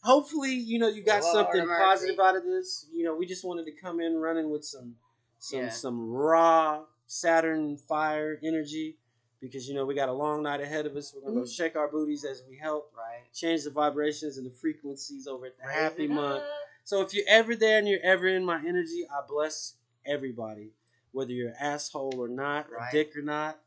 Hopefully, 0.02 0.52
you 0.54 0.78
know, 0.78 0.88
you 0.88 1.02
got 1.04 1.22
Lord 1.22 1.32
something 1.46 1.66
positive 1.68 2.18
out 2.20 2.36
of 2.36 2.44
this. 2.44 2.86
You 2.92 3.04
know, 3.04 3.16
we 3.16 3.26
just 3.26 3.44
wanted 3.44 3.66
to 3.66 3.72
come 3.72 4.00
in 4.00 4.16
running 4.16 4.50
with 4.50 4.64
some 4.64 4.96
some 5.38 5.60
Yeah. 5.60 5.68
some 5.70 6.10
raw 6.10 6.84
Saturn 7.06 7.76
fire 7.78 8.38
energy 8.42 8.98
because 9.40 9.68
you 9.68 9.74
know 9.74 9.84
we 9.86 9.94
got 9.94 10.08
a 10.08 10.12
long 10.12 10.42
night 10.42 10.60
ahead 10.60 10.86
of 10.86 10.94
us. 10.96 11.12
We're 11.14 11.22
gonna 11.22 11.34
go 11.34 11.40
Mhm. 11.42 11.50
shake 11.56 11.74
our 11.76 11.88
booties 11.88 12.24
as 12.24 12.42
we 12.48 12.56
help 12.56 12.92
Right. 12.96 13.32
change 13.32 13.64
the 13.64 13.70
vibrations 13.70 14.36
and 14.36 14.46
the 14.46 14.50
frequencies 14.50 15.26
over 15.26 15.46
at 15.46 15.56
the 15.56 15.64
Raise 15.64 15.74
Happy 15.74 16.06
Month. 16.06 16.42
up. 16.42 16.50
So 16.84 17.00
if 17.02 17.12
you're 17.14 17.24
ever 17.28 17.54
there 17.56 17.78
and 17.78 17.88
you're 17.88 18.00
ever 18.02 18.26
in 18.28 18.44
my 18.44 18.58
energy, 18.64 19.06
I 19.10 19.20
bless 19.26 19.74
everybody, 20.04 20.72
whether 21.12 21.32
you're 21.32 21.48
an 21.50 21.56
asshole 21.60 22.14
or 22.18 22.28
not, 22.28 22.70
Right. 22.70 22.88
a 22.88 22.92
dick 22.96 23.16
or 23.16 23.22
not. 23.22 23.60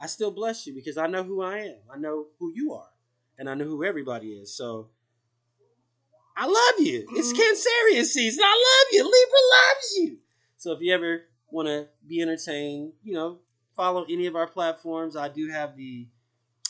I 0.00 0.06
still 0.06 0.30
bless 0.30 0.66
you 0.66 0.74
because 0.74 0.96
I 0.96 1.06
know 1.06 1.24
who 1.24 1.42
I 1.42 1.58
am. 1.58 1.76
I 1.92 1.98
know 1.98 2.26
who 2.38 2.52
you 2.54 2.74
are, 2.74 2.90
and 3.38 3.48
I 3.50 3.54
know 3.54 3.64
who 3.64 3.84
everybody 3.84 4.28
is. 4.32 4.54
So 4.56 4.90
I 6.36 6.46
love 6.46 6.86
you. 6.86 7.06
It's 7.16 7.32
Mhm. 7.32 7.36
Cancerian 7.36 8.04
season. 8.04 8.44
I 8.44 8.52
love 8.54 8.92
you. 8.92 9.02
Libra 9.04 9.40
loves 9.50 9.96
you. 9.96 10.18
So 10.56 10.72
if 10.72 10.80
you 10.80 10.94
ever 10.94 11.24
want 11.50 11.66
to 11.66 11.88
be 12.06 12.20
entertained, 12.22 12.92
you 13.02 13.14
know, 13.14 13.40
follow 13.74 14.04
any 14.04 14.26
of 14.26 14.36
our 14.36 14.46
platforms. 14.46 15.16
I 15.16 15.28
do 15.28 15.48
have 15.48 15.76
the 15.76 16.06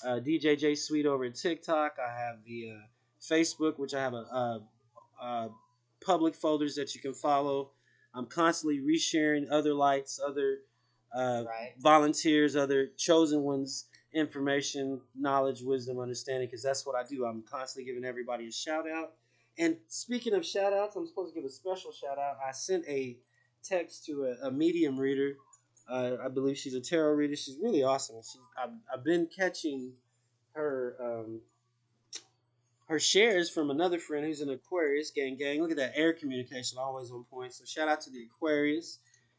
uh, 0.04 0.20
DJJ 0.20 0.78
Suite 0.78 1.06
over 1.06 1.24
at 1.24 1.34
TikTok. 1.34 1.96
I 1.98 2.10
have 2.18 2.44
the 2.44 2.70
uh, 2.70 2.86
Facebook, 3.20 3.78
which 3.78 3.94
I 3.94 4.00
have 4.00 4.14
a, 4.14 4.16
a, 4.16 4.62
a 5.20 5.50
public 6.00 6.34
folders 6.34 6.76
that 6.76 6.94
you 6.94 7.00
can 7.00 7.14
follow. 7.14 7.72
I'm 8.14 8.26
constantly 8.26 8.78
resharing 8.80 9.48
other 9.50 9.74
lights, 9.74 10.20
other 10.24 10.58
uh, 11.14 11.44
Right. 11.46 11.74
volunteers, 11.78 12.56
other 12.56 12.88
chosen 12.96 13.42
ones, 13.42 13.86
information, 14.12 15.00
knowledge, 15.14 15.62
wisdom, 15.62 15.98
understanding, 15.98 16.48
because 16.48 16.62
that's 16.62 16.86
what 16.86 16.96
I 16.96 17.04
do. 17.08 17.24
I'm 17.24 17.42
constantly 17.42 17.90
giving 17.90 18.04
everybody 18.04 18.48
a 18.48 18.52
shout 18.52 18.88
out. 18.88 19.14
And 19.58 19.76
speaking 19.88 20.34
of 20.34 20.46
shout 20.46 20.72
outs, 20.72 20.96
I'm 20.96 21.06
supposed 21.06 21.34
to 21.34 21.40
give 21.40 21.44
a 21.44 21.52
special 21.52 21.92
shout 21.92 22.18
out. 22.18 22.38
I 22.46 22.52
sent 22.52 22.84
a 22.88 23.16
text 23.62 24.04
to 24.06 24.24
a, 24.42 24.48
a 24.48 24.50
medium 24.50 24.98
reader. 24.98 25.36
Uh, 25.88 26.16
I 26.24 26.28
believe 26.28 26.56
she's 26.58 26.74
a 26.74 26.80
tarot 26.80 27.14
reader. 27.14 27.34
She's 27.34 27.58
really 27.60 27.82
awesome. 27.82 28.16
She, 28.22 28.38
I've, 28.62 28.70
I've 28.92 29.04
been 29.04 29.26
catching 29.26 29.94
her 30.52 30.96
um, 31.00 31.40
her 32.88 32.98
shares 32.98 33.50
from 33.50 33.70
another 33.70 33.98
friend 33.98 34.24
who's 34.24 34.40
an 34.40 34.50
Aquarius. 34.50 35.10
Gang, 35.10 35.36
gang. 35.36 35.60
Look 35.60 35.70
at 35.70 35.76
that 35.76 35.92
air 35.94 36.12
communication, 36.12 36.78
always 36.78 37.10
on 37.10 37.24
point. 37.24 37.52
So 37.52 37.64
shout 37.64 37.88
out 37.88 38.00
to 38.02 38.10
the 38.10 38.22
Aquarius. 38.24 38.98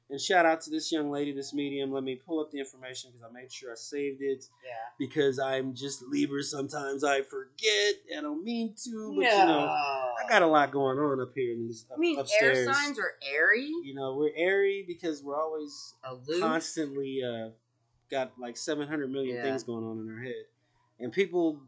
And 0.10 0.20
shout 0.20 0.46
out 0.46 0.62
to 0.62 0.72
this 0.72 0.92
young 0.92 1.12
lady, 1.12 1.32
this 1.34 1.54
medium. 1.54 1.92
Let 1.92 2.04
me 2.04 2.16
pull 2.16 2.40
up 2.40 2.50
the 2.52 2.60
information 2.60 3.12
because 3.12 3.28
I 3.30 3.32
made 3.32 3.52
sure 3.52 3.72
I 3.72 3.76
saved 3.76 4.22
it 4.22 4.44
Yeah. 4.66 4.72
because 4.98 5.38
I'm 5.38 5.76
just 5.76 6.02
Libra. 6.02 6.42
Sometimes 6.44 7.04
I 7.04 7.22
forget. 7.22 7.96
I 8.18 8.22
don't 8.22 8.44
mean 8.44 8.74
to, 8.86 9.14
but 9.16 9.22
no. 9.26 9.38
you 9.38 9.46
know, 9.46 9.68
I 9.70 10.28
got 10.28 10.42
a 10.42 10.48
lot 10.48 10.72
going 10.72 10.98
on 10.98 11.22
up 11.22 11.30
here 11.36 11.54
in 11.54 11.68
these 11.68 11.86
I 11.96 12.00
mean, 12.00 12.18
upstairs. 12.20 12.68
air 12.68 12.74
signs 12.74 12.98
are 12.98 13.14
airy. 13.22 13.68
You 13.84 13.94
know, 13.94 14.16
we're 14.16 14.32
airy 14.36 14.84
because 14.88 15.22
we're 15.24 15.40
always 15.40 15.94
Aloof. 16.04 16.40
constantly 16.42 17.22
uh, 17.24 17.50
got 18.10 18.32
like 18.40 18.58
700 18.58 19.12
million 19.12 19.36
Yeah. 19.36 19.44
things 19.44 19.64
going 19.64 19.84
on 19.84 20.00
in 20.00 20.10
our 20.12 20.24
head. 20.24 20.46
And 21.00 21.14
people 21.14 21.62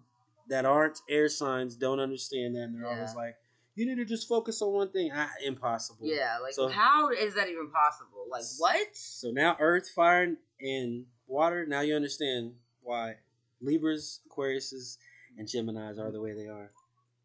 that 0.49 0.65
aren't 0.65 0.99
air 1.07 1.29
signs 1.29 1.75
don't 1.75 1.99
understand 1.99 2.55
that. 2.55 2.63
And 2.63 2.75
they're 2.75 2.89
Yeah. 2.89 2.95
always 2.95 3.13
like, 3.15 3.35
you 3.75 3.85
need 3.85 3.95
to 3.95 4.05
just 4.05 4.27
focus 4.27 4.61
on 4.61 4.71
one 4.73 4.89
thing. 4.91 5.11
Ah, 5.13 5.29
impossible. 5.45 6.05
Yeah, 6.07 6.39
like 6.41 6.53
So- 6.53 6.67
how 6.67 7.09
is 7.09 7.35
that 7.35 7.49
even 7.49 7.71
possible? 7.71 8.25
Like 8.29 8.43
what? 8.57 8.95
So 8.95 9.31
now 9.31 9.55
earth, 9.59 9.89
fire, 9.89 10.35
and 10.59 11.05
water, 11.27 11.65
now 11.65 11.81
you 11.81 11.95
understand 11.95 12.55
why 12.81 13.15
Libras, 13.61 14.21
Aquariuses, 14.29 14.97
and 15.37 15.47
Geminis 15.47 15.99
are 15.99 16.11
the 16.11 16.21
way 16.21 16.33
they 16.33 16.47
are. 16.47 16.71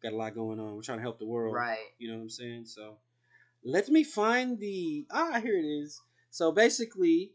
Got 0.01 0.13
a 0.13 0.15
lot 0.15 0.35
going 0.35 0.59
on. 0.59 0.75
We're 0.75 0.81
trying 0.83 0.99
to 0.99 1.01
help 1.03 1.19
the 1.19 1.25
world. 1.25 1.55
Right. 1.55 1.79
You 1.97 2.09
know 2.09 2.17
what 2.17 2.23
I'm 2.23 2.29
saying? 2.29 2.65
So 2.65 2.97
let 3.63 3.89
me 3.89 4.03
find 4.03 4.59
the 4.59 5.05
ah 5.11 5.39
here 5.41 5.57
it 5.57 5.65
is. 5.65 6.01
So 6.29 6.51
basically, 6.51 7.33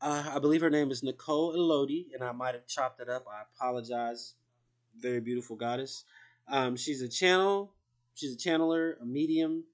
uh, 0.00 0.32
I 0.34 0.38
believe 0.40 0.62
her 0.62 0.70
name 0.70 0.90
is 0.90 1.02
Nicole 1.02 1.54
Elodie, 1.54 2.08
and 2.12 2.22
I 2.24 2.32
might 2.32 2.54
have 2.54 2.66
chopped 2.66 3.00
it 3.00 3.08
up. 3.08 3.26
I 3.28 3.42
apologize. 3.54 4.34
Very 4.98 5.20
beautiful 5.20 5.56
goddess. 5.56 6.04
Um, 6.48 6.76
she's 6.76 7.02
a 7.02 7.08
channel. 7.08 7.72
She's 8.20 8.34
a 8.34 8.36
channeler, 8.36 9.00
a 9.00 9.06
medium, 9.06 9.64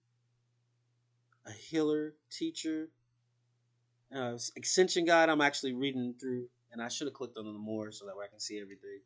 a 1.44 1.50
healer, 1.50 2.14
teacher, 2.30 2.90
uh, 4.14 4.38
extension 4.54 5.04
guide. 5.04 5.28
I'm 5.28 5.40
actually 5.40 5.72
reading 5.72 6.14
through, 6.20 6.46
and 6.70 6.80
I 6.80 6.86
should 6.86 7.08
have 7.08 7.14
clicked 7.14 7.36
on 7.36 7.44
the 7.44 7.52
more 7.52 7.90
so 7.90 8.06
that 8.06 8.16
way 8.16 8.26
I 8.26 8.28
can 8.28 8.38
see 8.38 8.60
everything. 8.60 9.00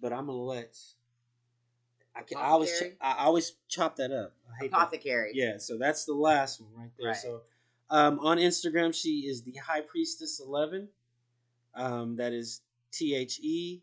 But 0.00 0.12
I'm 0.12 0.26
gonna 0.26 0.38
let. 0.38 0.76
I 2.14 2.22
can. 2.22 2.38
I 2.38 2.42
always. 2.42 2.80
I 3.00 3.24
always 3.24 3.54
chop 3.68 3.96
that 3.96 4.12
up. 4.12 4.34
I 4.48 4.62
hate 4.62 4.70
that. 4.70 4.76
Apothecary. 4.76 5.32
Yeah, 5.34 5.58
so 5.58 5.76
that's 5.76 6.04
the 6.04 6.14
last 6.14 6.60
one 6.60 6.70
right 6.76 6.92
there. 6.96 7.08
Right. 7.08 7.16
So 7.16 7.40
um, 7.90 8.20
on 8.20 8.38
Instagram, 8.38 8.94
she 8.94 9.26
is 9.26 9.42
the 9.42 9.54
High 9.56 9.80
Priestess 9.80 10.38
Eleven. 10.38 10.90
Um, 11.74 12.14
that 12.18 12.32
is 12.32 12.60
T 12.92 13.16
H 13.16 13.40
E 13.42 13.82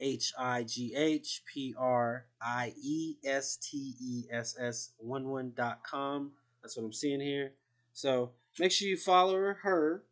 H 0.00 0.32
I 0.38 0.62
G 0.64 0.94
H 0.94 1.42
P 1.52 1.74
R 1.78 2.26
I 2.40 2.72
E 2.80 3.16
S 3.24 3.56
T 3.56 3.94
E 4.00 4.24
S 4.30 4.56
S 4.58 4.90
one 4.98 5.28
one 5.28 5.52
dot 5.56 5.82
com. 5.84 6.32
That's 6.62 6.76
what 6.76 6.84
I'm 6.84 6.92
seeing 6.92 7.20
here. 7.20 7.52
So 7.92 8.30
make 8.58 8.72
sure 8.72 8.88
you 8.88 8.96
follow 8.96 9.34
her. 9.54 10.02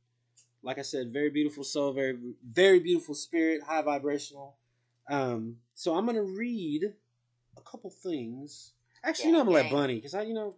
Like 0.62 0.78
I 0.78 0.82
said, 0.82 1.12
very 1.12 1.30
beautiful 1.30 1.62
soul, 1.62 1.92
very 1.92 2.16
very 2.44 2.80
beautiful 2.80 3.14
spirit, 3.14 3.62
high 3.62 3.82
vibrational. 3.82 4.56
Um, 5.08 5.56
so 5.74 5.94
I'm 5.94 6.06
gonna 6.06 6.22
read 6.22 6.82
a 7.56 7.60
couple 7.60 7.90
things. 7.90 8.72
Actually, 9.04 9.26
you 9.26 9.32
know, 9.34 9.40
I'm 9.40 9.46
gonna 9.46 9.58
let 9.62 9.70
Bunny 9.70 9.94
because 9.96 10.14
I, 10.14 10.22
you 10.22 10.34
know, 10.34 10.56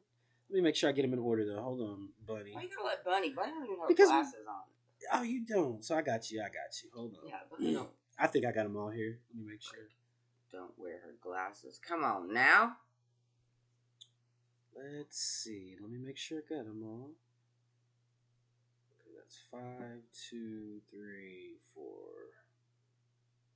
let 0.48 0.56
me 0.56 0.62
make 0.62 0.76
sure 0.76 0.88
I 0.88 0.92
get 0.92 1.04
him 1.04 1.12
in 1.12 1.18
order 1.18 1.44
though. 1.44 1.60
Hold 1.60 1.80
on, 1.82 2.08
Bunny. 2.26 2.52
Why 2.54 2.62
you 2.62 2.68
gonna 2.74 2.88
let 2.88 3.04
Bunny? 3.04 3.30
Bunny 3.30 3.52
don't 3.52 3.64
even 3.64 3.78
have 3.80 3.88
Because- 3.88 4.08
glasses 4.08 4.46
on. 4.48 4.54
Oh, 5.12 5.22
you 5.22 5.46
don't. 5.46 5.84
So 5.84 5.94
I 5.94 6.02
got 6.02 6.28
you. 6.30 6.40
I 6.40 6.46
got 6.46 6.82
you. 6.82 6.90
Hold 6.94 7.14
on. 7.22 7.28
Yeah, 7.28 7.36
Bunny 7.50 7.72
don't, 7.74 7.88
I 8.18 8.26
think 8.26 8.44
I 8.44 8.52
got 8.52 8.64
them 8.64 8.76
all 8.76 8.90
here. 8.90 9.18
Let 9.32 9.44
me 9.44 9.50
make 9.52 9.62
sure. 9.62 9.88
don't 10.52 10.72
wear 10.76 10.98
her 11.04 11.14
glasses. 11.22 11.80
Come 11.86 12.04
on 12.04 12.32
now. 12.32 12.76
Let's 14.74 15.18
see. 15.18 15.76
Let 15.80 15.90
me 15.90 15.98
make 15.98 16.16
sure 16.16 16.38
I 16.38 16.54
got 16.54 16.64
them 16.64 16.82
all. 16.84 17.10
Okay, 18.92 19.10
that's 19.16 19.38
five, 19.50 20.02
two, 20.30 20.80
three, 20.90 21.56
four. 21.74 22.34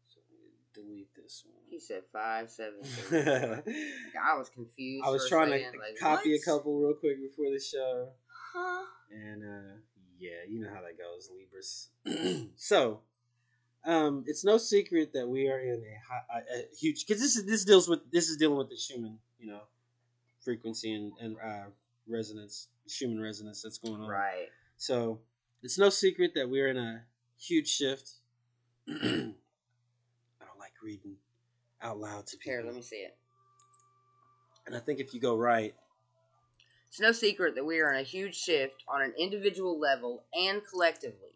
So 0.08 0.20
me 0.30 0.50
delete 0.74 1.14
this 1.14 1.44
one. 1.46 1.62
He 1.68 1.80
said 1.80 2.02
five, 2.12 2.50
seven, 2.50 2.82
three. 2.82 3.20
I 3.20 4.36
was 4.36 4.48
confused. 4.48 5.04
I 5.06 5.10
was 5.10 5.28
trying 5.28 5.50
to 5.50 5.58
like, 5.58 5.98
copy 5.98 6.30
what? 6.30 6.40
a 6.40 6.44
couple 6.44 6.78
real 6.78 6.94
quick 6.94 7.20
before 7.20 7.50
the 7.52 7.60
show. 7.60 8.08
Huh? 8.52 8.84
And 9.10 9.42
uh, 9.44 9.74
yeah, 10.18 10.48
you 10.48 10.60
know 10.60 10.70
how 10.72 10.82
that 10.82 10.98
goes, 10.98 11.30
Libras. 11.32 11.88
so, 12.56 13.00
um, 13.84 14.24
it's 14.26 14.44
no 14.44 14.58
secret 14.58 15.12
that 15.14 15.28
we 15.28 15.48
are 15.48 15.58
in 15.58 15.82
a, 15.82 15.98
high, 16.08 16.40
a, 16.40 16.58
a 16.60 16.64
huge 16.78 17.04
because 17.06 17.20
this 17.20 17.36
is 17.36 17.46
this 17.46 17.64
deals 17.64 17.88
with 17.88 18.10
this 18.10 18.28
is 18.28 18.36
dealing 18.36 18.58
with 18.58 18.70
the 18.70 18.76
Schumann, 18.76 19.18
you 19.38 19.48
know, 19.48 19.60
frequency 20.44 20.94
and 20.94 21.12
and 21.20 21.36
uh, 21.44 21.64
resonance, 22.08 22.68
Schumann 22.86 23.20
resonance 23.20 23.62
that's 23.62 23.78
going 23.78 24.00
on. 24.00 24.08
Right. 24.08 24.48
So 24.76 25.20
it's 25.62 25.78
no 25.78 25.88
secret 25.88 26.32
that 26.34 26.48
we're 26.48 26.68
in 26.68 26.76
a 26.76 27.02
huge 27.40 27.68
shift. 27.68 28.10
I 28.88 28.92
don't 29.02 30.58
like 30.58 30.72
reading 30.82 31.16
out 31.80 31.98
loud 31.98 32.26
to 32.28 32.36
people. 32.36 32.52
Here, 32.52 32.62
let 32.64 32.74
me 32.74 32.82
see 32.82 32.96
it. 32.96 33.16
And 34.66 34.76
I 34.76 34.78
think 34.78 35.00
if 35.00 35.12
you 35.12 35.20
go 35.20 35.36
right, 35.36 35.74
It's 36.88 37.00
no 37.00 37.10
secret 37.10 37.56
that 37.56 37.64
we 37.64 37.80
are 37.80 37.92
in 37.92 37.98
a 37.98 38.04
huge 38.04 38.36
shift 38.36 38.84
on 38.86 39.02
an 39.02 39.12
individual 39.18 39.80
level 39.80 40.22
and 40.34 40.62
collectively. 40.70 41.31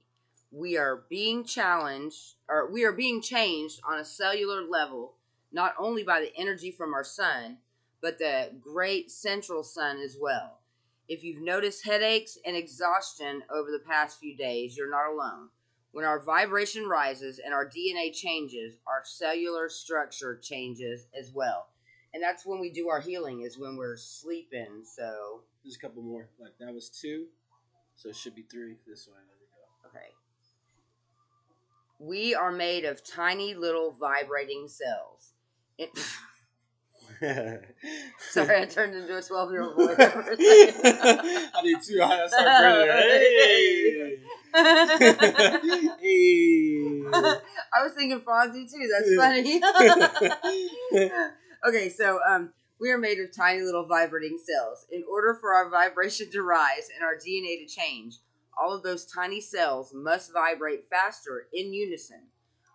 We 0.56 0.78
are 0.78 1.04
being 1.10 1.44
challenged, 1.44 2.36
or 2.48 2.70
we 2.72 2.84
are 2.84 2.92
being 2.92 3.20
changed 3.20 3.78
on 3.86 3.98
a 3.98 4.04
cellular 4.06 4.62
level, 4.62 5.12
not 5.52 5.74
only 5.78 6.02
by 6.02 6.20
the 6.20 6.34
energy 6.34 6.70
from 6.70 6.94
our 6.94 7.04
sun, 7.04 7.58
but 8.00 8.18
the 8.18 8.52
great 8.58 9.10
central 9.10 9.62
sun 9.62 9.98
as 9.98 10.16
well. 10.18 10.60
If 11.08 11.22
you've 11.22 11.42
noticed 11.42 11.84
headaches 11.84 12.38
and 12.46 12.56
exhaustion 12.56 13.42
over 13.50 13.70
the 13.70 13.84
past 13.86 14.18
few 14.18 14.34
days, 14.34 14.78
you're 14.78 14.90
not 14.90 15.12
alone. 15.12 15.50
When 15.92 16.06
our 16.06 16.20
vibration 16.20 16.86
rises 16.86 17.38
and 17.38 17.52
our 17.52 17.68
DNA 17.68 18.14
changes, 18.14 18.78
our 18.86 19.02
cellular 19.04 19.68
structure 19.68 20.38
changes 20.42 21.06
as 21.12 21.32
well. 21.34 21.66
And 22.14 22.22
that's 22.22 22.46
when 22.46 22.60
we 22.60 22.70
do 22.70 22.88
our 22.88 23.02
healing, 23.02 23.42
is 23.42 23.58
when 23.58 23.76
we're 23.76 23.98
sleeping. 23.98 24.84
So, 24.84 25.42
there's 25.62 25.76
a 25.76 25.80
couple 25.80 26.02
more. 26.02 26.30
Like 26.40 26.56
that 26.60 26.72
was 26.72 26.88
two, 26.88 27.26
so 27.96 28.08
it 28.08 28.16
should 28.16 28.34
be 28.34 28.46
three 28.50 28.76
this 28.86 29.06
way. 29.06 29.35
There 31.98 32.08
okay. 32.08 32.18
We 32.18 32.34
are 32.34 32.52
made 32.52 32.84
of 32.84 33.04
tiny 33.04 33.54
little 33.54 33.92
vibrating 33.92 34.68
cells. 34.68 35.32
It, 35.78 35.90
sorry, 38.30 38.62
I 38.62 38.66
turned 38.66 38.94
into 38.94 39.16
a 39.16 39.22
12 39.22 39.50
year 39.50 39.62
old 39.62 39.76
boy. 39.76 39.94
I 39.98 41.62
did 41.62 41.82
too. 41.82 42.02
I 42.02 42.26
started 42.26 42.56
breathing. 42.58 44.20
Hey, 44.52 44.72
hey. 46.00 47.02
I 47.72 47.82
was 47.82 47.92
thinking 47.96 48.20
Fonzie 48.20 48.70
too. 48.70 48.88
That's 48.92 49.14
funny. 49.16 49.62
okay, 51.68 51.88
so 51.88 52.18
um, 52.28 52.52
we 52.80 52.90
are 52.90 52.98
made 52.98 53.18
of 53.18 53.34
tiny 53.34 53.62
little 53.62 53.86
vibrating 53.86 54.38
cells. 54.38 54.86
In 54.90 55.04
order 55.10 55.34
for 55.40 55.54
our 55.54 55.70
vibration 55.70 56.30
to 56.32 56.42
rise 56.42 56.90
and 56.94 57.04
our 57.04 57.14
DNA 57.14 57.66
to 57.66 57.66
change, 57.66 58.18
all 58.56 58.72
of 58.72 58.82
those 58.82 59.04
tiny 59.04 59.40
cells 59.40 59.92
must 59.94 60.32
vibrate 60.32 60.88
faster 60.90 61.46
in 61.52 61.72
unison. 61.72 62.22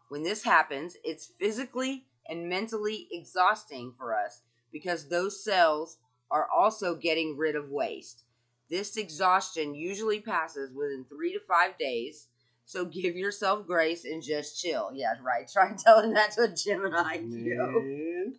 When 0.10 0.24
this 0.24 0.44
happens, 0.44 0.98
it's 1.04 1.32
physically 1.40 2.06
and 2.28 2.50
mentally 2.50 3.08
exhausting 3.12 3.94
for 3.98 4.14
us 4.14 4.42
because 4.72 5.08
those 5.08 5.44
cells 5.44 5.98
are 6.30 6.48
also 6.56 6.96
getting 6.96 7.38
rid 7.38 7.56
of 7.56 7.70
waste. 7.70 8.24
This 8.70 8.96
exhaustion 8.96 9.76
usually 9.76 10.22
passes 10.22 10.72
within 10.72 11.06
three 11.10 11.34
to 11.34 11.40
five 11.42 11.78
days, 11.78 12.28
so 12.66 12.86
give 13.02 13.16
yourself 13.16 13.68
grace 13.68 14.06
and 14.06 14.24
just 14.24 14.62
chill. 14.62 14.92
Yeah, 14.94 15.14
right. 15.22 15.50
Try 15.54 15.74
telling 15.78 16.14
that 16.14 16.32
to 16.34 16.44
a 16.44 16.48
Gemini. 16.48 17.18
Yo. 17.22 17.82
Man, 17.82 18.36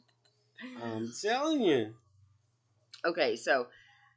I'm 0.83 1.13
telling 1.21 1.61
you. 1.61 1.95
Okay, 3.05 3.35
so 3.35 3.67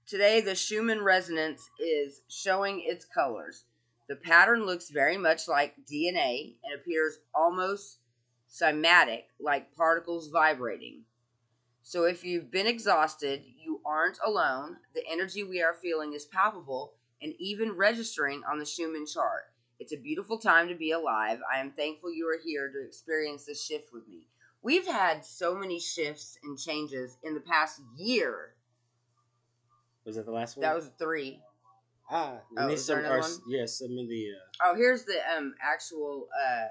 today 0.07 0.41
the 0.41 0.55
Schumann 0.55 1.03
resonance 1.03 1.69
is 1.79 2.21
showing 2.27 2.81
its 2.85 3.05
colors. 3.05 3.65
The 4.07 4.15
pattern 4.15 4.65
looks 4.65 4.89
very 4.89 5.17
much 5.17 5.47
like 5.47 5.75
DNA 5.91 6.55
and 6.63 6.79
appears 6.79 7.19
almost 7.33 7.97
cymatic, 8.49 9.23
like 9.39 9.75
particles 9.75 10.29
vibrating. 10.29 11.01
So 11.81 12.05
if 12.05 12.23
you've 12.23 12.51
been 12.51 12.67
exhausted, 12.67 13.43
you 13.57 13.81
aren't 13.85 14.19
alone. 14.25 14.77
The 14.93 15.03
energy 15.09 15.43
we 15.43 15.61
are 15.61 15.73
feeling 15.73 16.13
is 16.13 16.25
palpable 16.25 16.93
and 17.21 17.33
even 17.39 17.71
registering 17.71 18.43
on 18.49 18.59
the 18.59 18.65
Schumann 18.65 19.05
chart. 19.07 19.45
It's 19.79 19.93
a 19.93 19.97
beautiful 19.97 20.37
time 20.37 20.67
to 20.69 20.75
be 20.75 20.91
alive. 20.91 21.39
I 21.51 21.59
am 21.59 21.71
thankful 21.71 22.13
you 22.13 22.27
are 22.29 22.39
here 22.43 22.71
to 22.71 22.85
experience 22.85 23.45
this 23.45 23.63
shift 23.63 23.91
with 23.91 24.07
me. 24.07 24.27
We've 24.61 24.87
had 24.87 25.25
so 25.25 25.55
many 25.55 25.79
shifts 25.79 26.37
and 26.43 26.57
changes 26.57 27.17
in 27.23 27.33
the 27.33 27.41
past 27.41 27.81
year. 27.97 28.53
Was 30.05 30.15
that 30.15 30.25
the 30.25 30.31
last 30.31 30.57
one? 30.57 30.61
That 30.67 30.75
was 30.75 30.89
three. 30.99 31.39
ah. 32.09 32.37
Oh, 32.57 32.67
these 32.69 32.81
is 32.81 32.87
there 32.87 32.97
some 32.97 33.05
another 33.05 33.15
are 33.15 33.21
one? 33.21 33.31
yeah 33.47 33.65
some 33.65 33.97
of 33.97 34.07
the 34.07 34.27
uh, 34.31 34.65
Oh, 34.67 34.75
here's 34.75 35.03
the 35.05 35.17
um 35.35 35.55
actual 35.61 36.27
uh 36.33 36.67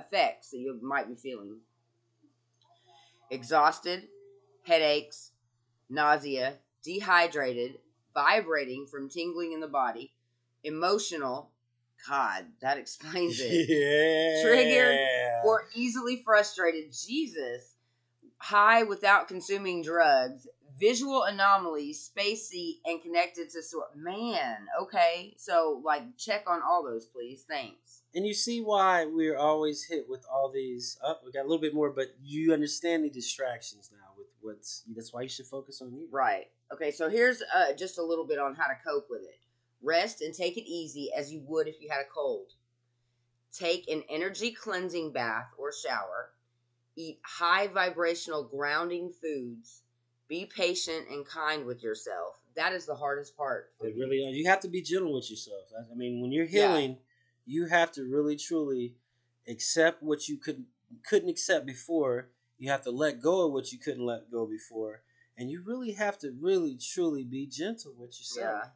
effects 0.00 0.50
that 0.50 0.58
you 0.58 0.78
might 0.82 1.08
be 1.08 1.14
feeling. 1.16 1.58
Exhausted, 3.30 4.04
headaches, 4.64 5.32
nausea, 5.90 6.54
dehydrated, 6.84 7.78
vibrating 8.14 8.86
from 8.86 9.08
tingling 9.08 9.52
in 9.52 9.60
the 9.60 9.66
body, 9.68 10.12
emotional. 10.62 11.50
God, 12.08 12.44
that 12.60 12.78
explains 12.78 13.40
it. 13.40 13.68
yeah 13.68 14.42
Triggered 14.44 15.00
or 15.44 15.64
easily 15.74 16.22
frustrated. 16.24 16.92
Jesus. 16.92 17.74
High 18.38 18.82
without 18.84 19.26
consuming 19.28 19.82
drugs. 19.82 20.46
Visual 20.78 21.22
anomalies, 21.24 22.10
spacey, 22.10 22.80
and 22.84 23.00
connected 23.00 23.48
to 23.50 23.62
sort. 23.62 23.96
Man, 23.96 24.66
okay. 24.80 25.34
So, 25.38 25.80
like, 25.84 26.02
check 26.18 26.44
on 26.46 26.60
all 26.62 26.84
those, 26.84 27.06
please. 27.06 27.44
Thanks. 27.48 28.02
And 28.14 28.26
you 28.26 28.34
see 28.34 28.60
why 28.60 29.06
we're 29.06 29.38
always 29.38 29.84
hit 29.84 30.06
with 30.08 30.24
all 30.30 30.50
these. 30.50 30.98
Oh, 31.02 31.16
we 31.24 31.32
got 31.32 31.40
a 31.40 31.48
little 31.48 31.60
bit 31.60 31.74
more, 31.74 31.90
but 31.90 32.08
you 32.22 32.52
understand 32.52 33.04
the 33.04 33.10
distractions 33.10 33.90
now 33.92 34.12
with 34.18 34.26
what's. 34.40 34.82
That's 34.94 35.12
why 35.12 35.22
you 35.22 35.28
should 35.28 35.46
focus 35.46 35.80
on 35.80 35.94
you. 35.94 36.08
Right. 36.10 36.48
Okay, 36.72 36.90
so 36.90 37.08
here's 37.08 37.42
uh, 37.54 37.72
just 37.72 37.98
a 37.98 38.02
little 38.02 38.26
bit 38.26 38.38
on 38.38 38.54
how 38.54 38.66
to 38.66 38.76
cope 38.86 39.06
with 39.08 39.22
it. 39.22 39.38
Rest 39.82 40.20
and 40.20 40.34
take 40.34 40.56
it 40.56 40.68
easy 40.68 41.10
as 41.16 41.32
you 41.32 41.42
would 41.46 41.68
if 41.68 41.80
you 41.80 41.88
had 41.88 42.00
a 42.00 42.08
cold. 42.12 42.52
Take 43.52 43.88
an 43.88 44.02
energy 44.10 44.50
cleansing 44.50 45.12
bath 45.12 45.46
or 45.56 45.72
shower. 45.72 46.30
Eat 46.96 47.18
high 47.22 47.68
vibrational 47.68 48.44
grounding 48.44 49.10
foods. 49.10 49.82
Be 50.28 50.46
patient 50.46 51.08
and 51.08 51.24
kind 51.26 51.64
with 51.66 51.82
yourself. 51.82 52.34
That 52.56 52.72
is 52.72 52.86
the 52.86 52.94
hardest 52.94 53.36
part. 53.36 53.72
It 53.80 53.94
really 53.96 54.18
really. 54.18 54.32
You 54.32 54.48
have 54.48 54.60
to 54.60 54.68
be 54.68 54.82
gentle 54.82 55.14
with 55.14 55.30
yourself. 55.30 55.64
I- 55.78 55.94
mean, 55.94 56.20
when 56.20 56.32
you're 56.32 56.46
Yeah. 56.46 56.68
healing, 56.68 56.98
you 57.44 57.66
have 57.66 57.92
to 57.92 58.04
really 58.04 58.36
truly 58.36 58.96
accept 59.46 60.02
what 60.02 60.28
you 60.28 60.36
could 60.36 60.66
couldn't 61.04 61.28
accept 61.28 61.66
before. 61.66 62.30
You 62.58 62.70
have 62.70 62.82
to 62.82 62.90
let 62.90 63.20
go 63.20 63.46
of 63.46 63.52
what 63.52 63.72
you 63.72 63.78
couldn't 63.78 64.04
let 64.04 64.30
go 64.30 64.46
before, 64.46 65.02
and 65.36 65.50
you 65.50 65.62
really 65.62 65.92
have 65.92 66.18
to 66.20 66.32
really 66.32 66.76
truly 66.76 67.22
be 67.22 67.46
gentle 67.46 67.92
with 67.92 68.18
yourself. 68.18 68.62
Yeah. 68.64 68.70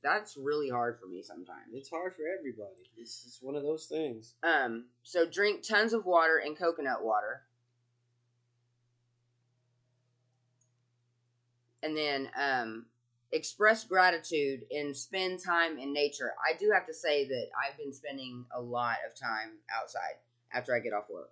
That's 0.00 0.36
really 0.36 0.68
hard 0.68 0.98
for 0.98 1.06
me 1.06 1.22
sometimes. 1.22 1.74
It's 1.74 1.90
hard 1.90 2.14
for 2.14 2.22
everybody. 2.38 2.88
It's 2.96 3.38
one 3.42 3.56
of 3.56 3.62
those 3.62 3.86
things. 3.86 4.34
Um, 4.42 4.88
so 5.02 5.26
drink 5.26 5.62
tons 5.62 5.92
of 5.92 6.06
water 6.06 6.38
and 6.38 6.56
coconut 6.56 7.02
water. 7.04 7.42
And 11.82 11.96
then 11.96 12.28
um, 12.40 12.86
express 13.32 13.84
gratitude 13.84 14.64
and 14.70 14.96
spend 14.96 15.40
time 15.44 15.78
in 15.78 15.92
nature. 15.92 16.32
I 16.42 16.56
do 16.56 16.70
have 16.72 16.86
to 16.86 16.94
say 16.94 17.26
that 17.28 17.46
I've 17.62 17.76
been 17.78 17.92
spending 17.92 18.44
a 18.54 18.60
lot 18.60 18.96
of 19.08 19.18
time 19.18 19.58
outside 19.76 20.16
after 20.52 20.74
I 20.74 20.80
get 20.80 20.92
off 20.92 21.10
work. 21.10 21.30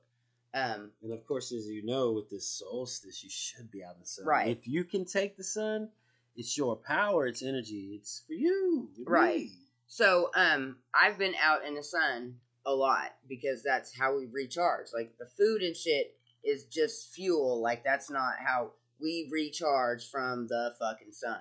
Um, 0.55 0.91
And 1.03 1.13
of 1.13 1.27
course, 1.27 1.53
as 1.53 1.67
you 1.67 1.85
know, 1.85 2.13
with 2.13 2.31
this 2.31 2.47
solstice, 2.49 3.23
you 3.23 3.31
should 3.31 3.71
be 3.71 3.85
out 3.85 3.95
in 3.95 4.01
the 4.01 4.07
sun. 4.07 4.27
Right. 4.27 4.49
If 4.49 4.67
you 4.67 4.85
can 4.85 5.05
take 5.05 5.37
the 5.37 5.45
sun, 5.45 5.91
it's 6.35 6.57
your 6.57 6.77
power, 6.77 7.27
it's 7.27 7.43
energy, 7.43 7.99
it's 7.99 8.23
for 8.27 8.35
you. 8.35 8.89
Right. 9.07 9.47
me. 9.47 9.53
so 9.87 10.31
um, 10.35 10.77
I've 10.95 11.19
been 11.19 11.35
out 11.43 11.65
in 11.65 11.75
the 11.75 11.83
sun 11.83 12.37
a 12.65 12.73
lot 12.73 13.15
because 13.29 13.63
that's 13.63 13.97
how 13.97 14.17
we 14.17 14.27
recharge. 14.27 14.89
Like 14.95 15.17
the 15.19 15.27
food 15.27 15.63
and 15.63 15.77
shit 15.77 16.17
is 16.45 16.65
just 16.65 17.15
fuel. 17.15 17.61
Like 17.61 17.85
that's 17.85 18.11
not 18.11 18.35
how 18.45 18.73
we 19.01 19.29
recharge 19.31 20.09
from 20.11 20.47
the 20.47 20.75
fucking 20.79 21.13
sun. 21.13 21.41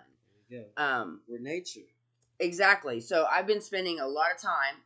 Go. 0.49 0.65
Um, 0.77 1.21
We're 1.27 1.39
nature. 1.39 1.81
exactly. 2.39 3.01
So 3.01 3.25
I've 3.31 3.47
been 3.47 3.61
spending 3.61 3.99
a 3.99 4.07
lot 4.07 4.31
of 4.33 4.41
time 4.41 4.81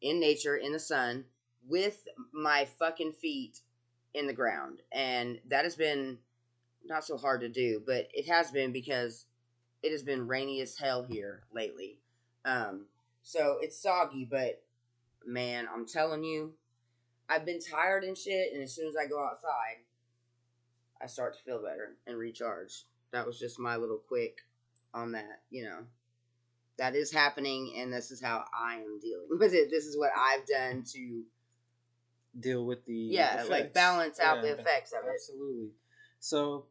in 0.00 0.20
nature, 0.20 0.56
in 0.56 0.72
the 0.72 0.78
sun, 0.78 1.24
with 1.68 2.06
my 2.32 2.66
fucking 2.78 3.12
feet 3.12 3.60
in 4.14 4.26
the 4.26 4.32
ground, 4.32 4.80
and 4.92 5.40
that 5.48 5.64
has 5.64 5.76
been 5.76 6.18
not 6.84 7.04
so 7.04 7.16
hard 7.16 7.40
to 7.40 7.48
do, 7.48 7.82
but 7.84 8.08
it 8.12 8.28
has 8.28 8.50
been 8.50 8.72
because 8.72 9.26
it 9.82 9.90
has 9.90 10.02
been 10.02 10.26
rainy 10.26 10.60
as 10.60 10.76
hell 10.76 11.02
here 11.02 11.42
lately. 11.52 11.98
Um, 12.44 12.86
so 13.22 13.58
it's 13.60 13.80
soggy, 13.80 14.26
but 14.30 14.62
man, 15.26 15.66
I'm 15.72 15.86
telling 15.86 16.22
you, 16.22 16.52
I've 17.28 17.46
been 17.46 17.60
tired 17.60 18.04
and 18.04 18.16
shit, 18.16 18.52
and 18.52 18.62
as 18.62 18.74
soon 18.74 18.86
as 18.86 18.96
I 18.96 19.06
go 19.06 19.24
outside, 19.24 19.78
I 21.02 21.06
start 21.06 21.36
to 21.36 21.42
feel 21.42 21.62
better 21.62 21.96
and 22.06 22.18
recharge. 22.18 22.84
That 23.12 23.26
was 23.26 23.38
just 23.38 23.58
my 23.58 23.76
little 23.76 24.00
quick 24.08 24.38
on 24.92 25.12
that, 25.12 25.42
you 25.50 25.64
know. 25.64 25.80
That 26.76 26.96
is 26.96 27.12
happening, 27.12 27.74
and 27.78 27.92
this 27.92 28.10
is 28.10 28.20
how 28.20 28.44
I 28.52 28.76
am 28.76 28.98
dealing 29.00 29.28
with 29.38 29.54
it. 29.54 29.70
This 29.70 29.84
is 29.84 29.96
what 29.96 30.10
I've 30.16 30.46
done 30.46 30.82
to, 30.92 31.22
Deal 32.38 32.66
with 32.66 32.84
the 32.84 32.94
yeah, 32.94 33.44
like 33.48 33.72
balance 33.72 34.18
out 34.18 34.42
the 34.42 34.58
effects 34.58 34.92
of 34.92 35.06
it. 35.06 35.12
Absolutely. 35.14 35.68
So 36.18 36.66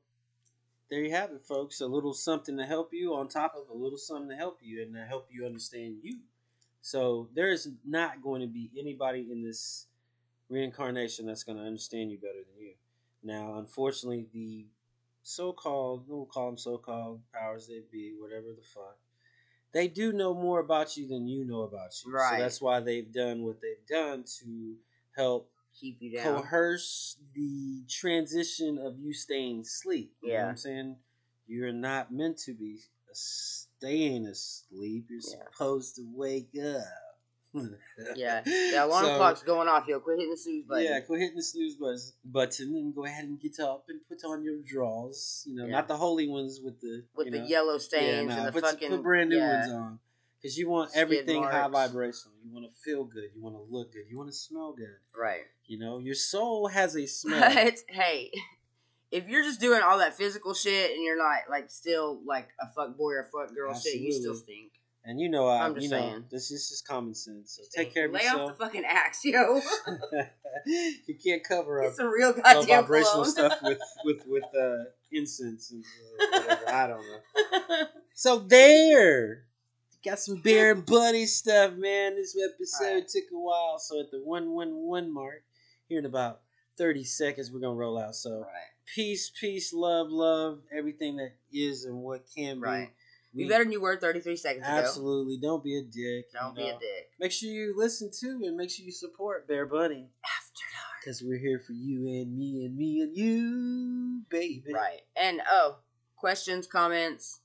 there 0.89 1.01
you 1.01 1.11
have 1.11 1.31
it, 1.31 1.41
folks. 1.45 1.79
A 1.79 1.87
little 1.87 2.13
something 2.13 2.57
to 2.57 2.65
help 2.65 2.89
you 2.93 3.15
on 3.15 3.29
top 3.29 3.55
of 3.55 3.69
a 3.69 3.73
little 3.73 3.97
something 3.97 4.29
to 4.29 4.35
help 4.35 4.59
you 4.61 4.81
and 4.81 4.93
to 4.93 5.05
help 5.05 5.29
you 5.31 5.45
understand 5.45 5.99
you. 6.01 6.19
So 6.81 7.29
there 7.33 7.49
is 7.49 7.69
not 7.85 8.21
going 8.21 8.41
to 8.41 8.47
be 8.47 8.69
anybody 8.77 9.29
in 9.31 9.41
this 9.41 9.87
reincarnation 10.49 11.25
that's 11.25 11.43
going 11.43 11.57
to 11.57 11.63
understand 11.63 12.11
you 12.11 12.17
better 12.17 12.43
than 12.45 12.61
you. 12.61 12.73
Now, 13.23 13.57
unfortunately, 13.57 14.27
the 14.33 14.65
so-called, 15.23 16.03
we'll 16.07 16.25
call 16.25 16.47
them 16.47 16.57
so-called 16.57 17.21
powers 17.33 17.67
they 17.67 17.81
be, 17.91 18.13
whatever 18.19 18.47
the 18.55 18.63
fuck. 18.73 18.97
They 19.73 19.87
do 19.87 20.11
know 20.13 20.33
more 20.33 20.59
about 20.59 20.97
you 20.97 21.07
than 21.07 21.27
you 21.27 21.45
know 21.45 21.61
about 21.61 21.91
you. 22.05 22.11
Right. 22.13 22.37
So 22.37 22.43
that's 22.43 22.61
why 22.61 22.79
they've 22.81 23.11
done 23.11 23.43
what 23.43 23.59
they've 23.61 23.87
done 23.87 24.23
to 24.41 24.75
help 25.15 25.49
Keep 25.79 25.97
you 26.01 26.17
down. 26.17 26.43
coerce 26.43 27.17
the 27.33 27.83
transition 27.89 28.77
of 28.77 28.99
you 28.99 29.13
staying 29.13 29.61
asleep. 29.61 30.13
You 30.21 30.29
know 30.29 30.33
Yeah. 30.35 30.43
what 30.43 30.49
I'm 30.49 30.57
saying? 30.57 30.95
You're 31.47 31.73
not 31.73 32.13
meant 32.13 32.37
to 32.39 32.53
be 32.53 32.79
staying 33.11 34.27
asleep. 34.27 35.07
You're 35.09 35.19
Yeah. 35.21 35.45
supposed 35.51 35.95
to 35.95 36.03
wake 36.13 36.55
up. 36.61 36.83
Yeah. 38.15 38.41
The 38.41 38.77
alarm 38.85 39.05
So, 39.05 39.17
clock's 39.17 39.43
going 39.43 39.67
off. 39.67 39.87
Yo, 39.87 39.99
quit 39.99 40.17
hitting 40.17 40.31
the 40.31 40.37
snooze 40.37 40.65
button. 40.65 40.83
Yeah, 40.85 40.99
quit 41.01 41.19
hitting 41.19 41.35
the 41.35 41.43
snooze 41.43 41.75
buzz- 41.75 42.13
button 42.25 42.75
and 42.75 42.95
go 42.95 43.05
ahead 43.05 43.25
and 43.25 43.39
get 43.39 43.59
up 43.59 43.85
and 43.89 43.99
put 44.07 44.23
on 44.25 44.43
your 44.43 44.57
drawers. 44.65 45.43
You 45.47 45.55
know, 45.55 45.65
Yeah. 45.65 45.71
not 45.71 45.87
the 45.87 45.97
holy 45.97 46.27
ones 46.27 46.59
with 46.63 46.79
the 46.81 47.03
With 47.15 47.31
the 47.31 47.39
know, 47.39 47.45
yellow 47.45 47.73
yeah, 47.73 47.77
stains 47.79 48.29
nah, 48.29 48.37
and 48.37 48.47
the 48.47 48.51
put, 48.51 48.63
fucking 48.63 48.89
put 48.89 49.03
brand 49.03 49.29
new 49.29 49.37
yeah. 49.37 49.59
ones 49.61 49.71
on. 49.73 49.99
Because 50.41 50.57
you 50.57 50.69
want 50.69 50.91
Skid 50.91 51.01
everything 51.01 51.41
high 51.43 51.67
marks. 51.67 51.91
vibrational. 51.93 52.35
You 52.43 52.51
want 52.53 52.65
to 52.69 52.75
feel 52.83 53.05
good. 53.05 53.29
You 53.33 53.41
want 53.41 53.55
to 53.55 53.61
look 53.69 53.93
good. 53.93 54.03
You 54.09 54.17
want 54.17 54.29
to 54.29 54.35
smell 54.35 54.73
good. 54.73 54.97
Right. 55.17 55.43
You 55.67 55.79
know, 55.79 55.99
your 55.99 56.15
soul 56.15 56.67
has 56.67 56.95
a 56.97 57.05
smell. 57.19 57.39
But 57.53 57.75
hey, 57.87 58.29
if 59.09 59.29
you're 59.29 59.43
just 59.43 59.61
doing 59.61 59.81
all 59.81 59.99
that 59.99 60.15
physical 60.17 60.53
shit 60.53 60.91
and 60.91 61.01
you're 61.03 61.17
not 61.17 61.49
like 61.49 61.69
still 61.69 62.19
like 62.25 62.49
a 62.59 62.67
fuck 62.75 62.97
boy 62.97 63.11
or 63.13 63.29
fuck 63.31 63.55
girl 63.55 63.73
shit, 63.73 64.01
you 64.01 64.11
still 64.11 64.31
Absolutely. 64.31 64.53
stink. 64.55 64.71
And 65.05 65.19
you 65.19 65.29
know, 65.29 65.47
I, 65.47 65.65
I'm 65.65 65.73
just 65.73 65.83
you 65.83 65.89
know, 65.91 65.99
saying. 65.99 66.25
this 66.31 66.49
is 66.51 66.69
just 66.69 66.87
common 66.87 67.13
sense. 67.13 67.59
So 67.59 67.63
take 67.75 67.93
care 67.93 68.05
of 68.05 68.13
yourself. 68.13 68.23
Lay 68.23 68.41
yourself. 68.41 68.51
off 68.51 68.57
the 68.57 68.65
fucking 68.65 68.83
axe, 68.87 69.25
yo. 69.25 69.61
you 70.65 71.15
can't 71.21 71.43
cover 71.43 71.81
up 71.81 71.89
It's 71.89 71.97
some 71.97 72.07
real 72.07 72.29
low 72.29 72.41
goddamn 72.41 72.83
vibrational 72.83 73.11
cologne. 73.25 73.31
stuff 73.31 73.59
with 73.63 73.79
with 74.05 74.23
with 74.27 74.43
uh, 74.57 74.85
incense 75.11 75.71
and 75.71 75.83
uh, 75.83 76.39
whatever. 76.39 76.69
I 76.69 76.87
don't 76.87 77.01
know. 77.01 77.85
So 78.15 78.37
there, 78.37 79.45
got 80.05 80.19
some 80.19 80.39
bear 80.41 80.71
and 80.73 80.85
buddy 80.85 81.25
stuff, 81.25 81.73
man. 81.73 82.15
This 82.15 82.37
episode 82.37 82.85
Alright. 82.85 83.07
took 83.07 83.23
a 83.33 83.39
while, 83.39 83.79
so 83.79 83.99
at 84.01 84.11
the 84.11 84.19
one 84.19 84.51
one 84.51 84.75
one 84.75 85.11
mark, 85.11 85.41
here 85.89 85.97
in 85.97 86.05
about 86.05 86.41
thirty 86.77 87.03
seconds, 87.03 87.51
we're 87.51 87.59
gonna 87.59 87.73
roll 87.73 87.97
out. 87.97 88.15
So 88.15 88.41
right. 88.41 88.47
peace, 88.85 89.31
peace, 89.37 89.73
love, 89.73 90.11
love, 90.11 90.59
everything 90.71 91.17
that 91.17 91.33
is 91.51 91.85
and 91.85 91.97
what 92.03 92.25
can 92.35 92.59
Right. 92.59 92.91
Be. 93.35 93.43
Be 93.43 93.49
better 93.49 93.63
than 93.63 93.71
you 93.73 93.81
were 93.81 93.97
33 93.97 94.35
seconds 94.37 94.65
ago. 94.67 94.75
Absolutely, 94.75 95.37
don't 95.37 95.63
be 95.63 95.77
a 95.77 95.81
dick. 95.81 96.31
Don't 96.33 96.57
you 96.57 96.63
be 96.63 96.69
a 96.69 96.73
dick. 96.73 97.09
Make 97.19 97.31
sure 97.31 97.49
you 97.49 97.73
listen 97.77 98.09
to 98.21 98.27
and 98.45 98.55
make 98.57 98.69
sure 98.69 98.85
you 98.85 98.91
support 98.91 99.47
Bear 99.47 99.65
Bunny 99.65 100.09
After 100.25 100.63
dark. 100.73 101.01
because 101.03 101.21
we're 101.23 101.39
here 101.39 101.59
for 101.65 101.73
you 101.73 102.07
and 102.07 102.37
me 102.37 102.65
and 102.65 102.75
me 102.77 103.01
and 103.01 103.15
you, 103.15 104.21
baby. 104.29 104.73
Right. 104.73 105.01
And 105.15 105.41
oh, 105.51 105.77
questions, 106.15 106.67
comments, 106.67 107.39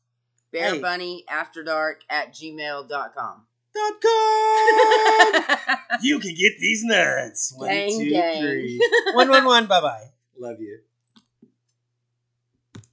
bear 0.53 0.75
Hey. 0.75 0.81
bunny 0.81 1.25
after 1.29 1.63
dark 1.63 2.03
at 2.11 2.33
gmail.com. 2.35 3.45
Dot 3.75 4.01
com. 4.03 5.79
you 6.03 6.19
can 6.19 6.35
get 6.35 6.59
these 6.59 6.83
nuts. 6.85 7.53
One, 7.57 7.69
Gang, 7.69 7.99
two, 8.01 8.11
gang. 8.11 8.43
three. 8.43 8.81
One, 9.13 9.29
one, 9.29 9.45
one. 9.45 9.67
Bye 9.67 9.81
bye. 9.81 10.05
Love 10.39 10.61
you. 10.61 10.79